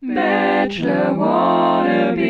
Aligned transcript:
Bachelor 0.00 1.18
Wannabe. 1.18 2.20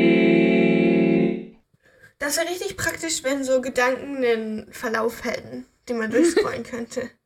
Das 2.19 2.37
wäre 2.37 2.49
richtig 2.49 2.77
praktisch, 2.77 3.23
wenn 3.25 3.45
so 3.45 3.61
Gedanken 3.61 4.17
einen 4.17 4.73
Verlauf 4.73 5.25
hätten, 5.25 5.67
den 5.89 5.99
man 5.99 6.11
durchscrollen 6.11 6.65
könnte. 6.65 7.11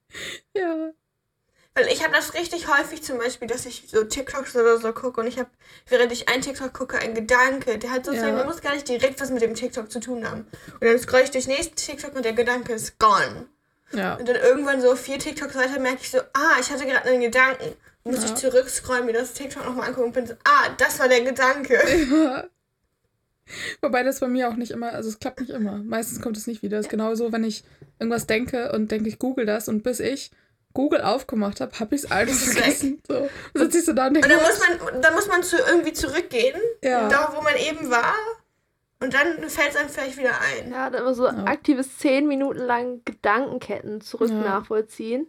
Ja. 0.56 0.90
Weil 1.74 1.88
ich 1.88 2.04
habe 2.04 2.14
das 2.14 2.34
richtig 2.34 2.68
häufig 2.68 3.02
zum 3.02 3.18
Beispiel, 3.18 3.48
dass 3.48 3.66
ich 3.66 3.88
so 3.88 4.04
TikToks 4.04 4.54
oder 4.54 4.78
so 4.78 4.92
gucke 4.92 5.20
und 5.20 5.26
ich 5.26 5.40
habe, 5.40 5.50
während 5.88 6.12
ich 6.12 6.28
einen 6.28 6.40
TikTok 6.40 6.72
gucke, 6.72 7.00
einen 7.00 7.14
Gedanke, 7.14 7.78
der 7.78 7.90
hat 7.90 8.04
sozusagen, 8.04 8.34
Ja. 8.36 8.36
der 8.36 8.46
muss 8.46 8.60
gar 8.62 8.74
nicht 8.74 8.88
direkt 8.88 9.20
was 9.20 9.30
mit 9.30 9.42
dem 9.42 9.56
TikTok 9.56 9.90
zu 9.90 9.98
tun 9.98 10.24
haben. 10.24 10.46
Und 10.74 10.84
dann 10.84 10.96
scroll 11.00 11.22
ich 11.24 11.32
durch 11.32 11.48
nächsten 11.48 11.74
TikTok 11.74 12.14
und 12.14 12.24
der 12.24 12.34
Gedanke 12.34 12.74
ist 12.74 13.00
gone. 13.00 13.48
Ja. 13.90 14.14
Und 14.14 14.28
dann 14.28 14.36
irgendwann 14.36 14.80
so 14.80 14.94
vier 14.94 15.18
TikToks 15.18 15.56
weiter 15.56 15.80
merke 15.80 15.98
ich 16.02 16.10
so, 16.12 16.20
ah, 16.32 16.60
ich 16.60 16.70
hatte 16.70 16.86
gerade 16.86 17.08
einen 17.08 17.22
Gedanken. 17.22 17.74
Muss 18.04 18.16
Ja. 18.16 18.24
ich 18.26 18.34
zurückscrollen, 18.34 19.06
mir 19.06 19.14
das 19.14 19.32
TikTok 19.32 19.64
nochmal 19.64 19.88
angucken 19.88 20.08
und 20.08 20.12
bin 20.14 20.26
so, 20.26 20.34
ah, 20.44 20.68
das 20.76 20.98
war 20.98 21.08
der 21.08 21.22
Gedanke. 21.22 21.78
Wobei 23.82 24.02
das 24.02 24.20
bei 24.20 24.28
mir 24.28 24.48
auch 24.48 24.56
nicht 24.56 24.70
immer, 24.72 24.92
also 24.92 25.08
es 25.08 25.18
klappt 25.18 25.40
nicht 25.40 25.50
immer. 25.50 25.78
Meistens 25.78 26.20
kommt 26.20 26.36
es 26.36 26.46
nicht 26.46 26.62
wieder. 26.62 26.78
Es 26.78 26.86
ist 26.86 26.90
genauso, 26.90 27.30
wenn 27.32 27.44
ich 27.44 27.64
irgendwas 27.98 28.26
denke 28.26 28.72
und 28.72 28.90
denke, 28.90 29.08
ich 29.08 29.18
google 29.18 29.44
das 29.46 29.68
und 29.68 29.82
bis 29.82 30.00
ich 30.00 30.30
Google 30.72 31.02
aufgemacht 31.02 31.60
habe, 31.60 31.78
habe 31.78 31.94
ich 31.94 32.04
es 32.04 32.10
alles 32.10 32.42
vergessen. 32.44 33.00
So. 33.06 33.28
Dann 33.52 33.62
sitze 33.64 33.78
ich 33.78 33.84
so 33.84 33.92
da 33.92 34.08
und 34.08 34.14
denke, 34.14 34.28
Und 34.28 34.34
dann 34.34 34.42
muss 34.42 34.58
man, 34.90 35.02
dann 35.02 35.14
muss 35.14 35.28
man 35.28 35.42
zu, 35.42 35.56
irgendwie 35.56 35.92
zurückgehen, 35.92 36.58
Ja. 36.82 37.08
da 37.08 37.32
wo 37.36 37.42
man 37.42 37.54
eben 37.56 37.90
war. 37.90 38.14
Und 39.00 39.12
dann 39.14 39.48
fällt 39.50 39.70
es 39.70 39.76
einem 39.76 39.88
vielleicht 39.90 40.16
wieder 40.18 40.40
ein. 40.40 40.70
Ja, 40.72 40.88
dann 40.90 41.02
immer 41.02 41.14
so 41.14 41.26
Ja. 41.26 41.44
aktives 41.44 41.98
10 41.98 42.26
Minuten 42.26 42.58
lang 42.60 43.02
Gedankenketten 43.04 44.00
zurück 44.00 44.30
Ja. 44.30 44.36
nachvollziehen. 44.36 45.28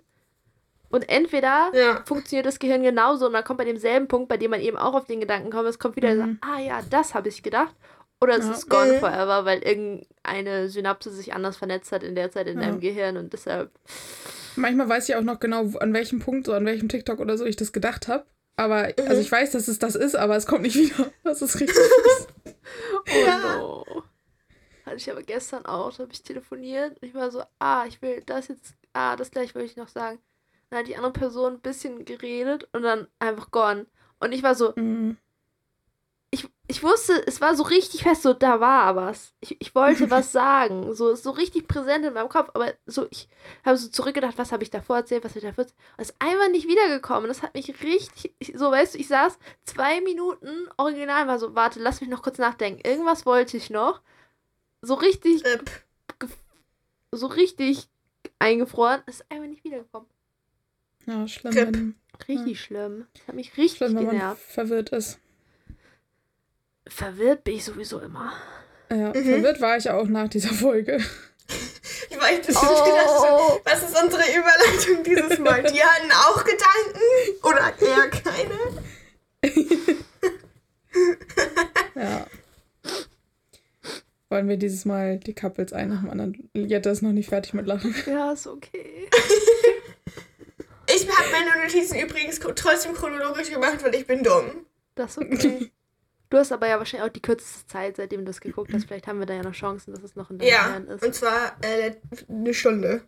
Und 0.95 1.09
entweder 1.09 1.71
Ja. 1.73 2.03
funktioniert 2.05 2.45
das 2.45 2.57
Gehirn 2.57 2.81
genauso 2.81 3.25
und 3.27 3.33
dann 3.33 3.43
kommt 3.43 3.57
bei 3.57 3.65
demselben 3.65 4.07
Punkt, 4.07 4.29
bei 4.29 4.37
dem 4.37 4.51
man 4.51 4.61
eben 4.61 4.77
auch 4.77 4.93
auf 4.93 5.05
den 5.05 5.19
Gedanken 5.19 5.51
kommt, 5.51 5.67
es 5.67 5.77
kommt 5.77 5.97
wieder 5.97 6.15
Mhm. 6.15 6.39
so, 6.41 6.47
ah 6.49 6.59
ja, 6.61 6.81
das 6.89 7.13
habe 7.13 7.27
ich 7.27 7.43
gedacht. 7.43 7.75
Oder 8.21 8.37
es 8.37 8.45
Ja. 8.45 8.51
ist 8.53 8.69
gone 8.69 8.93
Mhm. 8.93 8.99
forever, 8.99 9.43
weil 9.43 9.59
irgendeine 9.61 10.69
Synapse 10.69 11.11
sich 11.11 11.33
anders 11.33 11.57
vernetzt 11.57 11.91
hat 11.91 12.01
in 12.01 12.15
der 12.15 12.31
Zeit 12.31 12.47
in 12.47 12.59
Ja. 12.61 12.67
deinem 12.67 12.79
Gehirn 12.79 13.17
und 13.17 13.33
deshalb. 13.33 13.71
manchmal 14.55 14.87
weiß 14.87 15.09
ich 15.09 15.15
auch 15.17 15.21
noch 15.21 15.41
genau, 15.41 15.65
an 15.79 15.93
welchem 15.93 16.19
Punkt, 16.19 16.45
so 16.45 16.53
an 16.53 16.65
welchem 16.65 16.87
TikTok 16.87 17.19
oder 17.19 17.37
so 17.37 17.43
ich 17.43 17.57
das 17.57 17.73
gedacht 17.73 18.07
habe. 18.07 18.25
Aber, 18.55 18.93
also 19.09 19.19
ich 19.21 19.29
weiß, 19.29 19.51
dass 19.51 19.67
es 19.67 19.79
das 19.79 19.95
ist, 19.95 20.15
aber 20.15 20.37
es 20.37 20.47
kommt 20.47 20.61
nicht 20.61 20.77
wieder. 20.77 21.11
Das 21.25 21.41
ist 21.41 21.59
richtig 21.59 21.75
fies. 21.75 22.27
Oh 23.11 23.25
no. 23.43 24.03
Hatte 24.85 24.95
ich 24.95 25.11
aber 25.11 25.23
gestern 25.23 25.65
auch, 25.65 25.91
da 25.91 26.03
habe 26.03 26.13
ich 26.13 26.23
telefoniert 26.23 26.91
und 27.01 27.07
ich 27.07 27.13
war 27.13 27.31
so, 27.31 27.43
ah, 27.59 27.85
ich 27.85 28.01
will 28.01 28.23
das 28.25 28.47
jetzt, 28.47 28.75
ah, 28.93 29.17
das 29.17 29.29
gleich 29.31 29.53
wollte 29.55 29.65
ich 29.67 29.75
noch 29.75 29.89
sagen. 29.89 30.19
Dann 30.75 30.81
hat 30.83 30.87
die 30.89 30.97
andere 30.97 31.13
Person 31.13 31.53
ein 31.53 31.61
bisschen 31.61 32.03
geredet 32.03 32.67
und 32.73 32.81
dann 32.83 33.07
einfach 33.19 33.49
gone. 33.51 33.85
Und 34.19 34.33
ich 34.33 34.43
war 34.43 34.55
so, 34.55 34.73
Mhm. 34.75 35.17
ich, 36.31 36.49
ich 36.67 36.83
wusste, 36.83 37.25
es 37.27 37.39
war 37.39 37.55
so 37.55 37.63
richtig 37.63 38.03
fest, 38.03 38.23
so 38.23 38.33
da 38.33 38.59
war 38.59 38.93
was. 38.97 39.33
Ich, 39.39 39.55
ich 39.61 39.73
wollte 39.73 40.11
was 40.11 40.31
sagen. 40.33 40.93
So, 40.93 41.11
ist 41.11 41.23
so 41.23 41.31
richtig 41.31 41.69
präsent 41.69 42.03
in 42.05 42.13
meinem 42.13 42.27
Kopf, 42.27 42.49
aber 42.53 42.73
so, 42.85 43.07
ich 43.09 43.29
habe 43.63 43.77
so 43.77 43.87
zurückgedacht, 43.87 44.37
was 44.37 44.51
habe 44.51 44.63
ich 44.63 44.69
davor 44.69 44.97
erzählt, 44.97 45.23
was 45.23 45.31
habe 45.31 45.39
ich 45.39 45.45
davor 45.45 45.63
erzählt. 45.63 45.79
Und 45.97 46.01
es 46.01 46.09
ist 46.09 46.15
einfach 46.19 46.49
nicht 46.49 46.67
wiedergekommen. 46.67 47.29
Das 47.29 47.41
hat 47.41 47.53
mich 47.53 47.69
richtig, 47.81 48.35
ich- 48.39 48.53
so 48.57 48.69
weißt 48.69 48.95
du, 48.95 48.97
ich 48.99 49.07
saß 49.07 49.39
zwei 49.63 50.01
Minuten 50.01 50.67
original, 50.75 51.25
war 51.27 51.39
so, 51.39 51.55
warte, 51.55 51.79
lass 51.79 52.01
mich 52.01 52.09
noch 52.09 52.21
kurz 52.21 52.37
nachdenken. 52.37 52.81
Irgendwas 52.85 53.25
wollte 53.25 53.55
ich 53.55 53.69
noch. 53.69 54.01
So 54.81 54.95
richtig, 54.95 55.45
Rip. 55.45 55.71
so 57.11 57.27
richtig 57.27 57.87
eingefroren. 58.39 59.01
Es 59.05 59.21
ist 59.21 59.31
einfach 59.31 59.47
nicht 59.47 59.63
wiedergekommen. 59.63 60.09
Ja, 61.07 61.27
schlimm, 61.27 61.55
wenn, 61.55 61.95
Richtig 62.27 62.61
schlimm. 62.61 63.05
Das 63.13 63.27
hat 63.27 63.35
mich 63.35 63.55
richtig 63.57 63.77
schlimm, 63.77 63.95
wenn 63.95 64.05
man 64.05 64.15
genervt. 64.15 64.41
verwirrt 64.41 64.89
ist. 64.89 65.19
Verwirrt 66.87 67.43
bin 67.43 67.55
ich 67.55 67.63
sowieso 67.65 67.99
immer. 67.99 68.31
Ja, 68.89 69.09
Mhm. 69.09 69.25
verwirrt 69.25 69.59
war 69.61 69.77
ich 69.77 69.89
auch 69.89 70.07
nach 70.07 70.29
dieser 70.29 70.53
Folge. 70.53 70.99
Ich 72.09 72.19
weiß, 72.21 72.45
das 72.47 72.55
Oh. 72.57 73.59
Was 73.65 73.83
ist 73.83 73.95
unsere 74.01 74.23
Überleitung 74.31 75.03
dieses 75.03 75.37
Mal? 75.39 75.61
Die 75.63 75.83
hatten 75.83 76.11
auch 76.11 76.43
Gedanken 76.43 76.99
oder 77.43 77.73
eher 77.81 78.09
keine? 78.23 78.57
Ja. 81.95 82.25
Wollen 84.29 84.49
wir 84.49 84.57
dieses 84.57 84.85
Mal 84.85 85.17
die 85.19 85.33
Couples 85.33 85.73
ein 85.73 85.89
nach 85.89 86.01
dem 86.01 86.09
anderen? 86.09 86.49
Jette 86.53 86.89
ist 86.89 87.01
noch 87.01 87.11
nicht 87.11 87.29
fertig 87.29 87.53
mit 87.53 87.67
Lachen. 87.67 87.93
Ja, 88.07 88.31
ist 88.33 88.47
okay. 88.47 89.07
Ich 90.95 91.07
habe 91.09 91.29
meine 91.31 91.63
Notizen 91.63 91.99
übrigens 91.99 92.39
trotzdem 92.39 92.93
chronologisch 92.93 93.49
gemacht, 93.49 93.83
weil 93.83 93.93
ich 93.95 94.05
bin 94.07 94.23
dumm. 94.23 94.65
Das 94.95 95.17
ist 95.17 95.23
okay. 95.31 95.71
Du 96.31 96.39
hast 96.39 96.51
aber 96.51 96.67
ja 96.67 96.79
wahrscheinlich 96.79 97.07
auch 97.07 97.13
die 97.13 97.21
kürzeste 97.21 97.67
Zeit, 97.67 97.97
seitdem 97.97 98.21
du 98.21 98.25
das 98.25 98.41
geguckt 98.41 98.73
hast. 98.73 98.87
Vielleicht 98.87 99.05
haben 99.05 99.19
wir 99.19 99.27
da 99.27 99.35
ja 99.35 99.43
noch 99.43 99.53
Chancen, 99.53 99.93
dass 99.93 100.01
es 100.03 100.15
noch 100.15 100.31
in 100.31 100.39
deinem 100.39 100.49
Ja, 100.49 100.67
Gehirn 100.67 100.87
ist. 100.87 101.05
und 101.05 101.13
zwar 101.13 101.55
äh, 101.61 101.93
eine 102.27 102.53
Stunde. 102.53 103.03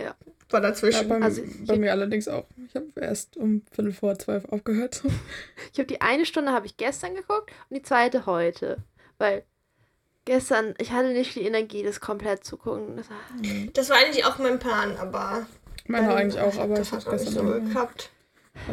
Ja. 0.00 0.16
War 0.48 0.62
Ja, 0.62 0.68
dazwischen. 0.70 1.06
bei, 1.06 1.20
Also 1.20 1.42
bei 1.66 1.76
mir 1.76 1.92
allerdings 1.92 2.28
auch. 2.28 2.46
Ich 2.66 2.74
habe 2.74 2.86
erst 2.96 3.36
um 3.36 3.62
Viertel 3.70 3.92
vor 3.92 4.18
zwölf 4.18 4.46
aufgehört. 4.46 5.02
Ich 5.72 5.78
habe 5.78 5.86
die 5.86 6.00
eine 6.00 6.24
Stunde 6.24 6.50
habe 6.52 6.64
ich 6.66 6.78
gestern 6.78 7.14
geguckt 7.14 7.50
und 7.68 7.76
die 7.76 7.82
zweite 7.82 8.24
heute. 8.24 8.78
Weil 9.18 9.44
gestern, 10.24 10.74
ich 10.78 10.92
hatte 10.92 11.12
nicht 11.12 11.34
die 11.36 11.42
Energie, 11.42 11.82
das 11.82 12.00
komplett 12.00 12.42
zu 12.42 12.56
gucken. 12.56 12.96
Das, 12.96 13.06
Das 13.74 13.90
war 13.90 13.98
eigentlich 13.98 14.24
auch 14.24 14.38
mein 14.38 14.58
Plan, 14.58 14.96
aber. 14.96 15.46
Meiner 15.86 16.08
dann- 16.08 16.16
eigentlich 16.18 16.40
auch, 16.40 16.56
aber 16.58 16.76
das 16.76 16.88
ich 16.88 16.92
hat 16.94 17.06
habe 17.06 17.16
gestern, 17.16 17.34
so 17.34 17.46
war 17.46 17.60
geklappt. 17.60 18.10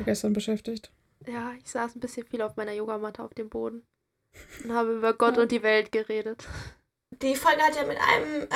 gestern 0.05 0.33
beschäftigt. 0.33 0.91
ja, 1.27 1.51
ich 1.63 1.69
saß 1.71 1.95
ein 1.95 1.99
bisschen 1.99 2.25
viel 2.27 2.41
auf 2.41 2.55
meiner 2.55 2.73
Yogamatte 2.73 3.23
auf 3.23 3.33
dem 3.33 3.49
Boden 3.49 3.83
und 4.63 4.73
habe 4.73 4.95
über 4.97 5.13
Gott 5.13 5.35
Ja. 5.37 5.41
und 5.43 5.51
die 5.51 5.63
Welt 5.63 5.91
geredet. 5.91 6.47
Die 7.21 7.35
Folge 7.35 7.61
hat 7.61 7.75
ja 7.75 7.83
mit 7.85 7.97
einem 7.99 8.47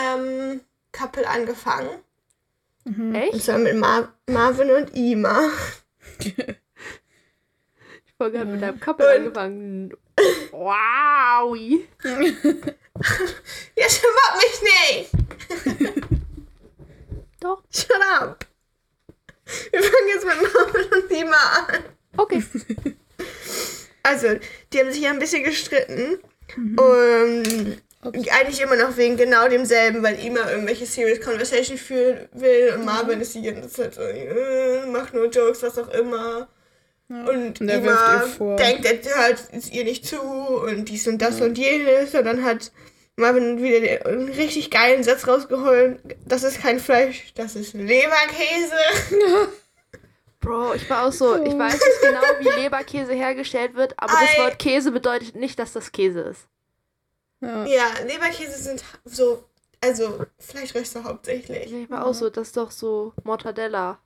ähm, 0.55 0.61
Couple 0.91 1.27
angefangen. 1.27 1.89
Mhm. 2.85 3.07
Und 3.09 3.15
Echt? 3.15 3.43
zwar 3.43 3.57
mit 3.57 3.75
Mar 3.77 4.13
Marvin 4.29 4.69
und 4.71 4.95
Ima. 4.95 5.49
Die 6.21 6.33
Folge 8.17 8.39
hat 8.39 8.47
mit 8.47 8.61
Ja. 8.61 8.67
einem 8.69 8.79
Couple 8.79 9.07
Und- 9.07 9.15
angefangen. 9.37 9.93
Wow! 10.51 11.55
Jetzt 13.75 14.03
überhaupt 14.03 14.37
mich 14.37 14.61
nicht! 14.61 16.02
Doch. 17.43 17.61
Shut 17.69 17.91
up! 18.19 18.45
Wir 19.71 19.83
fangen 19.83 20.07
jetzt 20.07 20.25
mit 20.25 20.53
Marvin 20.53 21.03
und 21.03 21.11
Ima 21.11 21.37
an. 21.67 21.83
Okay. 22.17 22.43
Also, 24.05 24.27
die 24.73 24.79
haben 24.79 24.91
sich 24.91 25.01
ja 25.01 25.11
ein 25.11 25.19
bisschen 25.19 25.45
gestritten. 25.45 26.19
Mhm. 26.57 26.77
Und 26.77 27.81
Ups. 28.03 28.27
eigentlich 28.31 28.59
immer 28.59 28.75
noch 28.75 28.97
wegen 28.97 29.15
genau 29.15 29.47
demselben, 29.47 30.03
weil 30.03 30.19
Ima 30.19 30.51
irgendwelche 30.51 30.85
Serious 30.85 31.21
Conversation 31.21 31.77
führen 31.77 32.27
will 32.33 32.73
und 32.75 32.83
Marvin 32.83 33.21
ist 33.21 33.33
die 33.33 33.43
ganze 33.43 33.69
Zeit 33.69 33.93
so, 33.93 34.01
äh, 34.01 34.85
macht 34.87 35.13
nur 35.13 35.27
Jokes, 35.27 35.63
was 35.63 35.77
auch 35.77 35.87
immer. 35.93 36.49
Ja. 37.07 37.23
Und 37.23 37.61
Und 37.61 37.69
er 37.69 38.27
vor. 38.27 38.57
denkt, 38.57 38.83
er 38.83 38.95
hört 38.95 39.41
es 39.53 39.71
ihr 39.71 39.85
nicht 39.85 40.05
zu 40.05 40.19
und 40.19 40.89
dies 40.89 41.07
und 41.07 41.19
das 41.19 41.39
und 41.39 41.57
jenes. 41.57 42.13
Und 42.13 42.25
dann 42.25 42.43
hat 42.43 42.73
Marvin 43.15 43.61
wieder 43.61 43.79
den, 43.79 44.01
einen 44.05 44.29
richtig 44.29 44.71
geilen 44.71 45.03
Satz 45.03 45.27
rausgeholt. 45.27 45.99
Das 46.25 46.43
ist 46.43 46.61
kein 46.61 46.79
Fleisch, 46.79 47.33
das 47.35 47.55
ist 47.55 47.73
Leberkäse. 47.73 48.73
Bro, 50.39 50.73
ich 50.73 50.89
war 50.89 51.07
auch 51.07 51.11
so, 51.13 51.35
ich 51.41 51.57
weiß 51.57 51.73
nicht 51.73 52.01
genau, 52.01 52.21
wie 52.39 52.49
Leberkäse 52.61 53.13
hergestellt 53.13 53.75
wird, 53.75 53.93
aber 53.97 54.11
das 54.11 54.35
Ei. 54.37 54.41
Wort 54.43 54.59
Käse 54.59 54.91
bedeutet 54.91 55.35
nicht, 55.35 55.57
dass 55.57 55.71
das 55.73 55.91
Käse 55.91 56.19
ist. 56.21 56.47
Ja. 57.39 57.65
Ja, 57.65 57.85
Leberkäse 58.05 58.57
sind 58.61 58.83
so, 59.05 59.45
also 59.79 60.25
Fleischreste 60.39 61.03
hauptsächlich. 61.03 61.71
Ich 61.71 61.89
war 61.89 62.05
auch 62.05 62.13
so, 62.13 62.29
das 62.29 62.47
ist 62.47 62.57
doch 62.57 62.71
so 62.71 63.13
Mortadella, 63.23 63.99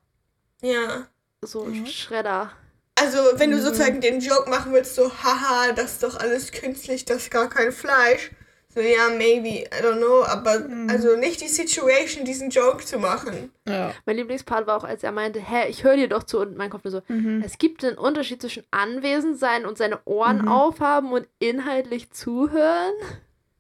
Ja. 0.62 1.07
so 1.41 1.63
Mhm. 1.66 1.85
Schredder. 1.88 2.51
Also, 3.00 3.17
wenn 3.35 3.51
du 3.51 3.57
Mhm. 3.57 3.62
sozusagen 3.62 4.01
den 4.01 4.19
Joke 4.19 4.50
machen 4.50 4.73
willst, 4.73 4.96
so, 4.96 5.12
haha, 5.23 5.72
das 5.72 5.94
ist 5.94 6.03
doch 6.03 6.20
alles 6.20 6.52
künstlich, 6.52 7.05
das 7.05 7.17
ist 7.23 7.32
gar 7.32 7.47
kein 7.49 7.72
Fleisch. 7.72 8.32
So, 8.78 8.84
ja, 8.84 9.09
maybe, 9.09 9.64
I 9.64 9.82
don't 9.82 9.97
know, 9.97 10.24
aber 10.24 10.59
Mhm. 10.59 10.88
also 10.88 11.16
nicht 11.18 11.41
die 11.41 11.47
Situation, 11.47 12.26
diesen 12.26 12.52
Joke 12.52 12.85
zu 12.85 13.00
machen. 13.00 13.52
ja. 13.68 13.91
Mein 14.06 14.18
Lieblingspart 14.18 14.68
war 14.68 14.78
auch, 14.78 14.84
als 14.84 15.02
er 15.02 15.12
meinte, 15.12 15.40
hä, 15.40 15.68
ich 15.68 15.84
höre 15.84 15.96
dir 15.96 16.08
doch 16.08 16.22
zu 16.22 16.40
und 16.40 16.56
mein 16.58 16.70
Kopf 16.70 16.84
nur 16.84 16.91
so, 16.91 17.02
Mhm. 17.08 17.41
es 17.44 17.58
gibt 17.58 17.84
einen 17.84 17.97
Unterschied 17.97 18.40
zwischen 18.40 18.64
anwesend 18.70 19.40
sein 19.40 19.66
und 19.66 19.79
seine 19.79 20.00
Ohren 20.06 20.44
Mhm. 20.44 20.47
aufhaben 20.47 21.12
und 21.12 21.28
inhaltlich 21.40 22.12
zuhören. 22.12 22.94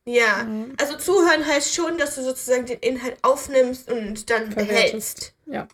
Ja. 0.05 0.43
Mhm. 0.43 0.73
Also 0.79 0.97
zuhören 0.97 1.43
heißt 1.47 1.73
schon, 1.73 1.97
dass 1.97 2.13
du 2.13 2.21
sozusagen 2.21 2.67
den 2.67 2.77
Inhalt 2.81 3.17
aufnimmst 3.23 3.91
und 3.91 4.29
dann 4.29 4.51
Verwertest. 4.51 4.67
behältst. 4.67 5.33
Ja. 5.47 5.67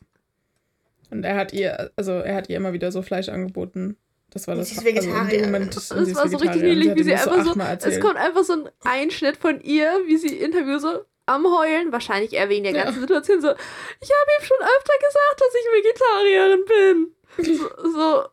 Und 1.11 1.25
er 1.25 1.35
hat 1.35 1.51
ihr, 1.51 1.91
also 1.97 2.13
er 2.13 2.35
hat 2.35 2.47
ihr 2.49 2.55
immer 2.55 2.71
wieder 2.71 2.93
so 2.93 3.01
Fleisch 3.01 3.27
angeboten. 3.27 3.97
Das 4.33 4.47
war 4.47 4.55
das. 4.55 4.69
sie 4.69 4.75
ist 4.75 4.85
Also 4.85 5.09
Vegetarierin. 5.09 5.69
Es 5.69 5.91
ist 5.91 6.15
war 6.15 6.27
so 6.27 6.37
richtig 6.37 6.63
niedlich, 6.63 6.95
wie 6.95 7.03
sie 7.03 7.11
das 7.11 7.27
einfach 7.27 7.45
so, 7.45 7.87
es 7.87 7.99
kommt 7.99 8.17
einfach 8.17 8.43
so 8.43 8.53
ein 8.53 8.69
Einschnitt 8.83 9.37
von 9.37 9.61
ihr, 9.61 10.01
wie 10.07 10.17
sie 10.17 10.35
Interview 10.37 10.79
so 10.79 11.03
am 11.27 11.45
Heulen, 11.45 11.91
wahrscheinlich 11.91 12.33
eher 12.33 12.49
wegen 12.49 12.63
der 12.63 12.73
Ja. 12.73 12.83
ganzen 12.85 13.01
Situation 13.01 13.41
so, 13.41 13.47
ich 13.49 14.09
habe 14.09 14.31
ihm 14.39 14.45
schon 14.45 14.57
öfter 14.59 14.93
gesagt, 14.99 15.39
dass 15.39 15.55
ich 15.55 15.65
Vegetarierin 15.83 16.65
bin. 16.65 17.15
So, 17.57 17.91
so 17.91 18.23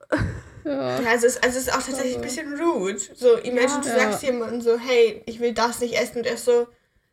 Ja. 0.65 1.01
Ja, 1.01 1.09
also 1.11 1.27
es, 1.27 1.37
also 1.43 1.59
es 1.59 1.67
ist 1.69 1.73
auch 1.73 1.83
tatsächlich 1.83 2.17
ein 2.17 2.21
bisschen 2.23 2.61
rude. 2.61 2.99
So, 3.15 3.37
imagine, 3.39 3.81
du 3.83 3.89
Ja. 3.89 3.95
sagst 3.95 4.23
jemandem 4.23 4.61
so, 4.61 4.77
hey, 4.79 5.23
ich 5.27 5.41
will 5.41 5.55
das 5.55 5.81
nicht 5.81 5.95
essen 5.99 6.19
und 6.19 6.27
er 6.27 6.35
ist 6.35 6.45
so, 6.45 6.67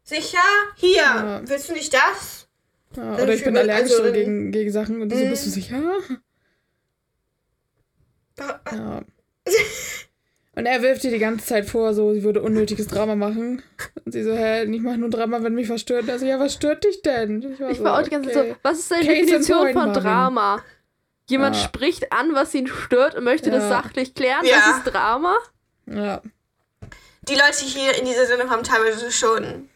sicher? 0.04 0.40
Hier, 0.76 0.98
Ja. 1.02 1.42
willst 1.46 1.70
du 1.70 1.74
nicht 1.74 1.94
das? 1.94 2.48
ja. 2.96 3.16
Oder 3.22 3.34
ich 3.34 3.44
bin 3.46 3.56
allergisch 3.56 3.94
also 3.94 4.12
gegen, 4.12 4.52
gegen 4.52 4.72
Sachen 4.72 5.02
und 5.02 5.10
die 5.10 5.18
so, 5.18 5.26
Mhm. 5.26 5.30
bist 5.30 5.46
du 5.46 5.50
sicher? 5.50 5.82
Ja. 8.40 9.02
Und 10.56 10.66
er 10.66 10.82
wirft 10.82 11.04
ihr 11.04 11.12
die 11.12 11.20
ganze 11.20 11.46
Zeit 11.46 11.70
vor, 11.70 11.94
so, 11.94 12.16
sie 12.16 12.24
würde 12.24 12.42
unnötiges 12.42 12.88
Drama 12.88 13.16
machen. 13.16 13.62
Und 14.06 14.12
sie 14.12 14.24
so, 14.24 14.34
hä, 14.34 14.64
ich 14.64 14.82
mache 14.82 14.98
nur 14.98 15.12
Drama, 15.12 15.44
wenn 15.44 15.54
mich 15.54 15.70
was 15.70 15.82
stört. 15.82 16.04
Und 16.04 16.10
er 16.10 16.18
so, 16.18 16.26
ja, 16.26 16.40
was 16.40 16.56
stört 16.56 16.84
dich 16.84 17.04
denn? 17.04 17.44
Ich 17.54 17.60
war, 17.60 17.70
Ich 17.70 17.78
so, 17.78 17.84
war 17.84 18.00
auch 18.00 18.04
die 18.04 18.10
ganze 18.10 18.32
Zeit 18.32 18.38
okay. 18.44 18.54
so, 18.54 18.60
was 18.64 18.80
ist 18.80 18.90
deine 18.92 19.06
Case 19.06 19.20
in 19.20 19.26
Definition 19.28 19.74
von. 19.74 19.94
Drama? 19.94 20.64
Jemand 21.30 21.56
Ja. 21.58 21.62
spricht 21.62 22.12
an, 22.12 22.34
was 22.34 22.56
ihn 22.56 22.66
stört 22.66 23.14
und 23.14 23.24
möchte 23.24 23.52
das 23.52 23.64
Ja. 23.64 23.70
sachlich 23.70 24.16
klären. 24.16 24.46
Ja. 24.46 24.56
Das 24.56 24.78
ist 24.78 24.84
Drama. 24.94 25.36
Ja. 25.86 26.24
Die 27.30 27.36
Leute 27.36 27.64
hier 27.66 27.96
in 28.00 28.06
dieser 28.06 28.26
Sendung 28.26 28.50
haben 28.50 28.64
teilweise 28.64 29.12
schon 29.12 29.70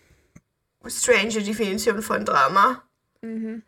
strange 0.87 1.43
Definition 1.43 2.01
von 2.01 2.25
Drama. 2.25 2.81
Mhm. 3.21 3.61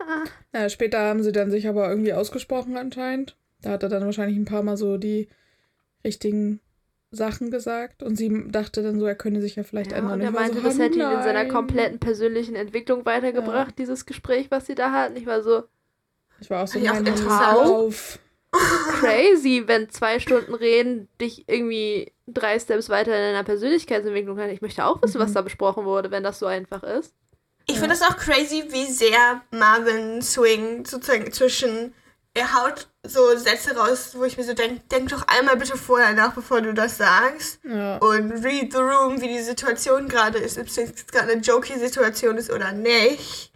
Ja, 0.54 0.68
später 0.68 0.98
haben 1.00 1.22
sie 1.22 1.32
dann 1.32 1.50
sich 1.50 1.68
aber 1.68 1.88
irgendwie 1.88 2.12
ausgesprochen 2.12 2.76
anscheinend. 2.76 3.36
Da 3.62 3.70
hat 3.70 3.82
er 3.84 3.88
dann 3.88 4.04
wahrscheinlich 4.04 4.36
ein 4.36 4.44
paar 4.46 4.62
Mal 4.64 4.76
so 4.76 4.96
die 4.96 5.28
richtigen 6.04 6.60
Sachen 7.12 7.50
gesagt 7.50 8.02
und 8.02 8.16
sie 8.16 8.46
dachte 8.50 8.82
dann 8.82 8.98
so, 8.98 9.06
er 9.06 9.14
könne 9.14 9.40
sich 9.40 9.56
ja 9.56 9.62
vielleicht 9.62 9.92
Ja, 9.92 9.98
ändern. 9.98 10.14
und 10.14 10.20
Ich 10.20 10.26
er 10.26 10.30
meinte, 10.32 10.58
so, 10.60 10.64
das 10.64 10.78
hätte 10.78 10.98
ihn 10.98 11.10
in 11.10 11.22
seiner 11.22 11.44
kompletten 11.46 11.98
persönlichen 11.98 12.56
Entwicklung 12.56 13.04
weitergebracht, 13.04 13.78
dieses 13.78 14.06
Gespräch, 14.06 14.50
was 14.50 14.66
sie 14.66 14.74
da 14.74 14.92
hatten. 14.92 15.16
Ich 15.16 15.26
war 15.26 15.42
so 15.42 15.64
Ich 16.40 16.50
war 16.50 16.64
auch 16.64 16.68
so, 16.68 16.78
Ja, 16.78 16.92
auch 16.94 17.64
auf. 17.70 18.18
crazy, 18.52 19.64
wenn 19.66 19.88
zwei 19.90 20.18
Stunden 20.18 20.54
reden 20.54 21.08
dich 21.20 21.48
irgendwie 21.48 22.12
drei 22.26 22.58
Steps 22.58 22.88
weiter 22.88 23.12
in 23.14 23.32
deiner 23.32 23.44
Persönlichkeitsentwicklung 23.44 24.36
kann. 24.36 24.50
Ich 24.50 24.60
möchte 24.62 24.84
auch 24.84 25.00
wissen, 25.02 25.20
was 25.20 25.30
Mhm. 25.30 25.34
da 25.34 25.42
besprochen 25.42 25.84
wurde, 25.84 26.10
wenn 26.10 26.22
das 26.24 26.38
so 26.38 26.46
einfach 26.46 26.82
ist. 26.82 27.14
Ich 27.66 27.76
Ja. 27.76 27.80
finde 27.82 27.96
das 27.96 28.02
auch 28.02 28.16
crazy, 28.16 28.64
wie 28.68 28.86
sehr 28.86 29.42
Marvin 29.50 30.20
swingt 30.22 30.88
sozusagen 30.88 31.32
zwischen, 31.32 31.94
er 32.34 32.54
haut 32.54 32.88
so 33.02 33.36
Sätze 33.36 33.76
raus, 33.76 34.10
wo 34.14 34.24
ich 34.24 34.36
mir 34.36 34.44
so 34.44 34.54
denke, 34.54 34.82
denk 34.90 35.08
doch 35.08 35.26
einmal 35.28 35.56
bitte 35.56 35.76
vorher 35.76 36.12
nach, 36.12 36.34
bevor 36.34 36.60
du 36.60 36.74
das 36.74 36.98
sagst. 36.98 37.60
Ja. 37.64 37.96
Und 37.98 38.32
read 38.44 38.72
the 38.72 38.78
room, 38.78 39.20
wie 39.20 39.28
die 39.28 39.42
Situation 39.42 40.08
gerade 40.08 40.38
ist, 40.38 40.58
ob 40.58 40.66
es 40.66 40.76
jetzt 40.76 41.10
gerade 41.12 41.32
eine 41.32 41.40
jokey 41.40 41.78
Situation 41.78 42.36
ist 42.36 42.50
oder 42.50 42.72
nicht. 42.72 43.52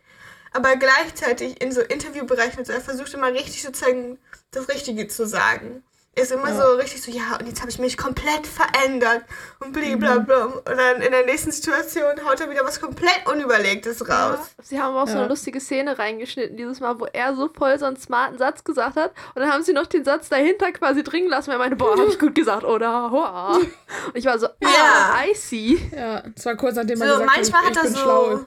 Aber 0.52 0.76
gleichzeitig 0.76 1.60
in 1.60 1.72
so 1.72 1.80
Interviewbereichen, 1.80 2.60
und 2.60 2.66
so, 2.66 2.72
er 2.72 2.80
versucht 2.80 3.12
immer 3.14 3.32
richtig 3.32 3.62
sozusagen 3.62 4.18
das 4.52 4.68
Richtige 4.68 5.08
zu 5.08 5.26
sagen. 5.26 5.82
Er 6.16 6.22
ist 6.22 6.30
immer 6.32 6.48
Ja. 6.48 6.56
so 6.56 6.72
richtig 6.76 7.02
so, 7.02 7.10
ja, 7.10 7.36
und 7.40 7.46
jetzt 7.48 7.60
habe 7.60 7.70
ich 7.70 7.78
mich 7.78 7.96
komplett 7.96 8.46
verändert 8.46 9.22
und 9.60 9.72
blablabla. 9.72 10.44
Und 10.44 10.64
dann 10.66 11.02
in 11.02 11.10
der 11.10 11.24
nächsten 11.26 11.50
Situation 11.50 12.12
haut 12.24 12.40
er 12.40 12.48
wieder 12.50 12.64
was 12.64 12.80
komplett 12.80 13.26
Unüberlegtes 13.30 14.02
raus. 14.08 14.38
Ja, 14.58 14.62
sie 14.62 14.80
haben 14.80 14.94
auch 14.96 15.06
so 15.08 15.14
Ja. 15.14 15.20
eine 15.20 15.28
lustige 15.28 15.60
Szene 15.60 15.98
reingeschnitten 15.98 16.56
dieses 16.56 16.78
Mal, 16.80 17.00
wo 17.00 17.06
er 17.06 17.34
so 17.34 17.48
voll 17.48 17.78
so 17.78 17.86
einen 17.86 17.96
smarten 17.96 18.38
Satz 18.38 18.62
gesagt 18.62 18.96
hat 18.96 19.10
und 19.34 19.42
dann 19.42 19.52
haben 19.52 19.62
sie 19.64 19.72
noch 19.72 19.86
den 19.86 20.04
Satz 20.04 20.28
dahinter 20.28 20.70
quasi 20.72 21.02
dringen 21.02 21.28
lassen, 21.28 21.48
weil 21.48 21.56
er 21.56 21.58
meinte, 21.58 21.76
boah, 21.76 21.98
hab 21.98 22.08
ich 22.08 22.18
gut 22.18 22.34
gesagt, 22.34 22.64
oder? 22.64 23.10
Hoa. 23.10 23.56
Und 23.56 23.68
ich 24.14 24.24
war 24.24 24.38
so, 24.38 24.46
ah, 24.46 24.52
Ja. 24.60 25.14
I 25.30 25.34
see. 25.34 25.80
Ja, 25.94 26.22
es 26.36 26.46
war 26.46 26.54
kurz 26.56 26.76
nachdem 26.76 26.96
So, 26.98 27.04
er 27.04 27.10
gesagt 27.18 27.30
manchmal 27.36 27.62
hat, 27.62 27.70
ich, 27.72 27.76
hat 27.76 27.76
ich 27.76 27.76
er 27.78 27.82
bin 27.82 27.92
so. 27.94 28.00
schlau. 28.00 28.40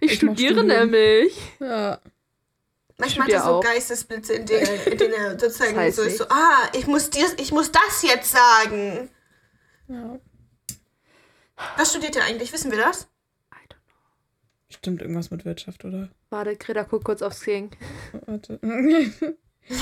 Ich, 0.00 0.12
Ich 0.12 0.14
studiere 0.18 0.62
nämlich. 0.64 1.36
Ja. 1.60 1.98
Manchmal 3.00 3.26
hat 3.26 3.34
er 3.34 3.42
so 3.42 3.48
auch. 3.48 3.62
Geistesblitze, 3.62 4.34
in 4.34 4.46
denen, 4.46 4.80
in 4.86 4.98
denen 4.98 5.14
er 5.14 5.38
sozusagen 5.38 5.74
Das 5.74 5.84
heißt 5.84 5.96
so 5.96 6.02
ist, 6.02 6.18
so, 6.18 6.24
ah, 6.28 6.68
ich 6.74 6.86
muss, 6.86 7.10
dies, 7.10 7.34
ich 7.38 7.52
muss 7.52 7.72
das 7.72 8.02
jetzt 8.02 8.30
sagen. 8.30 9.10
ja. 9.88 10.18
Was 11.76 11.90
studiert 11.90 12.16
er 12.16 12.24
eigentlich? 12.24 12.52
Wissen 12.52 12.70
wir 12.70 12.78
das? 12.78 13.02
I 13.52 13.56
don't 13.68 13.76
know. 13.86 13.96
Stimmt 14.70 15.02
irgendwas 15.02 15.30
mit 15.30 15.44
Wirtschaft, 15.44 15.84
oder? 15.84 16.08
Warte, 16.30 16.56
Greta, 16.56 16.84
guck 16.84 17.04
kurz 17.04 17.20
aufs 17.22 17.42
King. 17.42 17.70
Warte. 18.26 18.58
ich 19.68 19.74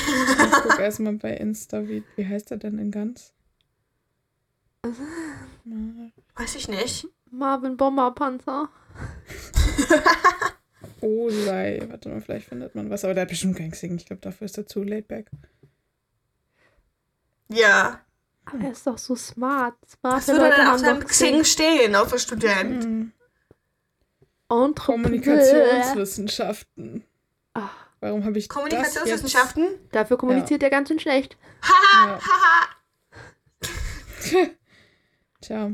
guck 0.63 0.79
erstmal 0.81 1.15
bei 1.15 1.35
Insta, 1.35 1.87
wie, 1.87 2.03
wie 2.17 2.27
heißt 2.27 2.51
er 2.51 2.57
denn 2.57 2.79
in 2.79 2.91
ganz? 2.91 3.33
Weiß 6.35 6.55
ich 6.57 6.69
nicht. 6.69 7.07
Marvin 7.31 7.77
Bomberpanzer. 7.77 8.71
Oh, 11.01 11.31
sei. 11.31 11.81
Warte 11.89 12.09
mal, 12.09 12.21
vielleicht 12.21 12.49
findet 12.49 12.75
man 12.75 12.91
was. 12.91 13.05
Aber 13.05 13.15
der 13.15 13.23
hat 13.23 13.29
bestimmt 13.29 13.57
kein 13.57 13.71
Xing. 13.71 13.97
Ich 13.97 14.07
glaube, 14.07 14.21
dafür 14.21 14.45
ist 14.47 14.59
er 14.59 14.67
zu 14.67 14.83
laid 14.83 15.07
back. 15.09 15.31
Ja. 17.49 18.01
Aber 18.45 18.65
er 18.65 18.73
ist 18.73 18.87
doch 18.87 18.99
so 18.99 19.15
smart. 19.15 19.75
Was 20.03 20.29
würde 20.29 20.51
dann 20.51 20.69
auf 20.69 20.79
seinem 20.79 21.05
Xing 21.05 21.45
stehen, 21.45 21.95
außer 21.95 22.19
Student? 22.19 22.85
Hm. 22.85 23.13
Entrepreneur. 24.51 24.75
Kommunikationswissenschaften. 24.75 27.05
Ah. 27.55 27.69
Warum 28.01 28.25
habe 28.25 28.39
ich 28.39 28.49
Kommunikationswissenschaften? 28.49 29.67
Dafür 29.93 30.17
kommuniziert 30.17 30.63
er 30.63 30.71
ganz 30.71 30.89
schön 30.89 31.01
schlecht. 31.01 31.37
Haha, 31.63 32.13
Ja. 32.13 32.21
haha. 32.23 32.69
Tja. 35.41 35.73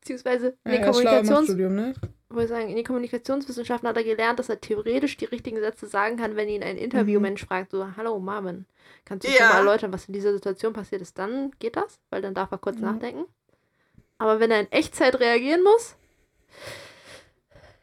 Beziehungsweise 0.00 0.56
Ja, 0.64 0.72
er 0.72 0.78
im 0.78 0.84
Kommunikations 0.92 1.44
Studium, 1.46 1.74
ne? 1.74 1.94
Wollte 2.28 2.44
ich 2.44 2.48
sagen, 2.50 2.68
in 2.68 2.76
den 2.76 2.84
Kommunikationswissenschaften 2.84 3.88
hat 3.88 3.96
er 3.96 4.04
gelernt, 4.04 4.38
dass 4.38 4.48
er 4.48 4.60
theoretisch 4.60 5.16
die 5.16 5.26
richtigen 5.26 5.60
Sätze 5.60 5.86
sagen 5.86 6.16
kann, 6.16 6.36
wenn 6.36 6.48
ihn 6.48 6.62
ein 6.62 6.76
Interviewmensch 6.76 7.44
fragt, 7.44 7.70
so, 7.70 7.86
hallo 7.96 8.18
Marvin, 8.18 8.66
kannst 9.04 9.26
du 9.26 9.32
Ja. 9.32 9.48
mal 9.50 9.58
erläutern, 9.58 9.92
was 9.92 10.06
in 10.06 10.12
dieser 10.14 10.32
Situation 10.32 10.72
passiert 10.72 11.02
ist? 11.02 11.16
Dann 11.18 11.52
geht 11.58 11.76
das, 11.76 12.00
weil 12.10 12.22
dann 12.22 12.34
darf 12.34 12.50
er 12.50 12.58
kurz 12.58 12.76
Ja. 12.80 12.92
nachdenken. 12.92 13.24
Aber 14.18 14.40
wenn 14.40 14.50
er 14.50 14.60
in 14.60 14.72
Echtzeit 14.72 15.20
reagieren 15.20 15.62
muss, 15.62 15.94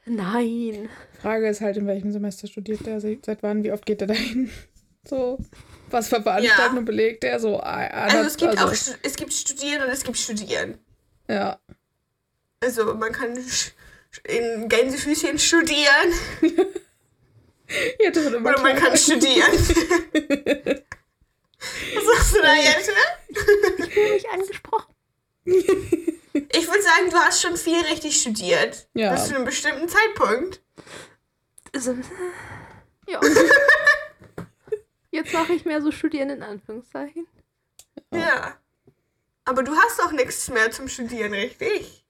nein. 0.05 0.89
Frage 1.21 1.47
ist 1.47 1.61
halt, 1.61 1.77
in 1.77 1.87
welchem 1.87 2.11
Semester 2.11 2.47
studiert? 2.47 2.79
Se- 2.83 3.17
Seit 3.25 3.43
wann? 3.43 3.63
Wie 3.63 3.71
oft 3.71 3.85
geht 3.85 4.01
er 4.01 4.07
dahin? 4.07 4.49
So. 5.05 5.37
Was 5.89 6.07
für 6.07 6.21
Veranstaltungen 6.21 6.85
belegt 6.85 7.25
er? 7.25 7.37
So. 7.37 7.59
ah, 7.59 7.85
ah, 7.91 8.03
Also 8.05 8.19
es 8.19 8.37
gibt 8.37 8.57
also, 8.57 8.67
auch 8.93 8.97
es 9.03 9.15
gibt 9.17 9.33
Studieren 9.33 9.83
und 9.83 9.89
es 9.89 10.01
gibt 10.01 10.17
Studieren. 10.17 10.77
Ja. 11.27 11.59
Also 12.61 12.93
man 12.95 13.11
kann 13.11 13.37
in 14.25 14.69
Gänsefüßchen 14.69 15.39
studieren 15.39 16.13
Ja, 17.99 18.11
das 18.11 18.25
oder 18.27 18.39
man 18.39 18.55
kleiner. 18.55 18.79
kann 18.79 18.97
studieren. 18.97 19.51
Was 21.95 22.05
sagst 22.05 22.35
du 22.35 22.41
da 22.41 22.53
jetzt? 22.55 22.89
ne? 22.89 22.95
Ich 23.79 23.93
bin 23.95 24.11
nicht 24.13 24.29
angesprochen. 24.29 24.93
Ich 25.45 26.67
würde 26.67 26.81
sagen, 26.81 27.09
du 27.09 27.15
hast 27.17 27.41
schon 27.41 27.57
viel 27.57 27.79
richtig 27.85 28.19
studiert. 28.19 28.87
Ja. 28.93 29.13
Bis 29.13 29.27
zu 29.27 29.35
einem 29.35 29.45
bestimmten 29.45 29.87
Zeitpunkt. 29.87 30.61
Also, 31.73 31.95
ja. 33.07 33.19
Jetzt 35.11 35.33
mache 35.33 35.53
ich 35.53 35.63
mehr 35.65 35.81
so 35.81 35.91
Studieren 35.91 36.29
in 36.31 36.43
Anführungszeichen. 36.43 37.27
Ja. 38.11 38.57
Aber 39.45 39.63
du 39.63 39.75
hast 39.75 40.01
auch 40.01 40.11
nichts 40.11 40.47
mehr 40.49 40.71
zum 40.71 40.87
Studieren, 40.87 41.33
richtig? 41.33 42.02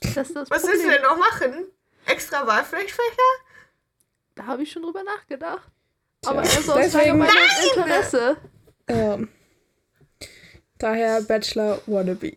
Das 0.00 0.28
ist 0.28 0.36
das 0.36 0.50
Was 0.50 0.66
willst 0.66 0.84
du 0.84 0.90
denn 0.90 1.02
noch 1.02 1.16
machen? 1.16 1.66
Extra 2.06 2.46
Wahlpflichtfächer? 2.46 3.22
Da 4.34 4.46
habe 4.46 4.62
ich 4.62 4.70
schon 4.70 4.82
drüber 4.82 5.02
nachgedacht. 5.02 5.68
Tja, 6.22 6.30
Aber 6.30 6.42
eher 6.42 6.62
so 6.62 6.72
aus 6.74 6.94
allgemeinem 6.94 7.34
Interesse. 7.74 8.36
Ähm, 8.88 9.28
daher 10.78 11.22
Bachelor 11.22 11.80
Wannabe. 11.86 12.32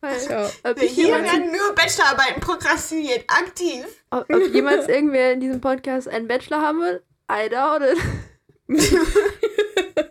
Weil, 0.00 0.22
ja. 0.30 0.50
ob, 0.64 0.80
ich 0.80 0.92
Hier 0.92 1.06
jemals, 1.06 1.24
werden 1.24 1.50
nur 1.50 1.74
Bachelorarbeiten 1.74 2.40
prokrastiniert, 2.40 3.24
aktiv. 3.28 3.84
ob, 4.10 4.32
ob 4.32 4.54
jemals 4.54 4.88
irgendwer 4.88 5.32
in 5.32 5.40
diesem 5.40 5.60
Podcast 5.60 6.08
einen 6.08 6.28
Bachelor 6.28 6.62
haben 6.62 6.80
will, 6.80 7.02
I 7.30 7.48
doubt 7.48 7.82
it. 7.82 7.98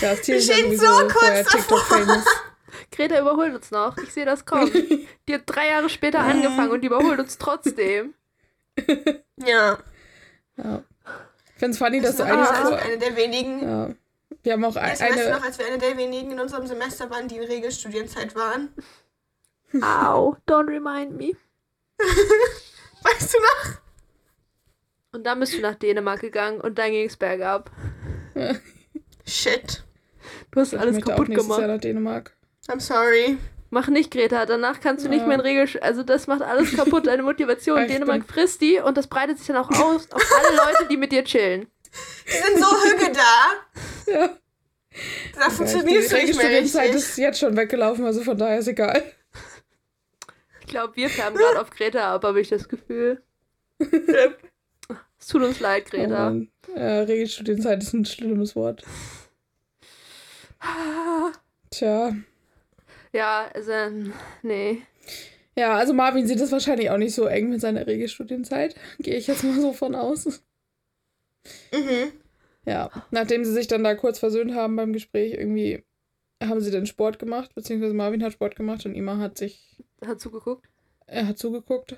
Das 0.00 0.22
Tier 0.22 0.34
Wir 0.34 0.72
ist 0.72 0.80
so 0.80 1.08
kurz 1.08 1.44
davor. 1.50 2.24
Greta 2.96 3.20
überholt 3.20 3.54
uns 3.54 3.70
noch. 3.70 3.96
Ich 3.98 4.12
sehe 4.12 4.24
das 4.24 4.44
kommen. 4.46 4.70
Die 5.28 5.34
hat 5.34 5.42
drei 5.46 5.68
Jahre 5.68 5.88
später 5.88 6.20
angefangen 6.20 6.70
und 6.70 6.80
die 6.82 6.86
überholt 6.86 7.18
uns 7.18 7.38
trotzdem. 7.38 8.14
Ja. 9.44 9.78
Ja. 10.56 10.82
Ich 11.46 11.58
finde 11.58 11.70
es 11.72 11.78
funny, 11.78 12.00
dass 12.00 12.16
Das 12.16 12.26
du 12.28 12.32
also 12.32 12.68
vor. 12.70 12.78
eine 12.78 12.98
der 12.98 13.16
wenigen. 13.16 13.62
Ja. 13.62 13.90
Wir 14.44 14.52
haben 14.52 14.64
auch 14.64 14.74
Das 14.74 15.00
ein, 15.00 15.10
weißt 15.10 15.24
du 15.26 15.30
noch, 15.30 15.36
eine. 15.38 15.44
als 15.44 15.58
wir 15.58 15.66
eine 15.66 15.78
der 15.78 15.96
wenigen 15.96 16.30
in 16.32 16.40
unserem 16.40 16.66
Semester 16.66 17.10
waren, 17.10 17.26
die 17.28 17.36
in 17.38 17.42
Regelstudienzeit 17.44 18.34
waren. 18.36 18.72
Au, 19.82 20.36
don't 20.46 20.68
remind 20.68 21.16
me. 21.16 21.32
Weißt 23.02 23.34
du 23.34 23.38
noch? 23.40 23.78
Und 25.12 25.24
dann 25.24 25.40
bist 25.40 25.54
du 25.54 25.60
nach 25.60 25.74
Dänemark 25.74 26.20
gegangen 26.20 26.60
und 26.60 26.78
dann 26.78 26.90
ging 26.92 27.06
es 27.06 27.16
bergab. 27.16 27.70
Shit. 29.26 29.82
Du 30.52 30.60
hast 30.60 30.72
Ich 30.72 30.78
alles 30.78 30.94
möchte 30.94 31.12
auch 31.12 31.16
kaputt 31.16 31.28
nächstes 31.28 31.48
Jahr 31.48 31.56
gemacht. 31.58 31.74
nach 31.76 31.80
Dänemark. 31.80 32.36
I'm 32.68 32.80
sorry. 32.80 33.36
Mach 33.70 33.88
nicht, 33.88 34.10
Greta. 34.10 34.46
Danach 34.46 34.80
kannst 34.80 35.04
du 35.04 35.08
nicht 35.08 35.20
Ja. 35.22 35.26
mehr 35.26 35.34
in 35.36 35.40
Regel. 35.40 35.68
Also, 35.80 36.02
das 36.02 36.26
macht 36.26 36.42
alles 36.42 36.74
kaputt, 36.76 37.06
deine 37.06 37.22
Motivation. 37.22 37.86
Dänemark 37.88 38.24
frisst 38.26 38.60
die 38.60 38.78
und 38.78 38.96
das 38.96 39.06
breitet 39.08 39.38
sich 39.38 39.48
dann 39.48 39.56
auch 39.56 39.70
aus 39.70 40.10
auf 40.12 40.22
alle 40.38 40.56
Leute, 40.56 40.86
die 40.88 40.96
mit 40.96 41.12
dir 41.12 41.24
chillen. 41.24 41.66
Die 42.26 42.30
sind 42.32 42.58
so 42.58 42.66
hüge 42.66 43.12
da. 43.12 44.12
Ja. 44.12 44.30
Da 45.38 45.50
funktionierst 45.50 46.10
du 46.12 46.16
die 46.16 46.22
nicht 46.26 46.36
mehr 46.36 46.46
Regelstudienzeit 46.50 46.82
richtig. 46.94 47.02
ist 47.02 47.18
jetzt 47.18 47.38
schon 47.40 47.56
weggelaufen, 47.56 48.04
also 48.04 48.22
von 48.22 48.36
daher 48.38 48.58
ist 48.58 48.66
egal. 48.68 49.02
Ich 50.60 50.66
glaube, 50.66 50.96
wir 50.96 51.08
färben 51.10 51.36
gerade 51.38 51.60
auf 51.60 51.70
Greta 51.70 52.14
ab, 52.14 52.24
habe 52.24 52.40
ich 52.40 52.48
das 52.48 52.68
Gefühl. 52.68 53.22
Es 53.78 55.26
tut 55.28 55.42
uns 55.42 55.60
leid, 55.60 55.84
Oh 55.86 55.90
Greta. 55.90 56.30
Mann. 56.30 56.48
ja, 56.76 57.00
Regelstudienzeit 57.02 57.82
ist 57.82 57.92
ein 57.92 58.04
schlimmes 58.04 58.54
Wort. 58.56 58.82
Tja. 61.70 62.12
Ja, 63.14 63.48
also, 63.54 63.72
nee. 64.42 64.82
Ja, 65.56 65.76
also 65.76 65.94
Marvin 65.94 66.26
sieht 66.26 66.40
es 66.40 66.50
wahrscheinlich 66.50 66.90
auch 66.90 66.98
nicht 66.98 67.14
so 67.14 67.26
eng 67.26 67.48
mit 67.48 67.60
seiner 67.60 67.86
Regelstudienzeit. 67.86 68.74
Gehe 68.98 69.16
ich 69.16 69.28
jetzt 69.28 69.44
mal 69.44 69.58
so 69.60 69.72
von 69.72 69.94
aus. 69.94 70.42
Mhm. 71.72 72.12
Ja, 72.66 72.90
nachdem 73.12 73.44
sie 73.44 73.52
sich 73.52 73.68
dann 73.68 73.84
da 73.84 73.94
kurz 73.94 74.18
versöhnt 74.18 74.54
haben 74.54 74.74
beim 74.74 74.92
Gespräch, 74.92 75.34
irgendwie 75.34 75.84
haben 76.42 76.60
sie 76.60 76.72
dann 76.72 76.86
Sport 76.86 77.18
gemacht, 77.20 77.54
beziehungsweise 77.54 77.94
Marvin 77.94 78.24
hat 78.24 78.32
Sport 78.32 78.56
gemacht 78.56 78.84
und 78.84 78.94
Ima 78.96 79.18
hat 79.18 79.38
sich, 79.38 79.82
Hat 80.04 80.20
zugeguckt? 80.20 80.68
er 81.06 81.28
hat 81.28 81.38
zugeguckt. 81.38 81.94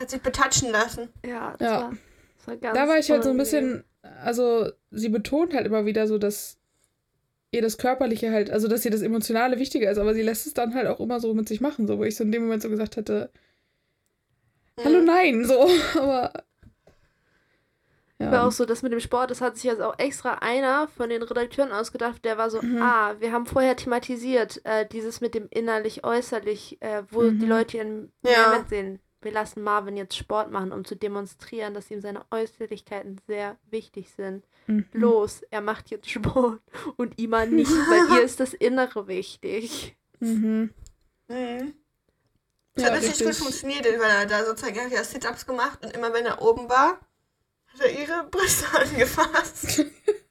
Hat 0.00 0.10
sich 0.10 0.22
betatschen 0.22 0.70
lassen. 0.70 1.10
Ja, 1.24 1.54
das, 1.58 1.68
Ja. 1.68 1.80
War, 1.80 1.90
das 2.38 2.46
war 2.46 2.56
ganz 2.56 2.78
Da 2.78 2.88
war 2.88 2.98
ich 2.98 3.10
halt 3.10 3.24
so 3.24 3.30
ein 3.30 3.36
bisschen, 3.36 3.84
also 4.02 4.70
sie 4.90 5.08
betont 5.10 5.52
halt 5.52 5.66
immer 5.66 5.84
wieder 5.84 6.06
so, 6.06 6.16
dass 6.16 6.58
ihr 7.54 7.62
das 7.62 7.78
Körperliche 7.78 8.30
halt, 8.30 8.50
also 8.50 8.68
dass 8.68 8.84
ihr 8.84 8.90
das 8.90 9.02
Emotionale 9.02 9.58
wichtiger 9.58 9.90
ist, 9.90 9.98
aber 9.98 10.14
sie 10.14 10.22
lässt 10.22 10.46
es 10.46 10.54
dann 10.54 10.74
halt 10.74 10.86
auch 10.88 11.00
immer 11.00 11.20
so 11.20 11.32
mit 11.34 11.48
sich 11.48 11.60
machen, 11.60 11.86
so 11.86 11.98
wo 11.98 12.04
ich 12.04 12.16
so 12.16 12.24
in 12.24 12.32
dem 12.32 12.42
Moment 12.42 12.62
so 12.62 12.68
gesagt 12.68 12.96
hätte, 12.96 13.30
hallo 14.82 14.98
Mhm. 15.00 15.04
nein, 15.06 15.44
so, 15.44 15.66
aber 15.98 16.32
ja. 18.18 18.30
war 18.30 18.46
auch 18.46 18.52
so, 18.52 18.64
das 18.64 18.82
mit 18.82 18.92
dem 18.92 19.00
Sport, 19.00 19.30
das 19.30 19.40
hat 19.40 19.56
sich 19.56 19.64
jetzt 19.64 19.80
auch 19.82 19.98
extra 19.98 20.34
einer 20.34 20.88
von 20.88 21.10
den 21.10 21.22
Redakteuren 21.22 21.72
ausgedacht, 21.72 22.24
der 22.24 22.38
war 22.38 22.48
so, 22.50 22.62
Mhm. 22.62 22.80
ah, 22.80 23.14
wir 23.18 23.32
haben 23.32 23.46
vorher 23.46 23.76
thematisiert, 23.76 24.60
äh, 24.64 24.86
dieses 24.86 25.20
mit 25.20 25.34
dem 25.34 25.48
innerlich-äußerlich, 25.50 26.78
äh, 26.80 27.02
wo 27.10 27.22
Mhm. 27.22 27.40
die 27.40 27.46
Leute 27.46 27.76
ihren 27.78 28.12
Ja. 28.22 28.30
Mehrwert 28.50 28.68
sehen. 28.68 29.00
Wir 29.24 29.32
lassen 29.32 29.62
Marvin 29.62 29.96
jetzt 29.96 30.16
Sport 30.16 30.50
machen, 30.50 30.72
um 30.72 30.84
zu 30.84 30.94
demonstrieren, 30.94 31.74
dass 31.74 31.90
ihm 31.90 32.00
seine 32.00 32.24
Äußerlichkeiten 32.30 33.20
sehr 33.26 33.56
wichtig 33.70 34.10
sind. 34.10 34.46
Mhm. 34.66 34.86
Los, 34.92 35.42
er 35.50 35.60
macht 35.60 35.90
jetzt 35.90 36.10
Sport 36.10 36.60
und 36.96 37.18
Ima 37.18 37.46
nicht, 37.46 37.70
weil 37.70 38.18
ihr 38.18 38.24
ist 38.24 38.40
das 38.40 38.54
Innere 38.54 39.06
wichtig. 39.08 39.96
Mhm. 40.20 40.70
Mhm. 41.28 41.74
Das 42.74 42.84
Ja, 42.84 42.90
hat 42.92 43.02
richtig, 43.02 43.26
gut 43.26 43.36
funktioniert, 43.36 43.84
weil 43.84 44.10
er 44.10 44.26
da 44.26 44.44
sozusagen 44.44 44.76
er 44.76 44.84
hat 44.86 44.92
ja 44.92 45.04
Sit-Ups 45.04 45.46
gemacht 45.46 45.84
und 45.84 45.92
immer 45.94 46.12
wenn 46.12 46.26
er 46.26 46.42
oben 46.42 46.68
war, 46.68 47.00
hat 47.68 47.80
er 47.80 48.00
ihre 48.00 48.28
Brüste 48.30 48.66
angefasst. 48.78 49.84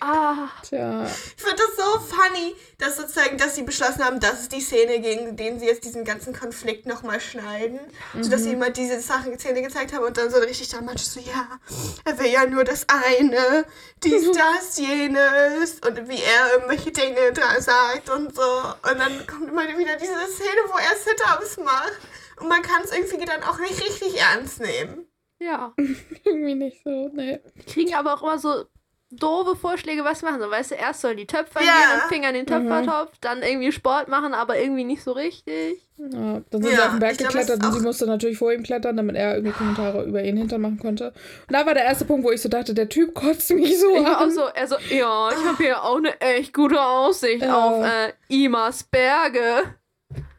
Ah, 0.00 0.48
Tja, 0.62 1.06
Ich 1.06 1.42
finde 1.42 1.56
das 1.56 1.76
so 1.76 1.98
funny, 2.00 2.54
dass 2.78 2.96
sozusagen, 2.98 3.38
dass 3.38 3.54
sie 3.56 3.62
beschlossen 3.62 4.04
haben, 4.04 4.20
das 4.20 4.42
ist 4.42 4.52
die 4.52 4.60
Szene, 4.60 5.00
gegen 5.00 5.36
den 5.36 5.58
sie 5.58 5.66
jetzt 5.66 5.84
diesen 5.84 6.04
ganzen 6.04 6.34
Konflikt 6.34 6.86
nochmal 6.86 7.20
schneiden. 7.20 7.80
Sodass 8.20 8.44
sie 8.44 8.52
immer 8.52 8.70
diese 8.70 9.00
Sachen 9.00 9.38
Szene 9.38 9.62
gezeigt 9.62 9.92
haben 9.94 10.04
und 10.04 10.16
dann 10.16 10.30
so 10.30 10.38
richtig 10.38 10.68
dramatisch 10.68 11.06
so, 11.06 11.20
ja, 11.20 11.58
er 12.04 12.18
will 12.18 12.30
ja 12.30 12.46
nur 12.46 12.64
das 12.64 12.86
eine, 12.88 13.64
dies, 14.04 14.30
das, 14.32 14.78
jenes 14.78 15.80
und 15.80 16.08
wie 16.08 16.20
er 16.22 16.52
irgendwelche 16.52 16.92
Dinge 16.92 17.32
da 17.32 17.60
sagt 17.60 18.10
und 18.10 18.34
so. 18.34 18.42
Und 18.42 18.98
dann 18.98 19.26
kommt 19.26 19.48
immer 19.48 19.66
wieder 19.66 19.96
diese 19.96 20.12
Szene, 20.28 20.60
wo 20.68 20.76
er 20.78 20.96
Sit-Ups 20.96 21.56
macht. 21.64 21.98
Und 22.40 22.48
man 22.48 22.62
kann 22.62 22.82
es 22.84 22.92
irgendwie 22.92 23.24
dann 23.24 23.42
auch 23.42 23.58
nicht 23.58 23.82
richtig 23.82 24.20
ernst 24.20 24.60
nehmen. 24.60 25.06
ja. 25.40 25.72
irgendwie 26.24 26.54
nicht 26.54 26.82
so, 26.84 27.08
nee. 27.14 27.40
Die 27.56 27.64
kriegen 27.72 27.94
aber 27.94 28.14
auch 28.14 28.22
immer 28.22 28.38
so 28.38 28.66
doofe 29.10 29.56
Vorschläge, 29.56 30.04
was 30.04 30.22
machen. 30.22 30.40
So, 30.40 30.50
weißt 30.50 30.72
du, 30.72 30.74
erst 30.74 31.00
sollen 31.00 31.16
die 31.16 31.26
Töpfer 31.26 31.62
Ja. 31.62 31.72
gehen 31.72 31.94
und 31.94 32.08
Finger 32.08 32.28
in 32.28 32.34
den 32.34 32.46
Töpfertopf, 32.46 33.12
dann 33.20 33.42
irgendwie 33.42 33.72
Sport 33.72 34.08
machen, 34.08 34.34
aber 34.34 34.58
irgendwie 34.58 34.84
nicht 34.84 35.02
so 35.02 35.12
richtig. 35.12 35.82
Ja, 35.96 36.40
dann 36.50 36.62
sind 36.62 36.70
Ja, 36.70 36.76
sie 36.76 36.82
auf 36.84 36.90
den 36.90 36.98
Berg 37.00 37.18
glaub, 37.18 37.30
geklettert 37.32 37.58
das 37.62 37.66
und 37.68 37.72
sie 37.74 37.80
musste 37.84 38.06
natürlich 38.06 38.38
vor 38.38 38.52
ihm 38.52 38.62
klettern, 38.62 38.96
damit 38.96 39.16
er 39.16 39.34
irgendwie 39.34 39.52
Kommentare 39.52 40.04
über 40.04 40.22
ihren 40.22 40.36
Hintern 40.36 40.60
machen 40.60 40.78
konnte. 40.78 41.08
Und 41.08 41.52
da 41.54 41.66
war 41.66 41.74
der 41.74 41.84
erste 41.84 42.04
Punkt, 42.04 42.24
wo 42.24 42.30
ich 42.30 42.40
so 42.40 42.48
dachte, 42.48 42.72
der 42.74 42.88
Typ 42.88 43.14
kotzt 43.14 43.50
mich 43.50 43.80
so 43.80 43.96
Ich 43.96 44.04
war 44.04 44.18
auch 44.18 44.22
an. 44.22 44.30
so, 44.30 44.42
er 44.54 44.66
so, 44.68 44.76
ja, 44.90 45.30
ich 45.32 45.44
habe 45.44 45.56
hier 45.62 45.82
auch 45.82 45.96
eine 45.96 46.20
echt 46.20 46.54
gute 46.54 46.80
Aussicht 46.80 47.42
Ja. 47.42 47.56
auf 47.66 47.84
äh, 47.84 48.12
Imas 48.28 48.84
Berge. 48.84 49.74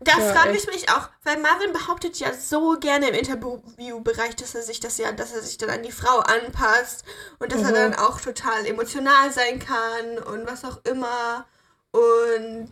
Da 0.02 0.18
Ja, 0.18 0.34
frage 0.34 0.56
ich 0.56 0.66
mich 0.68 0.90
auch, 0.90 1.10
weil 1.24 1.40
Marvin 1.42 1.74
behauptet 1.74 2.20
ja 2.20 2.34
so 2.34 2.78
gerne 2.80 3.10
im 3.10 3.16
Interviewbereich, 3.16 4.36
dass 4.38 4.56
er 4.56 4.62
sich 4.62 4.80
das 4.80 4.98
ja, 4.98 5.12
dass 5.12 5.34
er 5.34 5.42
sich 5.42 5.58
dann 5.58 5.70
an 5.70 5.84
die 5.84 5.92
Frau 5.92 6.20
anpasst 6.20 7.04
und 7.40 7.52
dass 7.52 7.62
er 7.64 7.70
Mhm. 7.72 7.74
dann 7.74 7.96
auch 7.96 8.22
total 8.22 8.66
emotional 8.66 9.30
sein 9.34 9.60
kann 9.60 10.18
und 10.20 10.48
was 10.48 10.64
auch 10.64 10.84
immer. 10.86 11.46
Und, 11.92 12.70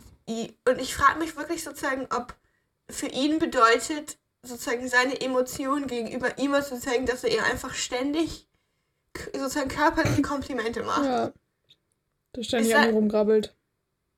und 0.65 0.79
ich 0.79 0.95
frage 0.95 1.19
mich 1.19 1.35
wirklich 1.35 1.63
sozusagen, 1.65 2.07
ob 2.15 2.33
für 2.89 3.07
ihn 3.07 3.39
bedeutet, 3.39 4.17
sozusagen 4.43 4.87
seine 4.87 5.19
Emotionen 5.19 5.87
gegenüber 5.87 6.37
ihm 6.37 6.53
sozusagen, 6.53 7.05
dass 7.05 7.25
er 7.25 7.31
ihr 7.31 7.43
einfach 7.43 7.73
ständig 7.73 8.47
sozusagen 9.33 9.67
körperliche 9.69 10.21
Komplimente 10.21 10.83
macht. 10.83 11.03
Ja. 11.03 11.33
Der 12.37 12.43
ständig 12.43 12.73
an 12.73 12.85
er- 12.85 12.93
rumgrabbelt. 12.93 13.53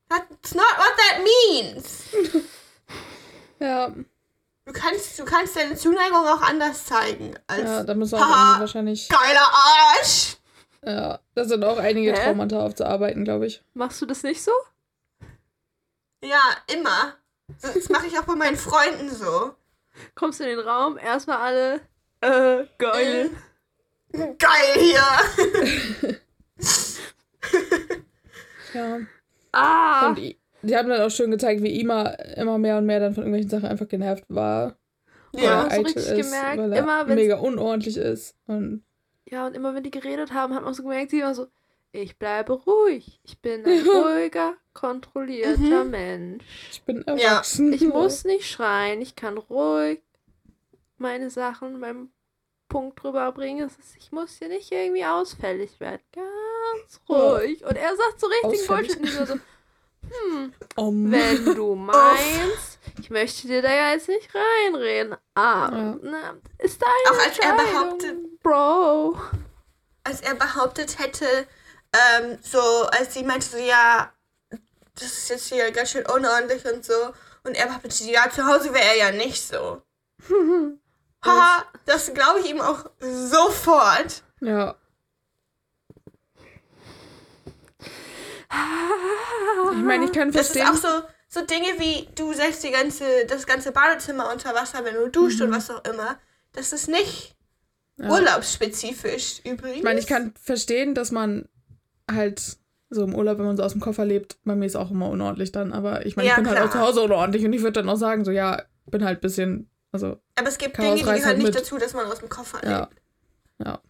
That's 0.08 0.54
not 0.54 0.64
what 0.76 0.92
that 0.96 1.24
means. 1.24 2.02
Ja, 3.60 3.92
Du 4.66 4.72
kannst, 4.74 5.18
du 5.18 5.24
kannst 5.24 5.56
deine 5.56 5.74
Zuneigung 5.74 6.18
auch 6.26 6.42
anders 6.42 6.84
zeigen 6.84 7.34
als 7.46 7.62
ja, 7.62 7.82
da 7.82 7.94
müssen 7.94 8.14
auch 8.16 8.20
Haha. 8.20 8.42
irgendwie 8.44 8.60
wahrscheinlich. 8.60 9.08
geiler 9.08 9.48
Arsch. 9.52 10.36
Ja, 10.84 11.18
da 11.34 11.44
sind 11.44 11.64
auch 11.64 11.78
einige 11.78 12.12
Hä? 12.12 12.24
Traumata 12.24 12.60
aufzuarbeiten, 12.64 13.24
glaube 13.24 13.46
ich. 13.46 13.62
Machst 13.74 14.00
du 14.00 14.06
das 14.06 14.22
nicht 14.22 14.42
so? 14.42 14.52
Ja, 16.22 16.40
immer. 16.72 17.14
Das 17.62 17.88
mache 17.88 18.06
ich 18.06 18.16
auch 18.18 18.24
bei 18.24 18.36
meinen 18.36 18.56
Freunden 18.56 19.10
so. 19.10 19.54
Kommst 20.14 20.38
du 20.40 20.44
in 20.44 20.56
den 20.56 20.66
Raum, 20.66 20.98
erstmal 20.98 21.38
alle, 21.38 21.80
äh, 22.20 22.66
geil. 22.78 23.30
Geil 24.12 24.78
hier. 24.78 26.20
Ja. 28.72 28.98
Ah, 29.52 30.06
Und 30.06 30.18
die 30.62 30.76
haben 30.76 30.88
dann 30.88 31.00
auch 31.02 31.10
schön 31.10 31.30
gezeigt, 31.30 31.62
wie 31.62 31.80
Ima 31.80 32.08
immer 32.36 32.58
mehr 32.58 32.78
und 32.78 32.86
mehr 32.86 33.00
dann 33.00 33.14
von 33.14 33.24
irgendwelchen 33.24 33.50
Sachen 33.50 33.66
einfach 33.68 33.88
genervt 33.88 34.24
war. 34.28 34.76
weil 35.32 35.42
Ja, 35.44 35.50
er 35.50 35.56
hast 35.64 35.76
du 35.76 35.80
eitel 35.80 35.84
richtig 35.86 36.06
ist, 36.18 36.30
gemerkt, 36.30 36.58
weil 36.58 36.72
er 36.72 36.78
immer 36.80 37.04
mega 37.06 37.38
unordentlich 37.38 37.96
ist. 37.96 38.36
Und 38.46 38.84
Ja, 39.26 39.46
und 39.46 39.54
immer 39.56 39.74
wenn 39.74 39.82
die 39.82 39.90
geredet 39.90 40.32
haben, 40.32 40.54
hat 40.54 40.64
man 40.64 40.74
so 40.74 40.82
gemerkt, 40.82 41.10
sie 41.10 41.20
immer 41.20 41.34
so, 41.34 41.46
ich 41.92 42.18
bleibe 42.18 42.52
ruhig. 42.52 43.20
Ich 43.24 43.40
bin 43.40 43.64
ein 43.64 43.86
ruhiger, 43.86 44.54
kontrollierter 44.74 45.84
Mhm. 45.84 45.90
Mensch. 45.90 46.44
ich 46.70 46.82
bin 46.82 47.02
erwachsen. 47.06 47.72
Ich 47.72 47.82
muss 47.82 48.24
nicht 48.24 48.48
schreien, 48.48 49.00
ich 49.00 49.16
kann 49.16 49.38
ruhig 49.38 50.00
meine 50.98 51.30
Sachen, 51.30 51.80
meinen 51.80 52.12
Punkt 52.68 53.02
drüber 53.02 53.32
bringen. 53.32 53.66
Es 53.66 53.76
ist, 53.78 53.96
ich 53.96 54.12
muss 54.12 54.36
hier 54.38 54.48
nicht 54.48 54.70
irgendwie 54.70 55.04
ausfällig 55.04 55.80
werden. 55.80 56.02
Ganz 56.12 57.00
ruhig. 57.08 57.64
Und 57.64 57.76
er 57.76 57.96
sagt 57.96 58.20
so 58.20 58.26
richtig. 58.28 58.66
Bullshit. 58.68 58.96
Und 58.98 59.04
ich 59.04 59.10
so, 59.12 59.34
hm, 60.44 60.54
Um. 60.76 61.10
wenn 61.12 61.44
du 61.54 61.74
meinst, 61.76 62.78
ich 63.00 63.10
möchte 63.10 63.46
dir 63.46 63.62
da 63.62 63.72
ja 63.72 63.90
jetzt 63.92 64.08
nicht 64.08 64.28
reinreden. 64.34 65.16
Ah, 65.34 65.68
Ja. 65.72 65.96
na, 66.02 66.34
ist 66.58 66.80
deine 66.82 66.92
Auch 67.16 67.24
als 67.26 67.38
er 67.38 67.50
Entscheidung, 67.50 67.98
behauptet- 67.98 68.42
Bro. 68.42 69.20
Als 70.04 70.20
er 70.22 70.34
behauptet 70.34 70.98
hätte, 70.98 71.26
ähm, 71.92 72.38
so, 72.42 72.60
als 72.92 73.14
sie 73.14 73.22
meinte 73.22 73.46
so, 73.46 73.58
ja, 73.58 74.12
das 74.94 75.02
ist 75.04 75.28
jetzt 75.30 75.48
hier 75.48 75.70
ganz 75.72 75.90
schön 75.90 76.06
unordentlich 76.06 76.64
und 76.64 76.84
so. 76.84 77.12
Und 77.44 77.54
er 77.56 77.66
behauptete, 77.66 78.04
ja, 78.04 78.28
zu 78.30 78.46
Hause 78.46 78.72
wäre 78.74 78.84
er 78.84 78.96
ja 78.96 79.10
nicht 79.12 79.42
so. 79.46 79.82
Haha, 81.24 81.64
das 81.84 82.12
glaube 82.14 82.40
ich 82.40 82.50
ihm 82.50 82.60
auch 82.60 82.84
sofort. 83.00 84.22
Ja. 84.40 84.74
Ich 88.50 89.84
meine, 89.84 90.04
ich 90.06 90.12
kann 90.12 90.32
Das 90.32 90.48
ist 90.48 90.52
verstehen. 90.58 90.74
auch 90.74 90.80
so, 90.80 91.06
so 91.28 91.46
Dinge 91.46 91.68
wie, 91.78 92.08
du 92.16 92.32
setzt 92.32 92.64
die 92.64 92.70
ganze, 92.70 93.04
das 93.26 93.46
ganze 93.46 93.72
Badezimmer 93.72 94.30
unter 94.32 94.54
Wasser, 94.54 94.84
wenn 94.84 94.94
du 94.94 95.08
duscht 95.08 95.40
und 95.40 95.52
was 95.52 95.70
auch 95.70 95.84
immer. 95.84 96.18
Das 96.52 96.72
ist 96.72 96.88
nicht 96.88 97.36
ja. 97.96 98.10
urlaubsspezifisch 98.10 99.40
übrigens. 99.44 99.76
Ich 99.78 99.82
meine, 99.84 100.00
ich 100.00 100.06
kann 100.06 100.34
verstehen, 100.42 100.94
dass 100.94 101.12
man 101.12 101.48
halt 102.10 102.58
so 102.92 103.04
im 103.04 103.14
Urlaub, 103.14 103.38
wenn 103.38 103.46
man 103.46 103.56
so 103.56 103.62
aus 103.62 103.72
dem 103.72 103.80
Koffer 103.80 104.04
lebt, 104.04 104.38
bei 104.44 104.56
mir 104.56 104.66
ist 104.66 104.74
auch 104.76 104.90
immer 104.90 105.08
unordentlich 105.08 105.52
dann. 105.52 105.72
Aber 105.72 106.04
ich 106.06 106.16
meine, 106.16 106.28
Ja, 106.28 106.34
ich 106.34 106.38
bin 106.42 106.48
halt 106.48 106.56
klar. 106.58 106.68
auch 106.68 106.72
zu 106.72 106.80
Hause 106.80 107.02
unordentlich 107.02 107.44
und 107.44 107.52
ich 107.52 107.62
würde 107.62 107.80
dann 107.80 107.88
auch 107.88 107.96
sagen, 107.96 108.24
so 108.24 108.32
ja, 108.32 108.62
bin 108.86 109.04
halt 109.04 109.18
ein 109.18 109.20
bisschen, 109.20 109.70
also 109.92 110.16
Aber 110.34 110.48
es 110.48 110.58
gibt 110.58 110.76
Dinge, 110.76 110.96
die 110.96 111.02
gehören 111.02 111.24
halt 111.24 111.38
nicht 111.38 111.46
mit. 111.46 111.54
dazu, 111.54 111.78
dass 111.78 111.94
man 111.94 112.06
aus 112.06 112.18
dem 112.18 112.28
Koffer 112.28 112.58
ja. 112.68 112.80
lebt. 112.80 113.00
Ja. 113.64 113.80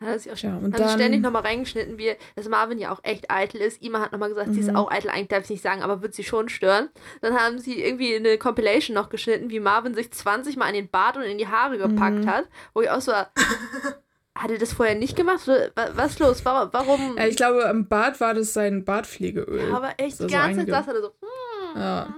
Hat 0.00 0.08
er 0.08 0.18
sich 0.20 0.30
auch 0.32 0.36
Tja, 0.36 0.50
und 0.50 0.56
haben 0.62 0.72
sie 0.72 0.78
dann- 0.78 0.90
ständig 0.90 1.22
nochmal 1.22 1.42
reingeschnitten, 1.42 1.98
wie 1.98 2.14
dass 2.36 2.48
Marvin 2.48 2.78
ja 2.78 2.92
auch 2.92 3.00
echt 3.02 3.30
eitel 3.30 3.60
ist. 3.60 3.82
Ima 3.82 4.00
hat 4.00 4.12
nochmal 4.12 4.28
gesagt, 4.28 4.54
sie 4.54 4.60
ist 4.60 4.70
Mhm. 4.70 4.76
auch 4.76 4.90
eitel, 4.92 5.10
eigentlich 5.10 5.28
darf 5.28 5.42
ich 5.44 5.50
nicht 5.50 5.62
sagen, 5.62 5.82
aber 5.82 6.02
wird 6.02 6.14
sie 6.14 6.22
schon 6.22 6.48
stören. 6.48 6.88
Dann 7.20 7.34
haben 7.36 7.58
sie 7.58 7.82
irgendwie 7.82 8.14
eine 8.14 8.38
Compilation 8.38 8.94
noch 8.94 9.08
geschnitten, 9.10 9.50
wie 9.50 9.58
Marvin 9.58 9.94
sich 9.94 10.12
20 10.12 10.56
Mal 10.56 10.66
an 10.66 10.74
den 10.74 10.88
Bart 10.88 11.16
und 11.16 11.24
in 11.24 11.36
die 11.38 11.48
Haare 11.48 11.78
gepackt 11.78 12.18
Mhm. 12.24 12.30
hat, 12.30 12.44
wo 12.74 12.80
ich 12.82 12.90
auch 12.90 13.00
so, 13.00 13.12
hat 14.36 14.50
er 14.50 14.58
das 14.58 14.72
vorher 14.72 14.94
nicht 14.94 15.16
gemacht? 15.16 15.48
Wa- 15.48 15.88
Was 15.94 16.12
ist 16.12 16.20
los? 16.20 16.44
Warum? 16.44 17.16
Ja, 17.16 17.26
ich 17.26 17.34
glaube, 17.36 17.68
am 17.68 17.88
Bad 17.88 18.20
war 18.20 18.34
das 18.34 18.52
sein 18.52 18.84
Bartpflegeöl. 18.84 19.68
Ja, 19.68 19.76
aber 19.76 19.94
echt, 19.98 20.20
die 20.20 20.28
ganze 20.28 20.60
Zeit 20.60 20.68
saß 20.86 20.94
er 20.94 21.02
so, 21.02 21.08
hm. 21.08 21.80
Ja. 21.80 22.14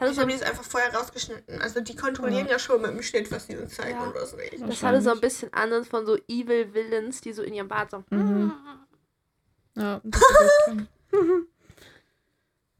Das 0.00 0.08
hatte 0.08 0.10
Ich 0.10 0.16
so, 0.16 0.22
habe 0.22 0.32
die 0.32 0.38
jetzt 0.38 0.48
einfach 0.48 0.64
vorher 0.64 0.94
rausgeschnitten. 0.94 1.60
Also 1.60 1.80
die 1.80 1.94
kontrollieren 1.94 2.48
ja, 2.48 2.58
schon 2.58 2.80
mit 2.80 2.90
dem 2.90 3.02
Schnitt, 3.02 3.30
was 3.30 3.46
sie 3.46 3.56
uns 3.56 3.74
zeigen 3.74 3.98
Ja. 3.98 4.06
und 4.06 4.14
was 4.14 4.34
nicht. 4.34 4.54
das 4.60 4.82
hatte 4.82 5.02
so 5.02 5.10
ein 5.10 5.20
bisschen 5.20 5.52
anders 5.52 5.86
von 5.88 6.06
so 6.06 6.16
Evil 6.26 6.72
Villains, 6.72 7.20
die 7.20 7.32
so 7.34 7.42
in 7.42 7.52
ihrem 7.54 7.68
Bart 7.68 7.90
so, 7.90 8.02
hm. 8.10 8.18
Mhm. 8.18 8.52
Ja, 9.76 10.00
ist 10.02 10.14
echt 10.16 10.64
krank. 10.64 10.88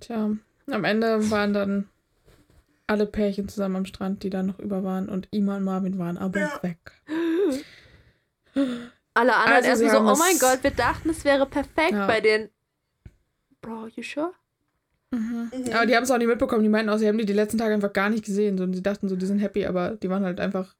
Tja, 0.00 0.30
am 0.70 0.84
Ende 0.84 1.30
waren 1.30 1.52
dann 1.52 1.88
alle 2.86 3.06
Pärchen 3.06 3.48
zusammen 3.48 3.76
am 3.76 3.84
Strand, 3.86 4.22
die 4.22 4.30
da 4.30 4.42
noch 4.42 4.58
über 4.58 4.82
waren. 4.82 5.08
Und 5.08 5.28
Ima 5.30 5.58
und 5.58 5.64
Marvin 5.64 5.98
waren 5.98 6.16
aber 6.18 6.40
Ja. 6.40 6.58
weg. 6.62 6.78
Alle 9.14 9.34
anderen 9.36 9.64
Also, 9.64 9.84
erstmal 9.84 9.90
so, 9.90 10.12
oh 10.12 10.16
mein 10.18 10.38
Gott, 10.38 10.62
wir 10.62 10.70
dachten, 10.70 11.10
es 11.10 11.24
wäre 11.24 11.46
perfekt 11.46 11.92
Ja. 11.92 12.06
bei 12.06 12.20
den. 12.20 12.50
Bro, 13.60 13.88
you 13.94 14.02
sure? 14.02 14.32
Mhm. 15.10 15.50
Aber 15.74 15.86
die 15.86 15.96
haben 15.96 16.04
es 16.04 16.10
auch 16.10 16.18
nicht 16.18 16.28
mitbekommen. 16.28 16.62
Die 16.62 16.68
meinten 16.68 16.90
auch, 16.90 16.98
sie 16.98 17.08
haben 17.08 17.18
die 17.18 17.26
die 17.26 17.32
letzten 17.32 17.58
Tage 17.58 17.74
einfach 17.74 17.92
gar 17.92 18.10
nicht 18.10 18.24
gesehen. 18.24 18.56
So, 18.58 18.64
und 18.64 18.74
sie 18.74 18.82
dachten 18.82 19.08
so, 19.08 19.16
die 19.16 19.26
sind 19.26 19.38
happy, 19.40 19.66
aber 19.66 19.92
die 19.96 20.08
waren 20.10 20.24
halt 20.24 20.38
einfach 20.40 20.74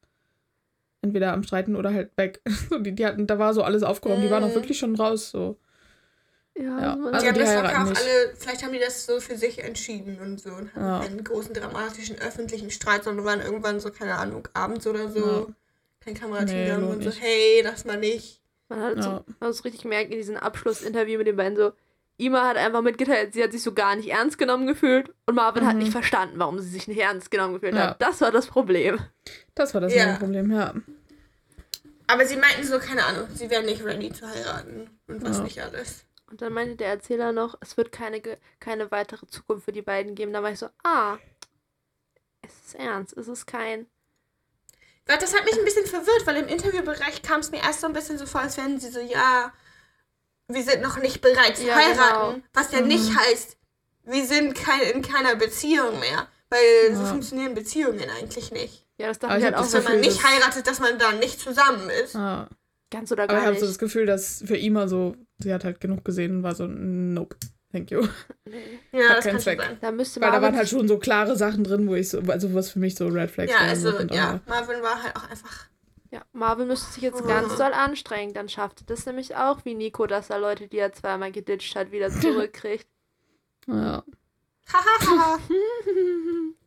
entweder 1.02 1.32
am 1.32 1.42
Streiten 1.42 1.76
oder 1.76 1.92
halt 1.92 2.10
weg. 2.16 2.40
So, 2.70 2.78
die, 2.78 2.92
die 2.92 3.06
hatten, 3.06 3.26
da 3.26 3.38
war 3.38 3.54
so 3.54 3.62
alles 3.62 3.82
aufgeräumt. 3.82 4.22
Die 4.22 4.30
waren 4.30 4.44
auch 4.44 4.50
Mhm. 4.50 4.54
wirklich 4.54 4.78
schon 4.78 4.94
raus. 4.94 5.30
So. 5.30 5.56
Ja, 6.58 6.94
man- 6.96 7.14
also 7.14 7.20
die 7.24 7.28
haben 7.28 7.34
die 7.34 7.40
das 7.40 7.54
locker 7.54 7.82
auch 7.82 7.88
nicht. 7.88 8.00
alle, 8.00 8.34
vielleicht 8.36 8.62
haben 8.64 8.72
die 8.72 8.78
das 8.80 9.06
so 9.06 9.18
für 9.20 9.36
sich 9.36 9.64
entschieden 9.64 10.18
und 10.20 10.40
so 10.40 10.50
und 10.50 10.74
haben 10.74 10.84
Ja. 10.84 11.00
keinen 11.00 11.24
großen 11.24 11.54
dramatischen 11.54 12.18
öffentlichen 12.18 12.70
Streit, 12.70 13.04
sondern 13.04 13.24
waren 13.24 13.40
irgendwann 13.40 13.80
so, 13.80 13.90
keine 13.90 14.16
Ahnung, 14.16 14.46
abends 14.52 14.86
oder 14.86 15.08
so. 15.08 15.20
Ja. 15.20 15.46
Kein 16.00 16.14
Kamerateam 16.14 16.56
Nee, 16.56 16.72
und 16.72 17.02
so, 17.02 17.08
nicht. 17.08 17.20
hey, 17.20 17.62
lass 17.64 17.84
mal 17.84 17.98
nicht. 17.98 18.40
Man 18.68 18.80
hat 18.80 18.96
Ja. 18.96 19.02
so, 19.02 19.10
man 19.40 19.48
hat 19.48 19.54
so 19.54 19.62
richtig 19.62 19.82
gemerkt 19.82 20.10
in 20.10 20.18
diesem 20.18 20.36
Abschlussinterview 20.36 21.18
mit 21.18 21.26
den 21.26 21.36
beiden 21.36 21.56
so, 21.56 21.72
Ima 22.20 22.46
hat 22.48 22.56
einfach 22.56 22.82
mitgeteilt, 22.82 23.32
sie 23.34 23.42
hat 23.42 23.52
sich 23.52 23.62
so 23.62 23.72
gar 23.72 23.96
nicht 23.96 24.08
ernst 24.08 24.38
genommen 24.38 24.66
gefühlt 24.66 25.12
und 25.26 25.34
Marvin 25.34 25.66
hat 25.66 25.74
Mhm. 25.74 25.80
nicht 25.80 25.92
verstanden, 25.92 26.38
warum 26.38 26.58
sie 26.58 26.68
sich 26.68 26.86
nicht 26.88 26.98
ernst 27.00 27.30
genommen 27.30 27.54
gefühlt 27.54 27.74
Ja. 27.74 27.88
hat. 27.90 28.02
Das 28.02 28.20
war 28.20 28.30
das 28.30 28.46
Problem. 28.46 28.98
Das 29.54 29.74
war 29.74 29.80
das 29.80 29.94
Ja. 29.94 30.16
Problem, 30.16 30.50
ja. 30.52 30.74
Aber 32.06 32.26
sie 32.26 32.36
meinten 32.36 32.64
so, 32.64 32.78
keine 32.78 33.04
Ahnung, 33.04 33.28
sie 33.34 33.48
wären 33.50 33.66
nicht 33.66 33.84
ready 33.84 34.12
zu 34.12 34.26
heiraten 34.28 34.90
und 35.06 35.22
was 35.22 35.38
Ja. 35.38 35.42
nicht 35.44 35.60
alles. 35.62 36.04
Und 36.30 36.42
dann 36.42 36.52
meinte 36.52 36.76
der 36.76 36.88
Erzähler 36.88 37.32
noch, 37.32 37.56
es 37.60 37.76
wird 37.76 37.90
keine, 37.92 38.20
keine 38.60 38.90
weitere 38.90 39.26
Zukunft 39.26 39.64
für 39.64 39.72
die 39.72 39.82
beiden 39.82 40.14
geben. 40.14 40.32
Da 40.32 40.42
war 40.42 40.50
ich 40.52 40.58
so, 40.58 40.68
ah, 40.84 41.18
es 42.42 42.52
ist 42.66 42.74
ernst, 42.76 43.16
es 43.16 43.28
ist 43.28 43.46
kein. 43.46 43.86
Weil 45.06 45.18
das 45.18 45.34
hat 45.34 45.44
mich 45.44 45.58
ein 45.58 45.64
bisschen 45.64 45.86
verwirrt, 45.86 46.26
weil 46.26 46.36
im 46.36 46.46
Interviewbereich 46.48 47.22
kam 47.22 47.40
es 47.40 47.50
mir 47.50 47.62
erst 47.62 47.80
so 47.80 47.86
ein 47.86 47.92
bisschen 47.92 48.18
so 48.18 48.26
vor, 48.26 48.42
als 48.42 48.56
wären 48.56 48.78
sie 48.78 48.90
so, 48.90 49.00
ja, 49.00 49.52
wir 50.54 50.62
sind 50.62 50.82
noch 50.82 50.98
nicht 50.98 51.20
bereit 51.20 51.56
zu 51.56 51.66
Ja, 51.66 51.74
heiraten. 51.76 52.34
genau. 52.36 52.46
Was 52.54 52.72
ja 52.72 52.80
Mhm. 52.80 52.88
nicht 52.88 53.16
heißt, 53.16 53.56
wir 54.04 54.24
sind 54.26 54.54
kein, 54.54 54.80
in 54.94 55.02
keiner 55.02 55.36
Beziehung 55.36 55.98
mehr. 56.00 56.26
Weil 56.52 56.96
so 56.96 57.02
Ja. 57.02 57.08
funktionieren 57.08 57.54
Beziehungen 57.54 58.04
eigentlich 58.18 58.50
nicht. 58.50 58.84
Ja, 58.98 59.06
das 59.06 59.18
dachte 59.20 59.32
Aber 59.34 59.38
ich 59.38 59.44
halt 59.44 59.54
auch 59.54 59.60
Dass 59.60 59.70
das 59.70 59.82
so 59.84 59.88
wenn 59.88 60.00
man 60.00 60.08
nicht 60.08 60.24
heiratet, 60.24 60.66
dass 60.66 60.80
man 60.80 60.98
dann 60.98 61.18
nicht 61.20 61.38
zusammen 61.40 61.88
ist. 62.04 62.14
ja. 62.14 62.48
ganz 62.92 63.12
oder 63.12 63.22
Aber 63.22 63.34
ich 63.34 63.36
gar 63.36 63.42
habe 63.44 63.52
nicht. 63.52 63.60
so 63.60 63.66
das 63.68 63.78
Gefühl, 63.78 64.04
dass 64.04 64.42
für 64.44 64.56
Ima 64.56 64.88
so, 64.88 65.14
sie 65.38 65.54
hat 65.54 65.62
halt 65.64 65.80
genug 65.80 66.04
gesehen 66.04 66.38
und 66.38 66.42
war 66.42 66.56
so, 66.56 66.66
nope, 66.66 67.36
thank 67.70 67.92
you. 67.92 68.04
nee. 68.48 68.80
Ja, 68.90 69.10
Hat 69.10 69.18
das 69.18 69.24
keinen 69.24 69.32
kann 69.34 69.40
Zweck. 69.42 69.60
sein. 69.60 69.78
Da 69.80 69.92
müsste 69.92 70.20
Weil 70.20 70.32
da 70.32 70.42
waren 70.42 70.56
halt 70.56 70.68
schon 70.68 70.88
so 70.88 70.98
klare 70.98 71.36
Sachen 71.36 71.62
drin, 71.62 71.86
wo 71.86 71.94
ich 71.94 72.08
so, 72.08 72.18
also 72.26 72.52
was 72.52 72.70
für 72.70 72.80
mich 72.80 72.96
so 72.96 73.06
Red 73.06 73.30
Flags 73.30 73.52
Ja, 73.52 73.60
waren. 73.60 73.68
also, 73.68 73.92
so 73.92 74.00
ja. 74.12 74.40
Marvin 74.46 74.82
war 74.82 75.00
halt 75.04 75.14
auch 75.14 75.30
einfach. 75.30 75.68
Ja, 76.10 76.24
Marvin 76.32 76.66
müsste 76.66 76.92
sich 76.92 77.02
jetzt 77.04 77.24
ganz 77.26 77.56
doll 77.56 77.72
anstrengen, 77.72 78.34
dann 78.34 78.48
schafft 78.48 78.80
er 78.82 78.86
das 78.86 79.06
nämlich 79.06 79.36
auch 79.36 79.64
wie 79.64 79.74
Nico, 79.74 80.06
dass 80.06 80.28
er 80.28 80.40
Leute, 80.40 80.66
die 80.66 80.78
er 80.78 80.92
zweimal 80.92 81.30
geditcht 81.30 81.76
hat, 81.76 81.92
wieder 81.92 82.10
zurückkriegt. 82.20 82.88
Ja. 83.66 84.02
Hahaha. 84.72 85.38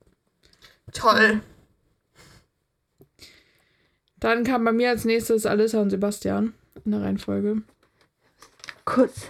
Toll. 0.94 1.42
Dann 4.18 4.44
kam 4.46 4.64
bei 4.64 4.72
mir 4.72 4.90
als 4.90 5.04
nächstes 5.04 5.46
Alissa 5.46 5.82
und 5.82 5.90
Sebastian 5.90 6.54
in 6.86 6.92
der 6.92 7.02
Reihenfolge. 7.02 7.64
Kurz, 8.86 9.28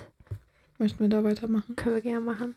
Möchten 0.77 0.99
wir 0.99 1.09
da 1.09 1.23
weitermachen? 1.23 1.75
können 1.75 1.95
wir 1.95 2.01
gerne 2.01 2.19
machen. 2.19 2.55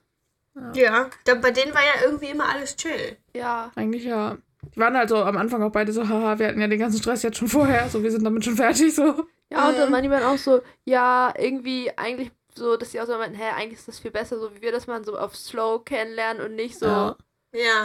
Ja, 0.75 1.11
da, 1.25 1.35
bei 1.35 1.51
denen 1.51 1.75
war 1.75 1.83
ja 1.83 2.03
irgendwie 2.05 2.27
immer 2.31 2.49
alles 2.49 2.77
chill. 2.77 3.17
Ja, 3.35 3.71
Eigentlich 3.75 4.05
ja. 4.05 4.39
Die 4.75 4.81
waren 4.81 4.97
halt 4.97 5.09
so 5.09 5.17
am 5.17 5.37
Anfang 5.37 5.63
auch 5.63 5.73
beide 5.73 5.93
so, 5.93 6.09
haha, 6.09 6.39
wir 6.39 6.49
hatten 6.49 6.61
ja 6.61 6.69
den 6.69 6.79
ganzen 6.79 6.99
Stress 6.99 7.23
jetzt 7.23 7.39
schon 7.39 7.49
vorher, 7.49 7.89
so 7.89 8.03
wir 8.03 8.11
sind 8.11 8.25
damit 8.25 8.45
schon 8.45 8.57
fertig, 8.57 8.95
so. 8.95 9.27
ja, 9.51 9.69
und 9.69 9.79
dann 9.79 9.87
Mhm. 9.87 9.93
meinen 9.93 10.03
die 10.05 10.09
dann 10.11 10.23
auch 10.25 10.39
so, 10.39 10.61
ja, 10.85 11.33
irgendwie, 11.39 11.91
eigentlich 11.97 12.31
so, 12.55 12.77
dass 12.77 12.91
die 12.91 13.01
auch 13.01 13.07
so 13.07 13.17
meinten, 13.17 13.37
hä, 13.37 13.51
eigentlich 13.55 13.79
ist 13.79 13.89
das 13.89 13.99
viel 13.99 14.11
besser, 14.11 14.39
so 14.39 14.55
wie 14.55 14.63
wir 14.63 14.73
das 14.73 14.87
mal 14.87 15.05
so 15.05 15.19
auf 15.19 15.37
Slow 15.37 15.83
kennenlernen 15.85 16.43
und 16.45 16.55
nicht 16.55 16.79
so 16.79 16.87
Ja. 16.87 17.17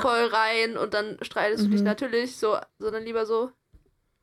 Voll 0.01 0.25
rein 0.25 0.75
und 0.75 0.93
dann 0.93 1.17
streitest 1.21 1.65
du 1.65 1.69
dich 1.69 1.79
Mhm. 1.81 1.85
natürlich 1.85 2.35
so, 2.37 2.57
sondern 2.79 3.03
lieber 3.03 3.25
so 3.25 3.51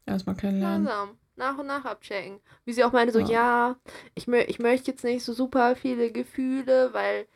Erstmal 0.04 0.36
kennenlernen. 0.36 0.84
langsam, 0.84 1.18
nach 1.36 1.56
und 1.58 1.66
nach 1.66 1.84
abchecken. 1.86 2.40
Wie 2.66 2.72
sie 2.74 2.84
auch 2.84 2.92
meinte, 2.92 3.12
so, 3.14 3.18
Ja. 3.20 3.26
ja, 3.28 3.76
ich, 4.14 4.26
mö 4.26 4.38
ich 4.40 4.58
möchte 4.58 4.90
jetzt 4.90 5.04
nicht 5.04 5.24
so 5.24 5.32
super 5.32 5.74
viele 5.76 6.10
Gefühle, 6.12 6.92
weil 6.92 7.26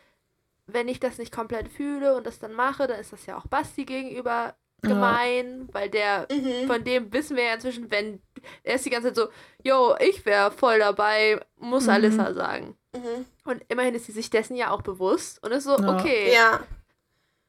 wenn 0.66 0.88
ich 0.88 1.00
das 1.00 1.18
nicht 1.18 1.32
komplett 1.32 1.68
fühle 1.68 2.14
und 2.16 2.26
das 2.26 2.38
dann 2.38 2.52
mache, 2.52 2.86
dann 2.86 3.00
ist 3.00 3.12
das 3.12 3.24
ja 3.26 3.36
auch 3.38 3.46
Basti 3.46 3.84
gegenüber 3.84 4.56
Ja. 4.84 4.88
gemein, 4.88 5.68
weil 5.72 5.88
der, 5.88 6.26
Mhm. 6.30 6.66
von 6.66 6.82
dem 6.84 7.12
wissen 7.12 7.36
wir 7.36 7.44
ja 7.44 7.54
inzwischen, 7.54 7.90
wenn, 7.90 8.20
er 8.64 8.74
ist 8.74 8.84
die 8.84 8.90
ganze 8.90 9.08
Zeit 9.12 9.16
so, 9.16 9.28
yo, 9.62 9.94
ich 10.00 10.24
wäre 10.26 10.50
voll 10.50 10.78
dabei, 10.80 11.40
muss 11.56 11.84
Mhm. 11.84 11.90
Alissa 11.90 12.34
sagen. 12.34 12.76
Mhm. 12.94 13.24
Und 13.44 13.62
immerhin 13.68 13.94
ist 13.94 14.06
sie 14.06 14.12
sich 14.12 14.28
dessen 14.30 14.56
ja 14.56 14.70
auch 14.70 14.82
bewusst 14.82 15.42
und 15.44 15.52
ist 15.52 15.64
so, 15.64 15.76
Ja. 15.78 15.98
okay, 15.98 16.32
Ja. 16.34 16.60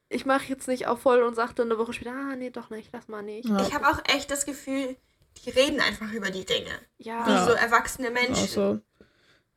ich 0.08 0.24
mache 0.26 0.44
jetzt 0.46 0.68
nicht 0.68 0.86
auch 0.86 0.98
voll 0.98 1.22
und 1.22 1.34
sage 1.34 1.54
dann 1.54 1.70
eine 1.70 1.78
Woche 1.78 1.92
später, 1.92 2.12
ah, 2.12 2.36
nee, 2.36 2.50
doch 2.50 2.70
nicht, 2.70 2.90
lass 2.92 3.08
mal 3.08 3.22
nicht. 3.22 3.48
Ja. 3.48 3.60
Ich 3.66 3.74
habe 3.74 3.88
auch 3.88 3.98
echt 4.14 4.30
das 4.30 4.46
Gefühl, 4.46 4.96
die 5.44 5.50
reden 5.50 5.80
einfach 5.80 6.12
über 6.12 6.30
die 6.30 6.44
Dinge. 6.44 6.70
Ja, 6.98 7.26
Wie 7.26 7.30
Ja. 7.32 7.44
so 7.46 7.52
erwachsene 7.52 8.10
Menschen. 8.12 8.46
so. 8.46 8.80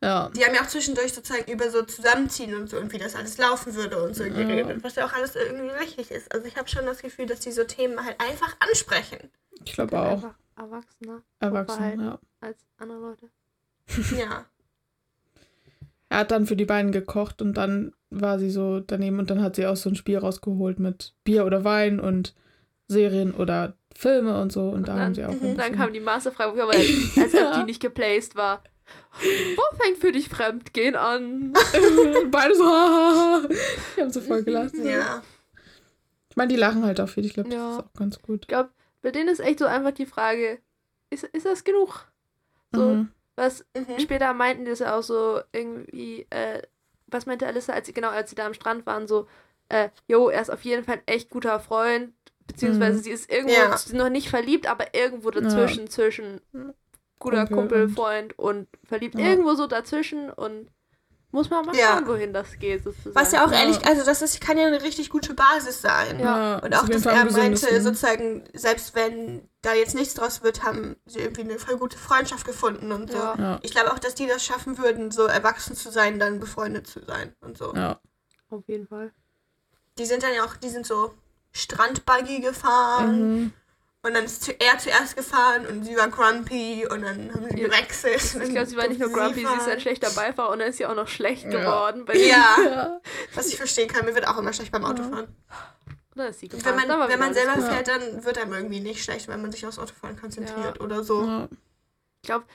Ja. 0.04 0.30
Die 0.36 0.44
haben 0.46 0.54
ja 0.54 0.62
auch 0.62 0.68
zwischendurch 0.68 1.12
sozusagen 1.14 1.52
über 1.52 1.72
so 1.72 1.82
Zusammenziehen 1.84 2.54
und 2.56 2.70
so 2.70 2.78
und 2.78 2.94
wie 2.94 3.00
das 3.00 3.16
alles 3.16 3.38
laufen 3.40 3.74
würde 3.74 4.04
und 4.04 4.16
so 4.16 4.24
Ja. 4.24 4.30
geredet. 4.34 4.84
Was 4.84 4.96
ja 4.96 5.06
auch 5.08 5.14
alles 5.14 5.36
irgendwie 5.36 5.70
richtig 5.70 6.12
ist. 6.12 6.32
Also 6.34 6.46
ich 6.46 6.56
habe 6.56 6.70
schon 6.70 6.86
das 6.86 7.02
Gefühl, 7.02 7.26
dass 7.26 7.40
die 7.40 7.52
so 7.52 7.64
Themen 7.64 8.04
halt 8.06 8.16
einfach 8.22 8.56
ansprechen. 8.60 9.18
Ich 9.66 9.74
glaube 9.74 9.98
auch. 10.00 10.12
einfach 10.12 10.36
erwachsener 10.56 11.24
Erwachsen, 11.40 11.76
Verhalten. 11.78 12.02
ja. 12.04 12.20
als 12.42 12.58
andere 12.78 13.00
Leute. 13.00 13.30
Ja. 14.18 14.46
Er 16.10 16.20
hat 16.20 16.32
dann 16.32 16.46
für 16.46 16.56
die 16.56 16.66
beiden 16.66 16.92
gekocht 16.92 17.42
und 17.42 17.56
dann 17.56 17.94
war 18.10 18.40
sie 18.40 18.50
so 18.50 18.80
daneben 18.80 19.20
und 19.20 19.30
dann 19.30 19.42
hat 19.42 19.56
sie 19.58 19.66
auch 19.68 19.76
so 19.76 19.90
ein 19.90 19.96
Spiel 19.96 20.18
rausgeholt 20.18 20.80
mit 20.80 21.14
Bier 21.26 21.46
oder 21.46 21.64
Wein 21.66 22.00
und 22.00 22.34
Serien 22.88 23.34
oder 23.34 23.76
Filme 23.94 24.40
und 24.42 24.52
so 24.54 24.70
und, 24.70 24.76
Und 24.76 24.88
da 24.88 24.94
dann- 24.94 25.02
haben 25.06 25.16
sie 25.16 25.26
auch 25.26 25.34
mhm, 25.34 25.48
ein 25.48 25.58
Dann 25.58 25.76
kam 25.76 25.92
die 25.92 26.00
Masterfrage, 26.00 26.52
wo 26.54 26.56
ich 26.56 26.62
aber 26.64 26.74
als, 27.24 27.34
ob 27.34 27.60
die 27.60 27.64
nicht 27.66 27.82
geplaced 27.82 28.36
war. 28.36 28.64
Wo 29.56 29.78
fängt 29.78 29.98
für 29.98 30.12
dich 30.12 30.30
Fremdgehen 30.30 30.96
an? 30.96 31.54
beide 32.32 32.56
so 32.56 32.66
hahaha. 32.66 33.48
die 33.96 34.02
haben 34.02 34.12
so 34.12 34.22
voll 34.22 34.44
gelacht. 34.44 34.76
Ja. 34.78 35.24
Ich 36.30 36.36
meine, 36.36 36.50
die 36.50 36.56
lachen 36.60 36.86
halt 36.86 37.02
auch 37.02 37.10
viel. 37.10 37.26
Ich 37.26 37.34
glaube, 37.34 37.50
Ja. 37.50 37.68
das 37.70 37.78
ist 37.78 37.84
auch 37.86 37.94
ganz 37.98 38.22
gut. 38.22 38.42
Ich 38.44 38.48
glaube, 38.48 38.70
bei 39.02 39.12
denen 39.12 39.30
ist 39.30 39.40
echt 39.40 39.60
so 39.60 39.66
einfach 39.66 39.92
die 39.92 40.06
Frage, 40.06 40.60
ist, 41.10 41.24
ist 41.24 41.46
das 41.46 41.64
genug? 41.64 42.06
So, 42.76 42.82
Mhm. 42.82 43.12
was 43.36 43.66
Mhm. 43.76 44.00
später 44.00 44.34
meinten 44.34 44.66
die 44.66 44.72
das 44.72 44.80
ja 44.80 44.96
auch 44.98 45.04
so 45.04 45.42
irgendwie, 45.52 46.28
äh, 46.30 46.62
was 47.08 47.26
meinte 47.26 47.48
Alissa, 47.48 47.74
als 47.74 47.88
sie, 47.88 47.94
genau, 47.94 48.10
als 48.10 48.30
sie 48.30 48.36
da 48.36 48.46
am 48.46 48.54
Strand 48.54 48.86
waren, 48.86 49.08
so, 49.08 49.28
äh, 49.70 49.90
jo, 50.08 50.30
er 50.30 50.42
ist 50.42 50.50
auf 50.52 50.62
jeden 50.64 50.84
Fall 50.84 50.96
ein 50.96 51.08
echt 51.08 51.30
guter 51.30 51.60
Freund, 51.60 52.14
beziehungsweise 52.46 52.98
Mhm. 53.00 53.04
sie 53.04 53.12
ist 53.12 53.32
irgendwo 53.32 53.54
Ja. 53.54 53.76
noch 53.94 54.10
nicht 54.10 54.30
verliebt, 54.30 54.68
aber 54.68 54.94
irgendwo 54.94 55.32
dazwischen, 55.32 55.90
zwischen 55.90 56.42
guter 57.20 57.46
Kumpel 57.48 57.58
Kumpel, 57.58 57.84
und- 57.84 57.94
Freund 57.96 58.40
und 58.40 58.68
verliebt, 58.84 59.16
Ja. 59.16 59.26
irgendwo 59.28 59.54
so 59.56 59.68
dazwischen 59.68 60.30
und 60.30 60.70
muss 61.32 61.50
man 61.50 61.66
mal 61.66 61.76
Ja. 61.76 61.98
schauen, 61.98 62.08
wohin 62.08 62.34
das 62.34 62.58
geht, 62.58 62.84
sozusagen. 62.84 63.14
Was 63.16 63.32
ja 63.34 63.46
auch 63.46 63.52
Ja. 63.52 63.60
ehrlich, 63.60 63.86
also 63.86 64.04
das 64.06 64.22
ist, 64.22 64.40
kann 64.40 64.58
ja 64.58 64.66
eine 64.66 64.82
richtig 64.82 65.10
gute 65.10 65.34
Basis 65.34 65.82
sein. 65.82 66.20
Ja. 66.20 66.58
Und 66.60 66.74
auch, 66.76 66.88
dass 66.88 67.06
er 67.06 67.26
meinte, 67.26 67.82
sozusagen, 67.82 68.44
selbst 68.54 68.96
wenn 68.96 69.48
da 69.62 69.74
jetzt 69.74 69.94
nichts 69.94 70.14
draus 70.14 70.42
wird, 70.42 70.64
haben 70.64 70.96
sie 71.06 71.20
irgendwie 71.20 71.42
eine 71.42 71.60
voll 71.60 71.78
gute 71.78 71.98
Freundschaft 71.98 72.46
gefunden 72.46 72.92
und 72.94 73.12
so. 73.12 73.18
Ja. 73.18 73.36
Ja. 73.38 73.60
Ich 73.62 73.72
glaube 73.72 73.92
auch, 73.92 74.00
dass 74.00 74.16
die 74.16 74.26
das 74.26 74.44
schaffen 74.46 74.78
würden, 74.78 75.12
so 75.12 75.24
erwachsen 75.26 75.76
zu 75.76 75.92
sein, 75.92 76.18
dann 76.18 76.40
befreundet 76.40 76.88
zu 76.88 77.04
sein 77.06 77.36
und 77.42 77.58
so. 77.58 77.74
Ja. 77.76 78.00
Auf 78.50 78.64
jeden 78.68 78.88
Fall. 78.88 79.12
Die 79.98 80.06
sind 80.06 80.24
dann 80.24 80.34
ja 80.34 80.46
auch, 80.46 80.56
die 80.56 80.70
sind 80.70 80.86
so 80.86 81.14
Strandbuggy 81.52 82.40
gefahren 82.40 83.42
Mhm. 83.42 83.54
Und 84.08 84.14
dann 84.14 84.24
ist 84.26 84.48
er 84.48 84.78
zuerst 84.78 85.16
gefahren 85.18 85.66
und 85.68 85.84
sie 85.84 85.96
war 85.98 86.08
grumpy 86.08 86.88
und 86.90 87.02
dann 87.02 87.34
haben 87.34 87.46
sie 87.50 87.60
Ja. 87.62 87.68
gewechselt. 87.68 88.22
Ich 88.42 88.50
glaube, 88.52 88.66
sie 88.68 88.78
war 88.78 88.88
nicht 88.88 89.00
nur 89.02 89.12
grumpy, 89.12 89.40
sie 89.46 89.56
ist 89.58 89.68
ein 89.68 89.80
schlechter 89.82 90.10
Beifahrer 90.12 90.50
und 90.52 90.60
dann 90.60 90.70
ist 90.70 90.78
sie 90.78 90.86
auch 90.86 90.96
noch 90.96 91.08
schlecht 91.10 91.44
Ja. 91.44 91.50
geworden. 91.50 92.06
Bei 92.06 92.16
Ja, 92.16 92.56
Ja. 92.64 93.02
was 93.36 93.48
ich 93.48 93.58
verstehen 93.58 93.90
kann, 93.90 94.06
mir 94.06 94.16
wird 94.16 94.28
auch 94.28 94.38
immer 94.38 94.54
schlecht 94.54 94.72
beim 94.72 94.86
Autofahren. 94.86 95.28
Dann 96.16 96.28
ist 96.30 96.40
sie 96.40 96.50
Wenn 96.52 96.58
gefahren. 96.60 96.76
man, 96.78 96.88
Dann 96.88 97.00
war 97.00 97.10
wenn 97.10 97.20
man 97.20 97.34
selber. 97.34 97.60
Ja. 97.60 97.62
fährt, 97.62 97.88
dann 97.90 98.24
wird 98.24 98.38
einem 98.38 98.54
irgendwie 98.54 98.80
nicht 98.80 99.04
schlecht, 99.04 99.28
wenn 99.28 99.42
man 99.42 99.52
sich 99.52 99.66
aufs 99.68 99.78
Autofahren 99.78 100.20
konzentriert 100.20 100.80
oder 100.82 101.04
so. 101.04 101.24
Ja. 101.26 101.48
Ich 102.24 102.28
glaube, 102.28 102.46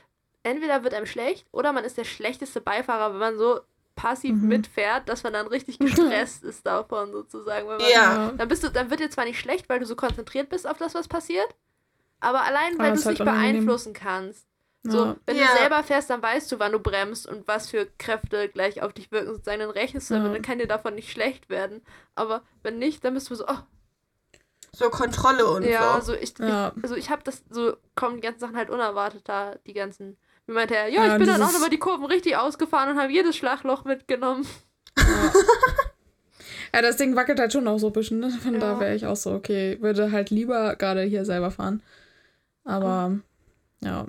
entweder 0.42 0.82
wird 0.82 0.94
einem 0.94 1.06
schlecht 1.06 1.46
oder 1.52 1.72
man 1.72 1.84
ist 1.84 1.96
der 1.98 2.04
schlechteste 2.04 2.60
Beifahrer, 2.60 3.12
wenn 3.12 3.20
man 3.20 3.38
so 3.38 3.60
passiv 3.94 4.34
Mhm. 4.34 4.48
mitfährt, 4.48 5.08
dass 5.08 5.22
man 5.22 5.32
dann 5.32 5.46
richtig 5.46 5.78
gestresst 5.78 6.42
ist 6.44 6.66
davon 6.66 7.12
sozusagen. 7.12 7.68
Wenn 7.68 7.78
man, 7.78 7.90
Ja. 7.90 8.32
Dann 8.32 8.48
bist 8.48 8.62
du, 8.64 8.68
dann 8.70 8.90
wird 8.90 9.00
dir 9.00 9.10
zwar 9.10 9.24
nicht 9.24 9.38
schlecht, 9.38 9.68
weil 9.68 9.80
du 9.80 9.86
so 9.86 9.96
konzentriert 9.96 10.48
bist 10.48 10.66
auf 10.66 10.78
das, 10.78 10.94
was 10.94 11.08
passiert, 11.08 11.54
aber 12.20 12.42
allein, 12.42 12.78
weil 12.78 12.92
du 12.92 12.98
es 12.98 13.04
halt 13.06 13.18
nicht 13.18 13.24
beeinflussen 13.24 13.92
kannst. 13.92 14.46
So, 14.84 15.04
Ja. 15.06 15.16
wenn 15.26 15.36
Ja. 15.36 15.46
du 15.46 15.52
selber 15.52 15.82
fährst, 15.84 16.10
dann 16.10 16.22
weißt 16.22 16.50
du, 16.50 16.58
wann 16.58 16.72
du 16.72 16.80
bremst 16.80 17.26
und 17.28 17.46
was 17.46 17.70
für 17.70 17.86
Kräfte 17.98 18.48
gleich 18.48 18.82
auf 18.82 18.92
dich 18.92 19.12
wirken, 19.12 19.28
sozusagen, 19.32 19.60
dann 19.60 19.70
rechnest 19.70 20.10
du 20.10 20.14
damit, 20.14 20.28
Ja. 20.30 20.34
dann 20.34 20.42
kann 20.42 20.58
dir 20.58 20.66
davon 20.66 20.94
nicht 20.96 21.10
schlecht 21.12 21.48
werden. 21.50 21.82
Aber 22.16 22.42
wenn 22.64 22.78
nicht, 22.78 23.04
dann 23.04 23.14
bist 23.14 23.30
du 23.30 23.34
so, 23.36 23.44
oh, 23.46 23.58
So 24.74 24.88
Kontrolle 24.90 25.46
und 25.48 25.64
ja, 25.64 26.00
so. 26.00 26.12
so 26.12 26.18
ich, 26.18 26.36
Ja. 26.38 26.72
ich 26.76 26.82
also 26.82 26.96
ich 26.96 27.10
habe 27.10 27.22
das, 27.22 27.44
so 27.50 27.76
kommen 27.94 28.16
die 28.16 28.22
ganzen 28.22 28.40
Sachen 28.40 28.56
halt 28.56 28.70
unerwartet 28.70 29.28
da, 29.28 29.54
die 29.66 29.74
ganzen, 29.74 30.16
wie 30.52 30.56
meinte 30.56 30.76
er, 30.76 30.88
ja, 30.88 31.04
Ja, 31.06 31.12
ich 31.12 31.18
bin 31.18 31.26
dann 31.26 31.42
auch 31.42 31.54
über 31.56 31.68
die 31.70 31.78
Kurven 31.78 32.04
richtig 32.06 32.36
ausgefahren 32.36 32.90
und 32.90 32.98
habe 33.00 33.12
jedes 33.12 33.36
Schlagloch 33.36 33.84
mitgenommen. 33.84 34.46
Ja, 36.74 36.80
das 36.80 36.96
Ding 36.96 37.14
wackelt 37.16 37.38
halt 37.38 37.52
schon 37.52 37.68
auch 37.68 37.76
so 37.76 37.88
ein 37.88 37.92
bisschen. 37.92 38.18
Ne? 38.20 38.30
Von 38.30 38.54
Ja. 38.54 38.60
da 38.60 38.80
wäre 38.80 38.94
ich 38.94 39.04
auch 39.04 39.14
so, 39.16 39.32
okay, 39.32 39.76
würde 39.82 40.10
halt 40.10 40.30
lieber 40.30 40.74
gerade 40.76 41.02
hier 41.02 41.26
selber 41.26 41.50
fahren. 41.50 41.82
Aber 42.64 43.18
ja. 43.80 44.06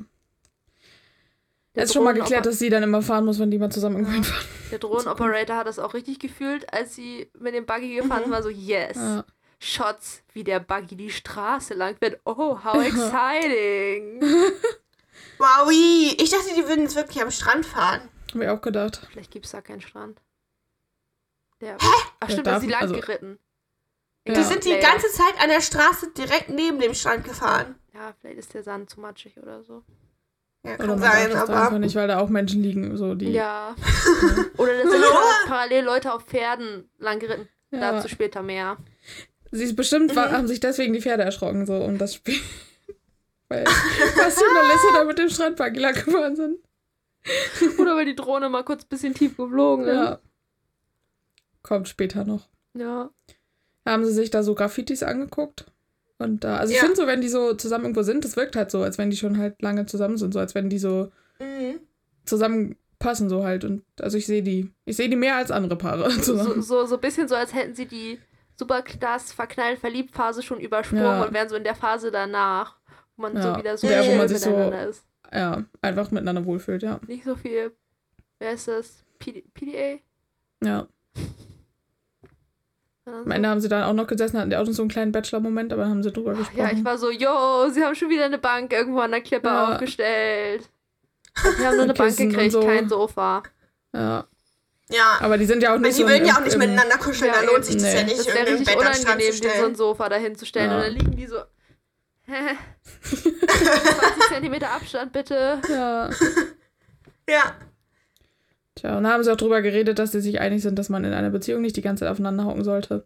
Der 1.76 1.84
ist 1.84 1.92
schon 1.94 2.06
mal 2.06 2.14
geklärt, 2.14 2.46
dass 2.46 2.60
sie 2.60 2.70
dann 2.70 2.84
immer 2.84 3.02
fahren 3.02 3.26
muss, 3.26 3.38
wenn 3.40 3.52
die 3.52 3.58
mal 3.58 3.70
zusammen 3.70 3.96
irgendwo 3.98 4.14
hinfahren. 4.14 4.46
Der 4.72 4.80
Drohnenoperator 4.80 5.58
hat 5.58 5.68
das 5.68 5.78
auch 5.78 5.94
richtig 5.94 6.20
gefühlt, 6.20 6.72
als 6.74 6.96
sie 6.96 7.30
mit 7.38 7.54
dem 7.54 7.66
Buggy 7.66 7.96
gefahren 7.96 8.28
Mhm. 8.28 8.32
war, 8.32 8.42
so, 8.44 8.48
yes. 8.50 8.96
Ja. 8.96 9.26
Shots, 9.60 10.24
wie 10.32 10.46
der 10.46 10.62
Buggy 10.62 10.96
die 10.96 11.10
Straße 11.10 11.74
lang 11.74 11.98
wird. 12.00 12.22
Oh, 12.24 12.60
how 12.64 12.76
exciting. 12.86 14.22
Wow, 15.44 15.70
ich 15.72 16.30
dachte, 16.30 16.56
die 16.56 16.66
würden 16.68 16.84
jetzt 16.84 16.96
wirklich 16.96 17.22
am 17.22 17.30
Strand 17.32 17.66
fahren. 17.66 18.02
Hab 18.34 18.42
ich 18.42 18.48
auch 18.48 18.62
gedacht. 18.62 19.06
Vielleicht 19.12 19.32
gibt 19.32 19.46
es 19.46 19.52
da 19.52 19.62
keinen 19.62 19.82
Strand. 19.82 20.22
Der, 21.62 21.78
Der 21.78 21.88
ach 22.22 22.30
stimmt, 22.30 22.48
da 22.48 22.56
ist 22.58 22.62
sie 22.64 22.70
lang 22.70 22.82
also- 22.82 22.96
geritten. 22.96 23.40
Ja. 24.26 24.36
Die 24.36 24.44
sind 24.44 24.64
die 24.64 24.78
ganze 24.80 25.12
Zeit 25.12 25.34
an 25.42 25.50
der 25.50 25.60
Straße 25.60 26.12
direkt 26.18 26.48
neben 26.50 26.80
dem 26.80 26.94
Strand 26.94 27.26
gefahren. 27.26 27.76
Ja, 27.94 28.14
vielleicht 28.22 28.40
ist 28.40 28.54
der 28.54 28.64
Sand 28.64 28.90
zu 28.90 29.02
matschig 29.02 29.38
oder 29.38 29.64
so. 29.66 29.84
Ja, 30.64 30.76
Oder 30.76 30.78
kann 30.78 30.88
man 30.88 31.00
sein, 31.00 31.30
da 31.32 31.42
einfach 31.42 31.56
aber. 31.56 31.80
nicht, 31.80 31.94
weil 31.96 32.08
da 32.08 32.20
auch 32.20 32.30
Menschen 32.30 32.64
liegen, 32.64 32.96
so 32.96 33.16
die. 33.16 33.32
Ja. 33.32 33.76
oder 34.58 34.82
da 34.82 34.90
sind 34.90 35.04
parallel 35.48 35.84
Leute 35.84 36.14
auf 36.14 36.24
Pferden 36.24 36.90
lang 37.00 37.20
geritten. 37.20 37.50
Ja. 37.72 37.92
Dazu 37.92 38.08
später 38.08 38.42
mehr. 38.42 38.78
Sie 39.52 39.66
ist 39.66 39.76
bestimmt, 39.76 40.16
Mhm. 40.16 40.20
haben 40.20 40.48
sich 40.48 40.62
deswegen 40.62 40.94
die 40.94 41.02
Pferde 41.02 41.24
erschrocken, 41.24 41.66
so 41.66 41.76
um 41.76 41.98
das 41.98 42.16
Spiel. 42.16 42.40
Weil 43.50 43.64
Basti 43.64 44.44
und 44.44 44.94
da 44.96 45.04
mit 45.04 45.18
dem 45.18 45.30
lang 45.82 45.94
gefahren 45.94 46.36
sind. 46.36 46.58
Oder 47.80 47.96
weil 47.96 48.06
die 48.06 48.16
Drohne 48.16 48.50
mal 48.50 48.64
kurz 48.64 48.84
ein 48.84 48.90
bisschen 48.90 49.14
tief 49.14 49.38
geflogen 49.38 49.86
ist. 49.88 49.94
Ja. 49.96 50.20
Kommt 51.62 51.88
später 51.88 52.26
noch. 52.26 52.48
Ja. 52.74 53.10
Da 53.86 53.92
haben 53.92 54.06
sie 54.06 54.12
sich 54.14 54.30
da 54.30 54.44
so 54.44 54.56
Graffitis 54.56 55.04
angeguckt. 55.04 55.66
Und 56.20 56.44
da, 56.44 56.58
also 56.58 56.72
ich 56.72 56.78
Ja. 56.80 56.84
finde 56.86 56.98
so, 57.02 57.08
wenn 57.08 57.22
die 57.22 57.30
so 57.30 57.54
zusammen 57.54 57.86
irgendwo 57.86 58.04
sind, 58.04 58.24
das 58.26 58.36
wirkt 58.36 58.56
halt 58.56 58.72
so, 58.72 58.82
als 58.84 58.98
wenn 58.98 59.10
die 59.10 59.18
schon 59.18 59.38
halt 59.38 59.62
lange 59.62 59.86
zusammen 59.86 60.18
sind, 60.18 60.34
so 60.34 60.40
als 60.40 60.56
wenn 60.56 60.70
die 60.70 60.80
so 60.80 61.12
Mhm. 61.40 61.80
zusammenpassen 62.26 63.30
so 63.30 63.44
halt. 63.44 63.64
Und 63.66 63.84
also 64.02 64.18
ich 64.18 64.26
sehe 64.26 64.44
die, 64.44 64.70
ich 64.86 64.96
sehe 64.98 65.10
die 65.10 65.16
mehr 65.16 65.36
als 65.36 65.52
andere 65.52 65.78
Paare 65.78 66.10
So, 66.12 66.22
zusammen. 66.22 66.62
so, 66.62 66.86
so 66.86 66.96
ein 66.96 67.02
bisschen 67.02 67.28
so, 67.28 67.36
als 67.36 67.54
hätten 67.54 67.76
sie 67.76 67.86
die 67.88 68.20
Superstars 68.56 69.34
verknallt 69.34 69.80
verliebt 69.80 70.14
Phase 70.16 70.44
schon 70.44 70.60
übersprungen 70.60 71.04
Ja. 71.04 71.24
und 71.24 71.34
wären 71.34 71.50
so 71.50 71.56
in 71.56 71.64
der 71.64 71.76
Phase 71.76 72.12
danach, 72.12 72.78
wo 73.16 73.22
man 73.24 73.42
so 73.42 73.50
Ja. 73.50 73.58
wieder 73.58 73.78
so 73.78 73.88
Der, 73.88 74.06
wo 74.08 74.16
man 74.16 74.28
sich 74.28 74.40
so- 74.40 74.50
miteinander 74.50 74.88
ist. 74.88 75.04
Ja, 75.34 75.64
einfach 75.82 76.12
miteinander 76.12 76.46
wohlfühlt, 76.46 76.84
ja. 76.84 77.00
Nicht 77.08 77.24
so 77.24 77.36
viel. 77.36 77.72
Wer 78.40 78.52
ist 78.54 78.68
das? 78.68 79.04
PD, 79.20 79.44
PDA? 79.54 80.00
Ja. 80.64 80.88
Am 83.06 83.30
Ende 83.32 83.48
so- 83.48 83.52
haben 83.52 83.62
sie 83.62 83.68
dann 83.70 83.84
auch 83.84 83.94
noch 83.94 84.08
gesessen, 84.08 84.38
hatten 84.40 84.50
die 84.50 84.56
auch 84.56 84.66
noch 84.66 84.72
so 84.74 84.82
einen 84.82 84.90
kleinen 84.90 85.12
Bachelor-Moment, 85.12 85.74
aber 85.74 85.82
dann 85.84 85.92
haben 85.92 86.04
sie 86.04 86.12
drüber 86.12 86.34
gesprochen. 86.36 86.58
Ja, 86.60 86.72
ich 86.72 86.84
war 86.86 86.98
so, 86.98 87.12
yo, 87.12 87.70
sie 87.70 87.84
haben 87.84 87.96
schon 87.96 88.10
wieder 88.10 88.26
eine 88.26 88.38
Bank 88.38 88.72
irgendwo 88.72 89.00
an 89.00 89.12
der 89.12 89.22
Klippe 89.22 89.48
Ja. 89.48 89.74
aufgestellt. 89.74 90.70
Wir 91.58 91.68
haben 91.68 91.76
nur 91.76 91.84
eine 91.84 91.94
Bank 91.94 92.16
gekriegt, 92.16 92.52
so. 92.54 92.62
kein 92.62 92.88
Sofa. 92.90 93.44
ja. 93.94 94.26
Ja. 94.90 95.18
Aber 95.22 95.38
die 95.38 95.46
sind 95.46 95.64
ja 95.64 95.70
auch 95.72 95.76
Weil 95.76 95.82
nicht 95.82 95.98
die 95.98 96.04
so. 96.04 96.10
würden 96.10 96.26
ja 96.26 96.36
auch 96.36 96.44
nicht 96.44 96.58
miteinander 96.58 96.98
kuscheln, 96.98 97.32
Ja, 97.34 97.42
da 97.42 97.48
lohnt 97.52 97.66
sich 97.66 97.76
das 97.76 97.84
nee. 97.86 97.96
ja 97.96 98.04
nicht, 98.04 98.20
Das 98.20 98.28
wäre 98.28 98.46
richtig 98.48 98.68
den 98.68 98.78
unangenehm, 98.78 99.42
dir 99.42 99.50
so 99.58 99.66
ein. 99.66 99.76
Sofa 99.76 100.10
dahin 100.10 100.36
zu 100.36 100.46
stellen. 100.46 100.70
Ja. 100.70 100.78
Und 100.78 100.84
dann 100.84 100.94
liegen 100.94 101.16
die 101.16 101.26
so. 101.26 101.38
Hä? 102.26 102.56
20 103.04 104.28
Zentimeter 104.30 104.70
Abstand 104.72 105.12
bitte. 105.14 105.60
Ja. 105.70 106.10
Ja. 107.30 107.56
Tja, 108.76 108.98
und 108.98 109.04
da 109.04 109.12
haben 109.12 109.24
sie 109.24 109.32
auch 109.32 109.38
drüber 109.38 109.62
geredet, 109.62 110.00
dass 110.00 110.12
sie 110.12 110.22
sich 110.22 110.40
einig 110.40 110.62
sind, 110.62 110.80
dass 110.80 110.90
man 110.90 111.04
in 111.04 111.14
einer 111.14 111.30
Beziehung 111.30 111.62
nicht 111.62 111.76
die 111.78 111.82
ganze 111.82 112.02
Zeit 112.06 112.12
aufeinander 112.12 112.46
hocken 112.46 112.64
sollte. 112.64 113.06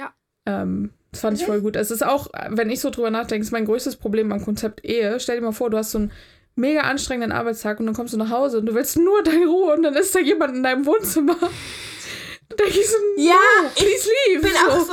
Ja. 0.00 0.12
Ähm, 0.46 0.92
das 1.12 1.20
fand 1.20 1.38
ich 1.38 1.46
voll 1.46 1.60
gut. 1.60 1.76
Es 1.76 1.90
ist 1.90 2.04
auch, 2.04 2.28
wenn 2.48 2.68
ich 2.70 2.80
so 2.80 2.90
drüber 2.90 3.10
nachdenke, 3.10 3.44
ist 3.44 3.52
mein 3.52 3.64
größtes 3.64 3.96
Problem 3.96 4.32
am 4.32 4.44
Konzept 4.44 4.84
Ehe. 4.84 5.18
Stell 5.20 5.36
dir 5.36 5.44
mal 5.44 5.52
vor, 5.52 5.70
du 5.70 5.78
hast 5.78 5.92
so 5.92 5.98
einen 5.98 6.12
mega 6.56 6.80
anstrengenden 6.82 7.32
Arbeitstag 7.32 7.78
und 7.80 7.86
dann 7.86 7.94
kommst 7.94 8.12
du 8.12 8.18
nach 8.18 8.30
Hause 8.30 8.58
und 8.58 8.66
du 8.66 8.74
willst 8.74 8.96
nur 8.96 9.22
deine 9.22 9.46
Ruhe 9.46 9.72
und 9.74 9.82
dann 9.82 9.94
ist 9.94 10.14
da 10.14 10.18
jemand 10.18 10.56
in 10.56 10.62
deinem 10.62 10.84
Wohnzimmer. 10.84 11.36
Da 12.48 12.56
denke 12.56 12.80
ich 12.80 12.88
so, 12.88 12.96
Ja, 13.18 13.34
no, 13.62 13.68
please 13.76 14.08
leave. 14.28 14.42
bin 14.42 14.52
auch 14.68 14.80
so. 14.84 14.92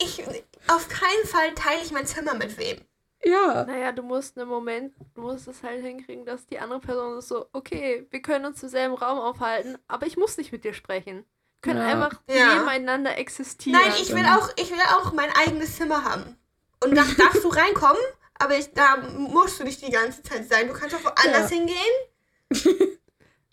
Ich, 0.00 0.22
auf 0.68 0.88
keinen 0.88 1.26
Fall 1.26 1.54
teile 1.54 1.82
ich 1.82 1.92
mein 1.92 2.06
Zimmer 2.06 2.34
mit 2.34 2.56
wem. 2.58 2.78
Ja. 3.24 3.64
Naja, 3.64 3.92
du 3.92 4.02
musst 4.02 4.38
einen 4.38 4.48
Moment, 4.48 4.94
du 5.14 5.22
musst 5.22 5.48
es 5.48 5.62
halt 5.62 5.82
hinkriegen, 5.82 6.24
dass 6.26 6.46
die 6.46 6.58
andere 6.58 6.80
Person 6.80 7.18
ist 7.18 7.28
so, 7.28 7.46
okay, 7.52 8.06
wir 8.10 8.22
können 8.22 8.44
uns 8.46 8.62
im 8.62 8.68
selben 8.68 8.94
Raum 8.94 9.18
aufhalten, 9.18 9.78
aber 9.88 10.06
ich 10.06 10.16
muss 10.16 10.36
nicht 10.36 10.52
mit 10.52 10.64
dir 10.64 10.74
sprechen. 10.74 11.24
Wir 11.62 11.72
können 11.72 11.80
Ja. 11.80 11.86
einfach 12.04 12.20
Ja. 12.28 12.54
nebeneinander 12.54 13.16
existieren. 13.18 13.80
Nein, 13.82 13.92
ich 14.00 14.14
will 14.14 14.24
auch, 14.26 14.50
ich 14.56 14.70
will 14.70 14.78
auch 14.98 15.12
mein 15.12 15.30
eigenes 15.34 15.76
Zimmer 15.76 16.04
haben. 16.04 16.36
Und 16.84 16.94
da 16.94 17.02
darfst 17.18 17.42
du 17.42 17.48
reinkommen, 17.48 18.02
aber 18.38 18.56
ich, 18.58 18.72
da 18.74 18.96
musst 18.98 19.58
du 19.58 19.64
nicht 19.64 19.84
die 19.84 19.90
ganze 19.90 20.22
Zeit 20.22 20.48
sein. 20.48 20.68
Du 20.68 20.74
kannst 20.74 20.94
auch 20.94 21.02
woanders 21.04 21.50
Ja. 21.50 21.56
hingehen. 21.56 22.98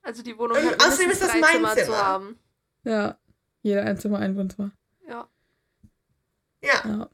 Also 0.02 0.22
die 0.22 0.38
Wohnung 0.38 0.58
Und 0.58 0.66
hat 0.66 0.86
außerdem 0.86 1.12
ist 1.12 1.22
das 1.22 1.34
mein 1.34 1.44
Zimmer, 1.54 1.74
Zimmer. 1.76 1.86
zu 1.86 1.98
haben. 1.98 2.40
Ja. 2.84 3.18
Jeder 3.62 3.84
ein 3.84 3.98
Zimmer, 3.98 4.20
ein 4.20 4.36
Wohnzimmer. 4.36 4.72
Ja. 6.64 6.82
Ja. 6.86 6.90
Ja. 6.98 7.10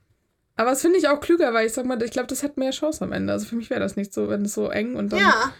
Aber 0.55 0.71
das 0.71 0.81
finde 0.81 0.97
ich 0.99 1.07
auch 1.07 1.19
klüger, 1.21 1.53
weil 1.53 1.67
ich 1.67 1.73
sag 1.73 1.85
mal, 1.85 2.01
ich 2.03 2.11
glaube, 2.11 2.27
das 2.27 2.43
hat 2.43 2.57
mehr 2.57 2.71
Chance 2.71 3.03
am 3.03 3.13
Ende. 3.13 3.31
Also 3.33 3.45
für 3.45 3.55
mich 3.55 3.69
wäre 3.69 3.79
das 3.79 3.95
nicht 3.95 4.13
so, 4.13 4.27
wenn 4.29 4.43
es 4.43 4.53
so 4.53 4.69
eng 4.69 4.95
und 4.95 5.11
dann. 5.13 5.19
Ja. 5.19 5.53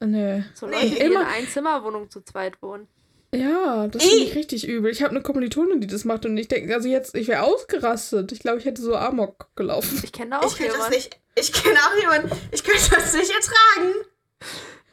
Nee. 0.00 0.42
So 0.54 0.66
Nee. 0.66 0.74
Leute, 0.74 0.86
in 0.96 1.12
Immer- 1.12 1.20
einer 1.20 1.28
Einzimmerwohnung 1.28 2.10
zu 2.10 2.22
zweit 2.22 2.60
wohnen. 2.62 2.88
Ja, 3.34 3.86
das 3.88 4.02
finde 4.04 4.24
ich 4.24 4.34
richtig 4.34 4.66
übel. 4.68 4.90
Ich 4.90 5.02
habe 5.02 5.12
eine 5.12 5.22
Kommilitonin, 5.22 5.80
die 5.80 5.86
das 5.86 6.04
macht 6.04 6.26
und 6.26 6.36
ich 6.36 6.48
denke, 6.48 6.74
also 6.74 6.86
jetzt, 6.88 7.14
ich 7.14 7.28
wäre 7.28 7.42
ausgerastet. 7.44 8.30
Ich 8.32 8.40
glaube, 8.40 8.58
ich 8.58 8.64
hätte 8.66 8.82
so 8.82 8.94
Amok 8.96 9.48
gelaufen. 9.56 10.00
Ich 10.02 10.12
kenne 10.12 10.30
da 10.32 10.40
auch 10.40 10.46
Ich 10.46 10.58
das 10.58 10.72
jemanden. 10.74 10.94
nicht. 10.96 11.18
Ich 11.36 11.52
kenne 11.52 11.78
auch 11.78 12.00
jemanden. 12.00 12.30
Ich 12.50 12.62
könnte 12.62 12.90
das 12.90 13.14
nicht 13.14 13.30
ertragen. 13.30 13.94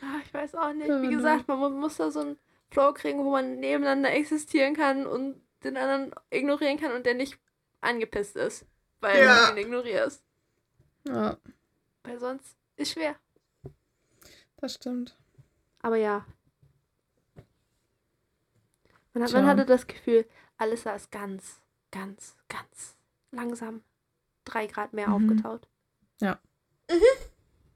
Ah, 0.01 0.21
ich 0.25 0.33
weiß 0.33 0.55
auch 0.55 0.71
nicht. 0.73 0.87
Ja, 0.87 1.01
Wie 1.01 1.07
ne. 1.07 1.15
gesagt, 1.17 1.47
man 1.49 1.59
mu- 1.59 1.69
muss 1.69 1.97
da 1.97 2.11
so 2.11 2.21
einen 2.21 2.37
Flow 2.71 2.93
kriegen, 2.93 3.19
wo 3.25 3.31
man 3.31 3.59
nebeneinander 3.59 4.11
existieren 4.13 4.73
kann 4.75 5.05
und 5.05 5.35
den 5.65 5.75
anderen 5.75 6.11
ignorieren 6.29 6.79
kann 6.79 6.93
und 6.93 7.05
der 7.05 7.15
nicht 7.15 7.37
angepisst 7.81 8.35
ist, 8.35 8.65
weil 8.99 9.23
Ja. 9.23 9.47
du 9.47 9.51
ihn 9.53 9.65
ignorierst. 9.65 10.23
Ja, 11.07 11.37
Weil 12.03 12.19
sonst 12.19 12.55
ist 12.75 12.91
schwer. 12.93 13.15
das 14.57 14.73
stimmt. 14.75 15.17
Aber 15.81 15.95
ja. 15.95 16.25
Man, 19.13 19.23
hat, 19.23 19.31
man 19.33 19.47
hatte 19.47 19.65
das 19.65 19.87
Gefühl, 19.87 20.25
Alissa 20.57 20.93
ist 20.95 21.11
ganz, 21.11 21.59
ganz, 21.91 22.35
ganz 22.47 22.95
langsam 23.31 23.81
drei 24.45 24.67
Grad 24.67 24.93
mehr 24.93 25.07
Mhm. 25.09 25.13
aufgetaut. 25.31 25.67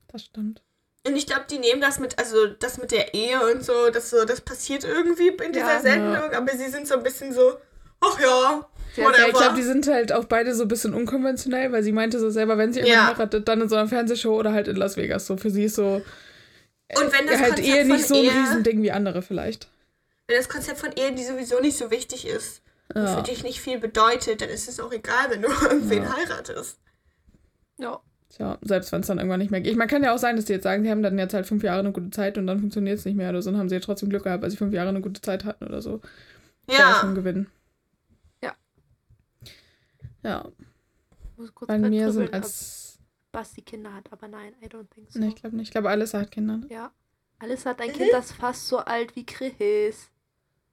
Das 0.08 0.26
stimmt. 0.26 0.62
Und 1.08 1.16
ich 1.16 1.26
glaube, 1.26 1.46
die 1.50 1.58
nehmen 1.58 1.82
das 1.82 1.98
mit, 2.00 2.20
also 2.20 2.46
das 2.48 2.78
mit 2.78 2.92
der 2.92 3.14
Ehe 3.16 3.42
und 3.52 3.64
so, 3.64 3.90
das 3.90 4.12
so, 4.12 4.26
das 4.26 4.42
passiert 4.42 4.84
irgendwie 4.84 5.30
in 5.30 5.52
dieser 5.52 5.74
Ja. 5.74 5.80
Sendung, 5.80 6.14
Ja. 6.32 6.38
aber 6.38 6.52
sie 6.56 6.70
sind 6.70 6.88
so 6.88 6.94
ein 6.94 7.02
bisschen 7.04 7.34
so, 7.34 7.58
ach 8.00 8.20
ja, 8.20 8.70
Sie 8.96 9.02
hat- 9.02 9.10
whatever. 9.10 9.22
Ja, 9.24 9.28
ich 9.30 9.38
glaube, 9.38 9.56
die 9.56 9.64
sind 9.64 9.88
halt 9.88 10.12
auch 10.12 10.26
beide 10.26 10.54
so 10.56 10.64
ein 10.64 10.68
bisschen 10.68 10.94
unkonventionell, 10.94 11.72
weil 11.72 11.84
sie 11.84 11.92
meinte 11.92 12.20
so 12.20 12.30
selber, 12.30 12.58
wenn 12.58 12.74
sie 12.74 12.80
irgendwann 12.82 13.00
Ja. 13.00 13.08
heiratet, 13.16 13.48
dann 13.48 13.62
in 13.62 13.70
so 13.70 13.76
einer 13.76 13.88
Fernsehshow 13.88 14.38
oder 14.38 14.54
halt 14.54 14.68
in 14.68 14.76
Las 14.76 14.98
Vegas. 14.98 15.26
So 15.28 15.38
für 15.38 15.50
sie 15.50 15.64
ist 15.66 15.76
so 15.76 16.02
und 16.96 17.12
wenn 17.12 17.26
das 17.26 17.40
halt 17.40 17.56
Konzept 17.56 17.68
Ehe 17.68 17.86
nicht 17.86 18.08
so 18.08 18.16
ein 18.16 18.24
Ehe, 18.24 18.32
Riesending 18.32 18.82
wie 18.84 18.92
andere 18.92 19.22
vielleicht. 19.24 19.68
wenn 20.28 20.38
das 20.38 20.48
Konzept 20.50 20.78
von 20.80 20.92
Ehe, 20.96 21.14
die 21.14 21.24
sowieso 21.24 21.60
nicht 21.60 21.78
so 21.78 21.90
wichtig 21.92 22.28
ist, 22.28 22.62
und 22.94 23.02
Ja. 23.04 23.18
für 23.18 23.24
dich 23.24 23.44
nicht 23.44 23.60
viel 23.62 23.80
bedeutet, 23.80 24.42
dann 24.42 24.50
ist 24.50 24.70
es 24.70 24.80
auch 24.80 24.92
egal, 24.92 25.30
wenn 25.30 25.42
du 25.42 25.48
irgendwen 25.72 26.04
Ja. 26.04 26.16
heiratest. 26.16 26.78
Ja. 27.80 28.00
Tja, 28.30 28.58
selbst 28.62 28.92
wenn 28.92 29.02
es 29.02 29.08
dann 29.08 29.18
irgendwann 29.20 29.40
nicht 29.40 29.52
mehr 29.52 29.62
geht. 29.62 29.72
Ich 29.72 29.78
meine, 29.78 29.90
kann 29.90 30.04
ja 30.04 30.14
auch 30.14 30.18
sein, 30.18 30.36
dass 30.36 30.46
die 30.46 30.54
jetzt 30.54 30.64
sagen, 30.64 30.84
sie 30.84 30.90
haben 30.90 31.04
dann 31.04 31.18
jetzt 31.20 31.34
halt 31.34 31.46
fünf 31.46 31.64
Jahre 31.64 31.80
eine 31.80 31.92
gute 31.92 32.10
Zeit 32.12 32.38
und 32.38 32.48
dann 32.48 32.60
funktioniert 32.60 32.98
es 33.00 33.06
nicht 33.06 33.16
mehr 33.16 33.30
oder 33.30 33.42
so. 33.42 33.50
Und 33.52 33.58
haben 33.58 33.70
sie 33.70 33.76
ja 33.76 33.82
trotzdem 33.82 34.10
Glück 34.10 34.24
gehabt, 34.24 34.42
weil 34.44 34.50
sie 34.52 34.58
fünf 34.58 34.74
Jahre 34.74 34.90
eine 34.90 35.02
gute 35.02 35.22
Zeit 35.22 35.46
hatten 35.46 35.66
oder 35.66 35.82
so. 35.82 36.02
Das 36.68 36.78
wäre 36.78 36.94
schon 36.96 37.10
ein 37.10 37.16
Ja. 37.16 37.22
Gewinn. 37.22 37.48
Ja. 37.48 37.50
Ja, 40.24 40.50
bei 41.68 41.78
mir 41.78 42.12
sind 42.12 42.34
als. 42.34 42.98
Basti 43.32 43.62
Kinder 43.64 43.94
hat, 43.94 44.12
aber 44.12 44.28
nein, 44.28 44.54
I 44.62 44.68
don't 44.68 44.88
think 44.94 45.12
so. 45.12 45.18
Ne, 45.20 45.30
ich 45.30 45.36
glaube 45.36 45.56
nicht. 45.56 45.68
Ich 45.70 45.72
glaube, 45.72 45.90
alles 45.90 46.14
hat 46.14 46.30
Kinder. 46.30 46.58
Ne? 46.58 46.68
Ja. 46.70 46.92
Alice 47.40 47.66
hat 47.66 47.82
ein 47.82 47.90
Mhm. 47.90 47.94
Kind, 47.94 48.14
das 48.14 48.32
fast 48.32 48.68
so 48.68 48.78
alt 48.78 49.16
wie 49.16 49.26
Chris. 49.26 50.10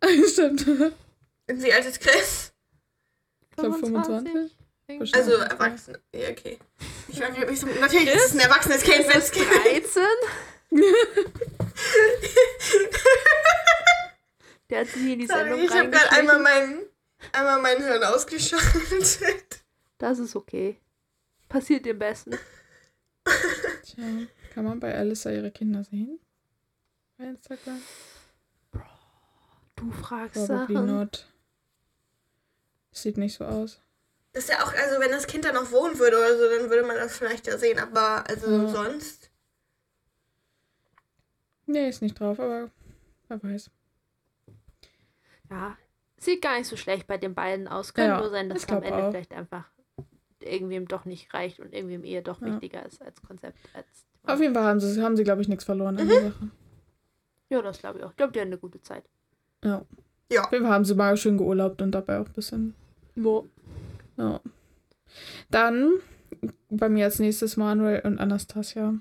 Stimmt. 0.33 0.67
Und 0.67 0.95
wie 1.49 1.73
alt 1.73 1.87
ist 1.87 2.01
Chris? 2.01 2.53
Ich 3.51 3.57
glaube 3.57 3.79
25. 3.79 4.53
Irgendwie. 4.87 5.15
Also 5.15 5.33
erwachsen. 5.33 5.97
Ja, 6.15 6.29
okay. 6.31 6.59
Ich 7.09 7.19
weiß 7.21 7.31
nicht, 7.33 7.43
ob 7.45 7.51
ich 7.51 7.61
so, 7.61 7.67
natürlich 7.67 8.09
ist 8.15 8.27
es 8.27 8.33
ein 8.35 8.41
erwachsenes 8.41 8.83
Kind, 8.83 9.09
wenn 9.09 9.19
es 9.19 9.31
13? 9.31 10.03
Der 14.69 14.81
hat 14.81 14.87
sich 14.89 15.03
in 15.13 15.19
die 15.19 15.27
Sendung 15.27 15.49
Sorry, 15.61 15.65
ich 15.65 15.73
habe 15.73 15.91
gerade 15.91 16.13
einmal 16.13 16.39
mein, 16.41 16.79
einmal 17.33 17.61
mein 17.61 17.79
Hirn 17.79 18.03
ausgeschaltet. 18.05 19.61
Das 19.99 20.19
ist 20.19 20.35
okay. 20.37 20.79
Passiert 21.49 21.85
dem 21.85 21.99
Besten. 21.99 22.39
Tja, 23.85 24.05
kann 24.55 24.65
man 24.65 24.81
bei 24.81 24.95
Alissa 24.97 25.31
ihre 25.31 25.51
Kinder 25.51 25.85
sehen? 25.85 26.19
Bei 27.19 27.25
Instagram? 27.25 27.81
Du 29.77 29.91
fragst 29.93 30.47
Probably 30.47 30.75
Sachen. 30.75 30.87
not. 30.87 31.27
Sieht 32.93 33.17
nicht 33.19 33.35
so 33.37 33.45
aus. 33.45 33.81
Das 34.33 34.45
ist 34.45 34.51
ja 34.51 34.63
auch, 34.65 34.73
also 34.73 35.01
wenn 35.01 35.11
das 35.11 35.27
Kind 35.27 35.45
da 35.45 35.53
noch 35.53 35.71
wohnen 35.73 35.99
würde 35.99 36.17
oder 36.19 36.37
so, 36.39 36.49
dann 36.49 36.71
würde 36.71 36.87
man 36.87 36.97
das 36.97 37.17
vielleicht 37.19 37.47
ja 37.47 37.59
sehen, 37.59 37.79
aber 37.79 38.25
also 38.29 38.49
Ja. 38.49 38.69
sonst. 38.69 39.31
Nee, 41.67 41.89
ist 41.89 42.03
nicht 42.03 42.19
drauf, 42.19 42.39
aber 42.41 42.71
wer 43.29 43.43
weiß. 43.43 43.71
Ja, 45.51 45.77
sieht 46.21 46.43
gar 46.43 46.57
nicht 46.59 46.69
so 46.69 46.77
schlecht 46.77 47.07
bei 47.07 47.19
den 47.19 47.35
beiden 47.35 47.67
aus. 47.69 47.95
Könnte 47.95 48.11
Ja, 48.13 48.21
nur 48.21 48.31
sein, 48.31 48.49
dass 48.49 48.65
es 48.65 48.69
am 48.69 48.83
Ende 48.83 49.05
auch. 49.05 49.11
vielleicht 49.11 49.33
einfach 49.33 49.65
irgendwem 50.41 50.87
doch 50.89 51.05
nicht 51.05 51.33
reicht 51.35 51.61
und 51.61 51.73
irgendwem 51.75 52.05
eher 52.05 52.23
doch 52.23 52.41
Ja. 52.41 52.47
wichtiger 52.47 52.85
ist 52.87 53.03
als 53.03 53.21
Konzept. 53.23 53.59
Als 53.75 53.87
Auf 54.25 54.41
jeden 54.41 54.55
Fall 54.55 54.65
haben 54.65 54.81
sie, 54.81 55.03
haben 55.03 55.17
sie 55.17 55.25
glaube 55.25 55.43
ich, 55.43 55.49
nichts 55.49 55.65
verloren 55.65 55.99
an 55.99 56.05
Mhm. 56.07 56.09
der 56.11 56.23
Sache. 56.31 56.49
ja, 57.51 57.63
das 57.63 57.79
glaube 57.79 57.99
ich 57.99 58.05
auch. 58.05 58.11
Ich 58.11 58.17
glaube, 58.17 58.33
die 58.33 58.41
haben 58.41 58.49
eine 58.49 58.59
gute 58.59 58.81
Zeit. 58.83 59.05
Ja. 59.65 59.85
Ja. 60.33 60.45
Auf 60.45 60.53
jeden 60.53 60.65
Fall 60.65 60.73
haben 60.75 60.85
sie 60.85 60.95
mal 60.95 61.17
schön 61.17 61.37
geurlaubt 61.39 61.83
und 61.83 61.91
dabei 61.93 62.21
auch 62.21 62.27
ein 62.27 62.33
bisschen. 62.33 62.75
Mo. 63.17 63.49
Ja. 64.17 64.41
Dann 65.51 65.95
bei 66.71 66.89
mir 66.89 67.07
als 67.07 67.19
nächstes 67.19 67.57
Manuel 67.57 68.01
und 68.05 68.19
Anastasia. 68.19 68.95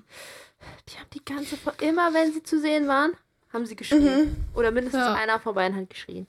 Die 0.88 0.98
haben 0.98 1.08
die 1.14 1.24
ganze 1.24 1.56
Fo- 1.56 1.80
immer 1.82 2.12
wenn 2.12 2.32
sie 2.32 2.42
zu 2.42 2.60
sehen 2.60 2.88
waren, 2.88 3.12
haben 3.52 3.64
sie 3.66 3.76
geschrien. 3.76 4.02
Mhm. 4.26 4.36
Oder 4.54 4.72
mindestens 4.72 5.00
Ja. 5.04 5.14
einer 5.14 5.38
von 5.40 5.54
beiden 5.54 5.76
hat 5.76 5.88
geschrien. 5.88 6.26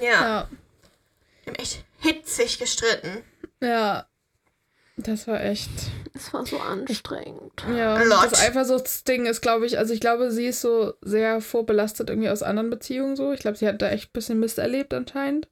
Ja. 0.00 0.08
Ja. 0.08 0.48
Die 1.44 1.50
haben 1.50 1.56
echt 1.56 1.84
hitzig 1.98 2.58
gestritten. 2.58 3.22
Ja. 3.60 4.06
Das 4.96 5.26
war 5.26 5.42
echt. 5.42 5.70
Es 6.12 6.32
war 6.34 6.44
so 6.44 6.58
anstrengend. 6.58 7.64
Ja, 7.74 8.04
das 8.04 8.38
Eifersuchtsding 8.38 9.24
ist, 9.24 9.40
glaube 9.40 9.64
ich, 9.64 9.78
also 9.78 9.94
ich 9.94 10.00
glaube, 10.00 10.30
sie 10.30 10.46
ist 10.46 10.60
so 10.60 10.92
sehr 11.00 11.40
vorbelastet 11.40 12.10
irgendwie 12.10 12.28
aus 12.28 12.42
anderen 12.42 12.68
Beziehungen 12.68 13.16
so. 13.16 13.32
Ich 13.32 13.40
glaube, 13.40 13.56
sie 13.56 13.66
hat 13.66 13.80
da 13.80 13.88
echt 13.88 14.10
ein 14.10 14.12
bisschen 14.12 14.38
Mist 14.40 14.58
erlebt 14.58 14.92
anscheinend. 14.92 15.48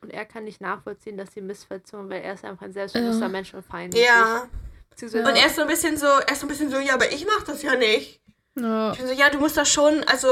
Und 0.00 0.12
er 0.12 0.24
kann 0.24 0.44
nicht 0.44 0.60
nachvollziehen, 0.60 1.16
dass 1.16 1.32
sie 1.32 1.40
Missverletzungen, 1.40 2.10
weil 2.10 2.22
er 2.22 2.34
ist 2.34 2.44
einfach 2.44 2.64
ein 2.66 2.72
selbstbewusster 2.72 3.22
Ja. 3.22 3.28
Mensch 3.28 3.54
und 3.54 3.64
fein. 3.64 3.90
Ja. 3.92 4.48
Beziehungsweise 4.90 5.28
Und 5.28 5.36
er 5.36 5.46
ist 5.46 5.56
so 5.56 5.62
ein 5.62 5.68
bisschen 5.68 5.96
so, 5.96 6.06
er 6.06 6.32
ist 6.32 6.40
so 6.40 6.46
ein 6.46 6.48
bisschen 6.48 6.70
so, 6.70 6.78
ja, 6.78 6.94
aber 6.94 7.10
ich 7.12 7.24
mach 7.26 7.44
das 7.44 7.62
ja 7.62 7.76
nicht. 7.76 8.20
Ja, 8.58 8.92
Ich 8.92 8.98
bin 8.98 9.06
so, 9.06 9.12
ja, 9.12 9.30
du 9.30 9.38
musst 9.38 9.56
das 9.56 9.68
schon, 9.68 10.02
also 10.04 10.28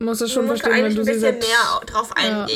muss 0.00 0.20
es 0.20 0.30
du 0.30 0.34
schon 0.34 0.46
musst 0.46 0.62
da 0.64 0.70
verstehen, 0.70 0.84
wenn 0.84 0.92
eigentlich 0.92 0.96
du 0.96 1.12
ein 1.12 1.38
bisschen 1.38 1.38
mehr 1.38 1.80
drauf 1.86 2.10
Ja. 2.20 2.46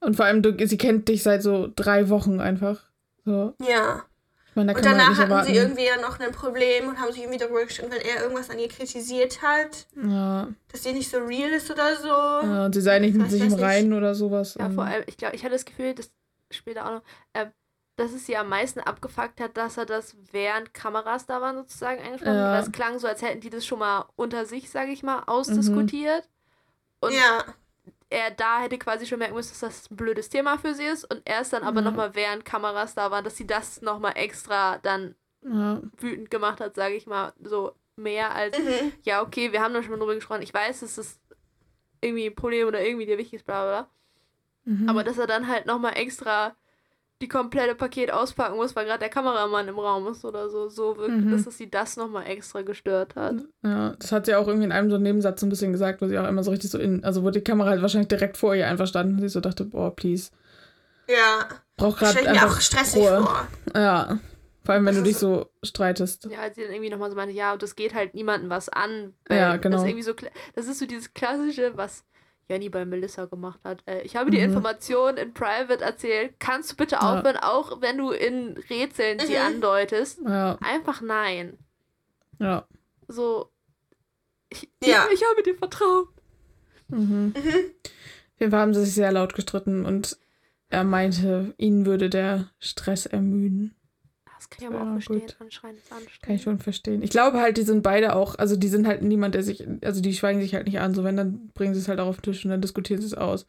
Und 0.00 0.14
vor 0.16 0.24
allem, 0.26 0.42
du, 0.42 0.54
sie 0.66 0.78
kennt 0.78 1.08
dich 1.08 1.22
seit 1.22 1.42
so 1.42 1.68
drei 1.74 2.08
Wochen 2.08 2.40
einfach. 2.40 2.84
So. 3.24 3.54
Ja. 3.66 4.04
Ich 4.50 4.56
meine, 4.56 4.72
da 4.72 4.78
Und 4.78 4.84
danach 4.86 5.08
hatten 5.18 5.30
erwarten. 5.30 5.48
sie 5.52 5.56
irgendwie 5.58 5.84
ja 5.84 6.00
noch 6.00 6.18
ein 6.18 6.32
Problem 6.32 6.88
und 6.88 6.98
haben 7.00 7.12
sich 7.12 7.20
irgendwie 7.22 7.38
darüber 7.38 7.64
gestritten, 7.64 7.92
weil 7.92 8.00
er 8.00 8.22
irgendwas 8.22 8.48
an 8.48 8.58
ihr 8.58 8.68
kritisiert 8.68 9.42
hat, 9.42 9.86
ja, 10.02 10.48
dass 10.72 10.82
sie 10.82 10.92
nicht 10.92 11.10
so 11.10 11.18
real 11.18 11.50
ist 11.50 11.70
oder 11.70 11.94
so. 11.96 12.08
ja, 12.08 12.64
und 12.66 12.74
sie 12.74 12.80
sei 12.80 12.98
nicht 13.00 13.14
mit 13.14 13.26
Ich 13.26 13.32
sich 13.32 13.42
im. 13.42 13.52
Reinen 13.54 13.92
oder 13.92 14.14
sowas. 14.14 14.54
Ja, 14.58 14.70
vor 14.70 14.84
allem, 14.84 15.04
ich 15.06 15.16
glaube, 15.18 15.36
ich 15.36 15.42
hatte 15.42 15.52
das 15.52 15.66
Gefühl, 15.66 15.92
das 15.94 16.10
später 16.50 16.86
auch 16.86 16.90
noch, 16.90 17.02
ähm, 17.34 17.48
dass 17.96 18.12
es 18.12 18.24
sie 18.26 18.36
am 18.36 18.48
meisten 18.48 18.80
abgefuckt 18.80 19.40
hat, 19.40 19.56
dass 19.56 19.76
er 19.76 19.84
das 19.86 20.16
während 20.32 20.72
Kameras 20.72 21.26
da 21.26 21.40
waren 21.40 21.56
sozusagen 21.56 22.00
eingesprochen 22.00 22.32
hat. 22.32 22.54
Ja. 22.54 22.60
Es 22.60 22.72
klang 22.72 22.98
so, 22.98 23.08
als 23.08 23.20
hätten 23.22 23.40
die 23.40 23.50
das 23.50 23.66
schon 23.66 23.78
mal 23.78 24.06
unter 24.16 24.46
sich, 24.46 24.70
sage 24.70 24.90
ich 24.92 25.02
mal, 25.02 25.22
ausdiskutiert. 25.26 26.28
Und 27.00 27.12
ja. 27.12 27.44
Er 28.10 28.30
da 28.30 28.60
hätte 28.60 28.78
quasi 28.78 29.06
schon 29.06 29.18
merken 29.18 29.34
müssen, 29.34 29.50
dass 29.50 29.60
das 29.60 29.90
ein 29.90 29.96
blödes 29.96 30.28
Thema 30.28 30.58
für 30.58 30.74
sie 30.74 30.84
ist. 30.84 31.04
Und 31.04 31.22
erst 31.24 31.52
dann 31.52 31.62
aber 31.64 31.80
Ja. 31.80 31.90
nochmal 31.90 32.14
während 32.14 32.44
Kameras 32.44 32.94
da 32.94 33.10
waren, 33.10 33.24
dass 33.24 33.36
sie 33.36 33.46
das 33.46 33.82
nochmal 33.82 34.12
extra 34.16 34.78
dann 34.78 35.14
ja, 35.42 35.80
wütend 35.98 36.30
gemacht 36.30 36.60
hat, 36.60 36.74
sage 36.76 36.94
ich 36.94 37.06
mal, 37.06 37.32
so 37.42 37.74
mehr 37.96 38.34
als, 38.34 38.58
Mhm. 38.58 38.92
ja, 39.02 39.22
okay, 39.22 39.52
wir 39.52 39.60
haben 39.62 39.72
doch 39.74 39.82
schon 39.82 39.92
mal 39.92 39.98
drüber 39.98 40.14
gesprochen. 40.14 40.42
Ich 40.42 40.52
weiß, 40.54 40.82
es 40.82 40.98
ist 40.98 41.20
irgendwie 42.00 42.26
ein 42.26 42.34
Problem 42.34 42.68
oder 42.68 42.84
irgendwie 42.84 43.06
dir 43.06 43.18
wichtig 43.18 43.34
ist, 43.40 43.46
bla 43.46 43.62
bla 43.64 43.80
bla. 43.82 43.90
mhm. 44.74 44.88
Aber 44.88 45.02
dass 45.04 45.18
er 45.18 45.26
dann 45.26 45.48
halt 45.48 45.66
nochmal 45.66 45.96
extra 45.96 46.54
die 47.22 47.28
komplette 47.28 47.74
Paket 47.74 48.12
auspacken 48.12 48.56
muss, 48.56 48.76
weil 48.76 48.84
gerade 48.84 48.98
der 48.98 49.08
Kameramann 49.08 49.68
im 49.68 49.78
Raum 49.78 50.06
ist 50.08 50.24
oder 50.24 50.50
so, 50.50 50.68
so 50.68 50.96
wirkt, 50.98 51.14
Mhm. 51.16 51.30
dass 51.30 51.46
es 51.46 51.56
sie 51.56 51.70
das 51.70 51.96
nochmal 51.96 52.26
extra 52.26 52.60
gestört 52.62 53.16
hat. 53.16 53.36
Ja, 53.64 53.94
das 53.98 54.12
hat 54.12 54.26
sie 54.26 54.34
auch 54.34 54.46
irgendwie 54.46 54.66
in 54.66 54.72
einem 54.72 54.90
so 54.90 54.98
Nebensatz 54.98 55.40
so 55.40 55.46
ein 55.46 55.50
bisschen 55.50 55.72
gesagt, 55.72 56.02
wo 56.02 56.08
sie 56.08 56.18
auch 56.18 56.28
immer 56.28 56.44
so 56.44 56.50
richtig 56.50 56.70
so 56.70 56.78
in, 56.78 57.02
also 57.04 57.22
wo 57.24 57.30
die 57.30 57.40
Kamera 57.40 57.70
halt 57.70 57.80
wahrscheinlich 57.82 58.08
direkt 58.08 58.36
vor 58.36 58.54
ihr 58.54 58.66
einfach 58.68 58.86
stand 58.86 59.12
und 59.14 59.20
sie 59.20 59.28
so 59.30 59.40
dachte, 59.40 59.64
boah, 59.64 59.94
please. 59.96 60.30
Ja. 61.08 61.48
Brauch 61.76 61.98
Das 61.98 61.98
gerade 61.98 62.12
stelle 62.18 62.26
ich 62.26 62.32
mir 62.34 62.42
einfach 62.42 62.56
auch 62.56 62.60
stressig 62.60 63.00
Ruhe. 63.02 63.22
vor. 63.22 63.46
Ja. 63.80 64.18
Vor 64.64 64.74
allem, 64.74 64.84
wenn 64.84 64.94
Das 64.96 65.04
du 65.04 65.08
dich 65.08 65.16
so 65.16 65.50
streitest. 65.62 66.24
Ja, 66.30 66.40
als 66.40 66.56
sie 66.56 66.62
dann 66.64 66.72
irgendwie 66.72 66.90
nochmal 66.90 67.08
so 67.08 67.14
meinte, 67.16 67.32
ja, 67.34 67.52
und 67.52 67.62
das 67.62 67.76
geht 67.76 67.94
halt 67.94 68.14
niemandem 68.14 68.50
was 68.50 68.68
an. 68.68 69.14
Ja, 69.30 69.56
genau. 69.58 69.76
Das 69.76 69.82
ist 69.84 69.88
irgendwie 69.88 70.02
so, 70.02 70.12
das 70.56 70.66
ist 70.66 70.80
so 70.80 70.86
dieses 70.86 71.14
klassische, 71.14 71.76
was 71.76 72.04
Jenny 72.48 72.68
bei 72.68 72.84
Melissa 72.84 73.24
gemacht 73.26 73.60
hat. 73.64 73.82
Äh, 73.86 74.02
ich 74.02 74.16
habe 74.16 74.30
die 74.30 74.38
Mhm. 74.38 74.44
Information 74.44 75.16
in 75.16 75.32
Private 75.34 75.82
erzählt. 75.84 76.34
Kannst 76.38 76.72
du 76.72 76.76
bitte 76.76 76.96
Ja. 76.96 77.18
aufhören, 77.18 77.36
auch 77.38 77.80
wenn 77.80 77.98
du 77.98 78.10
in 78.10 78.56
Rätseln 78.70 79.18
sie 79.20 79.32
Mhm. 79.34 79.38
andeutest? 79.46 80.20
Ja, 80.24 80.58
Einfach 80.60 81.00
nein. 81.00 81.58
ja. 82.38 82.66
So, 83.08 83.50
ich, 84.48 84.68
Ja. 84.84 85.06
ich 85.12 85.22
habe 85.24 85.42
dir 85.42 85.56
vertraut. 85.56 86.08
Mhm. 86.88 87.32
Auf 87.36 88.40
jeden 88.40 88.50
Fall 88.52 88.60
haben 88.60 88.74
sie 88.74 88.84
sich 88.84 88.94
sehr 88.94 89.12
laut 89.12 89.34
gestritten 89.34 89.84
und 89.86 90.18
er 90.68 90.82
meinte, 90.84 91.54
ihn 91.58 91.86
würde 91.86 92.10
der 92.10 92.50
Stress 92.58 93.06
ermüden. 93.06 93.75
Das 94.48 94.58
kann 94.58 94.68
ich 94.68 94.74
aber 94.74 94.84
Ja, 94.84 94.90
auch 94.90 94.92
verstehen. 94.94 95.20
gut. 95.20 95.36
Anscheinend 95.40 95.78
ist 95.78 95.92
anstrengend. 95.92 96.22
Kann 96.22 96.34
ich 96.36 96.42
schon 96.42 96.58
verstehen. 96.60 97.02
Ich 97.02 97.10
glaube 97.10 97.40
halt, 97.40 97.56
die 97.56 97.62
sind 97.62 97.82
beide 97.82 98.14
auch, 98.14 98.36
also 98.36 98.56
die 98.56 98.68
sind 98.68 98.86
halt 98.86 99.02
niemand, 99.02 99.34
der 99.34 99.42
sich, 99.42 99.66
also 99.82 100.00
die 100.00 100.14
schweigen 100.14 100.40
sich 100.40 100.54
halt 100.54 100.66
nicht 100.66 100.78
an. 100.80 100.94
So, 100.94 101.02
wenn, 101.04 101.16
dann 101.16 101.48
bringen 101.54 101.74
sie 101.74 101.80
es 101.80 101.88
halt 101.88 101.98
auch 102.00 102.06
auf 102.06 102.16
den 102.20 102.32
Tisch 102.32 102.44
und 102.44 102.50
dann 102.52 102.60
diskutieren 102.60 103.00
sie 103.00 103.06
es 103.06 103.14
aus. 103.14 103.46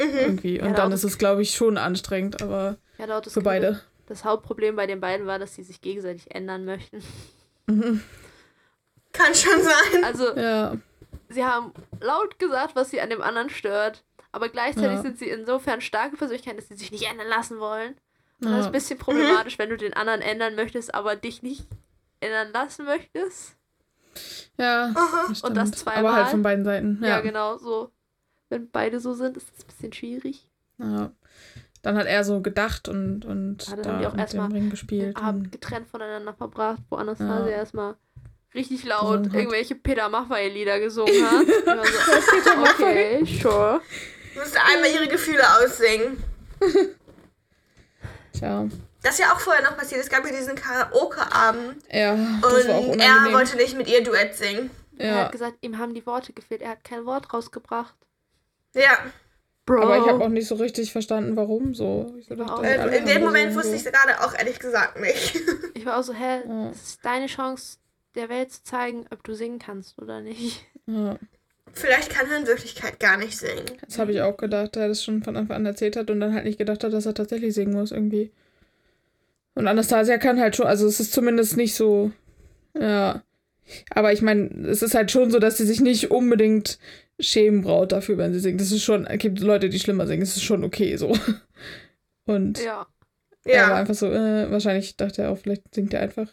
Mhm. 0.00 0.08
Irgendwie. 0.18 0.60
Und 0.60 0.68
Ja, 0.68 0.74
dann 0.74 0.92
ist 0.92 1.04
es, 1.04 1.18
glaube 1.18 1.42
ich, 1.42 1.54
schon 1.54 1.78
anstrengend, 1.78 2.42
aber 2.42 2.76
Ja, 2.98 3.06
laut 3.06 3.26
das 3.26 3.32
für 3.34 3.42
beide. 3.42 3.80
Das 4.06 4.24
Hauptproblem 4.24 4.76
bei 4.76 4.86
den 4.86 5.00
beiden 5.00 5.26
war, 5.26 5.38
dass 5.38 5.54
sie 5.54 5.62
sich 5.62 5.80
gegenseitig 5.80 6.34
ändern 6.34 6.64
möchten. 6.64 7.02
Mhm. 7.66 8.02
Kann 9.12 9.34
schon 9.34 9.60
sein. 9.62 10.04
Also, 10.04 10.36
Ja. 10.36 10.76
sie 11.28 11.44
haben 11.44 11.72
laut 12.00 12.38
gesagt, 12.38 12.76
was 12.76 12.90
sie 12.90 13.00
an 13.00 13.10
dem 13.10 13.22
anderen 13.22 13.50
stört, 13.50 14.04
aber 14.32 14.48
gleichzeitig 14.48 14.96
Ja. 14.96 15.02
sind 15.02 15.18
sie 15.18 15.28
insofern 15.28 15.80
starke 15.80 16.16
Persönlichkeiten, 16.16 16.56
dass 16.58 16.68
sie 16.68 16.74
sich 16.76 16.90
nicht 16.92 17.08
ändern 17.10 17.28
lassen 17.28 17.58
wollen. 17.58 17.94
Das 18.42 18.60
ist 18.60 18.66
ein 18.66 18.72
bisschen 18.72 18.98
problematisch, 18.98 19.58
wenn 19.58 19.70
du 19.70 19.76
den 19.76 19.94
anderen 19.94 20.20
ändern 20.20 20.54
möchtest, 20.54 20.94
aber 20.94 21.16
dich 21.16 21.42
nicht 21.42 21.66
ändern 22.20 22.52
lassen 22.52 22.84
möchtest. 22.84 23.56
Ja, 24.58 24.92
das 25.28 25.42
Und 25.42 25.56
das 25.56 25.70
zweimal? 25.72 26.04
Aber 26.06 26.14
halt 26.16 26.28
von 26.28 26.42
beiden 26.42 26.64
Seiten. 26.64 26.98
Ja, 27.02 27.08
Ja, 27.08 27.20
genau, 27.20 27.56
so. 27.58 27.90
Wenn 28.48 28.70
beide 28.70 29.00
so 29.00 29.14
sind, 29.14 29.36
ist 29.36 29.48
das 29.50 29.64
ein 29.64 29.66
bisschen 29.68 29.92
schwierig. 29.92 30.48
Ja. 30.78 31.12
Dann 31.82 31.96
hat 31.96 32.06
er 32.06 32.22
so 32.22 32.40
gedacht 32.42 32.88
und, 32.88 33.24
und 33.24 33.66
Ja, 33.66 33.76
dann 33.76 33.82
da 33.82 33.90
haben 33.92 33.98
die 34.00 34.06
auch 34.06 34.16
erstmal 34.16 34.52
Ring 34.52 34.70
gespielt. 34.70 35.16
Den 35.16 35.24
Abend 35.24 35.52
getrennt 35.52 35.88
voneinander 35.88 36.34
verbracht, 36.34 36.82
wo 36.90 36.96
Anastasia 36.96 37.46
Ja. 37.48 37.56
erstmal 37.56 37.96
richtig 38.54 38.84
laut 38.84 39.26
hat. 39.26 39.34
irgendwelche 39.34 39.74
Peter 39.74 40.08
Maffay-Lieder 40.08 40.78
gesungen 40.80 41.14
hat. 41.22 41.46
So, 42.44 42.62
okay, 42.84 43.24
sure. 43.24 43.80
Du 44.34 44.40
musst 44.40 44.56
einmal 44.56 44.90
ihre 44.90 45.08
Gefühle 45.08 45.42
aussingen. 45.58 46.22
Tja, 48.32 48.68
Das 49.02 49.14
ist 49.14 49.20
ja 49.20 49.32
auch 49.32 49.40
vorher 49.40 49.62
noch 49.62 49.76
passiert. 49.76 50.00
Es 50.00 50.08
gab 50.08 50.24
ja 50.24 50.32
diesen 50.32 50.54
Karaoke-Abend 50.54 51.76
ja, 51.90 52.14
das 52.40 52.68
war 52.68 52.74
auch 52.76 52.88
und 52.88 53.00
er 53.00 53.32
wollte 53.32 53.56
nicht 53.56 53.76
mit 53.76 53.88
ihr 53.88 54.02
Duett 54.02 54.34
singen. 54.34 54.70
Er 54.98 55.06
ja, 55.08 55.24
hat 55.24 55.32
gesagt, 55.32 55.56
ihm 55.62 55.78
haben 55.78 55.94
die 55.94 56.04
Worte 56.06 56.32
gefehlt. 56.32 56.62
Er 56.62 56.70
hat 56.70 56.84
kein 56.84 57.04
Wort 57.06 57.32
rausgebracht. 57.32 57.94
Ja. 58.74 58.90
Bro. 59.64 59.80
Aber 59.82 59.98
ich 59.98 60.06
habe 60.08 60.24
auch 60.24 60.28
nicht 60.28 60.46
so 60.48 60.56
richtig 60.56 60.92
verstanden, 60.92 61.36
warum 61.36 61.74
so. 61.74 62.14
Ich 62.18 62.26
so 62.26 62.36
war 62.38 62.46
dachte, 62.46 62.66
Äh, 62.66 62.98
in 62.98 63.06
dem 63.06 63.22
Moment 63.22 63.54
wusste 63.54 63.68
so. 63.70 63.74
ich 63.76 63.86
es 63.86 63.92
gerade 63.92 64.20
auch 64.20 64.34
ehrlich 64.34 64.58
gesagt 64.58 65.00
nicht. 65.00 65.40
Ich 65.74 65.86
war 65.86 65.98
auch 65.98 66.02
so, 66.04 66.12
hä, 66.12 66.42
Ja. 66.46 66.68
das 66.68 66.82
ist 66.82 67.04
deine 67.04 67.26
Chance, 67.26 67.78
der 68.14 68.28
Welt 68.28 68.52
zu 68.52 68.62
zeigen, 68.62 69.06
ob 69.10 69.24
du 69.24 69.34
singen 69.34 69.58
kannst 69.58 69.98
oder 69.98 70.20
nicht. 70.20 70.64
Ja, 70.86 71.16
Vielleicht 71.72 72.10
kann 72.10 72.30
er 72.30 72.38
in 72.38 72.46
Wirklichkeit 72.46 73.00
gar 73.00 73.16
nicht 73.16 73.36
singen. 73.36 73.64
das 73.86 73.98
habe 73.98 74.12
ich 74.12 74.20
auch 74.20 74.36
gedacht, 74.36 74.74
der 74.74 74.88
das 74.88 75.02
schon 75.02 75.22
von 75.22 75.36
Anfang 75.36 75.56
an 75.56 75.66
erzählt 75.66 75.96
hat 75.96 76.10
und 76.10 76.20
dann 76.20 76.34
halt 76.34 76.44
nicht 76.44 76.58
gedacht 76.58 76.84
hat, 76.84 76.92
dass 76.92 77.06
er 77.06 77.14
tatsächlich 77.14 77.54
singen 77.54 77.72
muss 77.72 77.92
irgendwie. 77.92 78.30
Und 79.54 79.66
Anastasia 79.68 80.18
kann 80.18 80.40
halt 80.40 80.56
schon, 80.56 80.66
also 80.66 80.86
es 80.86 81.00
ist 81.00 81.12
zumindest 81.12 81.56
nicht 81.56 81.74
so, 81.74 82.10
ja. 82.78 83.22
Aber 83.90 84.12
ich 84.12 84.22
meine, 84.22 84.48
es 84.68 84.82
ist 84.82 84.94
halt 84.94 85.10
schon 85.10 85.30
so, 85.30 85.38
dass 85.38 85.56
sie 85.56 85.64
sich 85.66 85.80
nicht 85.80 86.10
unbedingt 86.10 86.78
schämen 87.20 87.62
braucht 87.62 87.92
dafür, 87.92 88.18
wenn 88.18 88.32
sie 88.34 88.40
singt. 88.40 88.60
Das 88.60 88.72
ist 88.72 88.82
schon, 88.82 89.06
es 89.06 89.18
gibt 89.18 89.40
Leute, 89.40 89.68
die 89.68 89.78
schlimmer 89.78 90.06
singen, 90.06 90.22
es 90.22 90.36
ist 90.36 90.42
schon 90.42 90.64
okay 90.64 90.96
so. 90.96 91.16
Und 92.26 92.62
Ja. 92.62 92.86
er 93.44 93.62
war 93.62 93.68
Ja. 93.70 93.74
einfach 93.76 93.94
so, 93.94 94.06
äh, 94.10 94.50
wahrscheinlich 94.50 94.96
dachte 94.96 95.22
er 95.22 95.30
auch, 95.30 95.38
vielleicht 95.38 95.74
singt 95.74 95.94
er 95.94 96.00
einfach. 96.00 96.28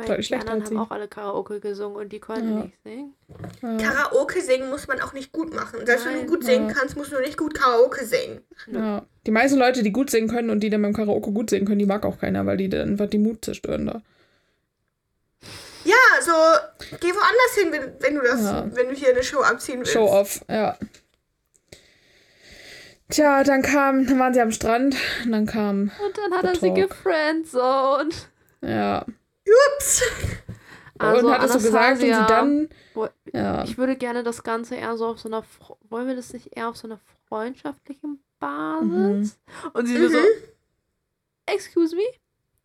Ich 0.00 0.08
meine, 0.08 0.22
die 0.22 0.34
anderen 0.34 0.64
haben 0.64 0.78
auch 0.78 0.90
alle 0.90 1.08
Karaoke 1.08 1.60
gesungen 1.60 1.96
und 1.98 2.12
die 2.12 2.20
konnten 2.20 2.48
Ja. 2.56 2.62
nicht 2.64 2.74
singen. 2.84 3.14
Ja. 3.62 3.76
Karaoke 3.78 4.40
singen 4.42 4.70
muss 4.70 4.86
man 4.88 5.00
auch 5.00 5.12
nicht 5.12 5.32
gut 5.32 5.54
machen. 5.54 5.84
Selbst 5.84 6.06
wenn 6.06 6.16
Nein. 6.16 6.26
du 6.26 6.32
gut 6.32 6.44
singen 6.44 6.68
Ja. 6.68 6.74
kannst, 6.74 6.96
musst 6.96 7.12
du 7.12 7.18
nicht 7.20 7.36
gut 7.36 7.54
Karaoke 7.54 8.04
singen. 8.04 8.40
Ja. 8.72 9.04
Die 9.26 9.30
meisten 9.30 9.58
Leute, 9.58 9.82
die 9.82 9.92
gut 9.92 10.10
singen 10.10 10.28
können 10.28 10.50
und 10.50 10.60
die 10.60 10.70
dann 10.70 10.82
beim 10.82 10.92
Karaoke 10.94 11.32
gut 11.32 11.50
singen 11.50 11.66
können, 11.66 11.78
die 11.78 11.86
mag 11.86 12.04
auch 12.06 12.18
keiner, 12.18 12.46
weil 12.46 12.56
die 12.56 12.68
dann 12.68 12.90
einfach 12.90 13.08
die 13.08 13.18
Mut 13.18 13.44
zerstören 13.44 13.86
da. 13.86 14.02
Ja, 15.84 15.94
so, 16.20 16.32
geh 17.00 17.08
woanders 17.08 17.54
hin, 17.54 17.68
wenn, 17.72 18.02
wenn 18.02 18.14
du 18.16 18.20
das, 18.22 18.42
Ja. 18.42 18.66
wenn 18.74 18.88
du 18.88 18.94
hier 18.94 19.10
eine 19.10 19.22
Show 19.22 19.40
abziehen 19.40 19.78
willst. 19.80 19.92
Show 19.92 20.04
off, 20.06 20.44
ja. 20.48 20.76
Tja, 23.10 23.42
dann 23.42 23.62
kam, 23.62 24.06
dann 24.06 24.18
waren 24.18 24.34
sie 24.34 24.40
am 24.42 24.52
Strand 24.52 24.94
und 25.24 25.32
dann 25.32 25.46
kam, 25.46 25.90
Und 26.04 26.18
dann 26.18 26.32
hat 26.38 26.44
er 26.44 26.56
sie 26.56 26.74
gefriendzoned. 26.74 28.28
ja. 28.60 29.06
Ups. 29.50 30.02
Also 31.00 31.28
und 31.28 31.32
hat 31.32 31.44
es 31.44 31.52
so 31.52 31.58
gesagt 31.58 31.92
und 31.92 32.00
sie 32.00 32.12
Anastasia, 32.12 32.26
dann, 32.26 32.68
ja. 33.32 33.62
Ich 33.62 33.78
würde 33.78 33.94
gerne 33.94 34.24
das 34.24 34.42
Ganze 34.42 34.74
eher 34.74 34.96
so 34.96 35.06
auf 35.06 35.20
so 35.20 35.28
einer, 35.28 35.44
wollen 35.88 36.08
wir 36.08 36.16
das 36.16 36.32
nicht 36.32 36.56
eher 36.56 36.68
auf 36.68 36.76
so 36.76 36.88
einer 36.88 36.98
freundschaftlichen 37.28 38.18
Basis? 38.40 38.88
Mhm. 38.90 39.70
Und 39.74 39.86
sie 39.86 39.96
nur 39.96 40.10
so, 40.10 40.18
excuse 41.46 41.94
me? 41.94 42.02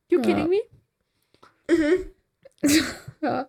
You 0.10 0.18
Ja. 0.18 0.24
kidding 0.26 0.50
me? 0.50 0.62
Mhm. 1.70 2.12
ja. 3.22 3.48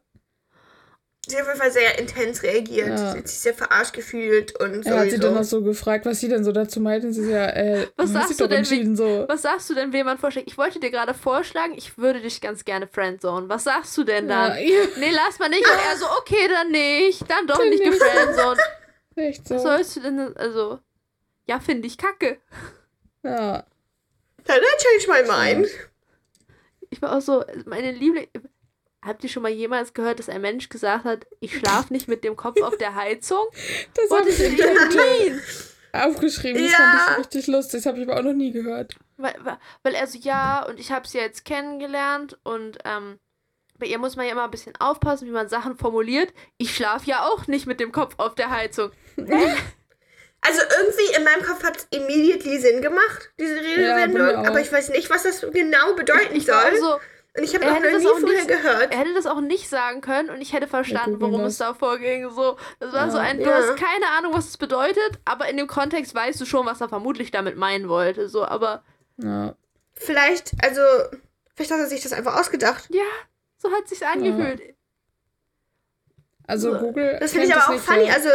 Sie 1.29 1.37
hat 1.37 1.43
auf 1.43 1.49
jeden 1.49 1.61
Fall 1.61 1.71
sehr 1.73 1.99
intens 1.99 2.43
reagiert. 2.43 2.89
Ja. 2.89 3.13
Sie 3.13 3.19
hat 3.19 3.29
sich 3.29 3.39
sehr 3.39 3.55
verarscht 3.55 3.93
gefühlt 3.95 4.59
und 4.61 4.85
Er 4.87 4.99
hat 5.01 5.11
sie 5.11 5.19
dann 5.19 5.35
noch 5.35 5.43
sowieso. 5.45 5.59
so 5.59 5.63
gefragt, 5.65 6.05
was 6.07 6.21
sie 6.21 6.29
denn 6.29 6.45
so 6.45 6.53
dazu 6.53 6.81
meinte. 6.81 7.07
Und 7.07 7.13
sie 7.15 7.25
so, 7.25 7.31
ja, 7.31 7.47
äh, 7.51 7.87
Was 7.97 8.11
sagst 8.11 8.39
du 8.39 8.45
doch 8.45 8.49
denn, 8.51 8.59
entschieden, 8.59 8.97
so. 8.97 9.25
Was 9.29 9.43
sagst 9.43 9.69
du 9.71 9.75
denn, 9.75 9.93
wem 9.93 10.07
man 10.07 10.19
vorschlägt? 10.19 10.49
Ich 10.49 10.59
wollte 10.59 10.81
dir 10.81 10.91
gerade 10.91 11.15
vorschlagen, 11.15 11.75
ich 11.77 11.97
würde 11.99 12.21
dich 12.21 12.41
ganz 12.41 12.65
gerne 12.65 12.87
friendzone. 12.87 13.49
Was 13.49 13.65
sagst 13.65 13.97
du 13.97 14.05
denn 14.05 14.29
dann? 14.29 14.53
Ja, 14.53 14.59
ja, 14.59 14.81
Nee, 14.99 15.11
lass 15.13 15.39
mal 15.39 15.49
nicht. 15.49 15.65
Und 15.65 15.79
er 15.91 15.97
so, 15.97 16.07
okay, 16.19 16.49
dann 16.49 16.71
nicht. 16.71 17.23
Dann 17.31 17.47
doch 17.47 17.59
Dann 17.59 17.71
nicht 17.71 17.85
nicht. 17.85 17.93
gefriendzone. 17.99 18.61
echt 19.17 19.49
so. 19.49 19.55
Was 19.55 19.63
sollst 19.63 19.97
du 19.97 20.01
denn, 20.01 20.37
also, 20.37 20.79
ja, 21.47 21.61
finde 21.61 21.87
ich 21.87 21.97
kacke. 21.99 22.39
Ja. 23.23 23.65
Dann 24.45 24.61
change 24.79 25.07
my 25.27 25.31
mind. 25.31 25.69
Ich 26.91 27.01
war 27.01 27.17
auch 27.17 27.21
so, 27.21 27.43
meine 27.65 27.93
Liebling. 27.93 28.29
Habt 29.05 29.23
ihr 29.23 29.29
schon 29.31 29.43
mal 29.43 29.51
jemals 29.53 29.93
gehört, 29.93 30.19
dass 30.19 30.29
ein 30.29 30.41
Mensch 30.41 30.69
gesagt 30.69 31.05
hat, 31.05 31.27
ich 31.41 31.57
schlafe 31.59 31.93
nicht 31.93 32.09
mit 32.09 32.25
dem 32.25 32.37
Kopf 32.37 32.61
auf 32.63 32.77
der 32.79 32.95
Heizung? 32.95 33.45
Das 33.95 34.11
habe 34.19 34.29
ich 34.31 34.41
in 34.41 34.57
der 34.57 36.05
aufgeschrieben. 36.07 36.63
Das 36.63 36.73
Ja. 36.73 36.79
fand 36.79 37.11
ich 37.13 37.19
richtig 37.27 37.47
lustig. 37.49 37.81
Das 37.83 37.87
habe 37.87 37.99
ich 38.01 38.09
aber 38.09 38.19
auch 38.19 38.25
noch 38.25 38.33
nie 38.33 38.51
gehört. 38.53 38.95
Weil, 39.17 39.35
weil- 39.43 39.59
weil 39.83 39.95
er 39.95 40.07
so, 40.07 40.19
ja, 40.19 40.65
und 40.67 40.81
ich 40.81 40.91
habe 40.91 41.07
sie 41.07 41.19
jetzt 41.19 41.45
kennengelernt 41.45 42.37
und 42.43 42.79
ähm, 42.85 43.19
bei 43.79 43.87
ihr 43.87 43.99
muss 43.99 44.17
man 44.17 44.27
ja 44.27 44.33
immer 44.33 44.45
ein 44.45 44.51
bisschen 44.51 44.75
aufpassen, 44.81 45.27
wie 45.29 45.33
man 45.33 45.49
Sachen 45.49 45.77
formuliert. 45.77 46.33
Ich 46.59 46.75
schlafe 46.75 47.09
ja 47.11 47.27
auch 47.27 47.47
nicht 47.47 47.67
mit 47.67 47.79
dem 47.81 47.93
Kopf 47.93 48.15
auf 48.19 48.35
der 48.35 48.51
Heizung. 48.51 48.91
Also 50.47 50.61
irgendwie 50.61 51.17
in 51.17 51.25
meinem 51.25 51.43
Kopf 51.43 51.63
hat 51.65 51.79
es 51.79 51.87
immediately 51.91 52.59
Sinn 52.59 52.83
gemacht, 52.83 53.33
diese 53.41 53.55
Ja, 53.57 53.97
Redewendung, 53.97 54.37
auch. 54.37 54.47
aber 54.47 54.61
ich 54.61 54.71
weiß 54.71 54.91
nicht, 54.91 55.09
was 55.09 55.23
das 55.23 55.41
genau 55.41 55.95
bedeuten 55.95 56.37
Ich 56.37 56.47
war 56.49 56.71
soll. 56.71 56.79
so, 56.81 57.01
und 57.37 57.43
ich 57.45 57.55
habe 57.55 57.65
er 57.65 57.73
noch 57.75 57.83
das 57.83 58.03
nie 58.03 58.09
auch 58.09 58.19
vorher 58.19 58.45
nicht- 58.45 58.49
gehört. 58.49 58.93
er 58.93 58.99
hätte 58.99 59.15
das 59.15 59.27
auch 59.27 59.41
nicht 59.41 59.69
sagen 59.69 60.01
können 60.01 60.31
und 60.31 60.41
ich 60.41 60.53
hätte 60.53 60.67
verstanden, 60.69 61.21
worum 61.21 61.43
das. 61.43 61.55
es 61.55 61.59
da 61.59 61.75
vorging. 61.75 62.31
So, 62.31 62.57
das 62.81 62.93
war 62.93 63.07
Ja. 63.07 63.11
so 63.11 63.19
ein, 63.19 63.39
du 63.39 63.45
Ja. 63.45 63.55
hast 63.57 63.77
keine 63.77 64.07
Ahnung, 64.19 64.33
was 64.35 64.47
es 64.49 64.57
bedeutet, 64.57 65.19
aber 65.25 65.49
in 65.49 65.57
dem 65.57 65.67
Kontext 65.67 66.15
weißt 66.15 66.41
du 66.41 66.45
schon, 66.45 66.65
was 66.67 66.81
er 66.81 66.89
vermutlich 66.89 67.31
damit 67.31 67.57
meinen 67.57 67.89
wollte. 67.89 68.29
So, 68.29 68.45
aber 68.45 68.83
Ja. 69.17 69.55
Vielleicht, 69.95 70.53
also, 70.63 70.81
vielleicht 71.55 71.71
hat 71.71 71.79
er 71.81 71.87
sich 71.87 72.03
das 72.03 72.13
einfach 72.13 72.39
ausgedacht. 72.39 72.89
ja, 72.91 73.03
so 73.59 73.71
hat 73.73 73.89
sich's 73.89 74.03
angefühlt. 74.03 74.61
Also 76.47 76.73
So. 76.73 76.79
Google. 76.79 77.17
Das 77.21 77.33
finde 77.33 77.47
ich 77.49 77.55
aber 77.55 77.75
auch 77.75 77.79
funny. 77.81 78.11
Also, 78.11 78.29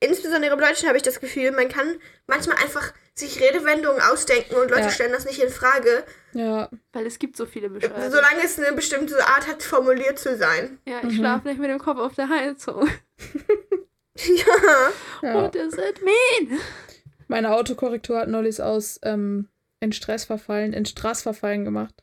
insbesondere 0.00 0.52
im 0.52 0.60
Deutschen 0.60 0.86
habe 0.88 0.96
ich 0.98 1.02
das 1.02 1.20
Gefühl, 1.20 1.50
man 1.52 1.68
kann 1.68 1.96
manchmal 2.26 2.56
einfach 2.58 2.92
sich 3.14 3.40
Redewendungen 3.40 4.00
ausdenken 4.02 4.54
und 4.56 4.70
Leute 4.70 4.82
Ja. 4.82 4.90
stellen 4.90 5.12
das 5.12 5.24
nicht 5.24 5.42
in 5.42 5.48
Frage, 5.48 6.04
Ja. 6.34 6.68
Weil 6.92 7.06
es 7.06 7.18
gibt 7.18 7.36
so 7.36 7.46
viele 7.46 7.70
Beschreibungen. 7.70 8.10
solange 8.10 8.42
es 8.44 8.58
eine 8.58 8.74
bestimmte 8.76 9.16
Art 9.26 9.46
hat, 9.48 9.62
formuliert 9.62 10.18
zu 10.18 10.36
sein. 10.36 10.78
Ja, 10.86 11.02
Mhm. 11.02 11.08
ich 11.10 11.16
schlafe 11.16 11.48
nicht 11.48 11.58
mit 11.60 11.70
dem 11.70 11.78
Kopf 11.78 11.98
auf 11.98 12.14
der 12.14 12.28
Heizung. 12.28 12.86
ja. 14.16 14.44
ja. 15.22 15.34
What 15.34 15.54
does 15.54 15.74
it 15.74 16.00
mean? 16.04 16.58
Meine 17.28 17.54
Autokorrektur 17.54 18.18
hat 18.18 18.28
neulich 18.28 18.62
aus 18.62 19.00
ähm, 19.02 19.48
in 19.80 19.92
Stress 19.92 20.24
verfallen, 20.26 20.72
in 20.72 20.84
Straß 20.86 21.22
verfallen 21.22 21.64
gemacht. 21.64 21.94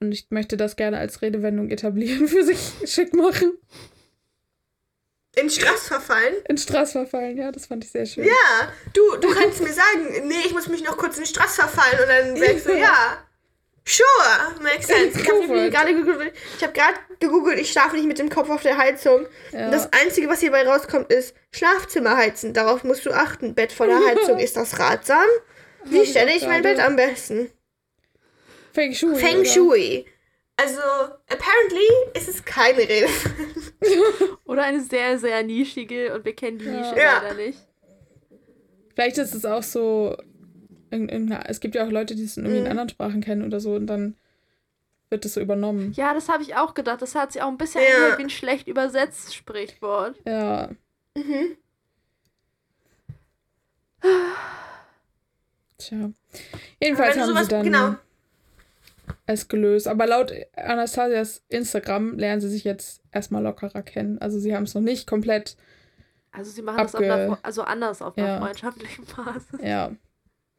Und 0.00 0.12
ich 0.12 0.26
möchte 0.30 0.56
das 0.56 0.76
gerne 0.76 0.98
als 0.98 1.22
Redewendung 1.22 1.70
etablieren, 1.70 2.28
für 2.28 2.42
sich 2.44 2.72
schick 2.84 3.14
machen. 3.14 3.52
In 5.34 5.48
Stress 5.48 5.88
verfallen. 5.88 6.34
In 6.48 6.58
Straß 6.58 6.92
verfallen, 6.92 7.38
ja, 7.38 7.50
das 7.50 7.66
fand 7.66 7.84
ich 7.84 7.90
sehr 7.90 8.04
schön. 8.04 8.24
Ja, 8.24 8.72
du, 8.92 9.16
du 9.16 9.34
kannst 9.34 9.62
mir 9.62 9.72
sagen, 9.72 10.28
nee, 10.28 10.34
ich 10.44 10.52
muss 10.52 10.68
mich 10.68 10.84
noch 10.84 10.96
kurz 10.98 11.16
in 11.18 11.24
Stress 11.24 11.54
verfallen 11.54 12.00
und 12.00 12.08
dann 12.08 12.34
denkst 12.34 12.64
du, 12.64 12.76
ja. 12.76 13.18
Sure, 13.84 14.62
makes 14.62 14.86
sense. 14.86 15.18
Ich 15.18 15.28
habe 15.28 15.70
gerade 15.70 15.94
gegoogelt, 15.94 16.32
ich 16.56 16.62
habe 16.62 16.72
gerade 16.72 16.94
gegoogelt, 17.18 17.58
ich 17.58 17.72
schlafe 17.72 17.96
nicht 17.96 18.06
mit 18.06 18.18
dem 18.18 18.28
Kopf 18.28 18.48
auf 18.48 18.62
der 18.62 18.76
Heizung. 18.76 19.26
Ja. 19.50 19.64
Und 19.66 19.72
das 19.72 19.92
Einzige, 19.92 20.28
was 20.28 20.40
hierbei 20.40 20.66
rauskommt, 20.68 21.10
ist 21.10 21.34
Schlafzimmer 21.50 22.16
heizen. 22.16 22.54
Darauf 22.54 22.84
musst 22.84 23.04
du 23.06 23.10
achten. 23.10 23.54
Bett 23.54 23.72
voller 23.72 23.98
Heizung, 24.06 24.38
ist 24.38 24.56
das 24.56 24.78
ratsam? 24.78 25.26
Wie 25.84 26.06
stelle 26.06 26.32
ich 26.36 26.46
mein. 26.46 26.62
Bett 26.62 26.78
am 26.78 26.94
besten? 26.94 27.50
Feng 28.72 28.94
Shui. 28.94 29.16
Feng? 29.16 29.44
Shui. 29.44 30.06
Also, 30.62 30.80
apparently 31.28 31.88
ist 32.14 32.28
es 32.28 32.44
keine 32.44 32.78
Rede. 32.78 33.08
Oder 34.44 34.62
eine 34.64 34.80
sehr, 34.80 35.18
sehr 35.18 35.42
nischige 35.42 36.14
und 36.14 36.24
wir 36.24 36.34
kennen 36.36 36.58
die. 36.58 36.66
Nische 36.66 36.96
Ja. 36.96 37.20
leider 37.22 37.34
nicht. 37.34 37.58
Vielleicht 38.94 39.18
ist 39.18 39.34
es 39.34 39.44
auch 39.44 39.62
so. 39.62 40.16
in- 40.90 41.08
in- 41.08 41.32
Es 41.32 41.60
gibt 41.60 41.74
ja 41.74 41.86
auch 41.86 41.90
Leute, 41.90 42.14
die 42.14 42.24
es 42.24 42.36
irgendwie 42.36 42.58
in 42.58 42.64
Mhm. 42.64 42.70
anderen 42.70 42.88
Sprachen 42.90 43.22
kennen 43.22 43.44
oder 43.46 43.60
so 43.60 43.74
und 43.74 43.86
dann 43.86 44.14
wird 45.08 45.24
es 45.24 45.32
so 45.34 45.40
übernommen. 45.40 45.92
Ja, 45.96 46.12
das 46.14 46.28
habe 46.28 46.42
ich 46.42 46.54
auch 46.54 46.74
gedacht. 46.74 47.00
Das 47.00 47.14
hat 47.14 47.32
sich 47.32 47.40
auch 47.42 47.48
ein 47.48 47.56
bisschen 47.56 47.80
Ja. 47.82 47.88
angehört 47.96 48.18
wie 48.18 48.22
ein 48.24 48.30
schlecht 48.30 48.68
übersetzt 48.68 49.34
Sprichwort. 49.34 50.16
Ja. 50.26 50.68
Mhm. 51.16 51.56
Tja. 55.78 56.10
Jedenfalls 56.80 57.16
haben 57.16 57.28
sowas- 57.28 57.44
sie 57.44 57.50
dann 57.50 57.64
genau. 57.64 57.94
Es 59.34 59.48
gelöst. 59.48 59.88
Aber 59.88 60.06
laut 60.06 60.32
Anastasias 60.56 61.42
Instagram 61.48 62.18
lernen 62.18 62.40
sie 62.40 62.48
sich 62.48 62.64
jetzt 62.64 63.02
erstmal 63.12 63.42
lockerer 63.42 63.82
kennen. 63.82 64.18
Also 64.18 64.38
sie 64.38 64.54
haben 64.54 64.64
es 64.64 64.74
noch 64.74 64.82
nicht 64.82 65.06
komplett, 65.06 65.56
Also 66.32 66.50
sie 66.50 66.62
machen 66.62 66.78
das 66.78 66.94
auf 66.94 67.00
Abge- 67.02 67.38
also 67.42 67.62
anders 67.62 68.00
auf 68.02 68.16
einer 68.16 68.26
Ja. 68.26 68.38
freundschaftlichen 68.40 69.04
Basis. 69.04 69.60
ja. 69.62 69.92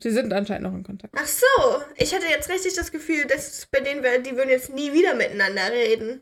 Sie 0.02 0.12
sind 0.12 0.34
anscheinend 0.34 0.64
noch 0.70 0.78
in 0.78 0.84
Kontakt. 0.84 1.16
Ach 1.18 1.26
so, 1.26 1.82
ich 1.96 2.14
hatte 2.14 2.26
jetzt 2.28 2.50
richtig 2.50 2.74
das 2.76 2.92
Gefühl, 2.92 3.26
dass 3.26 3.66
bei 3.72 3.80
denen 3.80 4.04
wäre, 4.04 4.22
die 4.22 4.36
würden 4.36 4.50
jetzt 4.50 4.74
nie 4.74 4.92
wieder 4.92 5.16
miteinander 5.16 5.72
reden. 5.72 6.20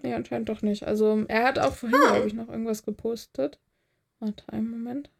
Nee, 0.00 0.14
anscheinend 0.14 0.48
doch 0.48 0.62
nicht. 0.62 0.84
Also 0.84 1.24
er 1.26 1.42
hat 1.42 1.58
auch 1.58 1.74
vorhin, 1.74 1.98
Ah. 2.06 2.12
glaube 2.12 2.28
ich, 2.28 2.34
noch 2.34 2.48
irgendwas 2.48 2.84
gepostet. 2.84 3.58
Warte, 4.20 4.44
einen 4.52 4.70
Moment. 4.70 5.10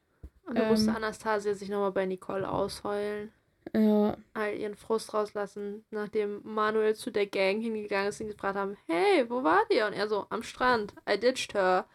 Und 0.47 0.57
dann 0.57 0.69
musste 0.69 0.91
Ähm. 0.91 0.97
Anastasia 0.97 1.53
sich 1.55 1.69
nochmal 1.69 1.91
bei 1.93 2.07
Nicole 2.07 2.49
ausheulen. 2.49 3.33
Ja. 3.75 4.17
all 4.35 4.55
ihren 4.55 4.75
Frust 4.77 5.13
rauslassen, 5.15 5.85
nachdem 5.91 6.41
Manuel 6.45 6.95
zu 6.95 7.11
der 7.11 7.27
Gang 7.27 7.61
hingegangen 7.61 8.09
ist 8.09 8.21
und 8.21 8.29
gefragt 8.29 8.57
haben, 8.57 8.77
hey, 8.87 9.29
wo 9.29 9.43
wart 9.45 9.67
ihr? 9.73 9.87
Und 9.87 9.93
er 9.93 10.09
so, 10.09 10.27
am 10.31 10.43
Strand, 10.43 10.95
I 11.09 11.19
ditched 11.19 11.55
her. 11.55 11.87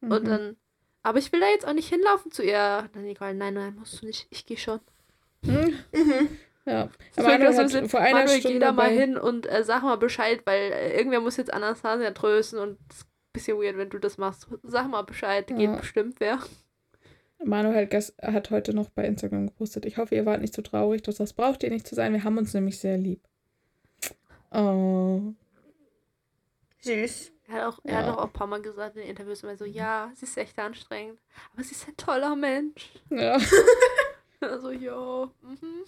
Und 0.00 0.24
Mhm. 0.24 0.28
dann, 0.28 0.56
aber 1.02 1.18
ich 1.18 1.32
will 1.32 1.40
da 1.40 1.48
jetzt 1.48 1.66
auch 1.66 1.72
nicht 1.72 1.88
hinlaufen 1.88 2.30
zu 2.30 2.42
ihr. 2.42 2.80
Und 2.84 2.94
dann 2.96 3.04
Nicole, 3.04 3.34
nein, 3.34 3.54
nein, 3.54 3.74
musst 3.76 4.00
du 4.02 4.06
nicht, 4.06 4.26
ich 4.30 4.46
gehe 4.46 4.56
schon. 4.58 4.80
Mhm. 5.42 5.78
Mhm. 5.92 6.38
Ja. 6.64 6.88
Das 7.14 7.24
Aber 7.24 7.38
Manuel 7.38 7.56
hat 7.56 7.90
vor 7.90 8.00
einer 8.00 8.18
Manuel, 8.18 8.40
Stunde 8.40 8.58
geh 8.58 8.64
da 8.64 8.72
mal 8.72 8.90
hin 8.90 9.16
und 9.16 9.46
äh, 9.46 9.64
sag 9.64 9.82
mal 9.82 9.96
Bescheid, 9.96 10.42
weil 10.44 10.70
äh, 10.72 10.96
irgendwer 10.98 11.20
muss 11.20 11.38
jetzt 11.38 11.52
Anastasia 11.52 12.10
trösten 12.10 12.58
und 12.58 12.78
es 12.90 12.96
ist 12.98 13.04
ein 13.04 13.08
bisschen 13.32 13.58
weird, 13.58 13.76
wenn 13.78 13.88
du 13.88 13.98
das 13.98 14.18
machst. 14.18 14.46
Sag 14.64 14.88
mal 14.88 15.02
Bescheid, 15.02 15.50
Ja. 15.50 15.56
geht 15.56 15.78
bestimmt 15.78 16.16
wer. 16.20 16.40
Manuel 17.44 17.88
hat 18.22 18.50
heute 18.50 18.74
noch 18.74 18.88
bei 18.90 19.04
Instagram 19.04 19.46
gepostet. 19.46 19.86
Ich 19.86 19.96
hoffe, 19.96 20.14
ihr 20.14 20.26
wart 20.26 20.40
nicht 20.40 20.54
so 20.54 20.62
traurig, 20.62 21.02
doch 21.02 21.14
das 21.14 21.32
braucht 21.32 21.62
ihr 21.62 21.70
nicht 21.70 21.86
zu 21.86 21.94
sein. 21.94 22.12
Wir 22.12 22.24
haben 22.24 22.36
uns 22.38 22.52
nämlich 22.54 22.78
sehr 22.78 22.98
lieb. 22.98 23.20
Oh. 24.50 25.20
Süß. 26.80 27.32
Er 27.48 27.54
hat 27.54 27.62
auch, 27.74 27.78
er 27.84 27.92
Ja. 27.92 28.06
hat 28.06 28.18
auch 28.18 28.24
ein 28.24 28.32
paar 28.32 28.46
Mal 28.46 28.60
gesagt 28.60 28.96
in 28.96 29.02
den 29.02 29.10
Interviews 29.10 29.42
immer 29.42 29.56
so, 29.56 29.64
ja, 29.64 30.10
sie 30.14 30.26
ist 30.26 30.36
echt 30.36 30.58
anstrengend. 30.58 31.18
Aber 31.52 31.62
sie 31.62 31.72
ist 31.72 31.86
ein 31.88 31.96
toller 31.96 32.36
Mensch. 32.36 32.90
Ja. 33.10 33.38
Also, 34.40 34.70
ja. 34.70 35.28
Mhm. 35.42 35.84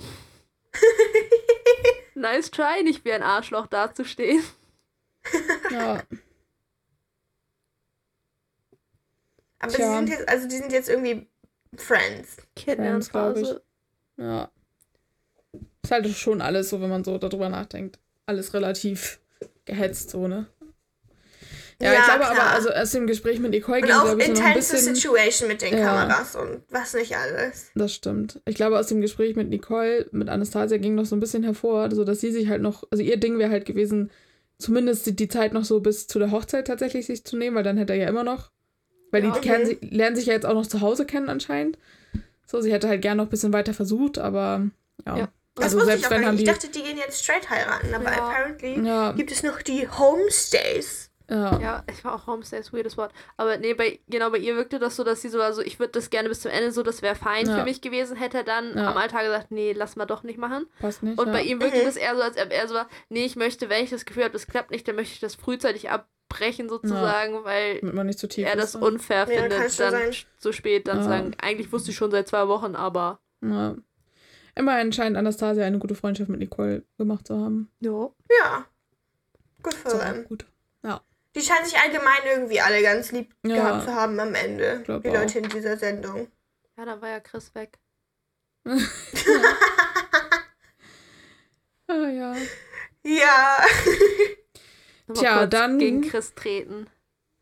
nice 2.17 2.51
try, 2.51 2.83
nicht 2.83 3.05
wie 3.05 3.13
ein 3.13 3.23
Arschloch 3.23 3.69
dazustehen. 3.69 4.43
ja. 5.71 6.03
Aber 9.61 9.73
Tja. 9.73 10.01
die 10.01 10.07
sind 10.07 10.09
jetzt, 10.09 10.29
also 10.29 10.49
die 10.49 10.57
sind 10.57 10.73
jetzt 10.73 10.89
irgendwie 10.89 11.29
Friends. 11.77 12.37
Kennenlernphase. 12.57 13.63
Ja. 14.17 14.51
Ist 15.83 15.91
halt 15.91 16.09
schon 16.09 16.41
alles 16.43 16.69
so, 16.69 16.81
wenn 16.81 16.91
man 16.91 17.05
so 17.05 17.17
darüber 17.19 17.49
nachdenkt. 17.49 17.99
Alles 18.27 18.53
relativ 18.55 19.21
gehetzt, 19.65 20.11
so, 20.11 20.29
ne? 20.29 20.47
Ja, 21.81 21.95
Ja, 21.95 21.99
ich 22.01 22.05
glaube 22.05 22.21
klar. 22.21 22.31
aber, 22.33 22.51
also 22.51 22.69
erst 22.69 22.95
im 22.95 23.07
Gespräch 23.07 23.39
mit 23.41 23.53
Nicole 23.53 23.81
ging 23.81 23.91
auch 23.93 24.03
glaube 24.05 24.21
ich, 24.21 24.27
so 24.27 24.33
noch 24.35 24.41
ein 24.41 24.47
intense 24.49 24.75
bisschen. 24.75 24.95
Situation 24.95 25.49
mit 25.49 25.63
den 25.63 25.79
Ja. 25.79 25.85
Kameras 25.87 26.37
und 26.37 26.63
was 26.69 26.93
nicht 26.93 27.17
alles. 27.17 27.71
Das 27.75 27.95
stimmt. 27.95 28.41
Ich 28.45 28.55
glaube, 28.57 28.79
aus 28.79 28.89
dem 28.89 29.01
Gespräch 29.01 29.35
mit 29.35 29.49
Nicole, 29.49 30.07
mit 30.13 30.29
Anastasia 30.29 30.77
ging 30.77 30.95
noch 30.95 31.07
so 31.07 31.17
ein 31.17 31.21
bisschen 31.21 31.43
hervor, 31.43 31.91
so 31.95 32.05
dass 32.05 32.21
sie 32.21 32.33
sich 32.33 32.49
halt 32.49 32.61
noch, 32.61 32.85
also 32.91 33.03
ihr 33.03 33.17
Ding 33.17 33.39
wäre 33.39 33.51
halt 33.51 33.65
gewesen, 33.65 34.11
zumindest 34.59 35.07
die, 35.07 35.17
die 35.17 35.29
Zeit 35.29 35.55
noch 35.55 35.65
so 35.65 35.81
bis 35.81 36.07
zu 36.07 36.19
der 36.19 36.31
Hochzeit 36.33 36.67
tatsächlich 36.67 37.07
sich 37.07 37.25
zu 37.25 37.39
nehmen, 37.39 37.57
weil 37.57 37.65
dann 37.65 37.79
hätte 37.79 37.95
er 37.95 37.99
ja 38.01 38.09
immer 38.09 38.25
noch, 38.25 38.51
weil 39.11 39.25
Ja. 39.25 39.31
die 39.33 39.41
kennen, 39.41 39.67
sich- 39.67 39.79
lernen 39.83 40.17
sich 40.17 40.27
ja 40.27 40.33
jetzt 40.35 40.47
auch 40.47 40.55
noch 40.55 40.67
zu 40.67 40.81
Hause 40.81 41.05
kennen 41.07 41.29
anscheinend. 41.29 41.79
So, 42.47 42.61
sie 42.61 42.73
hätte 42.73 42.89
halt 42.89 43.03
gern 43.03 43.17
noch 43.19 43.25
ein 43.27 43.31
bisschen 43.31 43.53
weiter 43.53 43.75
versucht, 43.75 44.19
aber 44.19 44.67
ja. 45.07 45.17
Ja. 45.19 45.29
Das 45.57 45.65
Also 45.65 45.77
wusste 45.79 45.87
selbst 45.91 46.01
ich 46.03 46.07
auch 46.07 46.11
wenn 46.13 46.21
gar 46.21 46.29
haben 46.29 46.35
nicht. 46.37 46.47
die. 46.47 46.51
Ich 46.51 46.57
dachte, 46.59 46.69
die 46.71 46.83
gehen 46.83 46.97
jetzt 46.97 47.23
straight 47.25 47.49
heiraten, 47.51 47.95
aber 47.95 48.05
Ja. 48.05 48.19
apparently 48.29 48.87
ja, 48.87 49.13
gibt 49.13 49.31
es 49.33 49.43
noch 49.43 49.61
die 49.63 49.87
Homestays. 49.89 51.11
ja, 51.29 51.59
Ja, 51.61 51.85
ich 51.93 52.05
war 52.05 52.15
auch 52.15 52.27
Homestays, 52.27 52.73
weirdes 52.73 52.97
Wort. 52.97 53.13
Aber 53.37 53.57
nee, 53.59 53.75
bei, 53.75 54.01
genau, 54.09 54.31
bei 54.31 54.39
ihr 54.39 54.57
wirkte 54.57 54.79
das 54.81 54.97
so, 54.97 55.05
dass 55.05 55.23
sie 55.23 55.29
so, 55.29 55.41
also 55.41 55.61
ich 55.63 55.79
würde 55.79 55.93
das 55.93 56.11
gerne 56.11 56.29
bis 56.29 56.41
zum 56.41 56.51
Ende 56.51 56.73
so, 56.73 56.83
das 56.83 57.03
wäre 57.03 57.15
fein 57.15 57.47
Ja. 57.47 57.59
für 57.59 57.65
mich 57.65 57.81
gewesen, 57.81 58.17
hätte 58.17 58.39
er 58.39 58.45
dann 58.45 58.77
Ja. 58.77 58.91
am 58.91 58.97
Alltag 58.97 59.23
gesagt, 59.25 59.51
nee, 59.51 59.73
lass 59.73 59.95
mal 59.97 60.07
doch 60.07 60.23
nicht 60.25 60.39
machen. 60.39 60.67
passt 60.81 61.03
nicht. 61.05 61.19
Und 61.21 61.27
ja. 61.29 61.33
bei 61.33 61.43
ihm 61.43 61.61
wirkte 61.61 61.81
Mhm. 61.83 61.85
das 61.85 61.97
eher 61.97 62.17
so, 62.17 62.23
als 62.23 62.37
ob 62.37 62.51
er 62.53 62.67
so 62.69 62.75
war, 62.75 62.89
nee, 63.11 63.25
ich 63.25 63.37
möchte, 63.37 63.69
wenn 63.69 63.85
ich 63.85 63.91
das 63.91 64.05
Gefühl 64.07 64.25
habe, 64.25 64.33
das 64.33 64.47
klappt 64.49 64.71
nicht, 64.73 64.87
dann 64.89 64.97
möchte 64.97 65.15
ich 65.15 65.21
das 65.21 65.35
frühzeitig 65.37 65.91
abbrechen 66.31 66.69
sozusagen, 66.69 67.45
weil 67.45 67.81
Damit 67.81 67.95
man 67.95 68.07
nicht 68.07 68.19
zu 68.19 68.29
tief 68.29 68.47
er 68.47 68.55
ist. 68.55 68.63
das 68.63 68.73
so. 68.73 68.79
unfair 68.81 69.21
Ja, 69.21 69.27
findet, 69.43 69.53
dann 69.81 69.93
sein. 69.93 70.15
so 70.39 70.53
spät 70.53 70.87
dann 70.89 70.99
Ja. 70.99 71.03
zu 71.03 71.09
sagen, 71.09 71.33
eigentlich 71.41 71.73
wusste 71.73 71.91
ich 71.91 71.97
schon 71.97 72.11
seit 72.11 72.29
zwei 72.29 72.47
Wochen, 72.49 72.75
aber 72.77 73.21
Ja. 73.43 73.77
Immerhin 74.57 74.93
scheint 74.93 75.17
Anastasia 75.17 75.65
eine 75.65 75.79
gute 75.79 75.95
Freundschaft 75.95 76.29
mit 76.29 76.41
Nicole 76.41 76.85
gemacht 76.99 77.27
zu 77.27 77.37
haben. 77.37 77.71
ja. 77.81 78.11
Ja. 78.43 78.67
Gut 79.63 79.75
für 79.75 79.89
Ist 79.89 80.01
them. 80.01 80.25
gut. 80.25 80.47
Die 81.37 81.41
scheinen 81.43 81.65
sich 81.65 81.79
allgemein 81.79 82.19
irgendwie 82.29 82.61
alle 82.61 82.83
ganz 82.83 83.13
lieb 83.13 83.33
Ja. 83.47 83.55
gehabt 83.55 83.85
zu 83.85 83.95
haben 83.95 84.19
am 84.19 84.35
Ende. 84.35 84.83
Glaub 84.85 85.03
Die 85.05 85.11
auch. 85.11 85.15
Leute 85.15 85.39
in 85.39 85.49
dieser 85.49 85.77
Sendung. 85.77 86.27
Ja, 86.77 86.85
dann 86.85 87.01
war 87.01 87.09
ja 87.09 87.21
Chris 87.21 87.55
weg. 87.55 87.79
Ah 91.87 92.09
ja. 92.09 92.37
Ja. 93.05 93.59
Tja, 95.15 95.39
kurz 95.39 95.51
dann- 95.51 95.79
gegen 95.79 96.03
Chris 96.03 96.35
treten. 96.35 96.87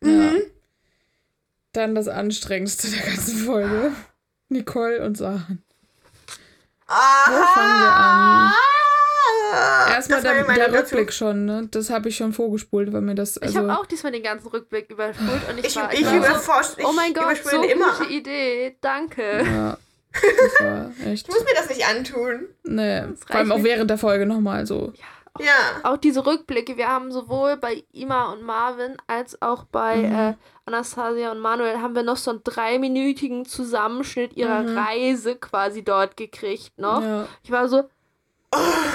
ja. 0.03 0.09
Mhm. 0.11 0.43
Dann 1.73 1.95
das 1.95 2.09
Anstrengendste 2.09 2.89
der 2.91 3.03
ganzen 3.07 3.45
Folge. 3.45 3.93
Nicole 4.49 5.05
und 5.05 5.17
Sachen. 5.19 5.63
Aha. 6.87 7.47
fangen 7.55 7.81
wir 7.83 7.93
an? 7.93 8.53
Erstmal 9.93 10.23
der, 10.23 10.45
der. 10.45 10.73
Rückblick 10.73 11.13
schon, 11.13 11.45
ne? 11.45 11.69
Das 11.71 11.91
habe 11.91 12.09
ich 12.09 12.17
schon 12.17 12.33
vorgespult, 12.33 12.93
weil 12.93 13.03
mir 13.03 13.15
das. 13.15 13.37
Ich 13.37 13.43
Also, 13.43 13.59
habe 13.61 13.79
auch 13.79 13.87
diesmal 13.87 14.13
den 14.13 14.23
ganzen 14.23 14.49
Rückblick 14.49 14.91
überspult 14.91 15.49
und 15.51 15.59
ich, 15.59 15.67
Ich, 15.67 15.77
war, 15.77 15.93
ich, 15.93 16.05
so, 16.07 16.17
überforscht. 16.17 16.75
Ich 16.79 16.85
oh 16.87 16.93
mein 16.93 17.13
Gott, 17.13 17.37
so 17.37 17.51
überspule 17.51 17.71
immer. 17.73 17.93
gute 17.99 18.11
Idee, 18.13 18.77
danke. 18.81 19.43
Ja. 19.45 19.79
Das 20.11 20.67
war 20.67 20.91
echt. 21.07 21.29
Ich 21.29 21.35
muss 21.35 21.45
mir 21.45 21.55
das 21.55 21.69
nicht 21.69 21.87
antun. 21.87 22.49
Nee. 22.65 23.03
Das 23.03 23.21
Vor 23.27 23.37
allem 23.37 23.53
auch 23.53 23.63
während 23.63 23.91
der 23.91 23.99
Folge 23.99 24.25
nochmal 24.27 24.67
so. 24.67 24.93
Ja. 24.97 25.05
Auch 25.83 25.97
diese 25.97 26.25
Rückblicke, 26.27 26.77
wir 26.77 26.89
haben 26.89 27.13
sowohl 27.13 27.57
bei 27.57 27.85
Ima 27.93 28.33
und 28.33 28.43
Marvin 28.43 28.97
als 29.07 29.41
auch 29.43 29.65
bei 29.65 29.97
Mhm. 29.97 30.15
äh, 30.15 30.35
Anastasia 30.67 31.31
und 31.33 31.39
Manuel 31.41 31.81
haben 31.81 31.95
wir 31.95 32.03
noch 32.03 32.17
so 32.17 32.31
einen 32.31 32.43
dreiminütigen 32.45 33.45
Zusammenschnitt 33.47 34.35
ihrer 34.37 34.63
Mhm. 34.63 34.77
Reise 34.79 35.37
quasi 35.37 35.83
dort 35.83 36.17
gekriegt 36.17 36.79
noch. 36.79 37.03
Ja. 37.03 37.27
Ich 37.43 37.51
war 37.51 37.69
so, 37.69 37.85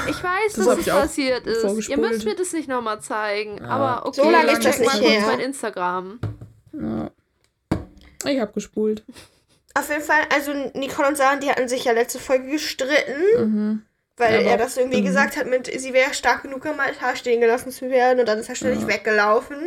ich 0.10 0.24
weiß, 0.24 0.54
Das 0.54 0.66
dass 0.66 0.68
hab 0.68 0.80
es 0.80 0.86
passiert 0.88 1.46
ist. 1.48 1.88
Ihr 1.90 1.98
müsst 1.98 2.26
mir 2.26 2.36
das 2.36 2.54
nicht 2.54 2.68
nochmal 2.68 3.02
zeigen. 3.02 3.58
Ja. 3.60 3.66
Aber 3.70 4.06
okay, 4.08 4.22
So 4.24 4.30
lange 4.30 4.52
ist 4.52 4.66
das 4.66 4.80
mal 4.80 4.86
nicht 4.86 5.02
kurz 5.02 5.12
her. 5.12 5.24
mein 5.28 5.40
Instagram. 5.40 6.20
ja. 6.74 7.10
Ich 8.26 8.40
habe 8.40 8.54
gespult. 8.54 9.04
Auf 9.76 9.90
jeden 9.90 10.02
Fall, 10.04 10.22
also 10.34 10.54
Nicole 10.76 11.08
und 11.10 11.18
Sarah, 11.18 11.36
die 11.36 11.50
hatten 11.50 11.68
sich 11.68 11.84
ja 11.86 11.92
letzte 11.94 12.20
Folge 12.20 12.52
gestritten, 12.52 13.22
Mhm. 13.38 13.86
Weil 14.18 14.36
Aber 14.40 14.46
er 14.46 14.58
das 14.58 14.78
irgendwie 14.78 15.02
mhm. 15.02 15.06
gesagt 15.06 15.38
hat, 15.38 15.48
mit 15.48 15.68
sie 15.80 15.94
wäre 15.94 16.14
stark 16.14 16.44
genug 16.44 16.66
am 16.66 16.80
Altar 16.80 17.16
stehen 17.16 17.42
gelassen 17.42 17.72
zu 17.72 17.90
werden 17.90 18.20
und 18.20 18.28
dann 18.28 18.40
ist 18.40 18.50
er 18.50 18.56
ständig 18.56 18.82
Ja. 18.82 18.88
weggelaufen. 18.88 19.58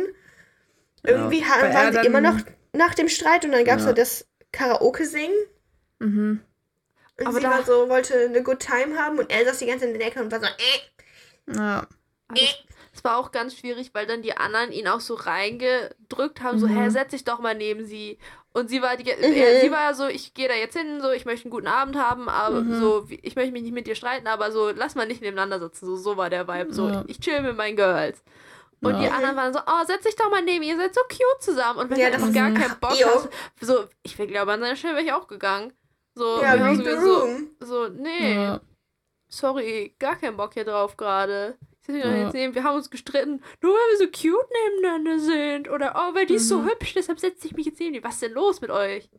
Irgendwie 1.03 1.41
Ja. 1.41 1.47
ha- 1.47 1.61
Weil 1.61 1.69
er 1.71 1.73
waren 1.75 1.93
sie 1.93 2.07
immer 2.07 2.21
noch 2.21 2.37
nach 2.73 2.93
dem 2.95 3.09
Streit 3.09 3.45
und 3.45 3.51
dann 3.51 3.65
gab 3.65 3.77
es 3.77 3.83
Ja. 3.83 3.89
ja. 3.89 3.93
das 3.95 4.25
Karaoke-Singen 4.51 5.35
Mhm. 5.99 6.41
und 7.19 7.27
Aber 7.27 7.35
sie 7.37 7.41
da- 7.43 7.49
war 7.51 7.63
so, 7.63 7.89
wollte 7.89 8.13
eine 8.25 8.43
good 8.43 8.59
time 8.59 8.97
haben 8.97 9.19
und 9.19 9.31
er 9.31 9.45
saß 9.45 9.57
die 9.59 9.65
ganze 9.65 9.85
Zeit 9.85 9.93
in 9.93 9.99
der 9.99 10.07
Ecke 10.07 10.21
und 10.21 10.31
war 10.31 10.39
so, 10.39 10.45
äh, 10.47 11.55
Ja. 11.55 11.87
Das 12.29 13.03
war 13.03 13.17
auch 13.17 13.31
ganz 13.31 13.55
schwierig, 13.55 13.91
weil 13.93 14.05
dann 14.07 14.21
die 14.21 14.35
anderen 14.35 14.71
ihn 14.71 14.87
auch 14.87 14.99
so 15.01 15.13
reingedrückt 15.13 16.41
haben, 16.41 16.57
so, 16.57 16.67
Mhm. 16.67 16.75
hä, 16.77 16.89
setz 16.89 17.11
dich 17.11 17.23
doch 17.23 17.39
mal 17.39 17.53
neben 17.55 17.85
sie. 17.85 18.17
Und 18.53 18.69
sie 18.69 18.81
war 18.81 18.97
die, 18.97 19.03
Mhm. 19.03 19.33
er, 19.33 19.61
sie 19.61 19.71
war 19.71 19.89
ja 19.89 19.93
so, 19.93 20.07
ich 20.07 20.33
gehe 20.33 20.47
da 20.47 20.55
jetzt 20.55 20.75
hin, 20.75 20.99
so, 20.99 21.11
ich 21.11 21.25
möchte 21.25 21.45
einen 21.45 21.51
guten 21.51 21.67
Abend 21.67 21.95
haben, 21.95 22.27
aber 22.27 22.61
Mhm. 22.63 22.73
so, 22.79 23.07
ich 23.09 23.35
möchte 23.35 23.51
mich 23.51 23.61
nicht 23.61 23.73
mit 23.73 23.85
dir 23.87 23.95
streiten, 23.95 24.27
aber 24.27 24.51
so, 24.51 24.71
lass 24.71 24.95
mal 24.95 25.05
nicht 25.07 25.21
nebeneinander 25.21 25.59
sitzen. 25.59 25.85
So, 25.85 25.95
so 25.95 26.17
war 26.17 26.29
der 26.29 26.47
Vibe. 26.47 26.73
So, 26.73 26.89
Ja. 26.89 27.03
ich 27.07 27.19
chill 27.19 27.41
mit 27.41 27.55
meinen 27.55 27.75
Girls. 27.75 28.23
Und 28.81 28.93
Ja. 28.95 28.99
die 28.99 29.07
anderen 29.09 29.35
waren 29.35 29.53
so, 29.53 29.59
oh, 29.65 29.85
setz 29.85 30.03
dich 30.03 30.15
doch 30.15 30.29
mal 30.31 30.41
neben, 30.43 30.63
ihr 30.63 30.75
seid 30.77 30.93
so 30.95 31.01
cute 31.01 31.39
zusammen. 31.41 31.79
Und 31.79 31.89
wenn 31.91 31.99
Ja, 31.99 32.09
du 32.09 32.17
das 32.17 32.33
gar 32.33 32.51
keinen 32.51 32.79
Bock 32.79 32.97
hast, 33.05 33.29
so, 33.61 33.85
ich 34.03 34.15
glaube, 34.17 34.51
an 34.53 34.59
seiner 34.61 34.75
Stelle 34.75 34.95
wäre 34.95 35.05
ich 35.05 35.13
auch 35.13 35.27
gegangen. 35.27 35.71
So, 36.15 36.41
ja, 36.41 36.73
so, 36.75 36.83
room. 36.83 37.51
so, 37.59 37.87
nee, 37.89 38.33
Ja. 38.33 38.59
sorry, 39.29 39.95
gar 39.99 40.15
keinen 40.15 40.37
Bock 40.37 40.53
hier 40.55 40.65
drauf 40.65 40.97
gerade. 40.97 41.57
Ja. 41.87 42.15
jetzt 42.23 42.31
sehen, 42.33 42.53
wir 42.55 42.63
haben 42.63 42.75
uns 42.75 42.89
gestritten, 42.89 43.41
nur 43.61 43.73
weil 43.73 43.91
wir 43.91 43.97
so 43.97 44.05
cute 44.07 44.47
nebeneinander 44.65 45.19
sind. 45.19 45.69
Oder, 45.69 45.93
oh, 45.95 46.15
weil 46.15 46.25
die 46.25 46.35
ist 46.35 46.49
so 46.49 46.59
Mhm. 46.59 46.69
hübsch, 46.69 46.93
deshalb 46.95 47.19
setze 47.19 47.47
ich 47.47 47.55
mich 47.55 47.65
jetzt 47.65 47.79
neben 47.79 47.93
die. 47.93 48.03
Was 48.03 48.15
ist 48.15 48.23
denn 48.23 48.33
los 48.33 48.61
mit 48.61 48.69
euch? 48.71 49.09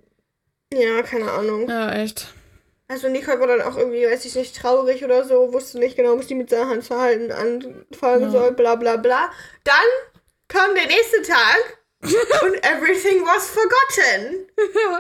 Ja, 0.73 1.03
keine 1.03 1.31
Ahnung. 1.31 1.69
ja, 1.69 1.91
echt. 1.93 2.29
Also 2.91 3.09
Nicole 3.09 3.39
war 3.41 3.47
dann 3.47 3.61
auch 3.63 3.77
irgendwie, 3.77 4.07
weiß 4.07 4.25
ich 4.25 4.35
nicht, 4.35 4.57
traurig 4.57 5.05
oder 5.05 5.23
so, 5.25 5.53
wusste 5.53 5.79
nicht 5.79 5.97
genau, 5.97 6.19
was 6.19 6.27
die 6.27 6.35
mit 6.35 6.49
seinem 6.51 6.71
Handverhalten 6.71 7.33
anfangen 7.33 8.23
Ja. 8.23 8.31
soll, 8.31 8.53
bla 8.53 8.77
bla 8.77 8.97
bla. 8.97 9.31
Dann 9.65 9.75
kam 10.49 10.75
der 10.75 10.87
nächste 10.87 11.21
Tag 11.23 11.79
und 12.03 12.55
everything 12.65 13.23
was 13.27 13.51
forgotten. 13.51 14.47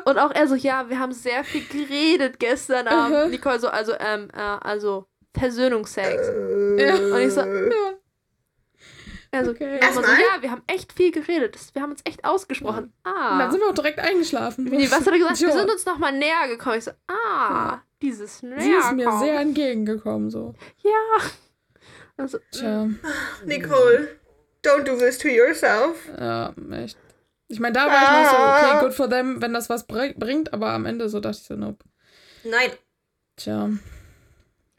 Und 0.04 0.18
auch 0.18 0.32
er 0.32 0.48
so, 0.48 0.54
ja, 0.54 0.88
wir 0.90 0.98
haben 0.98 1.12
sehr 1.12 1.44
viel 1.44 1.64
geredet 1.66 2.38
gestern 2.38 2.88
Abend. 2.88 3.26
Mhm. 3.26 3.30
Nicole 3.30 3.58
so, 3.60 3.68
also, 3.68 3.92
ähm, 3.98 4.28
äh, 4.34 4.38
also, 4.40 5.06
Versöhnungsex. 5.38 6.28
Äh, 6.28 6.92
Und 7.12 7.20
ich 7.20 7.32
so, 7.32 7.40
Ja. 7.40 7.94
Also, 9.30 9.50
Okay. 9.50 9.78
so, 9.92 10.00
ja, 10.00 10.40
wir 10.40 10.50
haben 10.50 10.62
echt 10.66 10.90
viel 10.94 11.12
geredet. 11.12 11.54
Das, 11.54 11.74
wir 11.74 11.82
haben 11.82 11.90
uns 11.90 12.00
echt 12.04 12.24
ausgesprochen. 12.24 12.84
Und 12.84 12.92
dann 13.04 13.14
Ah. 13.14 13.50
sind 13.50 13.60
wir 13.60 13.68
auch 13.68 13.74
direkt 13.74 13.98
eingeschlafen. 13.98 14.64
Nee, 14.64 14.90
was 14.90 15.00
hat 15.00 15.08
er 15.08 15.18
gesagt? 15.18 15.40
Wir 15.40 15.48
Ja. 15.48 15.54
sind 15.58 15.70
uns 15.70 15.84
nochmal 15.84 16.12
näher 16.12 16.48
gekommen. 16.48 16.78
Ich 16.78 16.84
so, 16.84 16.92
ah, 17.08 17.80
dieses 18.00 18.42
näher 18.42 18.60
Sie 18.60 18.72
ist 18.72 18.92
mir 18.92 19.12
sehr 19.18 19.40
entgegengekommen, 19.40 20.30
so. 20.30 20.54
Ja. 20.82 21.26
Also, 22.16 22.38
Tja, 22.52 22.88
Nicole, 23.44 24.18
don't 24.64 24.84
do 24.84 24.96
this 24.96 25.18
to 25.18 25.28
yourself. 25.28 26.08
ja, 26.18 26.54
echt. 26.72 26.96
Ich 27.48 27.60
meine, 27.60 27.74
da 27.74 27.86
war 27.86 28.02
ich 28.02 28.10
noch 28.10 28.30
so, 28.30 28.66
okay, 28.66 28.80
good 28.84 28.94
for 28.94 29.08
them, 29.10 29.40
wenn 29.42 29.52
das 29.52 29.68
was 29.70 29.86
br 29.86 30.08
bringt, 30.16 30.52
aber 30.54 30.70
am 30.70 30.84
Ende 30.86 31.08
so 31.10 31.20
dachte 31.20 31.38
ich 31.40 31.46
so, 31.46 31.54
nope. 31.54 31.84
Nein. 32.44 32.70
Tja. 33.36 33.70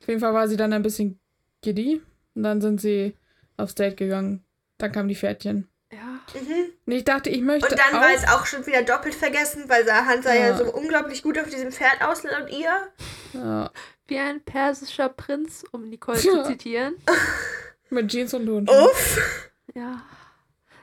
Auf 0.09 0.11
jeden 0.11 0.21
Fall 0.21 0.33
war 0.33 0.47
sie 0.47 0.57
dann 0.57 0.73
ein 0.73 0.81
bisschen 0.81 1.19
giddy. 1.61 2.01
Und 2.33 2.41
dann 2.41 2.61
sind 2.61 2.81
sie 2.81 3.15
aufs 3.57 3.75
Date 3.75 3.95
gegangen. 3.95 4.43
Dann 4.79 4.91
kamen 4.91 5.07
die 5.07 5.13
Pferdchen. 5.15 5.69
ja. 5.93 5.99
Mhm. 6.33 6.71
Und 6.87 6.93
ich 6.93 7.03
dachte, 7.05 7.29
ich 7.29 7.41
möchte 7.43 7.69
Und 7.69 7.77
dann 7.77 7.93
auch... 7.95 8.01
war 8.01 8.11
es 8.15 8.27
auch 8.27 8.47
schon 8.47 8.65
wieder 8.65 8.81
doppelt 8.81 9.13
vergessen, 9.13 9.65
weil 9.67 9.85
Sahan 9.85 10.23
sah 10.23 10.33
ja. 10.33 10.47
Ja. 10.47 10.57
so 10.57 10.73
unglaublich 10.73 11.21
gut 11.21 11.37
auf 11.37 11.47
diesem 11.47 11.71
Pferd 11.71 12.01
aus 12.01 12.23
laut 12.23 12.49
ihr. 12.51 12.87
ja, 13.33 13.69
Wie 14.07 14.17
ein 14.17 14.41
persischer 14.41 15.09
Prinz, 15.09 15.63
um 15.71 15.87
Nicole 15.89 16.17
Ja. 16.17 16.43
zu 16.43 16.43
zitieren. 16.53 16.95
mit 17.91 18.09
Jeans 18.09 18.33
und 18.33 18.49
Hosen. 18.49 18.67
Uff. 18.67 19.49
Ja. 19.75 20.01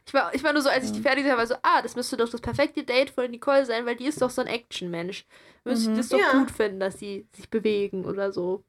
Ich 0.07 0.15
war, 0.15 0.33
ich 0.37 0.45
war 0.45 0.53
nur 0.53 0.63
so, 0.63 0.69
als 0.69 0.85
ich 0.85 0.93
die 0.93 1.01
fertig 1.03 1.27
war, 1.27 1.37
war 1.37 1.49
so, 1.49 1.57
ah, 1.63 1.83
das 1.83 1.97
müsste 1.97 2.17
doch 2.17 2.29
das 2.29 2.41
perfekte 2.41 2.85
Date 2.85 3.11
von 3.11 3.29
Nicole 3.29 3.67
sein, 3.67 3.87
weil 3.87 3.97
die 3.97 4.07
ist 4.07 4.23
doch 4.23 4.31
so 4.31 4.41
ein 4.43 4.47
Action-Mensch. 4.47 5.27
Müsste 5.65 5.91
Mhm. 5.91 5.97
das 5.97 6.09
doch 6.11 6.21
Ja. 6.21 6.33
gut 6.39 6.53
finden, 6.53 6.79
dass 6.79 7.01
sie 7.01 7.27
sich 7.35 7.51
bewegen 7.51 8.05
oder 8.05 8.31
so. 8.33 8.63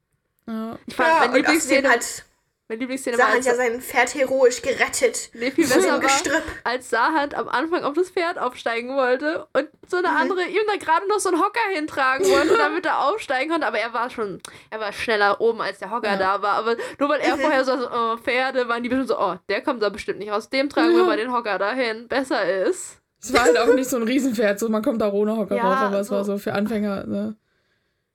Ja. 0.48 0.78
Ich 0.86 0.94
fand, 0.96 1.08
Ja, 1.08 1.14
außerdem 1.18 1.34
Lieblingsszene, 1.36 1.88
hat 1.90 2.24
meine 2.70 2.80
Lieblingsszene 2.80 3.16
war, 3.18 3.24
Sahan 3.26 3.36
als, 3.36 3.46
ja 3.46 3.54
sein 3.54 3.80
Pferd 3.80 4.14
heroisch 4.14 4.60
gerettet. 4.62 5.30
nee, 5.34 5.50
viel 5.50 5.66
besser 5.66 5.92
war, 5.92 6.00
Gestrüpp. 6.00 6.42
als 6.64 6.90
Sahand 6.90 7.34
am 7.34 7.48
Anfang 7.48 7.82
auf 7.84 7.94
das 7.94 8.10
Pferd 8.10 8.38
aufsteigen 8.38 8.94
wollte 8.96 9.46
und 9.54 9.68
so 9.86 9.96
eine 9.98 10.08
Mhm. 10.08 10.16
andere 10.16 10.42
ihm 10.44 10.60
da 10.66 10.76
gerade 10.76 11.06
noch 11.08 11.18
so 11.18 11.28
einen 11.30 11.38
Hocker 11.40 11.60
hintragen 11.74 12.26
wollte, 12.28 12.56
damit 12.58 12.84
er 12.86 13.06
aufsteigen 13.06 13.50
konnte. 13.50 13.66
Aber 13.66 13.78
er 13.78 13.92
war 13.94 14.10
schon, 14.10 14.40
er 14.70 14.80
war 14.80 14.92
schneller 14.92 15.40
oben, 15.40 15.60
als 15.62 15.78
der 15.78 15.90
Hocker 15.90 16.08
Ja. 16.12 16.16
da 16.16 16.42
war. 16.42 16.54
Aber 16.56 16.76
nur 16.98 17.08
weil 17.08 17.20
er 17.20 17.36
Mhm. 17.36 17.40
vorher 17.40 17.64
so, 17.64 17.76
so 17.78 17.88
oh, 17.90 18.16
Pferde 18.18 18.68
waren, 18.68 18.82
die 18.82 18.88
bestimmt 18.88 19.08
so, 19.08 19.18
oh, 19.18 19.36
der 19.48 19.62
kommt 19.62 19.82
da 19.82 19.88
bestimmt 19.90 20.18
nicht 20.18 20.30
raus. 20.30 20.50
Dem 20.50 20.68
tragen 20.68 20.90
wir 20.92 21.00
Ja. 21.00 21.04
mal 21.06 21.16
den 21.16 21.32
Hocker 21.32 21.58
dahin. 21.58 22.08
Besser 22.08 22.44
ist. 22.66 22.98
Es 23.20 23.32
war 23.32 23.42
halt 23.44 23.58
auch 23.58 23.74
nicht 23.74 23.88
so 23.90 23.96
ein 23.96 24.02
Riesenpferd, 24.04 24.58
so 24.60 24.68
man 24.68 24.82
kommt 24.82 25.00
da 25.00 25.10
ohne 25.10 25.36
Hocker 25.36 25.56
Ja, 25.56 25.62
rauf, 25.68 25.78
aber 25.78 26.00
es 26.00 26.08
so. 26.08 26.14
war 26.14 26.24
so 26.24 26.38
für 26.38 26.52
Anfänger. 26.52 27.04
Ne? 27.06 27.36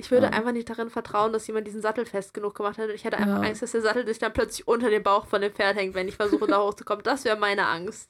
Ich 0.04 0.12
würde 0.12 0.28
Ja. 0.28 0.34
einfach 0.34 0.51
nicht 0.51 0.70
darin 0.70 0.89
vertrauen, 0.89 1.34
dass 1.34 1.47
jemand 1.47 1.68
diesen 1.68 1.82
Sattel 1.82 2.06
fest 2.06 2.34
genug 2.34 2.56
gemacht 2.56 2.78
hat. 2.78 2.89
Ich 2.89 3.04
hätte 3.04 3.18
einfach 3.18 3.41
Ja. 3.41 3.47
Angst, 3.47 3.62
dass 3.62 3.72
der 3.72 3.82
Sattel 3.82 4.06
sich 4.06 4.20
dann 4.20 4.34
plötzlich 4.34 4.68
unter 4.68 4.89
dem 4.89 5.04
Bauch 5.04 5.26
von 5.28 5.41
dem 5.41 5.51
Pferd 5.54 5.78
hängt, 5.78 5.93
wenn 5.95 6.08
ich 6.08 6.16
versuche, 6.16 6.47
da 6.47 6.62
hochzukommen. 6.64 7.04
Das 7.04 7.26
wäre 7.26 7.38
meine 7.38 7.66
Angst. 7.68 8.10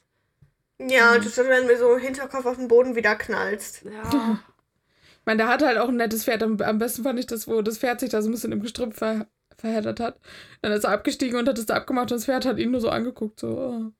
Ja, 0.80 1.10
Mhm. 1.10 1.16
und 1.16 1.26
dass 1.26 1.34
du 1.36 1.44
dann 1.44 1.66
mit 1.66 1.78
so 1.78 1.96
Hinterkopf 1.96 2.46
auf 2.46 2.56
den 2.56 2.68
Boden 2.68 2.94
wieder 2.96 3.14
knallst. 3.16 3.82
Ja. 3.84 4.38
Ich 5.20 5.26
meine, 5.26 5.38
der 5.38 5.48
hatte 5.48 5.66
halt 5.66 5.78
auch 5.78 5.88
ein 5.88 5.96
nettes 5.96 6.24
Pferd. 6.24 6.42
Am, 6.42 6.60
am 6.60 6.76
besten 6.76 7.02
fand 7.02 7.18
ich 7.18 7.24
das, 7.26 7.48
wo 7.48 7.62
das 7.62 7.78
Pferd 7.78 7.98
sich 7.98 8.10
da 8.10 8.20
so 8.20 8.28
ein 8.28 8.32
bisschen 8.32 8.52
im 8.52 8.60
Gestrüpp 8.60 8.92
ver, 8.92 9.26
verheddert 9.56 9.98
hat. 9.98 10.20
Dann 10.60 10.70
ist 10.72 10.84
er 10.84 10.90
abgestiegen 10.90 11.38
und 11.38 11.48
hat 11.48 11.56
es 11.56 11.64
da 11.64 11.76
abgemacht 11.76 12.12
und 12.12 12.18
das 12.18 12.26
Pferd 12.26 12.44
hat 12.44 12.58
ihn 12.58 12.72
nur 12.72 12.82
so 12.82 12.90
angeguckt. 12.90 13.40
So, 13.40 13.48
oh. 13.48 13.92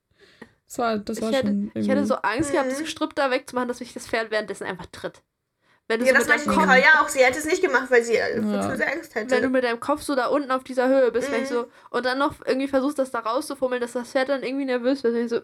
Das 0.66 0.76
war, 0.76 0.98
das 0.98 1.22
war 1.22 1.30
ich, 1.30 1.36
hätte, 1.36 1.46
schon. 1.46 1.68
ich 1.68 1.74
hätte 1.88 1.90
irgendwie- 1.92 2.08
so 2.08 2.16
Angst 2.16 2.52
gehabt, 2.52 2.70
das 2.70 2.78
Mhm. 2.78 2.82
Gestrüpp 2.84 3.14
da 3.14 3.30
wegzumachen, 3.30 3.68
dass 3.68 3.80
mich 3.80 3.94
das 3.94 4.06
Pferd 4.06 4.30
währenddessen 4.30 4.64
einfach 4.66 4.84
tritt. 4.92 5.22
Wenn 5.88 6.00
du, 6.00 6.06
Ja, 6.06 6.12
so 6.12 6.18
das 6.20 6.28
mit 6.28 6.46
meinte 6.46 6.60
Nicole 6.60 6.80
ja 6.80 7.02
auch. 7.02 7.08
Sie 7.08 7.18
hätte 7.20 7.38
es 7.38 7.44
nicht 7.44 7.62
gemacht, 7.62 7.90
weil 7.90 8.02
sie 8.02 8.14
äh, 8.16 8.40
Ja. 8.40 8.70
zu 8.70 8.76
sehr 8.76 8.90
Angst 8.92 9.14
hätte. 9.14 9.30
wenn 9.32 9.42
du 9.42 9.48
mit 9.50 9.64
deinem 9.64 9.80
Kopf 9.80 10.02
so 10.02 10.14
da 10.14 10.26
unten 10.28 10.50
auf 10.50 10.64
dieser 10.64 10.88
Höhe 10.88 11.10
bist, 11.12 11.30
wenn 11.30 11.42
ich 11.42 11.50
Mhm. 11.50 11.54
so, 11.54 11.66
und 11.90 12.06
dann 12.06 12.18
noch 12.18 12.34
irgendwie 12.46 12.68
versuchst, 12.68 12.98
das 12.98 13.10
da 13.10 13.18
rauszufummeln, 13.20 13.80
dass 13.82 13.92
das 13.92 14.08
Pferd 14.10 14.30
dann 14.30 14.42
irgendwie 14.42 14.64
nervös 14.64 15.02
wird. 15.04 15.14
Wenn 15.14 15.24
ich 15.24 15.30
so, 15.30 15.40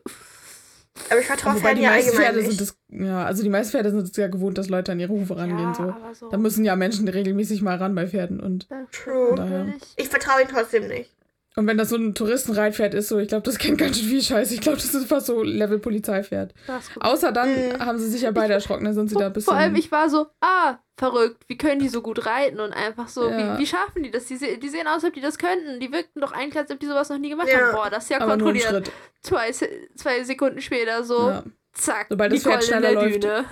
Aber 1.11 1.21
ich 1.21 1.27
vertraue 1.27 1.53
Wobei 1.55 1.61
Pferden 1.61 1.77
die 1.79 1.83
ja 1.85 1.91
meisten 1.91 2.09
allgemein 2.11 2.25
Pferde 2.33 2.39
nicht. 2.49 2.59
sind 2.59 2.61
das, 2.61 3.07
ja, 3.07 3.25
also 3.25 3.43
die 3.43 3.49
meisten 3.49 3.71
Pferde 3.73 3.91
sind 3.91 4.03
es 4.03 4.17
ja 4.17 4.27
gewohnt, 4.29 4.59
dass 4.59 4.69
Leute 4.69 4.93
an 4.93 4.99
ihre 5.01 5.13
Hufe 5.13 5.37
rangehen. 5.37 5.59
ja, 5.59 5.75
so. 5.75 5.95
so. 6.15 6.31
Da 6.31 6.37
müssen 6.37 6.65
ja 6.65 6.75
Menschen 6.75 7.07
regelmäßig 7.07 7.61
mal 7.63 7.77
ran 7.77 7.95
bei 7.95 8.09
Pferden. 8.09 8.41
Und, 8.41 8.67
True. 8.93 9.35
Daher. 9.37 9.67
ich. 9.97 10.09
Vertraue 10.09 10.43
ihm 10.43 10.49
trotzdem 10.49 10.89
nicht. 10.89 11.11
Und 11.57 11.67
wenn 11.67 11.77
das 11.79 11.89
so 11.89 11.97
ein 11.97 12.15
Touristenreitpferd 12.15 12.95
ist, 12.95 13.09
so, 13.09 13.19
ich 13.19 13.29
glaube, 13.29 13.43
das 13.43 13.59
kennt 13.59 13.79
ganz 13.79 13.99
schön 13.99 14.09
viel 14.09 14.23
Scheiß. 14.23 14.51
Ich 14.53 14.61
glaube, 14.61 14.79
das 14.79 14.95
ist 14.95 15.07
fast 15.09 15.27
so 15.27 15.43
Level 15.43 15.79
Polizeipferd. 15.79 16.55
Das. 16.67 16.89
Außer 17.01 17.33
dann 17.33 17.51
Mhm. 17.51 17.79
haben 17.81 17.99
sie 17.99 18.09
sich 18.09 18.23
ja 18.23 18.31
beide 18.31 18.53
erschrocken, 18.55 18.85
dann 18.85 18.95
sind 18.95 19.09
sie 19.11 19.17
da 19.17 19.27
ein 19.27 19.33
bisschen. 19.33 19.53
Vor 19.53 19.57
allem, 19.61 19.75
ich 19.75 19.91
war 19.91 20.09
so, 20.09 20.27
ah, 20.41 20.79
verrückt, 20.97 21.45
wie 21.49 21.57
können 21.59 21.81
die 21.81 21.89
so 21.89 22.03
gut 22.03 22.27
reiten 22.27 22.61
und 22.61 22.73
einfach 22.73 23.09
so, 23.09 23.29
Ja. 23.29 23.57
wie, 23.57 23.63
wie 23.63 23.67
schaffen 23.67 24.03
die 24.03 24.11
das? 24.11 24.27
Die, 24.27 24.37
se- 24.37 24.59
die 24.59 24.69
sehen 24.69 24.87
aus, 24.87 24.97
als 24.97 25.05
ob 25.05 25.15
die 25.15 25.21
das 25.23 25.39
könnten. 25.39 25.81
Die 25.81 25.91
wirkten 25.93 26.21
doch 26.21 26.33
eigentlich, 26.33 26.59
als 26.59 26.71
ob 26.71 26.79
die 26.79 26.87
sowas 26.87 27.09
noch 27.09 27.19
nie 27.19 27.31
gemacht 27.31 27.49
Ja. 27.51 27.59
haben. 27.69 27.73
Boah, 27.75 27.91
das 27.91 28.05
ist 28.05 28.11
ja 28.11 28.19
aber 28.21 28.33
kontrolliert. 28.33 28.69
Schritt. 28.69 28.93
Zwei, 29.23 29.51
zwei 29.51 30.25
Sekunden 30.25 30.61
später 30.61 31.03
so, 31.05 31.29
Ja. 31.31 31.43
zack, 31.73 32.07
Sobald 32.11 32.33
das 32.33 32.39
Nicole 32.39 32.55
Pferd 32.63 32.65
schneller 32.69 32.89
in 32.91 32.95
der 32.95 33.03
läuft. 33.09 33.25
Düne. 33.25 33.45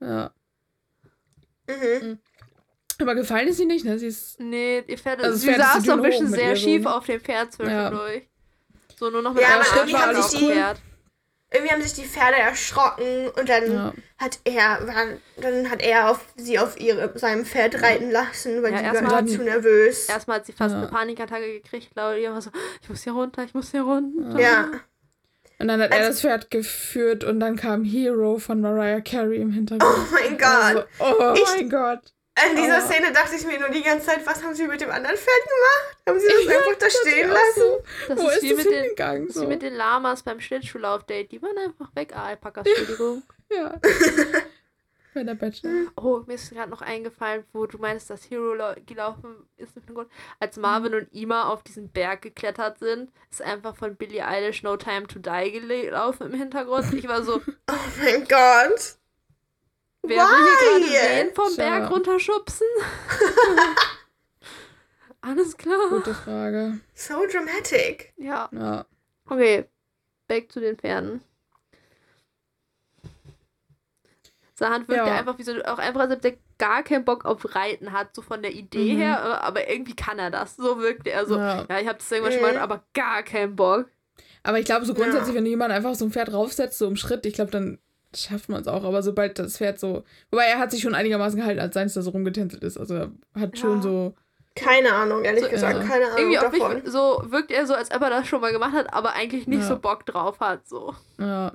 ja. 0.00 0.30
Mhm. 1.68 2.18
Aber 3.00 3.14
gefallen 3.14 3.48
ist 3.48 3.56
sie 3.58 3.66
nicht, 3.66 3.84
ne? 3.84 3.98
Sie 3.98 4.06
ist. 4.08 4.38
Nee, 4.40 4.82
ihr 4.86 4.98
Pferd, 4.98 5.22
Also 5.22 5.36
sie 5.38 5.54
saß 5.54 5.84
so 5.84 5.92
ein 5.92 6.02
bisschen 6.02 6.28
sehr 6.28 6.54
so, 6.56 6.62
schief 6.62 6.86
auf 6.86 7.06
dem 7.06 7.20
Pferd 7.20 7.52
zwischendurch. 7.52 8.28
So 8.98 9.10
nur 9.10 9.22
noch 9.22 9.32
mit 9.34 9.42
Ja, 9.42 9.48
haben 9.50 9.64
sie 9.64 9.96
auf 9.96 10.28
sich 10.30 10.38
dem 10.40 10.48
die- 10.48 10.54
Pferd. 10.54 10.80
Irgendwie 11.52 11.72
haben 11.72 11.82
sich 11.82 11.94
die 11.94 12.04
Pferde 12.04 12.36
erschrocken 12.36 13.28
und 13.36 13.48
dann 13.48 13.72
Ja. 13.72 13.92
hat 14.18 14.38
er 14.44 14.84
dann, 14.86 15.16
dann 15.40 15.68
hat 15.70 15.82
er 15.82 16.08
auf 16.10 16.20
sie 16.36 16.60
auf 16.60 16.78
ihre, 16.78 17.18
seinem 17.18 17.44
Pferd 17.44 17.82
reiten 17.82 18.10
lassen, 18.12 18.62
weil 18.62 18.72
Ja, 18.72 18.78
die 18.78 18.84
erstmal 18.84 19.10
waren 19.10 19.26
zu 19.26 19.42
nervös. 19.42 20.08
Erstmal 20.08 20.36
hat 20.38 20.46
sie 20.46 20.52
fast 20.52 20.72
Ja. 20.74 20.78
eine 20.82 20.86
Panikattacke 20.88 21.54
gekriegt, 21.60 21.88
Claudia 21.92 22.32
war 22.32 22.40
so, 22.40 22.50
ich 22.82 22.88
muss 22.88 23.02
hier 23.02 23.14
runter, 23.14 23.42
ich 23.42 23.52
muss 23.52 23.72
hier 23.72 23.82
runter. 23.82 24.38
Ja. 24.38 24.68
Und 25.58 25.66
dann 25.66 25.82
hat 25.82 25.90
er 25.90 25.96
Also- 25.96 26.10
das 26.10 26.20
Pferd 26.20 26.50
geführt 26.52 27.24
und 27.24 27.40
dann 27.40 27.56
kam 27.56 27.82
Hero 27.82 28.38
von 28.38 28.60
Mariah 28.60 29.00
Carey 29.00 29.38
im 29.40 29.50
Hintergrund. 29.50 29.92
Oh 29.92 30.12
mein 30.14 30.38
Gott. 30.38 30.46
Also, 30.50 30.82
oh 31.00 31.34
Ich- 31.34 31.44
mein 31.56 31.68
Gott. 31.68 32.00
An 32.48 32.56
dieser 32.56 32.78
Oh. 32.78 32.86
Szene 32.90 33.12
dachte 33.12 33.36
ich 33.36 33.44
mir 33.46 33.58
nur 33.60 33.68
die 33.70 33.82
ganze 33.82 34.06
Zeit, 34.06 34.24
was 34.26 34.42
haben 34.42 34.54
sie 34.54 34.66
mit 34.66 34.80
dem 34.80 34.90
anderen 34.90 35.16
Pferd 35.16 35.44
gemacht? 35.44 35.96
Haben 36.08 36.20
sie 36.20 36.28
das 36.28 36.56
einfach 36.56 36.78
da 36.78 36.90
stehen 36.90 37.28
lassen? 37.28 37.54
So. 37.56 37.82
Das 38.08 38.18
Wo 38.18 38.28
ist, 38.28 38.42
ist 38.42 38.50
das 38.52 38.56
mit 38.58 38.66
den, 38.66 38.82
hingegangen? 38.82 39.30
So. 39.30 39.42
wie 39.42 39.46
mit 39.46 39.62
den 39.62 39.74
Lamas 39.74 40.22
beim 40.22 40.40
Schlittschuhlauf-Date. 40.40 41.32
Die 41.32 41.42
waren 41.42 41.58
einfach 41.58 41.94
weg. 41.94 42.12
Ah, 42.14 42.26
Alpakas, 42.26 42.66
Entschuldigung. 42.66 43.22
Ja. 43.52 43.74
Bei 45.12 45.24
der 45.24 45.34
Bachelor. 45.34 45.90
Oh, 45.96 46.20
mir 46.24 46.34
ist 46.34 46.50
gerade 46.52 46.70
noch 46.70 46.82
eingefallen, 46.82 47.42
wo 47.52 47.66
du 47.66 47.78
meinst, 47.78 48.10
dass 48.10 48.30
Hero 48.30 48.54
lau- 48.54 48.76
gelaufen 48.86 49.34
ist 49.56 49.76
im 49.76 49.82
Hintergrund. 49.82 50.08
Als 50.38 50.56
Marvin 50.56 50.94
und 50.94 51.12
Ima 51.12 51.48
auf 51.48 51.64
diesen 51.64 51.90
Berg 51.90 52.22
geklettert 52.22 52.78
sind, 52.78 53.10
ist 53.28 53.42
einfach 53.42 53.74
von 53.74 53.96
Billie 53.96 54.24
Eilish 54.24 54.62
No 54.62 54.76
Time 54.76 55.08
to 55.08 55.18
Die 55.18 55.50
gelaufen 55.50 56.32
im 56.32 56.38
Hintergrund. 56.38 56.94
Ich 56.94 57.08
war 57.08 57.24
so, 57.24 57.40
Oh 57.68 57.74
mein 58.00 58.24
Gott. 58.28 58.94
Wer 60.02 60.08
will 60.08 60.16
hier 60.16 60.24
Why? 60.24 60.90
gerade 60.90 61.26
wen 61.28 61.34
vom 61.34 61.52
Tja. 61.54 61.78
Berg 61.78 61.90
runterschubsen? 61.90 62.66
Alles 65.22 65.56
klar. 65.56 65.88
Gute 65.90 66.14
Frage. 66.14 66.80
So 66.94 67.14
dramatic. 67.30 68.12
Ja, 68.16 68.48
Ja. 68.52 68.86
okay. 69.28 69.66
Back 70.28 70.50
zu 70.50 70.60
den 70.60 70.76
Pferden. 70.78 71.20
Sahand 74.54 74.88
wirkt 74.88 75.06
ja. 75.06 75.14
Ja. 75.14 75.18
einfach 75.18 75.38
wie 75.38 75.42
so, 75.42 75.52
auch 75.64 75.78
einfach, 75.78 76.00
als 76.00 76.12
ob 76.12 76.22
der 76.22 76.34
gar 76.58 76.82
keinen 76.82 77.04
Bock 77.04 77.24
auf 77.24 77.54
Reiten 77.54 77.92
hat, 77.92 78.14
so 78.14 78.20
von 78.22 78.42
der 78.42 78.52
Idee 78.52 78.94
Mhm. 78.94 78.98
her, 79.00 79.42
aber 79.42 79.68
irgendwie 79.70 79.96
kann 79.96 80.18
er 80.18 80.30
das. 80.30 80.56
So 80.56 80.78
wirkt 80.78 81.06
er 81.06 81.24
so. 81.26 81.36
Ja, 81.36 81.64
Ja. 81.68 81.80
ich 81.80 81.88
hab 81.88 81.98
das 81.98 82.10
irgendwann 82.12 82.32
schon 82.34 82.42
Mhm. 82.42 82.54
mal, 82.54 82.58
aber 82.58 82.84
gar 82.92 83.22
keinen 83.22 83.56
Bock. 83.56 83.86
Aber 84.42 84.58
ich 84.58 84.66
glaube, 84.66 84.84
so 84.84 84.92
Ja. 84.92 84.98
grundsätzlich, 85.02 85.34
wenn 85.34 85.46
jemand 85.46 85.72
einfach 85.72 85.94
so 85.94 86.04
ein 86.04 86.12
Pferd 86.12 86.32
raufsetzt, 86.32 86.78
so 86.78 86.86
im 86.86 86.96
Schritt, 86.96 87.24
ich 87.26 87.34
glaube, 87.34 87.50
dann 87.50 87.78
schafft 88.14 88.48
man 88.48 88.60
es 88.62 88.68
auch. 88.68 88.84
Aber 88.84 89.02
sobald 89.02 89.38
das 89.38 89.56
Pferd 89.58 89.78
so. 89.80 90.04
Wobei 90.30 90.44
er 90.44 90.58
hat 90.58 90.70
sich 90.70 90.82
schon 90.82 90.94
einigermaßen 90.94 91.38
gehalten, 91.38 91.60
als 91.60 91.74
seins 91.74 91.94
da 91.94 92.02
so 92.02 92.10
rumgetänzelt 92.10 92.62
ist. 92.64 92.78
Also 92.78 92.94
er 92.94 93.10
hat 93.38 93.50
Ja. 93.56 93.60
schon 93.60 93.82
so. 93.82 94.14
Keine 94.56 94.92
Ahnung, 94.92 95.22
ehrlich 95.24 95.44
So, 95.44 95.50
gesagt, 95.50 95.78
ja. 95.78 95.84
keine 95.88 96.06
Ahnung 96.06 96.18
Irgendwie 96.18 96.38
auch 96.38 96.50
davon. 96.50 96.74
nicht, 96.74 96.88
so 96.88 97.22
wirkt 97.28 97.52
er 97.52 97.66
so, 97.66 97.74
als 97.74 97.94
ob 97.94 98.02
er 98.02 98.10
das 98.10 98.26
schon 98.26 98.40
mal 98.40 98.50
gemacht 98.52 98.74
hat, 98.74 98.92
aber 98.92 99.12
eigentlich 99.14 99.46
nicht 99.46 99.60
Ja. 99.62 99.68
so 99.68 99.78
Bock 99.78 100.04
drauf 100.06 100.40
hat. 100.40 100.66
So. 100.68 100.94
Ja, 101.18 101.52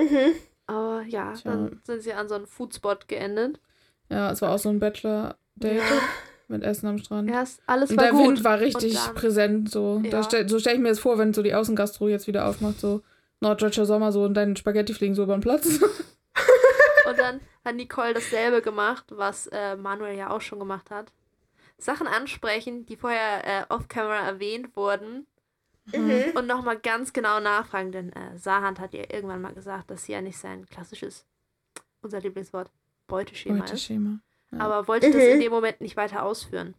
Mhm. 0.00 0.32
Aber 0.66 1.02
ja, 1.08 1.32
Tja. 1.34 1.50
dann 1.50 1.80
sind 1.84 2.02
sie 2.02 2.12
an 2.12 2.28
so 2.28 2.34
einem 2.36 2.46
Foodspot 2.46 3.08
geendet. 3.08 3.58
ja, 4.10 4.30
es 4.30 4.40
war 4.42 4.50
auch 4.52 4.58
so 4.58 4.68
ein 4.70 4.78
Bachelor-Date 4.80 5.82
mit 6.48 6.62
Essen 6.62 6.86
am 6.88 6.98
Strand. 6.98 7.30
Erst 7.30 7.60
alles 7.66 7.90
Und 7.90 7.96
war 7.98 8.04
der 8.04 8.12
gut. 8.12 8.26
Wind 8.28 8.44
war 8.44 8.60
richtig 8.60 8.96
präsent. 9.14 9.70
So, 9.70 10.00
Ja. 10.04 10.10
da 10.10 10.22
stell, 10.22 10.48
so 10.48 10.58
stelle 10.58 10.76
ich 10.76 10.82
mir 10.82 10.88
das 10.88 10.98
vor, 11.00 11.18
wenn 11.18 11.34
so 11.34 11.42
die 11.42 11.54
Außengastro 11.54 12.08
jetzt 12.08 12.26
wieder 12.26 12.46
aufmacht, 12.48 12.80
so 12.80 13.02
norddeutscher 13.40 13.86
Sommer, 13.86 14.12
so 14.12 14.22
und 14.24 14.34
deine 14.34 14.56
Spaghetti 14.56 14.94
fliegen 14.94 15.14
so 15.14 15.22
über 15.24 15.36
den 15.36 15.40
Platz. 15.42 15.66
Und 17.08 17.18
dann 17.18 17.40
hat 17.64 17.74
Nicole 17.74 18.12
dasselbe 18.12 18.60
gemacht, 18.60 19.06
was 19.08 19.46
äh, 19.46 19.76
Manuel 19.76 20.14
ja 20.18 20.28
auch 20.28 20.42
schon 20.42 20.58
gemacht 20.58 20.90
hat. 20.90 21.10
Sachen 21.78 22.06
ansprechen, 22.06 22.84
die 22.84 22.96
vorher 22.96 23.46
äh, 23.46 23.64
off-camera 23.72 24.26
erwähnt 24.26 24.76
wurden 24.76 25.26
Mhm. 25.94 26.32
und 26.34 26.46
nochmal 26.46 26.78
ganz 26.78 27.14
genau 27.14 27.40
nachfragen, 27.40 27.92
denn 27.92 28.12
äh, 28.12 28.36
Sahand 28.36 28.78
hat 28.78 28.92
ja 28.92 29.04
irgendwann 29.10 29.40
mal 29.40 29.54
gesagt, 29.54 29.90
dass 29.90 30.04
sie 30.04 30.12
ja 30.12 30.20
nicht 30.20 30.36
sein 30.36 30.66
klassisches, 30.66 31.24
unser 32.02 32.20
Lieblingswort, 32.20 32.70
Beuteschema 33.06 33.64
ist. 33.64 33.70
Beuteschema. 33.70 34.18
Ja. 34.50 34.58
Aber 34.58 34.86
wollte 34.86 35.10
das 35.10 35.22
Mhm. 35.22 35.30
in 35.30 35.40
dem 35.40 35.50
Moment 35.52 35.80
nicht 35.80 35.96
weiter 35.96 36.24
ausführen. 36.24 36.74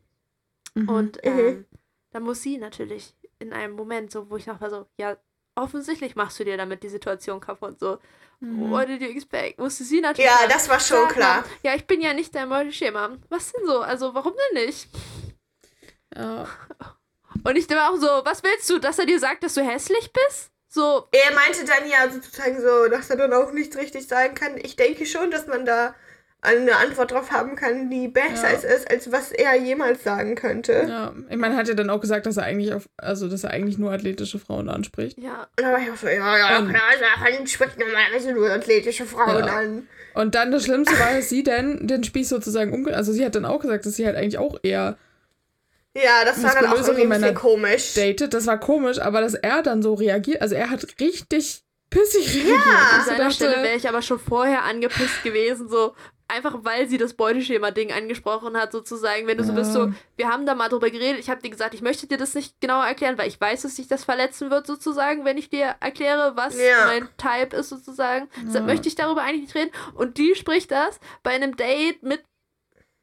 Mhm. 0.75 0.89
Und 0.89 1.15
Mhm. 1.25 1.39
ähm, 1.39 1.65
da 2.11 2.19
muss 2.19 2.43
sie 2.43 2.59
natürlich 2.59 3.15
in 3.39 3.51
einem 3.51 3.73
Moment, 3.73 4.11
so 4.11 4.29
wo 4.29 4.35
ich 4.37 4.45
noch 4.45 4.61
war 4.61 4.69
so, 4.69 4.85
ja, 4.99 5.17
offensichtlich 5.59 6.15
machst 6.15 6.39
du 6.39 6.43
dir 6.45 6.57
damit 6.57 6.81
die 6.83 6.89
Situation 6.89 7.39
kaputt. 7.39 7.79
So, 7.79 7.99
Mhm. 8.41 8.71
what 8.71 8.87
did 8.87 9.01
you 9.01 9.09
expect? 9.09 9.59
Musste 9.59 9.83
sie 9.83 9.99
natürlich. 9.99 10.29
Ja, 10.29 10.37
sagen, 10.37 10.49
das 10.49 10.69
war 10.69 10.79
schon 10.79 10.97
Sag 11.07 11.13
klar. 11.13 11.43
Ja, 11.61 11.75
ich 11.75 11.85
bin 11.85 11.99
ja 12.01 12.13
nicht 12.13 12.33
dein 12.33 12.47
Beuteschema. 12.49 13.17
Was 13.29 13.51
denn 13.51 13.65
so? 13.65 13.81
Also, 13.81 14.13
warum 14.15 14.33
denn 14.53 14.65
nicht? 14.65 14.87
ja. 16.15 16.47
Und 17.43 17.55
ich 17.57 17.69
war 17.69 17.91
auch 17.91 17.97
so, 17.97 18.07
was 18.25 18.41
willst 18.43 18.69
du, 18.69 18.79
dass 18.79 18.97
er 18.99 19.05
dir 19.05 19.19
sagt, 19.19 19.43
dass 19.43 19.53
du 19.53 19.61
hässlich 19.61 20.11
bist? 20.11 20.51
So, 20.67 21.07
Er 21.11 21.33
meinte 21.33 21.65
dann 21.65 21.89
ja 21.89 22.09
sozusagen 22.11 22.61
so, 22.61 22.87
dass 22.89 23.09
er 23.09 23.17
dann 23.17 23.33
auch 23.33 23.51
nichts 23.51 23.75
richtig 23.77 24.07
sagen 24.07 24.35
kann. 24.35 24.57
Ich 24.57 24.75
denke 24.75 25.05
schon, 25.05 25.31
dass 25.31 25.47
man 25.47 25.65
da 25.65 25.95
eine 26.41 26.77
Antwort 26.77 27.11
drauf 27.11 27.31
haben 27.31 27.55
kann, 27.55 27.89
die 27.89 28.07
besser 28.07 28.49
Ja. 28.51 28.57
ist, 28.57 28.89
als 28.89 29.11
was 29.11 29.31
er 29.31 29.55
jemals 29.55 30.03
sagen 30.03 30.35
könnte. 30.35 30.85
Ja, 30.87 31.13
ich 31.29 31.35
meine, 31.37 31.55
er 31.55 31.59
hat 31.59 31.67
ja 31.67 31.73
dann 31.73 31.89
auch 31.89 31.99
gesagt, 31.99 32.25
dass 32.25 32.37
er 32.37 32.43
eigentlich 32.43 32.73
auf, 32.73 32.87
also 32.95 33.27
dass 33.27 33.43
er 33.43 33.51
eigentlich 33.51 33.77
nur 33.77 33.91
athletische 33.91 34.39
Frauen 34.39 34.69
anspricht. 34.69 35.17
ja. 35.17 35.47
Und 35.57 35.63
da 35.65 35.71
war 35.73 35.79
ich 35.79 35.91
auch 35.91 35.97
so, 35.97 36.07
ja, 36.07 36.37
ja, 36.37 36.59
Und- 36.59 36.69
klar, 36.69 36.81
Sachen 36.99 37.45
spricht 37.47 37.77
normalerweise 37.77 38.31
nur 38.33 38.49
athletische 38.49 39.05
Frauen 39.05 39.45
Ja. 39.45 39.53
an. 39.57 39.87
Und 40.13 40.33
dann 40.35 40.51
das 40.51 40.63
Schlimmste 40.63 40.97
war, 40.99 41.13
dass 41.13 41.29
sie 41.29 41.43
dann 41.43 41.85
den 41.87 42.03
Spieß 42.03 42.29
sozusagen 42.29 42.73
umge... 42.73 42.95
Also 42.95 43.11
sie 43.11 43.23
hat 43.25 43.35
dann 43.35 43.45
auch 43.45 43.59
gesagt, 43.59 43.85
dass 43.85 43.95
sie 43.95 44.05
halt 44.05 44.15
eigentlich 44.15 44.37
auch 44.37 44.57
eher 44.63 44.97
Ja, 45.93 46.23
das 46.25 46.41
war 46.43 46.53
dann 46.55 46.67
auch 46.67 46.75
irgendwie 46.77 47.03
ein 47.03 47.09
bisschen 47.09 47.35
komisch. 47.35 47.93
datet. 47.95 48.33
Das 48.33 48.45
war 48.47 48.59
komisch, 48.59 48.99
aber 48.99 49.21
dass 49.21 49.33
er 49.33 49.61
dann 49.61 49.81
so 49.81 49.93
reagiert, 49.93 50.41
also 50.41 50.55
er 50.55 50.69
hat 50.69 50.85
richtig 50.99 51.63
pissig 51.89 52.33
reagiert. 52.35 52.57
Ja. 52.65 52.99
An 52.99 53.05
seiner 53.05 53.31
Stelle 53.31 53.63
wäre 53.63 53.75
ich 53.75 53.87
aber 53.89 54.01
schon 54.01 54.19
vorher 54.19 54.63
angepisst 54.63 55.23
gewesen, 55.23 55.67
so 55.69 55.95
einfach 56.29 56.59
weil 56.63 56.87
sie 56.87 56.97
das 56.97 57.13
Beuteschema-Ding 57.13 57.91
angesprochen 57.91 58.55
hat, 58.57 58.71
sozusagen. 58.71 59.27
Wenn 59.27 59.37
du 59.37 59.43
so 59.43 59.53
bist, 59.53 59.73
so, 59.73 59.85
Ja. 59.85 59.93
wir 60.17 60.27
haben 60.29 60.45
da 60.45 60.55
mal 60.55 60.69
drüber 60.69 60.89
geredet, 60.89 61.19
ich 61.19 61.29
habe 61.29 61.41
dir 61.41 61.49
gesagt, 61.49 61.73
ich 61.73 61.81
möchte 61.81 62.07
dir 62.07 62.17
das 62.17 62.35
nicht 62.35 62.59
genauer 62.61 62.85
erklären, 62.85 63.17
weil 63.17 63.27
ich 63.27 63.39
weiß, 63.41 63.63
dass 63.63 63.75
sich 63.75 63.87
das 63.87 64.03
verletzen 64.03 64.49
wird, 64.51 64.67
sozusagen, 64.67 65.25
wenn 65.25 65.37
ich 65.37 65.49
dir 65.49 65.75
erkläre, 65.79 66.35
was 66.35 66.59
Ja. 66.59 66.85
mein 66.85 67.09
Type 67.17 67.55
ist, 67.57 67.69
sozusagen. 67.69 68.29
Deshalb 68.45 68.63
Ja. 68.67 68.73
möchte 68.73 68.87
ich 68.87 68.95
darüber 68.95 69.21
eigentlich 69.23 69.41
nicht 69.41 69.55
reden. 69.55 69.71
Und 69.95 70.17
die 70.17 70.35
spricht 70.35 70.71
das 70.71 70.99
bei 71.23 71.31
einem 71.31 71.55
Date 71.57 72.03
mit 72.03 72.23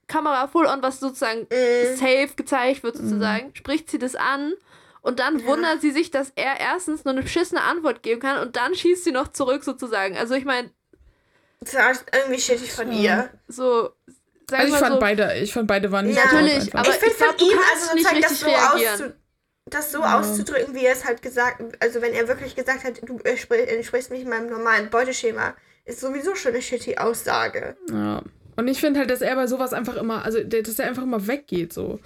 Kamera 0.06 0.46
full 0.46 0.66
on, 0.66 0.82
was 0.82 1.00
sozusagen 1.00 1.48
Mhm. 1.50 1.96
safe 1.96 2.30
gezeigt 2.36 2.82
wird, 2.84 2.96
sozusagen, 2.96 3.50
spricht 3.54 3.90
sie 3.90 3.98
das 3.98 4.14
an. 4.14 4.52
Und 5.02 5.18
dann 5.20 5.44
wundert 5.44 5.80
sie 5.80 5.90
sich, 5.92 6.10
dass 6.10 6.32
er 6.34 6.58
erstens 6.60 7.04
nur 7.04 7.12
eine 7.12 7.22
beschissene 7.22 7.62
Antwort 7.62 8.02
geben 8.02 8.20
kann 8.20 8.40
und 8.40 8.56
dann 8.56 8.74
schießt 8.74 9.04
sie 9.04 9.12
noch 9.12 9.28
zurück 9.28 9.62
sozusagen. 9.64 10.16
Also 10.16 10.34
ich 10.34 10.44
meine, 10.44 10.70
Das 11.60 11.74
war 11.74 11.92
irgendwie 12.12 12.40
shittig 12.40 12.72
von 12.72 12.90
Ja. 12.92 12.98
ihr. 13.00 13.30
so, 13.48 13.90
Also 14.52 14.74
ich 14.74 14.78
fand 14.78 14.94
so, 14.94 15.00
beide, 15.00 15.34
ich 15.38 15.52
fand 15.52 15.66
beide 15.66 15.90
waren 15.90 16.06
nicht 16.06 16.16
Ja. 16.16 16.24
Natürlich, 16.26 16.74
aber 16.74 16.88
ich 16.90 16.94
finde 16.96 17.14
glaub, 17.16 17.38
von 17.38 17.48
ihm, 17.48 17.58
also 17.74 17.94
nicht 17.94 18.06
sozusagen 18.08 18.20
das 18.22 18.40
so, 18.40 18.46
reagieren. 18.46 18.92
auszu 18.94 19.12
das 19.68 19.90
so 19.90 19.98
Ja. 19.98 20.18
auszudrücken, 20.20 20.74
wie 20.76 20.84
er 20.86 20.92
es 20.92 21.04
halt 21.04 21.22
gesagt 21.22 21.60
also 21.80 22.00
wenn 22.00 22.12
er 22.12 22.28
wirklich 22.28 22.54
gesagt 22.54 22.84
hat, 22.84 23.00
du 23.08 23.18
entsprichst, 23.24 23.68
entsprichst 23.68 24.10
nicht 24.12 24.24
meinem 24.26 24.48
normalen 24.48 24.90
Beuteschema, 24.90 25.56
ist 25.84 26.00
sowieso 26.00 26.36
schon 26.36 26.52
eine 26.52 26.62
shitty 26.62 26.98
Aussage. 26.98 27.76
Ja. 27.90 28.22
Und 28.54 28.68
ich 28.68 28.78
finde 28.80 29.00
halt, 29.00 29.10
dass 29.10 29.20
er 29.22 29.34
bei 29.34 29.48
sowas 29.48 29.72
einfach 29.72 29.96
immer, 29.96 30.24
also 30.24 30.40
dass 30.42 30.78
er 30.78 30.86
einfach 30.86 31.02
immer 31.02 31.26
weggeht 31.26 31.72
so. 31.72 31.98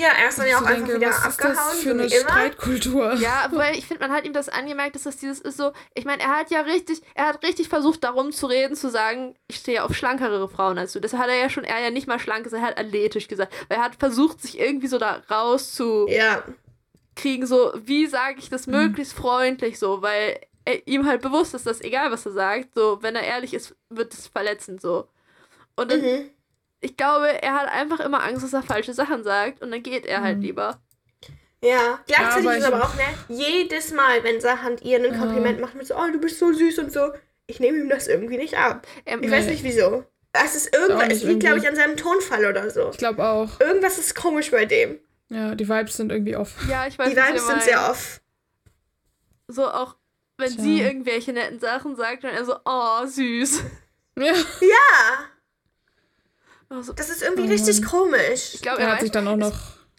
Ja, 0.00 0.08
er 0.18 0.28
ist 0.30 0.38
dann 0.38 0.48
ja 0.48 0.56
auch 0.56 0.60
so 0.60 0.66
einfach 0.66 0.86
denke, 0.86 0.96
wieder 0.96 1.08
was 1.10 1.18
ist 1.18 1.24
abgehauen, 1.26 1.56
das 1.56 1.78
für 1.80 1.88
so 1.88 1.90
eine. 1.90 2.08
Streitkultur? 2.08 3.12
Ja, 3.14 3.48
weil 3.52 3.76
ich 3.76 3.86
finde, 3.86 4.06
man 4.06 4.16
hat 4.16 4.24
ihm 4.24 4.32
das 4.32 4.48
angemerkt, 4.48 4.94
dass 4.94 5.02
das 5.02 5.18
dieses 5.18 5.40
ist 5.40 5.58
so. 5.58 5.72
Ich 5.94 6.06
meine, 6.06 6.22
er 6.22 6.30
hat 6.38 6.50
ja 6.50 6.62
richtig, 6.62 7.02
er 7.14 7.26
hat 7.26 7.42
richtig 7.42 7.68
versucht, 7.68 8.02
darum 8.02 8.32
zu 8.32 8.46
reden, 8.46 8.76
zu 8.76 8.88
sagen, 8.90 9.34
ich 9.46 9.56
stehe 9.56 9.84
auf 9.84 9.94
schlankere 9.94 10.48
Frauen 10.48 10.78
als 10.78 10.94
du. 10.94 11.00
Das 11.00 11.12
hat 11.12 11.28
er 11.28 11.36
ja 11.36 11.50
schon, 11.50 11.64
er 11.64 11.80
ja 11.80 11.90
nicht 11.90 12.06
mal 12.06 12.18
schlank 12.18 12.44
gesagt, 12.44 12.62
er 12.62 12.68
hat 12.70 12.78
athletisch 12.78 13.28
gesagt. 13.28 13.52
Weil 13.68 13.76
er 13.76 13.84
hat 13.84 13.96
versucht, 13.96 14.40
sich 14.40 14.58
irgendwie 14.58 14.86
so 14.86 14.96
da 14.96 15.20
rauszukriegen, 15.30 16.14
Ja, 16.14 17.46
so, 17.46 17.72
wie 17.76 18.06
sage 18.06 18.36
ich 18.38 18.48
das 18.48 18.66
Mhm. 18.66 18.72
möglichst 18.76 19.12
freundlich 19.12 19.78
so, 19.78 20.00
weil 20.00 20.40
er, 20.64 20.86
ihm 20.88 21.06
halt 21.06 21.20
bewusst 21.20 21.52
ist, 21.52 21.66
dass 21.66 21.82
egal 21.82 22.10
was 22.10 22.24
er 22.24 22.32
sagt, 22.32 22.74
so, 22.74 22.98
wenn 23.02 23.16
er 23.16 23.22
ehrlich 23.24 23.52
ist, 23.52 23.74
wird 23.90 24.14
es 24.14 24.28
verletzend 24.28 24.80
so. 24.80 25.08
Und 25.76 25.90
dann, 25.90 26.00
mhm. 26.00 26.30
Ich 26.80 26.96
glaube, 26.96 27.42
er 27.42 27.54
hat 27.54 27.68
einfach 27.68 28.00
immer 28.00 28.22
Angst, 28.22 28.42
dass 28.44 28.52
er 28.52 28.62
falsche 28.62 28.94
Sachen 28.94 29.22
sagt 29.24 29.62
und 29.62 29.70
dann 29.70 29.82
geht 29.82 30.06
er 30.06 30.22
halt 30.22 30.38
Mhm. 30.38 30.42
lieber. 30.42 30.80
Ja, 31.62 32.00
gleichzeitig 32.06 32.46
aber 32.48 32.56
ist 32.56 32.64
aber 32.64 32.84
auch, 32.84 32.94
ne, 32.94 33.02
jedes 33.28 33.92
Mal, 33.92 34.24
wenn 34.24 34.40
Sahand 34.40 34.80
ihr 34.82 34.98
ein 34.98 35.04
Ja. 35.12 35.18
Kompliment 35.18 35.60
macht 35.60 35.74
mit 35.74 35.86
so, 35.86 35.94
oh, 35.94 36.06
du 36.10 36.18
bist 36.18 36.38
so 36.38 36.52
süß 36.52 36.78
und 36.78 36.90
so, 36.92 37.12
ich 37.46 37.60
nehme 37.60 37.78
ihm 37.78 37.88
das 37.90 38.08
irgendwie 38.08 38.38
nicht 38.38 38.56
ab. 38.56 38.86
Er, 39.04 39.22
Ich 39.22 39.30
weiß 39.30 39.46
nicht 39.46 39.62
wieso. 39.62 40.04
Es 40.32 40.54
ist 40.54 40.74
irgendwas, 40.74 41.08
es 41.08 41.22
liegt, 41.24 41.40
glaube 41.40 41.58
ich, 41.58 41.68
an 41.68 41.74
seinem 41.76 41.96
Tonfall 41.96 42.46
oder 42.46 42.70
so. 42.70 42.90
Ich 42.92 42.98
glaube 42.98 43.22
auch. 43.26 43.60
Irgendwas 43.60 43.98
ist 43.98 44.14
komisch 44.14 44.50
bei 44.52 44.64
dem. 44.64 44.98
Ja, 45.28 45.54
die 45.54 45.68
Vibes 45.68 45.96
sind 45.96 46.10
irgendwie 46.12 46.36
off. 46.36 46.54
Ja, 46.68 46.86
ich 46.86 46.98
weiß 46.98 47.10
Die 47.10 47.16
Vibes 47.16 47.46
sind 47.46 47.62
sehr 47.62 47.90
off. 47.90 48.20
So 49.48 49.68
auch, 49.68 49.96
wenn 50.38 50.50
Tja. 50.52 50.62
sie 50.62 50.80
irgendwelche 50.80 51.32
netten 51.32 51.58
Sachen 51.58 51.96
sagt, 51.96 52.24
dann 52.24 52.30
er 52.32 52.44
so, 52.44 52.54
oh, 52.64 53.04
süß. 53.06 53.62
Ja. 54.18 54.32
Ja, 54.32 55.24
Also, 56.70 56.92
das 56.92 57.10
ist 57.10 57.22
irgendwie 57.22 57.44
Oh 57.48 57.52
richtig 57.52 57.84
komisch. 57.84 58.54
ich 58.54 58.62
glaube, 58.62 58.80
Er 58.80 58.86
er 58.86 58.92
hat 58.94 59.00
sich 59.00 59.08
weiß, 59.08 59.12
dann 59.14 59.28
auch 59.28 59.36
noch. 59.36 59.52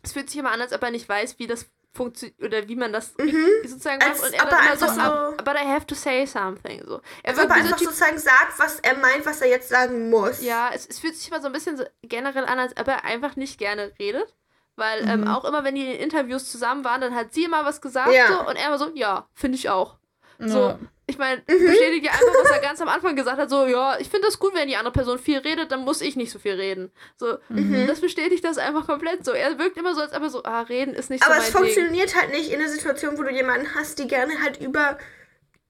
es 0.03 0.13
fühlt 0.13 0.30
sich 0.30 0.39
immer 0.39 0.51
an, 0.51 0.61
als 0.61 0.74
ob 0.74 0.82
er 0.82 0.91
nicht 0.91 1.07
weiß, 1.07 1.38
wie 1.38 1.45
das 1.47 1.65
funktioniert 1.93 2.41
oder 2.41 2.67
wie 2.69 2.78
man 2.78 2.93
das 2.93 3.13
Mhm. 3.17 3.36
sozusagen 3.65 4.01
Als 4.01 4.22
macht. 4.22 4.30
Und 4.30 4.34
er 4.36 4.43
ob 4.45 4.49
dann 4.49 4.59
er 4.59 4.65
immer 4.67 4.78
so, 4.78 4.86
einfach 4.86 4.95
so- 4.95 5.01
"Ab- 5.11 5.38
but 5.45 5.55
I 5.55 5.67
have 5.67 5.86
to 5.88 5.95
say 5.95 6.26
something. 6.26 6.82
So. 6.88 7.01
Er 7.24 7.36
wird 7.36 7.51
einfach 7.51 7.78
Typ, 7.78 7.88
sozusagen 7.89 8.17
sagt, 8.17 8.57
was 8.57 8.80
er 8.80 8.95
meint, 8.97 9.26
was 9.26 9.41
er 9.41 9.49
jetzt 9.49 9.67
sagen 9.67 10.09
muss. 10.09 10.41
ja, 10.41 10.69
es, 10.74 10.88
es 10.88 10.99
fühlt 10.99 11.15
sich 11.17 11.28
immer 11.28 11.41
so 11.41 11.47
ein 11.47 11.53
bisschen 11.53 11.76
so 11.76 11.84
generell 12.03 12.45
an, 12.45 12.59
als 12.59 12.72
ob 12.80 12.88
er 12.88 13.03
einfach 13.03 13.36
nicht 13.36 13.57
gerne 13.59 13.91
redet. 13.99 14.34
Weil 14.78 15.05
ähm, 15.07 15.22
Mhm. 15.22 15.28
auch 15.28 15.43
immer, 15.43 15.65
wenn 15.65 15.76
die 15.76 15.86
in 15.86 15.99
Interviews 15.99 16.49
zusammen 16.49 16.86
waren, 16.86 17.01
dann 17.01 17.13
hat 17.13 17.34
sie 17.34 17.43
immer 17.43 17.65
was 17.65 17.82
gesagt 17.82 18.13
Ja. 18.13 18.28
so, 18.30 18.47
und 18.47 18.55
er 18.55 18.67
immer 18.67 18.78
so, 18.78 18.89
ja, 18.95 19.28
finde 19.34 19.57
ich 19.57 19.69
auch. 19.69 19.97
Ja. 20.39 20.47
So, 20.47 20.80
ich 21.12 21.18
meine, 21.20 21.41
Mhm. 21.47 21.66
bestätigt 21.68 22.05
ja 22.05 22.12
einfach, 22.12 22.34
was 22.43 22.49
er 22.51 22.59
ganz 22.62 22.82
am 22.82 22.88
Anfang 22.88 23.16
gesagt 23.16 23.38
hat, 23.38 23.49
so, 23.49 23.66
ja, 23.68 23.99
ich 23.99 24.09
finde 24.09 24.26
das 24.28 24.39
gut, 24.39 24.55
wenn 24.55 24.68
die 24.68 24.76
andere 24.78 24.91
Person 24.93 25.20
viel 25.20 25.38
redet, 25.38 25.72
dann 25.72 25.82
muss 25.82 26.01
ich 26.01 26.16
nicht 26.16 26.32
so 26.32 26.39
viel 26.39 26.53
reden. 26.53 26.91
So, 27.18 27.38
Mhm. 27.49 27.86
das 27.88 28.01
bestätigt 28.01 28.43
das 28.43 28.57
einfach 28.57 28.88
komplett 28.88 29.24
so. 29.24 29.32
Er 29.32 29.59
wirkt 29.59 29.78
immer 29.78 29.93
so, 29.93 30.01
als 30.01 30.14
ob 30.14 30.24
er 30.24 30.30
so, 30.30 30.43
ah, 30.43 30.62
reden 30.62 30.93
ist 30.95 31.09
nicht 31.09 31.24
Aber 31.24 31.36
so 31.36 31.41
es 31.41 31.53
mein 31.53 31.64
Ding. 31.64 31.74
funktioniert 31.74 32.16
halt 32.20 32.32
nicht 32.32 32.51
in 32.51 32.59
einer 32.59 32.70
Situation, 32.70 33.18
wo 33.18 33.24
du 33.24 33.30
jemanden 33.32 33.74
hast, 33.76 33.99
die 33.99 34.07
gerne 34.07 34.41
halt 34.41 34.59
über 34.59 34.97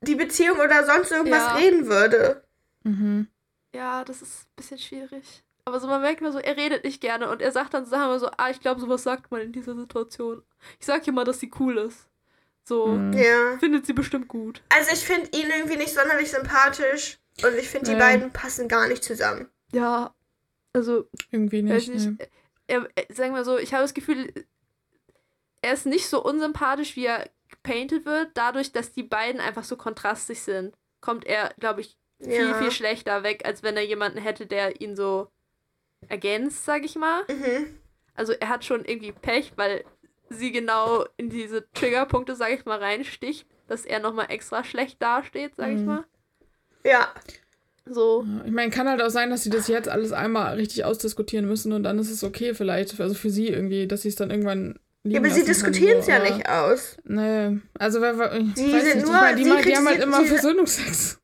die 0.02 0.16
Beziehung 0.16 0.60
oder 0.60 0.86
sonst 0.86 1.12
irgendwas 1.12 1.44
Ja. 1.48 1.56
reden 1.58 1.88
würde. 1.88 2.44
Mhm. 2.84 3.28
Ja, 3.76 4.04
das 4.04 4.22
ist 4.22 4.46
ein 4.46 4.56
bisschen 4.56 4.78
schwierig. 4.80 5.44
Aber 5.66 5.80
so, 5.80 5.88
man 5.88 6.02
merkt 6.02 6.22
immer 6.22 6.32
so, 6.32 6.40
er 6.40 6.58
redet 6.58 6.84
nicht 6.84 7.02
gerne 7.02 7.30
und 7.30 7.42
er 7.42 7.52
sagt 7.52 7.74
dann 7.76 7.86
Sachen 7.86 8.06
immer 8.06 8.20
so, 8.20 8.30
ah, 8.38 8.50
ich 8.50 8.60
glaube, 8.60 8.82
sowas 8.82 9.04
sagt 9.04 9.30
man 9.32 9.42
in 9.42 9.52
dieser 9.52 9.76
Situation. 9.76 10.42
Ich 10.80 10.86
sag 10.88 11.06
ihr 11.06 11.14
mal, 11.14 11.24
dass 11.24 11.40
sie 11.40 11.52
cool 11.60 11.78
ist. 11.78 12.08
So, 12.64 12.88
Mhm. 12.88 13.14
Ja. 13.14 13.58
findet 13.60 13.86
sie 13.86 13.94
bestimmt 13.94 14.28
gut. 14.28 14.62
Also 14.70 14.92
ich 14.94 15.00
finde 15.00 15.30
ihn 15.38 15.50
irgendwie 15.50 15.78
nicht 15.78 15.94
sonderlich 15.94 16.30
sympathisch 16.32 17.18
und 17.44 17.56
ich 17.58 17.68
finde, 17.70 17.88
die 17.92 17.98
Ja. 17.98 18.00
beiden 18.00 18.32
passen 18.32 18.68
gar 18.68 18.88
nicht 18.88 19.04
zusammen. 19.04 19.50
Ja, 19.74 20.14
also, 20.74 21.08
Irgendwie 21.32 21.68
weiß 21.68 21.88
nicht. 21.88 22.10
nicht, 22.10 22.30
er, 22.68 22.88
er, 22.96 23.14
sagen 23.16 23.34
wir 23.34 23.44
so, 23.44 23.58
ich 23.58 23.74
habe 23.74 23.84
das 23.84 23.94
Gefühl, 23.94 24.32
er 25.62 25.74
ist 25.74 25.86
nicht 25.86 26.08
so 26.08 26.24
unsympathisch, 26.24 26.96
wie 26.96 27.06
er 27.06 27.30
gepainted 27.50 28.06
wird. 28.06 28.30
Dadurch, 28.36 28.72
dass 28.72 28.92
die 28.94 29.04
beiden 29.04 29.42
einfach 29.42 29.64
so 29.64 29.76
kontrastig 29.76 30.42
sind, 30.42 30.74
kommt 31.02 31.26
er, 31.26 31.54
glaube 31.60 31.82
ich, 31.82 31.98
viel, 32.22 32.50
Ja. 32.50 32.54
viel 32.60 32.72
schlechter 32.72 33.24
weg, 33.24 33.42
als 33.46 33.64
wenn 33.64 33.76
er 33.76 33.84
jemanden 33.86 34.20
hätte, 34.20 34.46
der 34.46 34.80
ihn 34.82 34.96
so 34.96 35.30
ergänzt, 36.08 36.66
sag 36.66 36.84
ich 36.86 36.96
mal. 36.96 37.24
Mhm. 37.30 37.78
Also 38.14 38.34
er 38.34 38.50
hat 38.50 38.66
schon 38.66 38.86
irgendwie 38.86 39.12
Pech, 39.12 39.54
weil 39.56 39.84
sie 40.32 40.52
genau 40.52 41.06
in 41.18 41.30
diese 41.30 41.66
Triggerpunkte, 41.74 42.36
sag 42.36 42.52
ich 42.52 42.66
mal, 42.66 42.80
reinsticht, 42.80 43.46
dass 43.68 43.86
er 43.86 44.00
nochmal 44.00 44.28
extra 44.30 44.64
schlecht 44.64 45.02
dasteht, 45.02 45.54
sag 45.58 45.70
ich 45.70 45.80
Mhm. 45.80 45.86
mal. 45.86 46.04
Ja. 46.84 47.10
So. 47.86 48.24
Ja, 48.28 48.46
Ich 48.46 48.52
meine, 48.52 48.72
kann 48.72 48.88
halt 48.88 49.02
auch 49.02 49.10
sein, 49.10 49.30
dass 49.32 49.44
sie 49.44 49.50
das 49.50 49.68
jetzt 49.68 49.90
alles 49.90 50.12
einmal 50.14 50.56
richtig 50.56 50.86
ausdiskutieren 50.86 51.48
müssen 51.48 51.74
und 51.74 51.84
dann 51.84 51.98
ist 52.00 52.12
es 52.12 52.24
okay 52.24 52.54
vielleicht, 52.54 53.00
also 53.00 53.16
für 53.16 53.30
sie 53.30 53.48
irgendwie, 53.48 53.88
dass 53.88 54.04
sie 54.04 54.10
es 54.10 54.16
dann 54.16 54.30
irgendwann 54.30 54.80
Ja, 55.04 55.20
aber 55.20 55.30
sie 55.32 55.44
diskutieren 55.44 55.98
es 56.00 56.06
so, 56.06 56.12
ja 56.12 56.18
aber- 56.18 56.30
nicht 56.30 56.48
aus. 56.48 56.98
Nee, 57.06 57.60
also 57.80 58.02
wer, 58.02 58.18
wer, 58.20 58.34
ich 58.36 58.56
Sie 58.56 58.72
weiß 58.72 58.84
sind 58.84 58.96
nicht, 58.98 59.08
nur- 59.08 59.16
ich 59.16 59.22
meine, 59.22 59.38
die, 59.38 59.44
die 59.70 59.76
haben 59.76 59.88
halt 59.88 60.00
immer 60.04 60.22
sie- 60.22 60.28
Versöhnungsex. 60.28 61.18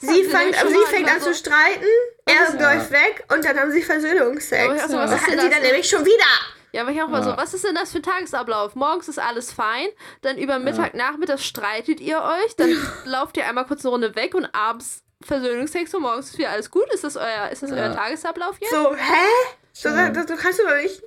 Sie, 0.00 0.06
haben 0.06 0.14
sie 0.16 0.22
fängt, 0.24 0.34
nämlich 0.34 0.56
schon 0.60 0.68
sie 0.70 0.94
fängt 0.94 1.08
an 1.10 1.20
so- 1.20 1.26
zu 1.26 1.34
streiten, 1.34 1.86
er 2.26 2.60
Ja. 2.60 2.74
läuft 2.74 2.90
weg 2.92 3.24
und 3.34 3.44
dann 3.44 3.56
haben 3.58 3.70
sie 3.72 3.82
Aber 3.82 3.86
Versöhnungsex. 4.00 4.62
Ja. 4.64 4.98
was 4.98 5.10
Das 5.10 5.22
hatten 5.22 5.40
sie 5.40 5.48
dann 5.50 5.62
nämlich 5.62 5.88
schon 5.88 6.04
wieder. 6.04 6.57
Ja, 6.72 6.82
aber 6.82 6.90
ich 6.90 7.02
auch 7.02 7.08
mal 7.08 7.18
Ja. 7.18 7.30
so, 7.30 7.36
was 7.36 7.54
ist 7.54 7.64
denn 7.64 7.74
das 7.74 7.92
für 7.92 7.98
ein 7.98 8.02
Tagesablauf? 8.02 8.74
Morgens 8.74 9.08
ist 9.08 9.18
alles 9.18 9.52
fein, 9.52 9.86
dann 10.22 10.36
über 10.38 10.58
Mittag, 10.58 10.94
Nachmittag 10.94 11.40
streitet 11.40 12.00
ihr 12.00 12.18
euch, 12.22 12.56
dann 12.56 12.70
lauft 13.04 13.36
ihr 13.36 13.46
einmal 13.46 13.64
kurz 13.66 13.84
eine 13.84 13.90
Runde 13.92 14.14
weg 14.16 14.34
und 14.34 14.46
abends 14.54 15.02
Versöhnungsex 15.22 15.94
und 15.94 16.02
morgens 16.02 16.30
ist 16.30 16.38
wieder 16.38 16.50
alles 16.50 16.70
gut. 16.70 16.84
Ist 16.92 17.04
das 17.04 17.16
euer, 17.16 17.48
ist 17.50 17.62
das 17.62 17.70
Ja. 17.70 17.76
euer 17.76 17.94
Tagesablauf 17.94 18.56
jetzt? 18.60 18.70
So, 18.70 18.94
hä? 18.94 19.56
So, 19.72 19.88
Ja. 19.88 20.10
das, 20.10 20.26
das 20.26 20.38
kannst 20.40 20.58
du 20.60 20.64
doch 20.64 20.76
nicht. 20.76 21.02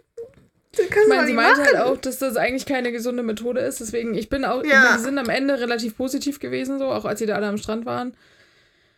Das 0.73 0.85
kannst 0.89 0.95
Ich 0.97 1.03
du 1.03 1.09
meine, 1.09 1.27
sie 1.27 1.33
machen. 1.33 1.63
halt 1.65 1.77
auch, 1.77 1.97
dass 1.97 2.17
das 2.19 2.37
eigentlich 2.37 2.65
keine 2.65 2.91
gesunde 2.91 3.23
Methode 3.23 3.59
ist. 3.61 3.79
Deswegen, 3.81 4.13
ich 4.15 4.29
bin 4.29 4.43
auch, 4.45 4.63
Ja. 4.63 4.93
die 4.97 5.03
sind 5.03 5.17
am 5.17 5.29
Ende 5.29 5.59
relativ 5.59 5.95
positiv 5.97 6.39
gewesen, 6.39 6.79
so, 6.79 6.85
auch 6.87 7.05
als 7.05 7.19
sie 7.19 7.25
da 7.25 7.35
alle 7.35 7.47
am 7.47 7.57
Strand 7.57 7.85
waren. 7.85 8.15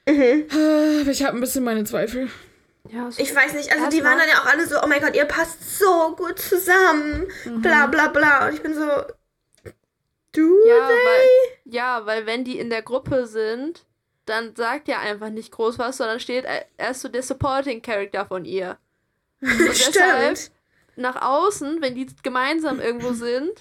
Mhm. 0.07 1.07
Ich 1.09 1.23
habe 1.23 1.37
ein 1.37 1.41
bisschen 1.41 1.63
meine 1.63 1.83
Zweifel. 1.83 2.29
Ja, 2.89 3.09
so. 3.09 3.21
Ich 3.21 3.33
weiß 3.33 3.53
nicht, 3.53 3.71
also 3.71 3.89
die 3.89 4.03
waren 4.03 4.17
dann 4.17 4.27
ja 4.27 4.41
auch 4.41 4.45
alle 4.45 4.67
so, 4.67 4.75
oh 4.83 4.87
mein 4.87 5.01
Gott, 5.01 5.15
ihr 5.15 5.25
passt 5.25 5.79
so 5.79 6.15
gut 6.15 6.37
zusammen. 6.39 7.27
Mhm. 7.45 7.61
Bla 7.61 7.87
bla 7.87 8.07
bla. 8.09 8.47
Und 8.47 8.55
ich 8.55 8.61
bin 8.61 8.73
so. 8.75 8.87
Du? 10.33 10.65
Ja, 10.67 10.89
weil, 10.89 11.27
ja, 11.65 12.05
weil 12.05 12.25
wenn 12.25 12.43
die 12.43 12.57
in 12.59 12.69
der 12.69 12.81
Gruppe 12.81 13.27
sind, 13.27 13.85
dann 14.25 14.55
sagt 14.55 14.89
er 14.89 14.99
einfach 14.99 15.29
nicht 15.29 15.51
groß 15.51 15.77
was, 15.79 15.97
sondern 15.97 16.19
steht 16.19 16.45
er 16.45 16.65
er 16.77 16.91
ist 16.91 17.01
so 17.01 17.07
der 17.07 17.23
Supporting 17.23 17.81
Character 17.81 18.25
von 18.25 18.43
ihr. 18.45 18.77
Und 19.41 19.59
deshalb, 19.59 20.37
Stimmt. 20.37 20.51
nach 20.95 21.21
außen, 21.21 21.81
wenn 21.81 21.95
die 21.95 22.07
gemeinsam 22.23 22.79
irgendwo 22.79 23.13
sind, 23.13 23.51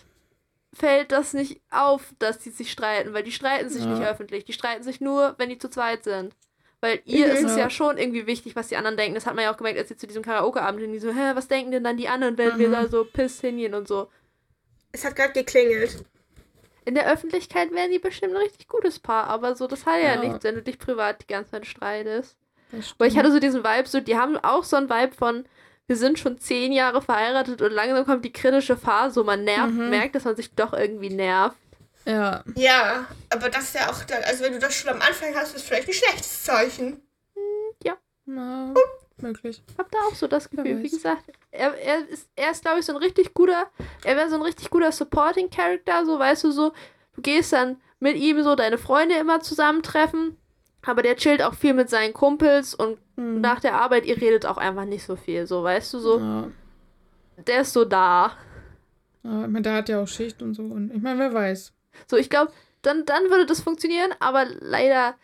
fällt 0.73 1.13
das 1.13 1.35
nicht 1.35 1.61
auf, 1.71 2.15
dass 2.19 2.39
die 2.39 2.51
sich 2.51 2.73
streiten, 2.73 3.13
weil 3.13 3.23
die 3.25 3.33
streiten 3.33 3.69
sich 3.69 3.85
Ja. 3.85 3.89
nicht 3.91 4.03
öffentlich. 4.09 4.45
Die 4.47 4.53
streiten 4.55 4.83
sich 4.83 5.01
nur, 5.01 5.35
wenn 5.39 5.51
die 5.51 5.59
zu 5.59 5.69
zweit 5.69 6.05
sind. 6.05 6.35
Weil 6.85 7.01
ihr 7.05 7.29
Mhm. 7.29 7.33
ist 7.33 7.43
es 7.45 7.57
Ja. 7.57 7.71
schon 7.71 7.97
irgendwie 7.97 8.27
wichtig, 8.27 8.57
was 8.57 8.67
die 8.69 8.77
anderen 8.77 8.97
denken. 8.97 9.15
Das 9.15 9.25
hat 9.25 9.37
man 9.37 9.45
ja 9.45 9.53
auch 9.53 9.57
gemerkt, 9.57 9.79
als 9.79 9.89
sie 9.89 9.97
zu 9.97 10.07
diesem 10.09 10.23
Karaoke-Abend. 10.25 10.83
Die 10.93 10.99
so, 10.99 11.11
hä, 11.13 11.31
was 11.35 11.47
denken 11.47 11.71
denn 11.71 11.85
dann 11.85 11.97
die 11.97 12.09
anderen, 12.09 12.37
wenn 12.37 12.59
wir 12.59 12.69
Mhm. 12.69 12.73
da 12.73 12.89
so 12.89 13.05
piss 13.05 13.41
hingehen 13.41 13.73
und 13.75 13.87
so. 13.87 14.09
Es 14.91 15.05
hat 15.05 15.15
gerade 15.17 15.33
geklingelt. 15.33 16.05
In 16.85 16.97
der 16.97 17.11
Öffentlichkeit 17.11 17.71
wären 17.73 17.93
die 17.93 18.01
bestimmt 18.01 18.33
ein 18.35 18.43
richtig 18.43 18.67
gutes 18.67 18.99
Paar, 18.99 19.29
aber 19.29 19.55
so, 19.55 19.69
das 19.69 19.87
hat 19.87 20.03
ja, 20.03 20.15
Ja. 20.15 20.21
nichts, 20.21 20.43
wenn 20.43 20.57
du 20.57 20.63
dich 20.63 20.79
privat 20.81 21.23
die 21.23 21.29
ganze 21.33 21.53
Zeit 21.53 21.67
streitest. 21.67 22.37
Aber 22.99 23.07
ich 23.07 23.17
hatte 23.17 23.31
so 23.31 23.39
diesen 23.39 23.63
Vibe, 23.63 23.87
so, 23.89 24.01
die 24.01 24.17
haben 24.19 24.37
auch 24.39 24.65
so 24.65 24.77
einen 24.77 24.91
Vibe 24.91 25.15
von, 25.15 25.45
wir 25.87 25.95
sind 25.97 26.19
schon 26.19 26.39
zehn 26.41 26.73
Jahre 26.73 27.01
verheiratet 27.01 27.63
und 27.63 27.71
langsam 27.71 28.05
kommt 28.05 28.25
die 28.25 28.33
kritische 28.33 28.77
Phase, 28.77 29.21
wo 29.21 29.25
man 29.25 29.45
nervt, 29.45 29.73
Mhm. 29.75 29.91
merkt, 29.91 30.17
dass 30.17 30.25
man 30.25 30.35
sich 30.35 30.53
doch 30.55 30.73
irgendwie 30.73 31.11
nervt. 31.11 31.57
Ja. 32.05 32.43
Ja, 32.57 33.07
aber 33.31 33.49
das 33.49 33.65
ist 33.65 33.75
ja 33.75 33.91
auch 33.91 34.03
dann, 34.05 34.23
also 34.25 34.43
wenn 34.45 34.53
du 34.53 34.59
das 34.59 34.75
schon 34.75 34.91
am 34.91 35.01
Anfang 35.01 35.35
hast, 35.35 35.55
ist 35.55 35.67
vielleicht 35.67 35.89
ein 35.89 35.95
schlechtes 35.95 36.43
Zeichen. 36.45 37.01
Na, 38.25 38.73
möglich. 39.17 39.61
Ich 39.69 39.79
hab 39.79 39.91
da 39.91 39.99
auch 40.09 40.15
so 40.15 40.29
das 40.29 40.49
Gefühl. 40.49 40.81
Wie 40.81 40.89
gesagt, 40.89 41.25
er, 41.51 41.75
er 41.77 42.09
ist, 42.09 42.29
er 42.37 42.53
ist 42.53 42.63
glaube 42.63 42.79
ich, 42.79 42.87
so 42.87 42.93
ein 42.93 42.99
richtig 42.99 43.35
guter, 43.35 43.67
er 44.05 44.17
wäre 44.17 44.29
so 44.31 44.37
ein 44.37 44.43
richtig 44.43 44.71
guter 44.71 44.93
Supporting 44.93 45.51
Character, 45.51 46.07
so 46.07 46.21
weißt 46.21 46.45
du 46.45 46.53
so, 46.53 46.73
du 47.17 47.21
gehst 47.21 47.53
dann 47.53 47.81
mit 47.99 48.17
ihm 48.17 48.41
so 48.45 48.55
deine 48.55 48.79
Freunde 48.79 49.17
immer 49.17 49.41
zusammentreffen, 49.41 50.37
aber 50.87 51.03
der 51.03 51.17
chillt 51.17 51.43
auch 51.43 51.55
viel 51.55 51.75
mit 51.75 51.91
seinen 51.91 52.13
Kumpels 52.15 52.75
und 52.77 52.97
Hm. 53.17 53.41
nach 53.41 53.59
der 53.59 53.75
Arbeit, 53.75 54.07
ihr 54.07 54.17
redet 54.19 54.47
auch 54.47 54.57
einfach 54.57 54.85
nicht 54.85 55.05
so 55.05 55.17
viel, 55.17 55.47
so 55.49 55.65
weißt 55.65 55.93
du 55.95 55.99
so, 55.99 56.19
Ja. 56.21 56.49
der 57.45 57.63
ist 57.63 57.73
so 57.73 57.85
da. 57.85 58.37
ja. 59.25 59.43
Ich 59.43 59.49
meine, 59.49 59.63
der 59.63 59.75
hat 59.75 59.89
ja 59.89 60.01
auch 60.01 60.07
Schicht 60.09 60.41
und 60.43 60.55
so. 60.55 60.63
Und 60.63 60.93
ich 60.95 61.03
meine, 61.03 61.19
wer 61.19 61.35
weiß. 61.35 61.73
So, 62.09 62.17
ich 62.17 62.31
glaube, 62.31 62.53
dann, 62.83 63.05
dann 63.07 63.31
würde 63.31 63.47
das 63.47 63.61
funktionieren, 63.61 64.11
aber 64.21 64.45
leider, 64.61 65.15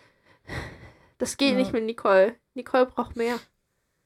das 1.18 1.36
geht 1.36 1.52
Ja. 1.52 1.56
nicht 1.58 1.72
mit 1.72 1.84
Nicole. 1.84 2.36
Nicole 2.54 2.86
braucht 2.86 3.16
mehr. 3.16 3.38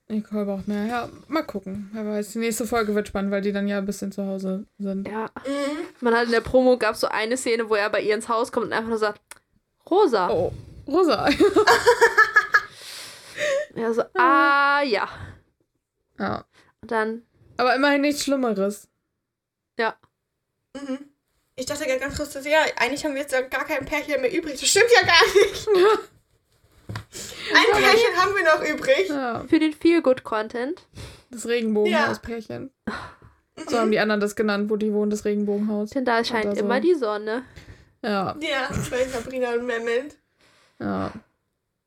Nicole 0.09 0.45
braucht 0.45 0.69
mehr. 0.69 0.85
Ja, 0.87 1.09
mal 1.29 1.43
gucken. 1.43 1.91
Wer 1.93 2.05
weiß. 2.07 2.33
Die 2.33 2.39
nächste 2.39 2.67
Folge 2.67 2.95
wird 2.95 3.09
spannend, 3.09 3.31
weil 3.31 3.41
die 3.41 3.53
dann 3.53 3.69
ja 3.69 3.79
ein 3.79 3.87
bisschen 3.87 4.13
zu 4.13 4.27
Hause 4.27 4.67
sind. 4.79 5.09
Ja, 5.09 5.31
Mhm. 5.47 5.87
man 6.01 6.15
hat 6.15 6.25
in 6.27 6.33
der 6.33 6.41
Promo 6.43 6.77
gab 6.77 6.97
so 6.97 7.07
eine 7.09 7.37
Szene, 7.37 7.69
wo 7.71 7.75
er 7.75 7.89
bei 7.91 8.03
ihr 8.03 8.15
ins 8.15 8.29
Haus 8.29 8.53
kommt 8.53 8.67
und 8.67 8.73
einfach 8.73 8.89
nur 8.91 8.99
sagt, 8.99 9.21
Rosa. 9.91 10.29
Oh, 10.31 10.53
Rosa. 10.87 11.29
Ja, 13.75 13.93
so, 13.93 14.03
ah, 14.19 14.83
ja. 14.83 15.09
ja. 16.19 16.45
Und 16.83 16.91
dann, 16.91 17.23
Aber 17.57 17.75
immerhin 17.75 18.03
nichts 18.03 18.23
Schlimmeres. 18.25 18.89
Mhm. 20.75 20.99
Ich 21.63 21.67
dachte 21.67 21.89
ja 21.89 21.97
ganz 21.97 22.17
kurz, 22.17 22.31
dass, 22.33 22.45
ja, 22.45 22.59
eigentlich 22.75 23.05
haben 23.05 23.15
wir 23.15 23.21
jetzt 23.23 23.31
ja 23.33 23.41
gar 23.43 23.65
kein 23.65 23.85
Pärchen 23.85 24.21
mehr 24.21 24.33
übrig. 24.33 24.59
Das 24.59 24.69
stimmt 24.69 24.91
ja 25.01 25.07
gar 25.07 25.23
nicht. 25.23 25.69
Ein 27.55 27.83
Pärchen 27.83 28.17
haben 28.17 28.35
wir 28.35 28.45
noch 28.45 28.69
übrig. 28.69 29.09
Ja. 29.09 29.45
für 29.49 29.61
den 29.61 29.73
Feel-Good-Content. 29.73 30.83
Das 31.31 31.47
Regenbogenhaus-Pärchen. 31.47 32.71
So 33.69 33.79
haben 33.79 33.91
die 33.93 33.99
anderen 34.01 34.21
das 34.21 34.35
genannt, 34.35 34.71
wo 34.71 34.77
die 34.77 34.93
wohnen, 34.95 35.11
das 35.11 35.25
Regenbogenhaus. 35.27 35.91
Denn 35.91 36.07
da 36.07 36.25
scheint 36.25 36.57
so. 36.57 36.61
immer 36.65 36.81
die 36.81 36.95
Sonne. 36.95 37.45
Ja, 38.03 38.35
Ja, 38.41 38.69
bei 38.91 39.05
Sabrina 39.05 39.53
und 39.53 39.67
Mehmet. 39.67 40.17
ja. 40.81 41.13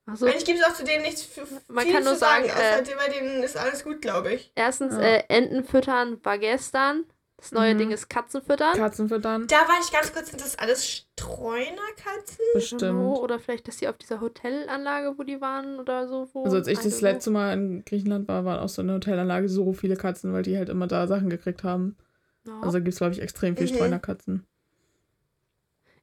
Also, 0.05 0.28
Eigentlich 0.28 0.45
gibt 0.45 0.59
es 0.59 0.63
auch 0.65 0.76
zu 0.76 0.84
denen 0.86 1.01
nichts 1.01 1.23
für 1.23 1.41
Man 1.67 1.91
kann 1.91 2.03
nur 2.03 2.15
sagen. 2.15 2.47
sagen, 2.47 2.59
äh, 2.61 2.82
außer 2.84 2.95
bei 2.95 3.09
denen 3.11 3.41
ist 3.41 3.57
alles 3.57 3.84
gut, 3.84 3.99
glaube 4.01 4.34
ich. 4.36 4.51
erstens, 4.53 4.93
Ja. 4.93 5.01
äh, 5.01 5.23
Enten 5.28 5.63
füttern 5.65 6.19
war 6.23 6.38
gestern. 6.38 7.03
Das 7.46 7.52
neue 7.52 7.76
Mhm. 7.76 7.78
Ding 7.78 7.91
ist 7.91 8.10
Katzen 8.10 8.41
füttern. 8.41 8.74
Katzen 8.76 9.08
füttern. 9.08 9.46
Da 9.48 9.56
war 9.58 9.76
ich 9.80 9.91
ganz 9.91 10.12
kurz, 10.12 10.32
sind 10.32 10.41
das 10.41 10.58
alles 10.58 10.88
Streunerkatzen? 10.88 12.38
Bestimmt. 12.56 12.84
Oder 13.20 13.39
vielleicht, 13.39 13.68
dass 13.68 13.78
die 13.78 13.88
auf 13.88 13.98
dieser 13.98 14.20
Hotelanlage, 14.20 15.14
wo 15.18 15.24
die 15.24 15.41
waren 15.41 15.80
oder 15.80 16.08
so. 16.08 16.28
Wo, 16.34 16.43
Also 16.43 16.58
als 16.58 16.68
ich 16.68 16.80
das 16.80 17.02
letzte 17.02 17.30
Mal 17.30 17.54
in 17.54 17.86
Griechenland 17.86 18.28
war, 18.28 18.46
waren 18.46 18.60
auch 18.60 18.70
so 18.70 18.82
eine 18.82 18.96
Hotelanlage 18.96 19.48
so 19.48 19.74
viele 19.74 19.96
Katzen, 19.96 20.34
weil 20.34 20.41
die 20.43 20.58
halt 20.58 20.70
immer 20.70 20.88
da 20.88 21.06
Sachen 21.08 21.30
gekriegt 21.30 21.64
haben. 21.64 21.96
Ja. 22.48 22.60
Also 22.62 22.78
gibt 22.80 22.89
es, 22.89 22.98
glaube 22.98 23.14
ich, 23.14 23.22
extrem 23.22 23.56
viel 23.56 23.70
Mhm. 23.70 23.76
Streunerkatzen. 23.76 24.48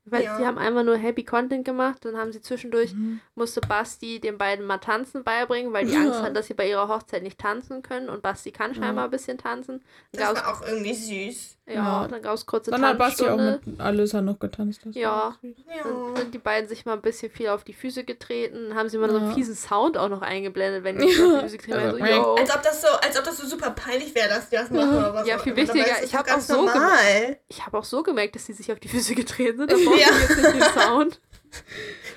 Weil 0.05 0.25
Ja. 0.25 0.37
die 0.39 0.45
haben 0.45 0.59
einfach 0.59 0.83
nur 0.83 0.97
Happy 0.97 1.25
Content 1.25 1.65
gemacht. 1.65 2.05
Dann 2.05 2.17
haben 2.17 2.33
sie 2.33 2.41
zwischendurch, 2.43 2.93
Mhm. 2.93 3.21
musste 3.37 3.61
Basti 3.61 4.19
den 4.19 4.37
beiden 4.37 4.67
mal 4.67 4.79
tanzen 4.79 5.23
beibringen, 5.23 5.73
weil 5.73 5.87
die 5.87 5.93
Ja. 5.93 6.01
Angst 6.01 6.23
hatten, 6.23 6.35
dass 6.35 6.49
sie 6.49 6.55
bei 6.55 6.69
ihrer 6.69 6.89
Hochzeit 6.89 7.23
nicht 7.23 7.39
tanzen 7.39 7.83
können. 7.83 8.09
Und 8.09 8.21
Basti 8.23 8.51
kann 8.51 8.75
scheinbar 8.75 9.05
ein 9.05 9.11
bisschen 9.11 9.39
tanzen. 9.39 9.83
Dann 10.13 10.35
Das 10.35 10.45
war 10.45 10.53
auch 10.57 10.67
irgendwie 10.67 10.93
süß. 10.95 11.57
ja, 11.69 11.75
Ja. 11.75 12.09
dann 12.09 12.21
gab 12.21 12.35
es 12.35 12.45
kurze 12.47 12.73
Dann 12.73 12.85
hat 12.85 12.99
Basti 12.99 13.25
auch 13.29 13.37
mit 13.37 13.61
Alyssa 13.79 14.21
noch 14.23 14.41
getanzt. 14.41 14.81
Ja. 14.91 15.37
Dann 15.41 16.17
sind 16.17 16.35
die 16.35 16.39
beiden 16.39 16.69
sich 16.69 16.85
mal 16.85 16.95
ein 16.95 17.01
bisschen 17.03 17.31
viel 17.31 17.49
auf 17.49 17.63
die 17.63 17.73
Füße 17.73 18.03
getreten. 18.03 18.71
Dann 18.71 18.79
haben 18.79 18.89
sie 18.89 18.99
mal 18.99 19.09
so 19.09 19.19
einen 19.19 19.33
fiesen 19.35 19.55
Sound 19.55 19.97
auch 19.97 20.09
noch 20.09 20.23
eingeblendet, 20.23 20.83
wenn 20.83 20.99
die 20.99 21.09
sich 21.13 21.23
auf 21.23 21.35
die 21.35 21.41
Füße 21.45 21.59
getreten 21.59 21.79
haben. 21.79 22.03
Also, 22.03 22.23
So, 22.23 22.29
yo. 22.29 22.35
Als 22.35 22.55
ob 22.57 22.63
das 22.63 22.81
so, 22.83 22.89
als 22.89 23.17
ob 23.19 23.25
das 23.25 23.37
so 23.37 23.47
super 23.47 23.71
peinlich 23.71 24.13
wäre, 24.17 24.29
dass 24.31 24.49
die 24.51 24.57
das 24.57 24.69
machen 24.71 24.97
oder 24.99 25.15
was 25.15 25.29
Ja, 25.29 25.39
viel 25.39 25.55
wichtiger, 25.55 26.03
ich 26.03 26.13
hab 26.15 26.27
ganz 26.27 26.51
auch 26.51 26.57
so 26.57 26.65
normal. 26.67 27.39
Ich 27.47 27.65
habe 27.65 27.79
auch 27.79 27.85
so 27.85 28.03
gemerkt, 28.03 28.35
dass 28.35 28.47
die 28.47 28.53
sich 28.53 28.73
auf 28.73 28.81
die 28.81 28.89
Füße 28.89 29.15
getreten 29.15 29.59
sind. 29.59 29.71
Brauchen 29.93 30.01
Ja. 30.01 30.21
jetzt 30.21 30.37
nicht 30.37 30.55
den 30.55 30.63
Sound. 30.83 31.21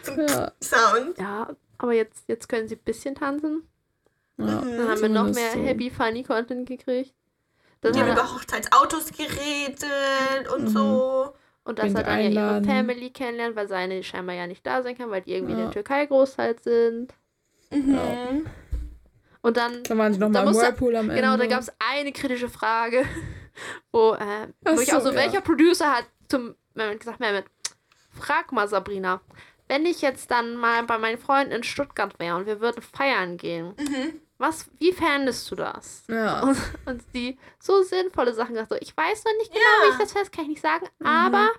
Zum 0.04 0.20
Ja. 0.28 0.52
Sound. 0.64 1.18
Ja, 1.18 1.50
aber 1.78 1.94
jetzt, 1.94 2.24
jetzt 2.28 2.48
können 2.50 2.68
sie 2.68 2.76
ein 2.76 2.84
bisschen 2.84 3.16
tanzen. 3.16 3.68
Ja. 4.38 4.46
Mhm. 4.62 4.78
Dann 4.78 4.90
haben 4.90 5.02
wir 5.02 5.10
noch 5.10 5.34
mehr 5.34 5.52
so. 5.54 5.60
Happy 5.60 5.90
Funny 5.90 6.24
Content 6.24 6.68
gekriegt. 6.68 7.14
Dann 7.82 7.94
Die 7.94 8.00
haben 8.00 8.08
er, 8.08 8.14
über 8.14 8.34
Hochzeitsautos 8.34 9.12
geredet 9.12 9.86
und 10.56 10.64
Mhm. 10.64 10.68
so. 10.70 11.34
und 11.66 11.80
dass 11.80 11.86
wen 11.86 11.96
er 11.96 12.04
dann 12.04 12.14
ja 12.20 12.20
ihre 12.20 12.28
einladen. 12.30 12.66
Family 12.66 13.10
kennenlernt, 13.12 13.56
weil 13.56 13.68
seine 13.68 14.04
scheinbar 14.04 14.36
ja 14.36 14.46
nicht 14.48 14.66
da 14.66 14.84
sein 14.84 14.98
kann, 14.98 15.10
weil 15.12 15.22
die 15.22 15.34
irgendwie 15.34 15.54
in 15.54 15.60
Ja. 15.60 15.66
der 15.66 15.74
Türkei 15.74 16.06
Großteil 16.06 16.56
sind. 16.62 17.14
Mhm. 17.72 18.46
Und 19.42 19.58
dann, 19.58 19.84
Dann 19.84 19.98
waren 19.98 20.14
sie 20.14 20.20
noch 20.20 20.32
Da 20.32 20.44
mal 20.44 20.52
im 20.52 20.58
Whirlpool 20.58 20.96
am 20.96 21.10
Ende. 21.10 21.22
genau, 21.22 21.38
da 21.38 21.46
gab 21.48 21.62
es 21.62 21.72
eine 21.80 22.12
kritische 22.12 22.50
Frage, 22.50 23.04
wo, 23.92 24.14
äh, 24.14 24.48
wo 24.64 24.80
ich 24.80 24.90
so, 24.90 24.98
auch 24.98 25.02
so, 25.02 25.10
ja. 25.10 25.16
welcher 25.16 25.42
Producer 25.42 25.92
hat 25.98 26.06
zum 26.30 26.56
Mehmet 26.74 27.00
gesagt, 27.00 27.20
Mehmet, 27.20 27.46
frag 28.20 28.52
mal 28.52 28.68
Sabrina, 28.68 29.22
wenn 29.68 29.86
ich 29.86 30.02
jetzt 30.02 30.30
dann 30.32 30.56
mal 30.56 30.84
bei 30.84 30.98
meinen 30.98 31.18
Freunden 31.18 31.52
in 31.52 31.64
Stuttgart 31.64 32.18
wäre 32.20 32.36
und 32.38 32.46
wir 32.46 32.60
würden 32.62 32.82
feiern 32.82 33.38
gehen, 33.38 33.74
Mhm. 33.80 34.20
was, 34.38 34.66
wie 34.80 34.92
fändest 34.92 35.50
du 35.50 35.56
das? 35.56 36.04
Ja. 36.10 36.42
Und, 36.44 36.58
und 36.86 37.02
die 37.14 37.38
so 37.60 37.82
sinnvolle 37.84 38.34
Sachen 38.34 38.54
gesagt, 38.54 38.70
so, 38.72 38.78
ich 38.80 38.96
weiß 38.96 39.24
noch 39.24 39.34
nicht 39.40 39.52
genau, 39.52 39.64
Ja. 39.82 39.88
wie 39.88 39.92
ich 39.94 39.98
das 40.00 40.12
fest, 40.12 40.32
kann 40.32 40.44
ich 40.44 40.50
nicht 40.50 40.62
sagen, 40.62 40.88
aber 41.04 41.50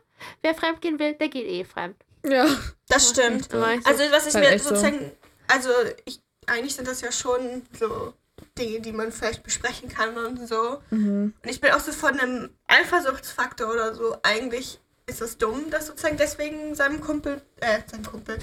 wer 0.43 0.55
fremd 0.55 0.81
gehen 0.83 0.99
will, 0.99 1.15
der 1.15 1.29
geht 1.29 1.47
eh 1.47 1.65
fremd. 1.65 1.97
Ja. 2.25 2.47
Das 2.89 3.09
stimmt. 3.11 3.51
So, 3.51 3.59
Also 3.59 4.03
was 4.11 4.27
ich 4.27 4.35
Halt 4.35 4.51
mir 4.51 4.59
so. 4.59 4.69
sozusagen, 4.71 5.13
also 5.49 5.71
ich, 6.05 6.21
eigentlich 6.47 6.75
sind 6.77 6.87
das 6.87 7.01
ja 7.01 7.11
schon 7.13 7.63
so 7.79 8.13
Dinge, 8.59 8.81
die 8.81 8.93
man 8.93 9.11
vielleicht 9.13 9.43
besprechen 9.43 9.89
kann 9.89 10.17
und 10.19 10.47
so. 10.47 10.83
Mhm. 10.91 11.33
Und 11.43 11.51
ich 11.51 11.61
bin 11.61 11.73
auch 11.73 11.81
so 11.81 11.93
von 11.93 12.19
einem 12.21 12.51
Eifersuchtsfaktor 12.69 13.71
oder 13.73 13.95
so, 13.95 14.17
eigentlich 14.23 14.81
ist 15.09 15.21
das 15.21 15.39
dumm, 15.39 15.71
das 15.71 15.87
sozusagen 15.87 16.17
deswegen 16.17 16.75
seinem 16.75 17.01
Kumpel, 17.01 17.41
äh, 17.61 17.79
seinem 17.91 18.05
Kumpel, 18.05 18.39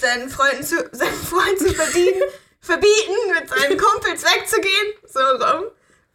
seinen 0.00 0.28
Freunden 0.28 0.62
zu, 0.64 0.76
seinen 0.92 1.12
Freund 1.14 1.58
zu 1.58 1.72
verdienen, 1.72 2.22
verbieten, 2.60 3.14
mit 3.38 3.48
seinen 3.48 3.78
Kumpels 3.78 4.24
wegzugehen, 4.24 4.94
so 5.06 5.20
rum. 5.20 5.64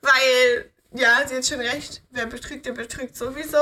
Weil, 0.02 0.72
ja, 0.94 1.26
sie 1.26 1.36
hat 1.38 1.46
schon 1.46 1.62
recht, 1.62 2.02
wer 2.12 2.26
betrügt, 2.26 2.66
der 2.66 2.74
betrügt 2.74 3.16
sowieso. 3.16 3.58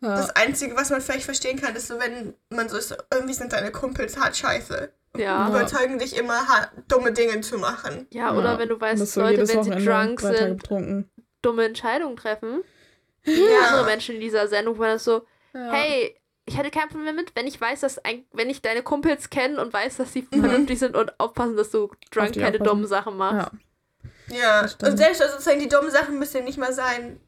Ja. 0.00 0.16
Das 0.16 0.30
Einzige, 0.34 0.76
was 0.76 0.90
man 0.90 1.00
vielleicht 1.00 1.24
verstehen 1.24 1.60
kann, 1.60 1.74
ist 1.76 1.88
so, 1.88 1.98
wenn 2.00 2.34
man 2.50 2.68
so 2.68 2.76
ist, 2.76 2.88
so, 2.88 2.96
irgendwie 3.12 3.34
sind 3.34 3.52
deine 3.52 3.70
Kumpels 3.70 4.16
hart 4.18 4.36
scheiße. 4.36 4.92
ja. 5.16 5.48
Überzeugen 5.48 5.98
dich 6.00 6.16
immer, 6.16 6.46
hart, 6.48 6.70
dumme 6.88 7.12
Dinge 7.12 7.40
zu 7.40 7.56
machen. 7.58 8.06
Ja, 8.10 8.32
oder 8.34 8.52
Ja. 8.54 8.58
wenn 8.58 8.68
du 8.68 8.80
weißt, 8.80 9.00
dass 9.00 9.14
so 9.14 9.20
Leute, 9.20 9.46
wenn 9.48 9.62
sie 9.64 9.84
drunk 9.84 10.20
sind, 10.20 11.06
dumme 11.42 11.64
Entscheidungen 11.64 12.16
treffen. 12.16 12.62
Ja. 13.24 13.60
Andere 13.68 13.84
Menschen 13.86 14.16
in 14.16 14.20
dieser 14.20 14.48
Sendung 14.48 14.78
waren 14.78 14.94
das 14.94 15.04
so, 15.04 15.24
Ja. 15.54 15.72
hey, 15.72 16.14
ich 16.46 16.56
hätte 16.56 16.70
kein 16.70 16.88
Problem 16.88 17.16
mit, 17.16 17.34
wenn 17.36 17.46
ich 17.46 17.60
weiß, 17.60 17.80
dass 17.80 17.98
ein, 18.04 18.24
wenn 18.32 18.48
ich 18.50 18.62
deine 18.62 18.82
Kumpels 18.82 19.28
kenne 19.30 19.60
und 19.60 19.72
weiß, 19.72 19.96
dass 19.98 20.12
sie 20.12 20.22
vernünftig 20.22 20.78
sind 20.78 20.96
und 20.96 21.18
aufpassen, 21.20 21.56
dass 21.56 21.70
du 21.70 21.90
drunk 22.10 22.32
keine 22.34 22.46
aufpassen. 22.46 22.64
dummen 22.64 22.86
Sachen 22.86 23.16
machst. 23.16 23.50
Ja. 24.30 24.38
Ja, 24.38 24.60
und 24.62 24.96
selbst 24.98 25.20
also 25.22 25.32
sozusagen 25.34 25.58
die 25.60 25.68
dummen 25.68 25.90
Sachen 25.90 26.18
müssen 26.18 26.38
ja 26.38 26.42
nicht 26.44 26.58
mal 26.58 26.72
sein, 26.72 27.18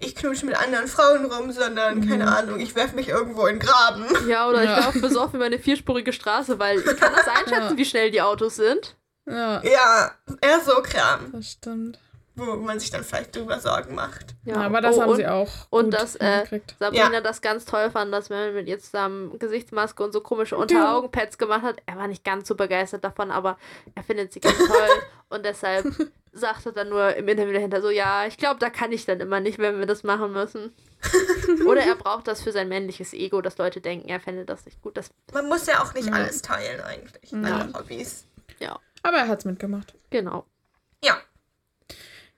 ich 0.00 0.14
knutsche 0.16 0.46
mit 0.46 0.56
anderen 0.56 0.86
Frauen 0.88 1.24
rum, 1.26 1.50
sondern, 1.52 1.98
Mhm. 1.98 2.08
keine 2.08 2.36
Ahnung, 2.36 2.58
ich 2.60 2.74
werfe 2.74 2.96
mich 2.96 3.08
irgendwo 3.08 3.46
in 3.46 3.58
den 3.58 3.66
Graben. 3.68 4.04
Ja, 4.28 4.48
oder 4.48 4.62
Ja. 4.62 4.78
ich 4.78 4.84
laufe 4.86 5.00
besoffen 5.00 5.36
über 5.36 5.44
eine 5.46 5.58
vierspurige 5.58 6.12
Straße, 6.12 6.58
weil 6.58 6.78
ich 6.78 6.84
kann 6.96 7.12
das 7.14 7.26
einschätzen, 7.28 7.70
Ja. 7.72 7.76
wie 7.76 7.84
schnell 7.84 8.10
die 8.10 8.22
Autos 8.22 8.56
sind. 8.56 8.96
ja, 9.26 9.62
Ja, 9.64 10.12
eher 10.40 10.60
so 10.60 10.74
Kram, 10.82 11.30
das 11.32 11.52
stimmt. 11.52 11.98
Wo 12.36 12.56
man 12.56 12.80
sich 12.80 12.90
dann 12.90 13.04
vielleicht 13.04 13.36
drüber 13.36 13.60
Sorgen 13.60 13.94
macht. 13.94 14.34
Ja, 14.44 14.56
aber 14.56 14.80
das 14.80 14.96
Oh, 14.96 15.02
haben 15.02 15.10
und 15.10 15.16
sie 15.16 15.26
auch. 15.26 15.48
und 15.70 15.84
gut 15.90 15.94
das, 15.94 16.16
äh. 16.16 16.44
Sabrina 16.78 17.12
Ja. 17.12 17.20
das 17.20 17.40
ganz 17.40 17.64
toll 17.64 17.90
fand, 17.90 18.12
dass 18.12 18.28
man 18.30 18.54
mit 18.54 18.66
ihr 18.68 18.78
zusammen 18.78 19.38
Gesichtsmaske 19.38 20.02
und 20.02 20.12
so 20.12 20.20
komische 20.20 20.56
Unteraugenpads 20.56 21.38
gemacht 21.38 21.62
hat. 21.62 21.76
Er 21.86 21.96
war 21.96 22.08
nicht 22.08 22.24
ganz 22.24 22.48
so 22.48 22.54
begeistert 22.56 23.04
davon, 23.04 23.30
aber 23.30 23.56
er 23.94 24.02
findet 24.02 24.32
sie 24.32 24.40
ganz 24.40 24.56
toll 24.58 24.88
und 25.30 25.44
deshalb 25.44 25.86
sagte 26.32 26.72
dann 26.72 26.88
nur 26.88 27.14
im 27.14 27.28
Interview 27.28 27.52
dahinter 27.52 27.80
so, 27.80 27.90
ja, 27.90 28.26
ich 28.26 28.36
glaube, 28.36 28.58
da 28.58 28.68
kann 28.68 28.90
ich 28.90 29.06
dann 29.06 29.20
immer 29.20 29.38
nicht, 29.38 29.58
wenn 29.60 29.78
wir 29.78 29.86
das 29.86 30.02
machen 30.02 30.32
müssen. 30.32 30.74
Oder 31.66 31.82
er 31.82 31.94
braucht 31.94 32.26
das 32.26 32.42
für 32.42 32.50
sein 32.50 32.68
männliches 32.68 33.12
Ego, 33.12 33.40
dass 33.42 33.58
Leute 33.58 33.80
denken, 33.80 34.08
er 34.08 34.18
fände 34.18 34.44
das 34.44 34.64
nicht 34.64 34.82
gut. 34.82 34.96
Das, 34.96 35.10
Man 35.32 35.46
muss 35.48 35.66
ja 35.66 35.80
auch 35.82 35.94
nicht 35.94 36.08
Ja. 36.08 36.14
alles 36.14 36.42
teilen 36.42 36.80
eigentlich, 36.80 37.30
Ja. 37.30 37.38
alle 37.60 37.72
Hobbys. 37.74 38.26
ja, 38.58 38.78
Aber 39.04 39.18
er 39.18 39.28
hat's 39.28 39.44
mitgemacht. 39.44 39.94
genau. 40.10 40.44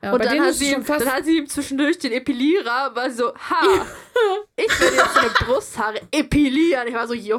Ja, 0.03 0.12
und 0.12 0.18
bei 0.18 0.24
dann 0.26 0.40
hat, 0.40 0.51
ist 0.51 0.59
sie 0.59 0.72
ihm, 0.72 0.84
dann 0.84 1.12
hat 1.12 1.24
sie 1.24 1.38
ihm 1.38 1.49
zwischendurch 1.49 1.99
den 1.99 2.12
Epilierer, 2.12 2.94
war 2.94 3.11
so, 3.11 3.34
ha, 3.34 3.86
ich 4.57 4.80
werde 4.80 4.97
jetzt 4.97 5.16
deine 5.16 5.30
Brusthaare 5.30 6.01
epilieren. 6.11 6.86
Ich 6.88 6.94
war 6.94 7.09
so, 7.09 7.14
yo. 7.14 7.38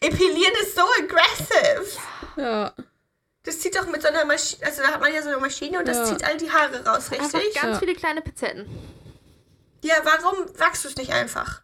Epilieren 0.00 0.52
ist 0.62 0.74
so 0.76 0.82
aggressive. 0.98 1.98
Ja. 2.36 2.72
Das 3.44 3.60
zieht 3.60 3.76
doch 3.76 3.86
mit 3.86 4.02
so 4.02 4.08
einer 4.08 4.24
Maschine, 4.24 4.66
also 4.66 4.82
da 4.82 4.88
hat 4.88 5.00
man 5.00 5.12
ja 5.14 5.22
so 5.22 5.28
eine 5.28 5.38
Maschine 5.38 5.78
und 5.78 5.86
das 5.88 5.98
Ja. 5.98 6.04
zieht 6.04 6.24
all 6.24 6.36
die 6.36 6.50
Haare 6.50 6.84
raus, 6.84 7.10
Einfach 7.12 7.32
richtig? 7.34 7.54
ganz 7.54 7.74
Ja. 7.74 7.78
viele 7.78 7.94
kleine 7.94 8.20
Pizzetten. 8.22 8.66
Ja, 9.84 9.94
warum 10.02 10.46
wachst 10.58 10.84
du 10.84 10.88
es 10.88 10.96
nicht 10.96 11.12
einfach? 11.12 11.62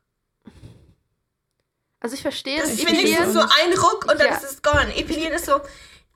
Also 1.99 2.15
ich 2.15 2.23
verstehe 2.23 2.61
Das 2.61 2.69
es. 2.71 2.75
ist 2.75 2.81
Ich 2.83 2.89
wenigstens 2.89 3.33
so 3.35 3.41
ein 3.41 3.73
Ruck 3.79 4.07
und 4.11 4.19
dann 4.21 4.29
Ja. 4.29 4.35
ist 4.37 4.45
es 4.45 4.63
gone. 4.63 4.97
Epilieren 4.97 5.33
ist 5.33 5.47
so 5.47 5.61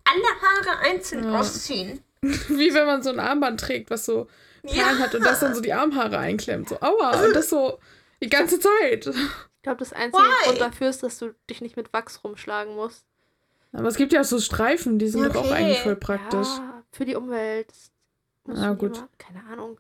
alle 0.07 0.71
Haare 0.73 0.79
einzeln 0.91 1.25
Ja. 1.33 1.41
ausziehen. 1.41 2.03
Wie 2.23 2.73
wenn 2.75 2.87
man 2.87 3.03
so 3.03 3.11
ein 3.11 3.21
Armband 3.21 3.61
trägt, 3.61 3.91
was 3.91 4.05
so 4.07 4.27
Perlen 4.63 4.99
hat 4.99 5.15
und 5.15 5.25
das 5.25 5.41
dann 5.41 5.55
so 5.55 5.61
die 5.61 5.73
Armhaare 5.73 6.19
einklemmt. 6.19 6.69
So, 6.69 6.81
aua. 6.81 7.25
Und 7.25 7.37
das 7.37 7.51
so 7.51 7.79
die 8.23 8.29
ganze 8.29 8.59
Zeit. 8.59 9.07
Ich 9.07 9.63
glaube, 9.63 9.79
das 9.79 9.93
einzige 9.93 10.23
Why? 10.25 10.45
Grund 10.47 10.61
dafür 10.61 10.89
ist, 10.89 11.03
dass 11.03 11.19
du 11.19 11.35
dich 11.51 11.61
nicht 11.61 11.77
mit 11.77 11.93
Wachs 11.93 12.25
rumschlagen 12.25 12.75
musst. 12.75 13.05
Aber 13.73 13.89
es 13.89 13.97
gibt 13.97 14.13
ja 14.13 14.21
auch 14.23 14.25
so 14.25 14.41
Streifen, 14.41 14.99
die 14.99 15.09
sind 15.09 15.25
doch 15.25 15.37
auch 15.37 15.45
Okay. 15.47 15.53
eigentlich 15.55 15.81
voll 15.81 15.97
praktisch. 15.97 16.49
Ja, 16.49 16.83
für 16.93 17.05
die 17.05 17.15
Umwelt. 17.15 17.73
Ja, 18.49 18.55
schon 18.69 18.79
gut. 18.79 19.05
Keine 19.19 19.45
Ahnung. 19.53 19.79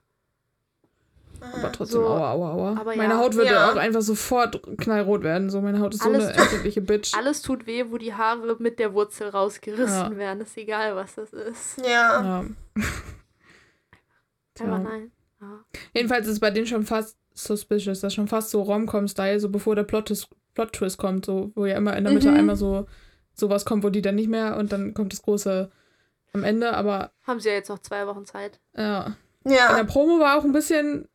Aber 1.41 1.72
trotzdem, 1.72 2.01
So, 2.01 2.07
aua, 2.07 2.32
aua, 2.32 2.53
aua. 2.53 2.70
aber 2.80 2.97
meine 2.97 3.14
ja. 3.14 3.18
Haut 3.20 3.34
würde 3.34 3.51
Ja. 3.53 3.70
auch 3.70 3.76
einfach 3.76 4.03
sofort 4.03 4.61
knallrot 4.78 5.22
werden. 5.22 5.51
So, 5.51 5.61
meine 5.61 5.80
Haut 5.80 5.95
ist 5.95 6.03
so 6.03 6.09
Alles 6.11 6.24
eine 6.26 6.32
tut- 6.34 6.43
empfindliche 6.43 6.80
Bitch. 6.80 7.14
Alles 7.16 7.43
tut 7.43 7.66
weh, 7.66 7.84
wo 7.91 7.99
die 7.99 8.14
Haare 8.14 8.57
mit 8.59 8.78
der 8.78 8.93
Wurzel 8.95 9.28
rausgerissen 9.28 10.12
Ja. 10.12 10.16
werden. 10.16 10.41
Ist 10.43 10.57
egal, 10.57 10.97
was 10.97 11.14
das 11.14 11.32
ist. 11.32 11.78
Ja. 11.87 12.22
Ja. 12.22 12.45
Aber 14.61 14.78
nein. 14.78 15.12
Ja. 15.41 15.61
Jedenfalls 15.95 16.26
ist 16.26 16.32
es 16.34 16.41
bei 16.41 16.51
denen 16.51 16.66
schon 16.66 16.84
fast 16.84 17.18
suspicious. 17.34 18.01
Das 18.01 18.12
ist 18.12 18.14
schon 18.14 18.28
fast 18.28 18.51
so 18.51 18.62
Rom-Com-Style, 18.62 19.39
so 19.41 19.51
bevor 19.51 19.76
der 19.76 19.82
Plot-Twist 19.84 20.28
Plot 20.55 20.74
-Twist 20.74 20.97
kommt, 20.97 21.26
so, 21.26 21.53
wo 21.55 21.66
ja 21.66 21.76
immer 21.76 21.95
in 21.99 22.05
der 22.05 22.14
Mitte 22.14 22.30
Mhm. 22.30 22.37
einmal 22.39 22.57
so 22.57 22.87
sowas 23.34 23.66
kommt, 23.66 23.84
wo 23.84 23.91
die 23.91 24.01
dann 24.01 24.14
nicht 24.14 24.30
mehr 24.30 24.57
und 24.57 24.72
dann 24.72 24.95
kommt 24.95 25.12
das 25.12 25.20
große 25.20 25.70
am 26.32 26.45
Ende, 26.45 26.72
aber 26.74 27.12
Haben 27.26 27.41
sie 27.41 27.51
ja 27.51 27.55
jetzt 27.57 27.68
noch 27.68 27.80
zwei 27.80 28.07
Wochen 28.07 28.24
Zeit. 28.24 28.59
ja. 28.74 29.14
In 29.45 29.51
der 29.53 29.59
Ja. 29.76 29.84
Promo 29.84 30.18
war 30.18 30.39
auch 30.39 30.45
ein 30.45 30.53
bisschen, 30.53 31.07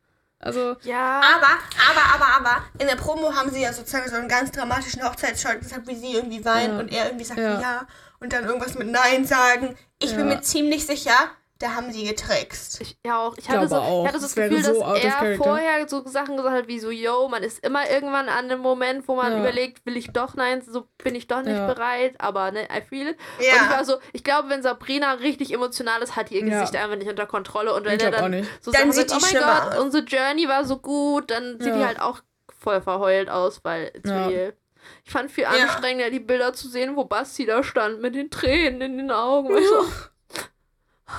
also 0.42 0.76
Ja. 0.82 1.20
Aber, 1.20 1.46
aber, 1.90 2.14
aber, 2.14 2.36
aber, 2.50 2.64
in 2.78 2.86
der 2.86 2.96
Promo 2.96 3.34
haben 3.34 3.50
sie 3.50 3.62
ja 3.62 3.72
sozusagen 3.72 4.10
so 4.10 4.16
einen 4.16 4.28
ganz 4.28 4.50
dramatischen 4.52 5.02
Hochzeitsshot 5.02 5.60
gesagt, 5.60 5.86
wie 5.86 5.94
sie 5.96 6.12
irgendwie 6.14 6.44
weint 6.44 6.72
Ja. 6.74 6.78
und 6.78 6.92
er 6.92 7.06
irgendwie 7.06 7.24
sagt 7.24 7.40
Ja. 7.40 7.60
ja. 7.60 7.86
und 8.20 8.32
dann 8.32 8.44
irgendwas 8.44 8.74
mit 8.74 8.88
Nein 8.88 9.24
sagen. 9.24 9.76
Ich 9.98 10.10
bin 10.14 10.28
Ja. 10.28 10.34
mir 10.36 10.42
ziemlich 10.42 10.84
sicher, 10.86 11.14
da 11.62 11.74
haben 11.74 11.92
sie 11.92 12.04
getrickst. 12.04 12.80
Ich, 12.80 12.96
ja, 13.06 13.18
auch. 13.20 13.36
Ich 13.38 13.48
hatte 13.48 13.68
so, 13.68 13.76
auch. 13.76 14.02
ich 14.02 14.08
hatte 14.08 14.18
so 14.20 14.26
Das 14.26 14.34
das 14.34 14.50
Gefühl, 14.50 14.62
so 14.64 14.80
dass 14.80 15.02
er 15.04 15.36
vorher 15.36 15.88
so 15.88 16.04
Sachen 16.06 16.36
gesagt 16.36 16.56
hat, 16.56 16.68
wie 16.68 16.78
so, 16.80 16.90
yo, 16.90 17.28
man 17.28 17.42
ist 17.42 17.64
immer 17.64 17.88
irgendwann 17.90 18.28
an 18.28 18.44
einem 18.50 18.60
Moment, 18.60 19.06
wo 19.08 19.14
man 19.14 19.32
Ja. 19.32 19.38
überlegt, 19.38 19.86
will 19.86 19.96
ich 19.96 20.08
doch 20.12 20.34
nein, 20.34 20.60
so 20.62 20.86
bin 20.98 21.14
ich 21.14 21.28
doch 21.28 21.42
nicht 21.42 21.56
Ja. 21.56 21.66
bereit, 21.66 22.14
aber 22.18 22.50
ne, 22.50 22.64
I 22.64 22.80
feel 22.82 23.08
it. 23.08 23.16
Und 23.38 23.44
ich 23.44 23.52
war 23.70 23.78
Ja. 23.78 23.84
so, 23.84 23.96
ich 24.12 24.24
glaube, 24.24 24.48
wenn 24.48 24.62
Sabrina 24.62 25.12
richtig 25.12 25.52
emotional 25.54 26.02
ist, 26.02 26.16
hat 26.16 26.30
ihr 26.30 26.40
Ja. 26.44 26.58
Gesicht 26.60 26.76
einfach 26.76 26.96
nicht 26.96 27.08
unter 27.08 27.26
Kontrolle. 27.26 27.72
Und 27.74 27.84
wenn 27.84 27.96
ich 27.98 28.02
er 28.02 28.10
dann 28.10 28.30
nicht. 28.32 28.48
so 28.60 28.70
Dann 28.72 28.90
sagt, 28.92 29.10
die 29.10 29.14
oh 29.14 29.18
mein 29.20 29.30
schlimmer 29.30 29.60
Gott, 29.62 29.74
aus. 29.74 29.84
unsere 29.84 30.04
Journey 30.04 30.48
war 30.48 30.64
so 30.64 30.78
gut, 30.78 31.30
dann 31.30 31.60
sieht 31.60 31.74
die 31.74 31.80
Ja. 31.80 31.86
halt 31.86 32.00
auch 32.00 32.20
voll 32.58 32.80
verheult 32.80 33.30
aus, 33.30 33.60
weil 33.64 33.90
it's 33.94 34.10
Ja. 34.10 34.26
real. 34.26 34.54
Ich 35.04 35.12
fand 35.12 35.30
viel 35.30 35.44
Ja. 35.44 35.50
anstrengender, 35.50 36.10
die 36.10 36.18
Bilder 36.18 36.52
zu 36.54 36.68
sehen, 36.68 36.96
wo 36.96 37.04
Basti 37.04 37.46
da 37.46 37.62
stand 37.62 38.00
mit 38.02 38.16
den 38.16 38.30
Tränen 38.30 38.80
in 38.80 38.98
den 38.98 39.10
Augen. 39.12 39.48
Weil 39.52 39.62
ich 39.62 39.68
so, 39.68 39.84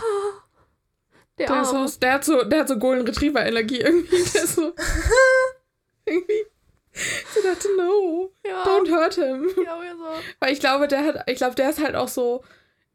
der 1.40 1.48
Der, 1.48 1.66
so, 1.66 1.86
der 2.00 2.14
hat 2.14 2.26
so, 2.26 2.44
der 2.44 2.60
hat 2.62 2.68
so 2.68 2.78
Golden 2.78 3.06
Retriever 3.08 3.46
Energie 3.46 3.80
irgendwie. 3.82 4.24
Der 4.34 4.44
ist 4.44 4.56
so 4.56 4.74
irgendwie. 6.06 6.46
So 7.34 7.42
dachte, 7.42 7.68
no, 7.76 8.32
Ja. 8.46 8.64
don't 8.66 8.90
hurt 8.92 9.16
him. 9.16 9.50
Ja, 9.66 9.78
so. 9.98 10.06
Weil 10.40 10.54
ich 10.54 10.60
glaube, 10.60 10.88
der 10.88 11.04
hat, 11.06 11.24
ich 11.28 11.38
glaube, 11.38 11.56
der 11.56 11.70
ist 11.72 11.82
halt 11.84 11.96
auch 11.96 12.08
so, 12.08 12.44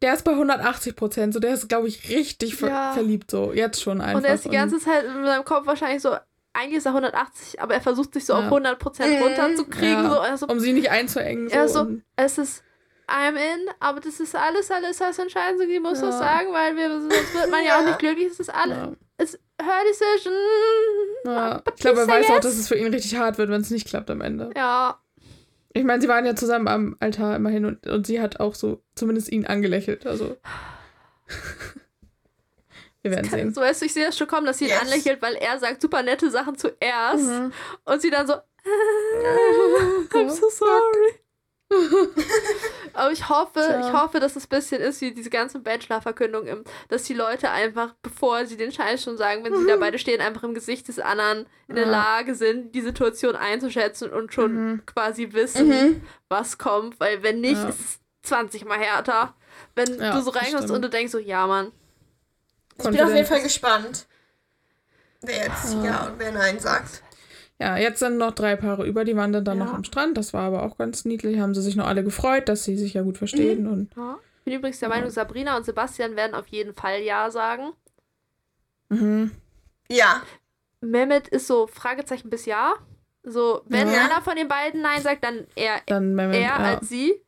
der 0.02 0.14
ist 0.14 0.22
bei 0.24 0.30
180 0.32 0.94
Prozent, 0.94 1.34
so 1.34 1.40
der 1.40 1.54
ist, 1.54 1.68
glaube 1.68 1.88
ich, 1.88 2.08
richtig 2.08 2.54
ver 2.54 2.68
Ja. 2.68 2.92
verliebt, 2.92 3.28
so 3.30 3.52
jetzt 3.52 3.82
schon 3.82 4.00
einfach. 4.00 4.18
Und 4.18 4.24
er 4.24 4.34
ist 4.34 4.44
die 4.44 4.50
ganze 4.50 4.78
Zeit 4.78 5.04
in 5.04 5.24
seinem 5.24 5.44
Kopf 5.44 5.66
wahrscheinlich 5.66 6.00
so, 6.00 6.16
eigentlich 6.52 6.78
ist 6.78 6.86
er 6.86 6.92
180, 6.92 7.60
aber 7.60 7.74
er 7.74 7.80
versucht 7.80 8.14
sich 8.14 8.24
so 8.24 8.34
auf 8.34 8.44
Ja. 8.44 8.50
100% 8.50 9.06
Mhm. 9.16 9.22
runterzukriegen. 9.22 10.08
So, 10.10 10.20
also, 10.20 10.46
um 10.46 10.60
sie 10.60 10.72
nicht 10.72 10.90
einzuengen. 10.90 11.48
So, 11.48 11.54
er 11.56 11.68
so, 11.68 11.86
es 12.14 12.38
ist, 12.38 12.62
I'm 13.08 13.36
in, 13.36 13.68
aber 13.80 14.00
das 14.00 14.20
ist 14.20 14.36
alles, 14.36 14.70
alles, 14.70 15.00
was 15.00 15.18
entscheiden. 15.18 15.58
Sie 15.58 15.80
muss 15.80 16.00
Ja. 16.00 16.06
das 16.06 16.18
sagen, 16.18 16.52
weil 16.52 16.76
wir, 16.76 16.90
sonst 17.00 17.34
wird 17.34 17.50
man 17.50 17.64
ja, 17.64 17.76
auch 17.76 17.80
Ja. 17.82 17.86
nicht 17.86 17.98
glücklich. 17.98 18.26
Es 18.32 18.38
ist 18.40 18.50
alles, 18.54 18.76
ja, 18.76 18.92
it's 19.20 19.38
her 19.60 19.82
decision. 19.88 20.34
ja. 21.24 21.62
Ich 21.74 21.80
glaube, 21.80 22.00
er 22.00 22.08
weiß 22.08 22.26
auch, 22.26 22.34
yes. 22.34 22.42
dass 22.42 22.58
es 22.58 22.68
für 22.68 22.76
ihn 22.76 22.92
richtig 22.92 23.16
hart 23.16 23.38
wird, 23.38 23.48
wenn 23.50 23.60
es 23.62 23.70
nicht 23.70 23.88
klappt 23.88 24.10
am 24.10 24.20
Ende. 24.20 24.50
Ja, 24.56 25.00
Ich 25.74 25.84
meine, 25.84 26.00
sie 26.02 26.08
waren 26.08 26.26
ja 26.26 26.34
zusammen 26.34 26.66
am 26.68 26.96
Altar 27.00 27.36
immerhin 27.36 27.64
und, 27.64 27.86
und 27.86 28.06
sie 28.06 28.20
hat 28.20 28.40
auch 28.40 28.54
so 28.54 28.82
zumindest 28.94 29.30
ihn 29.30 29.46
angelächelt. 29.46 30.06
Also. 30.06 30.36
Wir 33.02 33.12
werden 33.12 33.30
kann, 33.30 33.38
sehen. 33.38 33.54
so 33.54 33.60
weißt 33.60 33.80
du, 33.80 33.86
ich 33.86 33.92
sehe 33.94 34.06
das 34.06 34.18
schon 34.18 34.26
kommen, 34.26 34.44
dass 34.46 34.58
sie 34.58 34.64
ihn 34.64 34.70
Yes. 34.70 34.80
anlächelt, 34.82 35.22
weil 35.22 35.34
er 35.36 35.58
sagt 35.58 35.80
super 35.80 36.02
nette 36.02 36.30
Sachen 36.30 36.56
zuerst 36.58 37.24
Mhm. 37.24 37.52
und 37.84 38.02
sie 38.02 38.10
dann 38.10 38.26
so, 38.26 38.34
I'm 40.12 40.28
so 40.30 40.48
sorry. 40.50 41.20
Aber 42.94 43.12
ich 43.12 43.28
hoffe, 43.28 43.52
Tja. 43.60 43.80
ich 43.80 43.92
hoffe, 43.92 44.20
dass 44.20 44.36
es 44.36 44.46
ein 44.46 44.48
bisschen 44.48 44.80
ist 44.80 45.00
wie 45.00 45.12
diese 45.12 45.30
ganzen 45.30 45.62
Bachelor-Verkündungen, 45.62 46.48
im- 46.48 46.64
dass 46.88 47.02
die 47.04 47.14
Leute 47.14 47.50
einfach, 47.50 47.94
bevor 48.02 48.46
sie 48.46 48.56
den 48.56 48.72
Scheiß 48.72 49.02
schon 49.02 49.16
sagen, 49.16 49.44
wenn 49.44 49.54
sie 49.56 49.66
da 49.66 49.76
beide 49.80 49.98
stehen, 49.98 50.20
einfach 50.20 50.42
im 50.44 50.54
Gesicht 50.54 50.88
des 50.88 50.98
anderen 50.98 51.46
in 51.68 51.74
der. 51.76 51.84
Ja. 51.84 51.90
Lage 51.90 52.34
sind, 52.34 52.74
die 52.74 52.80
Situation 52.80 53.36
einzuschätzen 53.36 54.10
und 54.10 54.32
schon 54.32 54.52
Mhm. 54.72 54.86
quasi 54.86 55.32
wissen, 55.32 55.68
Mhm. 55.68 56.02
was 56.28 56.58
kommt, 56.58 56.98
weil 57.00 57.22
wenn 57.22 57.40
nicht, 57.40 57.60
Ja. 57.62 57.68
ist 57.68 57.80
es 57.80 57.98
20 58.22 58.64
mal 58.64 58.78
härter. 58.78 59.34
Wenn 59.74 59.98
Ja, 60.00 60.12
du 60.16 60.22
so 60.22 60.30
das 60.30 60.42
reinkommst 60.42 60.70
und 60.70 60.82
du 60.82 60.88
denkst 60.90 61.12
so, 61.12 61.18
ja, 61.18 61.46
Mann, 61.46 61.72
Ich 62.78 62.84
bin 62.84 63.00
auf 63.00 63.12
jeden 63.12 63.26
Fall 63.26 63.42
gespannt, 63.42 64.06
wer 65.22 65.46
jetzt 65.46 65.74
Ja. 65.74 65.84
ja 65.84 66.06
und 66.06 66.18
wer 66.18 66.30
Nein 66.32 66.58
sagt. 66.60 67.02
Ja, 67.60 67.76
jetzt 67.76 67.98
sind 67.98 68.18
noch 68.18 68.32
drei 68.32 68.54
Paare 68.56 68.86
über, 68.86 69.04
die 69.04 69.16
waren 69.16 69.32
dann, 69.32 69.44
dann 69.44 69.58
Ja. 69.58 69.64
noch 69.64 69.74
am 69.74 69.82
Strand. 69.84 70.16
Das 70.16 70.32
war 70.32 70.42
aber 70.42 70.62
auch 70.62 70.78
ganz 70.78 71.04
niedlich. 71.04 71.40
Haben 71.40 71.54
sie 71.54 71.62
sich 71.62 71.74
noch 71.76 71.86
alle 71.88 72.04
gefreut, 72.04 72.48
dass 72.48 72.64
sie 72.64 72.76
sich 72.76 72.94
ja 72.94 73.02
gut 73.02 73.18
verstehen. 73.18 73.64
Mhm. 73.64 73.72
Und 73.72 73.94
Ja. 73.96 74.18
Ich 74.40 74.44
bin 74.44 74.54
übrigens 74.60 74.78
der 74.78 74.88
Meinung, 74.88 75.10
Sabrina 75.10 75.56
und 75.56 75.64
Sebastian 75.66 76.16
werden 76.16 76.34
auf 76.34 76.46
jeden 76.46 76.74
Fall 76.74 77.00
Ja 77.02 77.30
sagen. 77.30 77.72
mhm. 78.88 79.32
Ja. 79.90 80.22
Mehmet 80.80 81.28
ist 81.28 81.46
so 81.46 81.66
Fragezeichen 81.66 82.30
bis 82.30 82.46
Ja. 82.46 82.74
So, 83.24 83.62
wenn 83.66 83.90
Ja. 83.90 84.04
einer 84.06 84.22
von 84.22 84.36
den 84.36 84.48
beiden 84.48 84.80
Nein 84.80 85.02
sagt, 85.02 85.24
dann 85.24 85.46
eher 85.56 85.80
dann 85.86 86.14
Mehmet, 86.14 86.36
er 86.36 86.40
ja. 86.42 86.56
als 86.56 86.88
sie. 86.88 87.20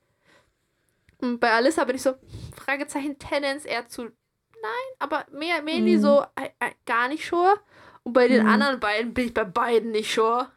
Und 1.19 1.41
bei 1.41 1.51
Alissa 1.51 1.85
bin 1.85 1.97
ich 1.97 2.03
so, 2.03 2.15
Fragezeichen 2.57 3.19
Tendenz 3.19 3.67
eher 3.67 3.87
zu 3.89 4.05
Nein, 4.05 4.91
aber 4.99 5.27
mehr, 5.33 5.63
mainly 5.63 5.97
Mhm. 5.97 6.01
so 6.03 6.21
äh, 6.37 6.49
äh, 6.61 6.71
gar 6.87 7.09
nicht 7.09 7.27
sure. 7.27 7.55
Und 8.11 8.15
bei 8.15 8.27
den 8.27 8.43
Mhm. 8.43 8.49
anderen 8.51 8.81
beiden 8.81 9.15
bin 9.15 9.27
ich 9.27 9.35
bei 9.35 9.45
beiden 9.45 9.93
nicht 9.93 10.13
sure. 10.13 10.49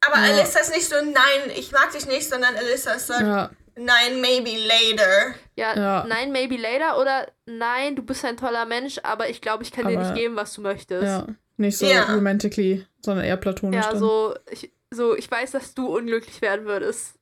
Aber 0.00 0.16
Ja. 0.18 0.34
Alyssa 0.34 0.58
ist 0.58 0.74
nicht 0.74 0.88
so, 0.88 0.96
nein, 0.96 1.52
ich 1.56 1.70
mag 1.70 1.92
dich 1.92 2.04
nicht, 2.06 2.28
sondern 2.28 2.56
Alyssa 2.56 2.94
ist 2.94 3.06
so, 3.06 3.12
ja, 3.12 3.48
nein, 3.76 4.20
maybe 4.20 4.50
later. 4.66 5.34
Ja, 5.54 5.76
Ja. 5.76 6.04
nein, 6.08 6.32
maybe 6.32 6.56
later 6.56 6.98
oder 7.00 7.28
nein, 7.46 7.94
du 7.94 8.02
bist 8.02 8.24
ein 8.24 8.36
toller 8.36 8.66
Mensch, 8.66 8.98
aber 9.04 9.28
ich 9.30 9.40
glaube, 9.40 9.62
ich 9.62 9.70
kann 9.70 9.86
dir 9.86 9.98
Aber- 9.98 10.08
nicht 10.10 10.16
geben, 10.20 10.34
was 10.34 10.52
du 10.54 10.62
möchtest. 10.62 11.04
ja. 11.04 11.26
Nicht 11.58 11.78
so 11.78 11.86
Ja. 11.86 12.12
romantically, 12.12 12.84
sondern 13.00 13.24
eher 13.24 13.36
platonisch. 13.36 13.84
Ja, 13.84 13.90
dann. 13.92 13.98
so 14.00 14.34
ich, 14.50 14.72
so, 14.90 15.14
ich 15.16 15.30
weiß, 15.30 15.52
dass 15.52 15.74
du 15.74 15.86
unglücklich 15.96 16.42
werden 16.42 16.66
würdest. 16.66 17.14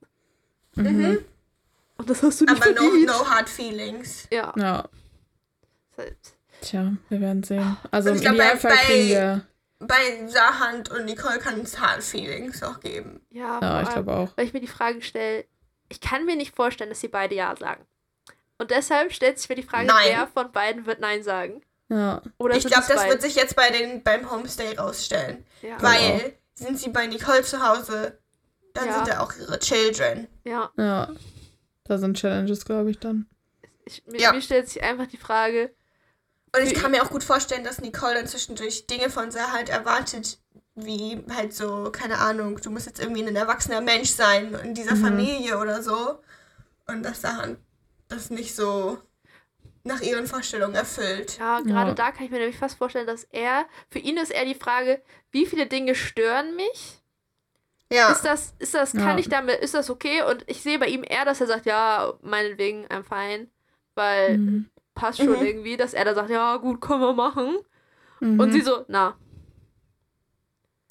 Mhm. 0.77 1.19
Und 1.99 2.09
das 2.11 2.23
hast 2.23 2.41
du 2.41 2.47
nicht 2.47 2.57
Aber 2.63 2.71
no, 2.73 2.77
verdient. 2.81 3.07
no 3.07 3.29
hard 3.31 3.49
feelings. 3.51 4.27
Ja. 4.33 4.53
Ja, 4.57 4.89
tja, 6.61 6.93
wir 7.09 7.21
werden 7.21 7.43
sehen. 7.43 7.77
Also 7.91 8.11
Und 8.11 8.17
im 8.17 8.23
ich 8.23 8.23
glaub, 8.29 8.37
bei- 8.37 8.45
Idealfall 8.45 8.71
bei- 8.73 8.77
kriegen 8.85 9.09
wir. 9.09 9.43
Bei 9.81 10.27
Sahand 10.29 10.91
und 10.91 11.05
Nicole 11.05 11.39
kann 11.39 11.61
es 11.61 11.79
hard 11.81 12.03
feelings 12.03 12.63
auch 12.63 12.81
geben. 12.81 13.21
Ja, 13.31 13.59
Ja, 13.61 13.83
ich 13.83 13.91
glaube 13.91 14.13
auch. 14.15 14.37
weil 14.37 14.47
ich 14.47 14.53
mir 14.53 14.61
die 14.61 14.67
Frage 14.67 15.03
stelle, 15.03 15.45
ich 15.89 16.01
kann 16.01 16.25
mir 16.25 16.37
nicht 16.37 16.55
vorstellen, 16.55 16.91
dass 16.91 17.01
sie 17.01 17.09
beide 17.09 17.35
Ja 17.35 17.55
sagen. 17.57 17.85
Und 18.59 18.71
deshalb 18.71 19.13
stellt 19.13 19.39
sich 19.39 19.49
mir 19.49 19.57
die 19.57 19.63
Frage, 19.63 19.87
Nein. 19.87 20.07
wer 20.09 20.27
von 20.29 20.53
beiden 20.53 20.87
wird 20.87 21.01
Nein 21.01 21.23
sagen. 21.23 21.61
Ja, 21.91 22.23
Oder 22.39 22.57
ich 22.57 22.65
glaube, 22.65 22.85
das 22.89 22.97
beide? 22.97 23.11
wird 23.11 23.23
sich 23.23 23.35
jetzt 23.35 23.57
bei 23.57 23.69
den, 23.71 24.03
beim 24.03 24.31
Homestay 24.31 24.75
rausstellen. 24.77 25.45
ja. 25.61 25.77
Weil 25.83 26.35
sind 26.55 26.79
sie 26.79 26.89
bei 26.91 27.07
Nicole 27.07 27.43
zu 27.43 27.61
Hause, 27.67 28.19
dann 28.75 28.87
Ja. 28.87 28.95
sind 28.95 29.09
da 29.09 29.21
auch 29.21 29.33
ihre 29.37 29.59
Children. 29.59 30.29
ja. 30.45 30.71
ja. 30.79 31.13
Da 31.87 31.99
sind 31.99 32.17
Challenges, 32.17 32.65
glaube 32.65 32.91
ich, 32.93 32.99
dann. 32.99 33.27
Ich, 33.85 34.03
mir, 34.07 34.19
Ja. 34.21 34.33
mir 34.33 34.41
stellt 34.41 34.69
sich 34.71 34.83
einfach 34.83 35.07
die 35.07 35.19
Frage, 35.19 35.75
Und 36.57 36.63
ich 36.67 36.75
kann 36.75 36.91
mir 36.93 37.03
auch 37.03 37.11
gut 37.11 37.25
vorstellen, 37.25 37.65
dass 37.65 37.81
Nicole 37.81 38.15
dann 38.15 38.27
zwischendurch 38.29 38.87
Dinge 38.87 39.11
von 39.11 39.31
Sahand 39.31 39.69
erwartet, 39.69 40.39
wie 40.77 41.23
halt 41.35 41.53
so, 41.55 41.91
keine 41.91 42.19
Ahnung, 42.19 42.61
du 42.61 42.71
musst 42.71 42.87
jetzt 42.87 43.01
irgendwie 43.01 43.23
ein 43.27 43.35
erwachsener 43.37 43.81
Mensch 43.81 44.11
sein 44.11 44.55
in 44.63 44.75
dieser 44.75 44.95
Mhm. 44.95 45.05
Familie 45.05 45.59
oder 45.59 45.83
so. 45.83 46.19
Und 46.87 47.03
dass 47.03 47.23
Sahand 47.23 47.59
das 48.09 48.31
nicht 48.31 48.55
so 48.55 48.99
nach 49.83 50.01
ihren 50.01 50.27
Vorstellungen 50.27 50.75
erfüllt. 50.75 51.39
ja, 51.39 51.61
gerade 51.61 51.89
Ja. 51.91 51.95
da 51.95 52.11
kann 52.13 52.25
ich 52.25 52.31
mir 52.31 52.39
nämlich 52.39 52.57
fast 52.59 52.79
vorstellen, 52.79 53.07
dass 53.07 53.25
er, 53.31 53.67
für 53.91 53.99
ihn 53.99 54.17
ist 54.17 54.31
eher 54.31 54.45
die 54.45 54.55
Frage, 54.55 55.03
wie 55.31 55.47
viele 55.47 55.67
Dinge 55.67 55.95
stören 55.95 56.55
mich? 56.57 57.01
Ja. 57.93 58.11
Ist 58.13 58.23
das, 58.23 58.55
ist 58.59 58.75
das, 58.75 58.93
kann 58.93 59.03
Ja. 59.11 59.19
ich 59.19 59.29
damit, 59.29 59.61
ist 59.61 59.75
das 59.75 59.91
okay? 59.91 60.23
Und 60.23 60.45
ich 60.49 60.63
sehe 60.63 60.79
bei 60.79 60.87
ihm 60.87 61.05
eher, 61.07 61.25
dass 61.25 61.41
er 61.41 61.47
sagt, 61.47 61.67
ja, 61.67 62.15
meinetwegen, 62.23 62.87
I'm 62.87 63.03
fine. 63.05 63.49
Weil 63.95 64.39
Mhm. 64.39 64.71
Passt 64.95 65.19
schon 65.19 65.29
Mhm. 65.39 65.45
irgendwie, 65.47 65.77
dass 65.77 65.95
er 65.95 66.05
da 66.05 66.15
sagt, 66.15 66.31
ja, 66.31 66.57
gut, 66.57 66.81
können 66.81 67.01
wir 67.01 67.13
machen. 67.15 67.59
Mhm. 68.21 68.39
Und 68.41 68.53
sie 68.53 68.61
so, 68.61 68.85
na. 68.89 69.17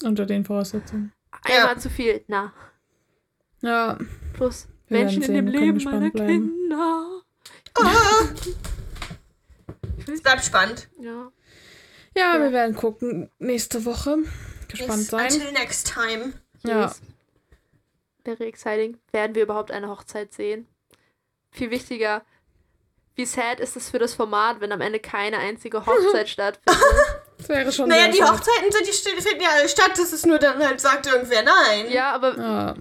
Unter 0.03 0.25
den 0.25 0.43
Voraussetzungen. 0.43 1.13
Einmal 1.43 1.73
Ja. 1.75 1.77
zu 1.79 1.89
viel. 1.89 2.23
Na, 2.27 2.53
Ja, 3.61 3.97
plus 4.33 4.67
Wir 4.89 4.99
Menschen 4.99 5.23
in 5.23 5.33
dem 5.33 5.47
Leben 5.47 5.81
meiner 5.85 6.09
bleiben. 6.09 6.27
Kinder. 6.49 7.21
Ah. 7.75 8.25
Es 10.11 10.21
bleibt 10.21 10.43
spannend. 10.43 10.89
Ja. 10.99 11.31
ja, 12.15 12.35
Ja. 12.35 12.41
wir 12.41 12.51
werden 12.51 12.75
gucken 12.75 13.29
nächste 13.39 13.85
Woche. 13.85 14.17
Gespannt 14.67 14.99
Yes, 14.99 15.07
sein. 15.07 15.31
Until 15.31 15.51
next 15.53 15.93
time. 15.93 16.33
Ja. 16.63 16.81
Yes. 16.83 17.01
Very 18.25 18.43
exciting. 18.45 18.97
Werden 19.11 19.35
wir 19.35 19.43
überhaupt 19.43 19.71
eine 19.71 19.87
Hochzeit 19.89 20.33
sehen? 20.33 20.67
Viel 21.51 21.71
wichtiger, 21.71 22.23
wie 23.15 23.25
sad 23.25 23.59
ist 23.59 23.75
es 23.75 23.89
für 23.89 23.99
das 23.99 24.13
Format, 24.13 24.59
wenn 24.59 24.71
am 24.71 24.81
Ende 24.81 24.99
keine 24.99 25.37
einzige 25.37 25.85
Hochzeit 25.85 26.27
stattfindet? 26.29 26.81
Das 27.37 27.49
wäre 27.49 27.71
schon 27.71 27.89
Naja, 27.89 28.03
sehr 28.03 28.11
die. 28.13 28.23
Hochzeiten 28.23 28.71
sind, 28.71 28.87
die 28.87 29.21
finden 29.21 29.41
ja 29.43 29.49
alle 29.57 29.69
statt, 29.69 29.91
dass 29.97 30.13
es 30.13 30.25
nur 30.25 30.39
dann 30.39 30.59
halt 30.65 30.79
sagt 30.81 31.07
irgendwer 31.07 31.43
nein. 31.43 31.91
Ja, 31.91 32.11
aber 32.13 32.37
Ja. 32.37 32.75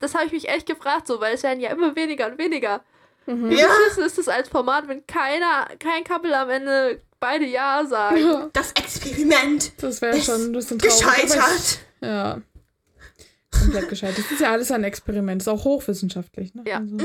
das 0.00 0.14
habe 0.14 0.26
ich 0.26 0.32
mich 0.32 0.48
echt 0.48 0.66
gefragt, 0.66 1.06
so, 1.06 1.20
weil 1.20 1.34
es 1.34 1.42
werden 1.42 1.60
ja 1.60 1.70
immer 1.70 1.94
weniger 1.96 2.26
und 2.26 2.38
weniger. 2.38 2.82
Mhm. 3.26 3.50
Ja. 3.52 3.66
Beschissen 3.68 4.04
ist 4.04 4.18
es 4.18 4.28
als 4.28 4.48
Format, 4.48 4.88
wenn 4.88 5.06
keiner, 5.06 5.68
kein 5.78 6.02
Couple 6.04 6.36
am 6.36 6.50
Ende 6.50 7.00
beide 7.20 7.44
Ja 7.44 7.84
sagen. 7.86 8.16
Ja, 8.18 8.50
Das 8.52 8.72
Experiment 8.72 9.72
Das 9.82 10.00
wäre 10.02 10.16
ist 10.16 10.26
schon 10.26 10.40
ein 10.46 10.52
bisschen 10.52 10.78
traurig. 10.78 11.22
gescheitert. 11.22 11.78
Ja. 12.00 12.40
Komplett 13.50 13.88
gescheitert. 13.88 14.18
Das 14.24 14.30
ist 14.32 14.40
ja 14.40 14.50
alles 14.52 14.70
ein 14.70 14.84
Experiment. 14.84 15.42
Ist 15.42 15.48
auch 15.48 15.64
hochwissenschaftlich. 15.64 16.54
Ne? 16.54 16.64
Ja. 16.66 16.78
Also, 16.78 16.96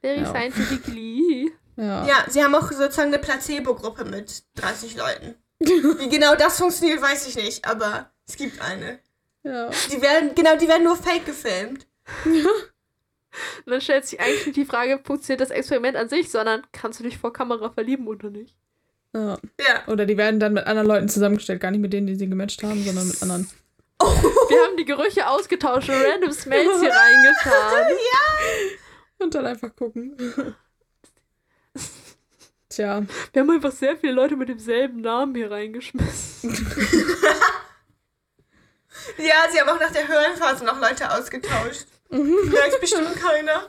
Very 0.00 0.20
Ja. 0.20 0.26
scientifically. 0.30 1.52
Ja. 1.76 2.06
Ja, 2.06 2.24
sie 2.28 2.42
haben 2.42 2.54
auch 2.54 2.70
sozusagen 2.70 3.08
eine 3.12 3.18
Placebo-Gruppe 3.18 4.04
mit 4.04 4.42
30 4.56 4.96
Leuten. 4.96 5.34
Wie 5.60 6.08
genau 6.08 6.34
das 6.34 6.58
funktioniert, 6.58 7.00
weiß 7.00 7.26
ich 7.28 7.36
nicht, 7.36 7.66
aber 7.66 8.10
es 8.26 8.36
gibt 8.36 8.60
eine. 8.60 8.98
ja. 9.42 9.70
Die 9.90 10.02
werden, 10.02 10.34
genau, 10.34 10.56
die 10.56 10.68
werden 10.68 10.84
nur 10.84 10.96
fake 10.96 11.26
gefilmt. 11.26 11.86
Und 13.66 13.72
dann 13.72 13.80
stellt 13.80 14.06
sich 14.06 14.20
eigentlich 14.20 14.46
nicht 14.46 14.56
die 14.56 14.64
Frage, 14.64 15.00
funktioniert 15.02 15.40
das 15.40 15.50
Experiment 15.50 15.96
an 15.96 16.08
sich, 16.08 16.30
sondern 16.30 16.62
kannst 16.72 17.00
du 17.00 17.04
dich 17.04 17.18
vor 17.18 17.32
Kamera 17.32 17.70
verlieben 17.70 18.06
oder 18.06 18.30
nicht? 18.30 18.56
ja. 19.14 19.38
Ja. 19.60 19.86
Oder 19.88 20.06
die 20.06 20.16
werden 20.16 20.38
dann 20.40 20.52
mit 20.54 20.66
anderen 20.66 20.86
Leuten 20.88 21.08
zusammengestellt. 21.08 21.60
Gar 21.60 21.70
nicht 21.70 21.80
mit 21.80 21.92
denen, 21.92 22.06
die 22.06 22.14
sie 22.16 22.28
gematcht 22.28 22.62
haben, 22.62 22.82
sondern 22.84 23.08
mit 23.08 23.22
anderen. 23.22 23.48
Wir 24.00 24.64
haben 24.64 24.76
die 24.76 24.84
Gerüche 24.84 25.28
ausgetauscht 25.28 25.88
und 25.88 25.94
random 25.96 26.32
Smells 26.32 26.80
hier 26.80 26.90
reingetan. 26.92 27.96
Und 29.18 29.34
dann 29.34 29.46
einfach 29.46 29.74
gucken. 29.76 30.16
Tja. 32.74 33.02
Wir 33.32 33.42
haben 33.42 33.50
einfach 33.50 33.72
sehr 33.72 33.96
viele 33.96 34.12
Leute 34.12 34.36
mit 34.36 34.48
demselben 34.48 35.00
Namen 35.00 35.34
hier 35.34 35.50
reingeschmissen. 35.50 36.50
Ja, 39.18 39.34
sie 39.52 39.60
haben 39.60 39.68
auch 39.68 39.80
nach 39.80 39.90
der 39.90 40.06
Höhlenphase 40.08 40.64
noch 40.64 40.80
Leute 40.80 41.10
ausgetauscht. 41.12 41.86
Merkt 42.10 42.80
bestimmt 42.80 43.14
keiner. 43.16 43.68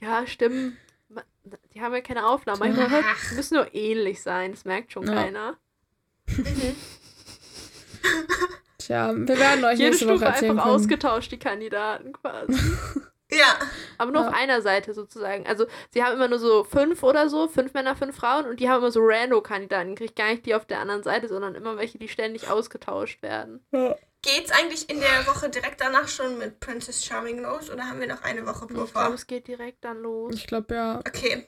Ja, 0.00 0.26
stimmt. 0.26 0.76
Ma- 1.08 1.24
Die 1.74 1.80
haben 1.80 1.94
ja 1.94 2.02
keine 2.02 2.26
Aufnahmen. 2.26 2.58
Manchmal 2.60 3.02
müssen 3.34 3.54
nur 3.54 3.74
ähnlich 3.74 4.22
sein. 4.22 4.52
Das 4.52 4.64
merkt 4.66 4.92
schon 4.92 5.06
Ja. 5.06 5.14
keiner. 5.14 5.56
Tja, 8.78 9.14
wir 9.16 9.26
werden 9.38 9.64
euch 9.64 9.78
Jede 9.78 9.90
nächste 9.90 10.06
Woche 10.06 10.16
Stufe 10.16 10.24
erzählen 10.26 10.50
einfach 10.52 10.64
können. 10.64 10.74
ausgetauscht, 10.76 11.32
die 11.32 11.38
Kandidaten 11.38 12.12
quasi. 12.12 12.52
Ja. 13.32 13.58
Aber 13.98 14.12
nur 14.12 14.22
Ja. 14.22 14.28
auf 14.28 14.34
einer 14.34 14.62
Seite 14.62 14.94
sozusagen. 14.94 15.46
Also 15.46 15.66
sie 15.90 16.02
haben 16.02 16.14
immer 16.14 16.28
nur 16.28 16.38
so 16.38 16.62
fünf 16.64 17.02
oder 17.02 17.28
so, 17.28 17.48
fünf 17.48 17.74
Männer, 17.74 17.96
fünf 17.96 18.14
Frauen 18.16 18.46
und 18.46 18.60
die 18.60 18.68
haben 18.68 18.78
immer 18.78 18.92
so 18.92 19.00
Rando-Kandidaten. 19.02 19.94
Kriegt 19.96 20.14
gar 20.16 20.28
nicht 20.30 20.46
die 20.46 20.54
auf 20.54 20.64
der 20.66 20.80
anderen 20.80 21.02
Seite, 21.02 21.26
sondern 21.28 21.54
immer 21.56 21.76
welche, 21.76 21.98
die 21.98 22.08
ständig 22.08 22.48
ausgetauscht 22.48 23.22
werden. 23.22 23.64
Ja. 23.72 23.96
Geht's 24.22 24.50
eigentlich 24.50 24.88
in 24.90 24.98
der 25.00 25.26
Woche 25.26 25.48
direkt 25.50 25.80
danach 25.80 26.08
schon 26.08 26.38
mit 26.38 26.58
Princess 26.60 27.04
Charming 27.04 27.40
los 27.42 27.70
oder 27.70 27.84
haben 27.88 28.00
wir 28.00 28.08
noch 28.08 28.22
eine 28.22 28.44
Woche 28.46 28.66
Ich 28.68 28.74
glaube, 28.74 28.90
Puffer? 28.92 29.14
es 29.14 29.26
geht 29.26 29.46
direkt 29.48 29.84
dann 29.84 30.02
los. 30.02 30.34
Ich 30.34 30.46
glaube 30.46 30.74
ja 30.74 30.98
Okay. 31.00 31.46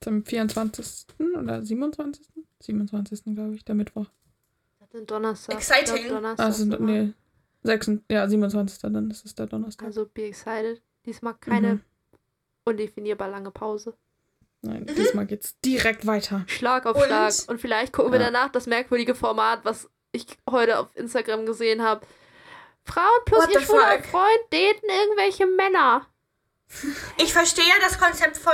zum 0.00 0.24
24. 0.24 1.06
oder 1.36 1.62
27. 1.64 2.26
27. 2.60 3.34
glaube 3.34 3.54
ich, 3.54 3.64
der 3.64 3.74
Mittwoch. 3.74 4.06
Das 4.80 4.92
ist 5.00 5.10
Donnerstag. 5.10 5.56
Exciting. 5.56 5.96
Ich 5.96 6.02
glaub, 6.04 6.16
Donnerstag 6.16 6.46
Also, 6.46 6.64
nee, 6.64 7.12
6, 7.64 7.90
ja, 8.10 8.28
27. 8.28 8.78
dann 8.92 9.10
ist 9.10 9.24
es 9.24 9.34
der 9.34 9.46
Donnerstag. 9.46 9.86
Also 9.86 10.06
be 10.06 10.24
excited. 10.26 10.80
Diesmal 11.06 11.34
keine 11.34 11.74
Mhm. 11.74 11.82
undefinierbar 12.64 13.28
lange 13.28 13.50
Pause. 13.50 13.94
Nein, 14.62 14.86
diesmal 14.86 15.26
geht's 15.26 15.58
direkt 15.60 16.06
weiter. 16.06 16.42
Schlag 16.48 16.86
auf 16.86 16.96
Und? 16.96 17.04
Schlag. 17.04 17.32
Und 17.48 17.60
vielleicht 17.60 17.92
gucken 17.92 18.12
wir 18.12 18.18
Ja. 18.20 18.26
danach 18.26 18.50
das 18.50 18.66
merkwürdige 18.66 19.14
Format, 19.14 19.60
was 19.64 19.88
ich 20.12 20.26
heute 20.50 20.78
auf 20.78 20.88
Instagram 20.94 21.46
gesehen 21.46 21.82
habe. 21.82 22.04
Frauen 22.84 23.04
plus 23.24 23.44
What 23.44 23.54
ihr 23.54 23.60
schwuler? 23.60 24.02
Freund 24.02 24.40
daten 24.50 24.86
irgendwelche 24.88 25.46
Männer. 25.46 26.06
Ich 27.18 27.32
verstehe 27.32 27.64
ja 27.66 27.74
das 27.80 27.98
Konzept 27.98 28.36
von, 28.36 28.52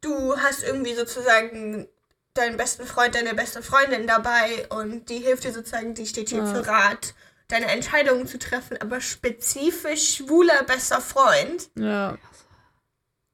du 0.00 0.36
hast 0.38 0.62
irgendwie 0.62 0.94
sozusagen 0.94 1.86
deinen 2.34 2.56
besten 2.56 2.86
Freund, 2.86 3.14
deine 3.14 3.34
beste 3.34 3.62
Freundin 3.62 4.06
dabei 4.06 4.66
und 4.70 5.10
die 5.10 5.18
hilft 5.18 5.44
dir 5.44 5.52
sozusagen, 5.52 5.94
die 5.94 6.06
steht 6.06 6.30
dir 6.30 6.38
Ja. 6.38 6.46
für 6.46 6.66
Rat, 6.66 7.14
deine 7.50 7.66
Entscheidungen 7.66 8.26
zu 8.26 8.38
treffen, 8.38 8.76
aber 8.80 9.00
spezifisch 9.00 10.16
schwuler 10.16 10.62
bester 10.64 11.00
Freund. 11.00 11.70
Ja, 11.78 12.16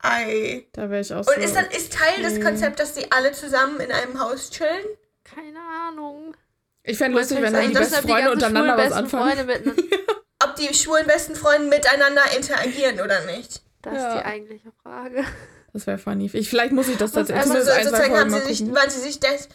Ei. 0.00 0.66
da 0.72 0.88
wäre 0.90 1.00
ich 1.00 1.12
auch 1.12 1.18
Und 1.26 1.26
so. 1.34 1.40
ist 1.40 1.56
dann 1.56 1.66
ist 1.66 1.92
Teil 1.92 2.22
des 2.22 2.34
okay. 2.34 2.42
Konzepts, 2.42 2.78
dass 2.80 2.92
die 2.94 3.10
alle 3.10 3.32
zusammen 3.32 3.80
in 3.80 3.90
einem 3.90 4.20
Haus 4.20 4.50
chillen? 4.50 4.84
Keine 5.24 5.58
Ahnung. 5.88 6.36
ich 6.84 6.98
fände 6.98 7.18
lustig, 7.18 7.38
wenn 7.38 7.46
Also 7.46 7.56
dann 7.56 7.68
die 7.68 7.74
das 7.74 7.90
besten 7.90 8.08
Freunde 8.08 8.30
untereinander 8.30 8.76
was 8.78 8.92
anfangen. 8.92 9.50
Ob 10.44 10.54
die 10.56 10.72
schwulen 10.74 11.06
besten 11.06 11.34
Freunde 11.34 11.68
miteinander 11.68 12.22
interagieren 12.36 13.00
oder 13.00 13.24
nicht? 13.24 13.62
Das 13.82 13.94
Ja. 13.94 14.08
ist 14.14 14.20
die 14.20 14.24
eigentliche 14.24 14.72
Frage. 14.82 15.24
Das 15.72 15.86
wäre 15.86 15.98
funny. 15.98 16.30
Ich, 16.32 16.48
vielleicht 16.48 16.72
muss 16.72 16.88
ich 16.88 16.96
das 16.98 17.12
tatsächlich 17.12 17.44
Also 17.52 17.64
so, 17.64 17.72
sozusagen 17.82 18.16
haben 18.16 18.30
sie 18.30 18.40
sich, 18.54 18.74
weil 18.74 18.90
sie 18.90 19.00
sich 19.00 19.18
des, 19.18 19.48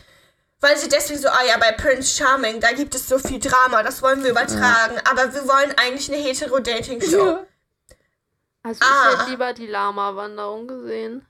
weil 0.62 0.78
sie 0.78 0.88
deswegen 0.90 1.20
so, 1.20 1.28
ah 1.28 1.44
ja, 1.48 1.58
bei 1.58 1.72
Prince 1.74 2.16
Charming, 2.18 2.60
da 2.62 2.72
gibt 2.72 2.96
es 2.96 3.08
so 3.10 3.20
viel 3.20 3.40
Drama, 3.40 3.84
das 3.84 4.02
wollen 4.02 4.24
wir 4.24 4.32
übertragen, 4.32 4.98
aber 5.10 5.34
wir 5.34 5.48
wollen 5.48 5.74
eigentlich 5.78 6.12
eine 6.12 6.22
hetero-Dating-Show. 6.22 7.26
Ja. 7.28 7.46
Also 8.64 8.80
ich 8.82 8.88
Ah. 8.88 9.18
hätte 9.20 9.32
lieber 9.32 9.54
die 9.54 9.68
Lama-Wanderung 9.68 10.68
gesehen. 10.68 11.26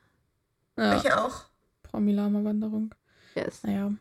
Ja, 0.78 0.98
Ich 0.98 1.12
auch. 1.14 1.46
Promi-Lama-Wanderung. 1.84 2.94
Yes. 3.36 3.64
Naja. 3.64 3.92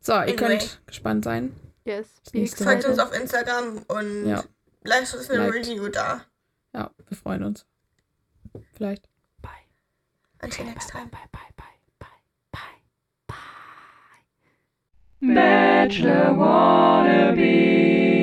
So, 0.00 0.12
ihr 0.12 0.18
Anyway. 0.18 0.36
könnt 0.36 0.80
gespannt 0.86 1.24
sein. 1.24 1.54
Yes. 1.84 2.06
Folgt 2.24 2.36
uns 2.36 2.52
excited. 2.52 3.00
auf 3.00 3.12
Instagram 3.14 3.78
und 3.88 4.26
Ja. 4.28 4.44
lasst 4.84 5.14
uns 5.14 5.28
eine 5.30 5.48
Liked. 5.48 5.66
Review 5.68 5.88
da. 5.88 6.24
Ja, 6.72 6.90
wir 7.08 7.16
freuen 7.16 7.42
uns. 7.44 7.66
Vielleicht. 8.74 9.08
Bye. 9.42 9.50
Until 10.42 10.64
Bye, 10.64 10.72
next 10.72 10.92
bye, 10.92 11.00
time. 11.00 11.10
bye, 11.10 11.20
bye, 11.32 11.40
bye, 11.40 11.52
bye. 11.56 11.73
Bachelor 15.26 16.36
wannabe. 16.36 18.13